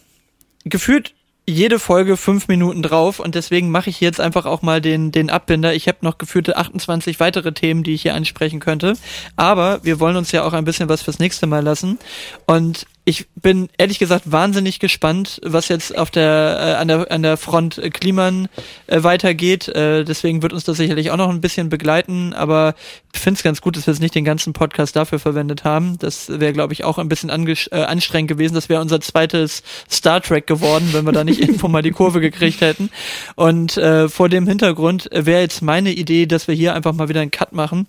Gefühlt 0.64 1.16
jede 1.48 1.80
Folge 1.80 2.18
fünf 2.18 2.48
Minuten 2.48 2.84
drauf 2.84 3.20
und 3.20 3.34
deswegen 3.34 3.72
mache 3.72 3.90
ich 3.90 4.00
jetzt 4.00 4.22
einfach 4.22 4.46
auch 4.46 4.62
mal 4.62 4.80
den, 4.80 5.12
den 5.12 5.32
Abbinder. 5.32 5.74
Ich 5.74 5.88
habe 5.88 5.98
noch 6.02 6.20
geführte 6.20 6.58
28 6.58 7.20
weitere 7.20 7.52
Themen, 7.52 7.84
die 7.84 7.94
ich 7.96 8.04
hier 8.04 8.14
ansprechen 8.14 8.60
könnte. 8.60 8.94
Aber 9.36 9.84
wir 9.84 10.00
wollen 10.00 10.16
uns 10.16 10.32
ja 10.32 10.44
auch 10.44 10.54
ein 10.54 10.66
bisschen 10.66 10.88
was 10.88 11.02
fürs 11.02 11.18
nächste 11.18 11.48
Mal 11.48 11.64
lassen. 11.64 11.98
Und 12.46 12.86
ich 13.04 13.26
bin 13.36 13.68
ehrlich 13.78 13.98
gesagt 13.98 14.32
wahnsinnig 14.32 14.80
gespannt, 14.80 15.42
was 15.44 15.70
jetzt 15.70 15.98
auf 15.98 16.12
der 16.12 16.58
äh, 16.60 16.74
an 16.80 16.88
der 16.88 17.12
an 17.12 17.24
der 17.24 17.36
Front 17.36 17.82
Kliman 17.94 18.48
äh, 18.86 19.02
weitergeht. 19.02 19.68
Äh, 19.70 20.04
deswegen 20.04 20.44
wird 20.44 20.54
uns 20.54 20.66
das 20.66 20.78
sicherlich 20.78 21.10
auch 21.10 21.18
noch 21.18 21.30
ein 21.30 21.42
bisschen 21.42 21.70
begleiten. 21.70 22.34
Aber 22.34 22.76
ich 23.14 23.20
finde 23.20 23.40
es 23.40 23.44
ganz 23.44 23.62
gut, 23.62 23.76
dass 23.76 23.88
wir 23.88 23.94
jetzt 23.94 24.02
nicht 24.02 24.14
den 24.14 24.24
ganzen 24.24 24.54
Podcast 24.54 24.96
dafür 24.96 25.18
verwendet 25.18 25.64
haben. 25.64 25.98
Das 25.98 26.30
wäre, 26.30 26.54
glaube 26.54 26.74
ich, 26.74 26.84
auch 26.84 27.00
ein 27.00 27.10
bisschen 27.10 27.30
äh, 27.32 27.56
anstrengend 27.72 28.30
gewesen. 28.30 28.54
Das 28.54 28.70
wäre 28.70 28.82
unser 28.82 29.02
zweites 29.02 29.64
Star 29.90 30.22
Trek 30.22 30.46
geworden, 30.46 30.90
wenn 30.92 31.04
wir 31.06 31.12
da 31.12 31.24
nicht 31.24 31.42
irgendwo 31.42 31.68
mal 31.68 31.82
die 31.82 31.92
Kurve 31.92 32.22
gekriegt 32.22 32.62
hätten. 32.62 32.92
Und 33.36 33.78
äh, 33.78 34.10
vor 34.10 34.30
dem 34.30 34.48
Hintergrund 34.48 35.10
wäre 35.12 35.42
jetzt 35.42 35.64
meine 35.64 35.92
Idee, 35.92 36.28
dass 36.28 36.48
wir 36.48 36.54
hier 36.54 36.76
einfach 36.76 36.94
mal 36.94 37.10
wieder 37.10 37.22
einen 37.22 37.32
Cut 37.32 37.52
machen. 37.52 37.88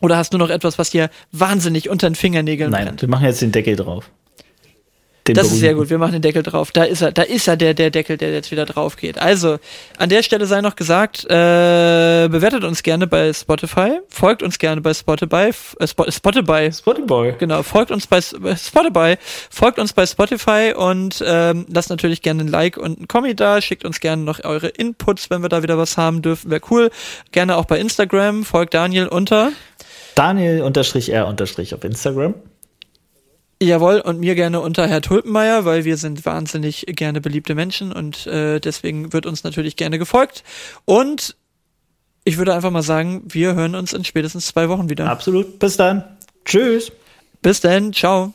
Oder 0.00 0.16
hast 0.16 0.34
du 0.34 0.38
noch 0.38 0.50
etwas, 0.50 0.78
was 0.78 0.90
dir 0.90 1.10
wahnsinnig 1.30 1.88
unter 1.88 2.10
den 2.10 2.16
Fingernägeln 2.16 2.72
Nein, 2.72 2.86
brennt? 2.86 3.02
wir 3.02 3.08
machen 3.08 3.24
jetzt 3.24 3.40
den 3.40 3.52
Deckel 3.52 3.76
drauf. 3.76 4.10
Den 5.28 5.36
das 5.36 5.52
ist 5.52 5.60
sehr 5.60 5.74
gut. 5.74 5.88
Wir 5.88 5.98
machen 5.98 6.12
den 6.12 6.22
Deckel 6.22 6.42
drauf. 6.42 6.72
Da 6.72 6.82
ist 6.82 7.00
er, 7.00 7.12
da 7.12 7.22
ist 7.22 7.46
er 7.46 7.56
der, 7.56 7.74
der 7.74 7.90
Deckel, 7.90 8.16
der 8.16 8.32
jetzt 8.32 8.50
wieder 8.50 8.64
drauf 8.64 8.96
geht. 8.96 9.18
Also, 9.18 9.58
an 9.96 10.08
der 10.08 10.24
Stelle 10.24 10.46
sei 10.46 10.60
noch 10.60 10.74
gesagt, 10.74 11.24
äh, 11.26 12.28
bewertet 12.28 12.64
uns 12.64 12.82
gerne 12.82 13.06
bei 13.06 13.32
Spotify, 13.32 14.00
folgt 14.08 14.42
uns 14.42 14.58
gerne 14.58 14.80
bei 14.80 14.92
Spotify, 14.92 15.52
äh, 15.78 15.86
Spotify. 15.86 16.72
Spotify. 16.72 17.34
Genau, 17.38 17.62
folgt 17.62 17.92
uns 17.92 18.08
bei 18.08 18.20
Spotify, 18.20 19.16
folgt 19.48 19.78
uns 19.78 19.92
bei 19.92 20.06
Spotify 20.06 20.74
und 20.76 21.22
ähm, 21.24 21.66
lasst 21.72 21.90
natürlich 21.90 22.22
gerne 22.22 22.42
ein 22.42 22.48
Like 22.48 22.76
und 22.76 23.02
ein 23.02 23.06
Kommi 23.06 23.36
da, 23.36 23.60
schickt 23.60 23.84
uns 23.84 24.00
gerne 24.00 24.22
noch 24.22 24.42
eure 24.42 24.68
Inputs, 24.68 25.30
wenn 25.30 25.42
wir 25.42 25.48
da 25.48 25.62
wieder 25.62 25.78
was 25.78 25.96
haben 25.96 26.22
dürfen, 26.22 26.50
wäre 26.50 26.62
cool. 26.70 26.90
Gerne 27.30 27.56
auch 27.56 27.66
bei 27.66 27.78
Instagram, 27.78 28.44
folgt 28.44 28.74
Daniel 28.74 29.06
unter 29.06 29.52
Daniel 30.16 30.62
unterstrich 30.62 31.12
R 31.12 31.28
unterstrich 31.28 31.74
auf 31.74 31.84
Instagram. 31.84 32.34
Jawohl, 33.62 34.00
und 34.00 34.20
mir 34.20 34.34
gerne 34.34 34.60
unter 34.60 34.86
Herr 34.86 35.00
Tulpenmeier, 35.00 35.64
weil 35.64 35.84
wir 35.84 35.96
sind 35.96 36.24
wahnsinnig 36.24 36.84
gerne 36.88 37.20
beliebte 37.20 37.54
Menschen 37.54 37.92
und 37.92 38.26
äh, 38.26 38.60
deswegen 38.60 39.12
wird 39.12 39.26
uns 39.26 39.44
natürlich 39.44 39.76
gerne 39.76 39.98
gefolgt. 39.98 40.42
Und 40.84 41.36
ich 42.24 42.38
würde 42.38 42.54
einfach 42.54 42.70
mal 42.70 42.82
sagen, 42.82 43.22
wir 43.26 43.54
hören 43.54 43.74
uns 43.74 43.92
in 43.92 44.04
spätestens 44.04 44.46
zwei 44.46 44.68
Wochen 44.68 44.88
wieder. 44.88 45.10
Absolut. 45.10 45.58
Bis 45.58 45.76
dann. 45.76 46.04
Tschüss. 46.44 46.92
Bis 47.40 47.60
dann. 47.60 47.92
Ciao. 47.92 48.30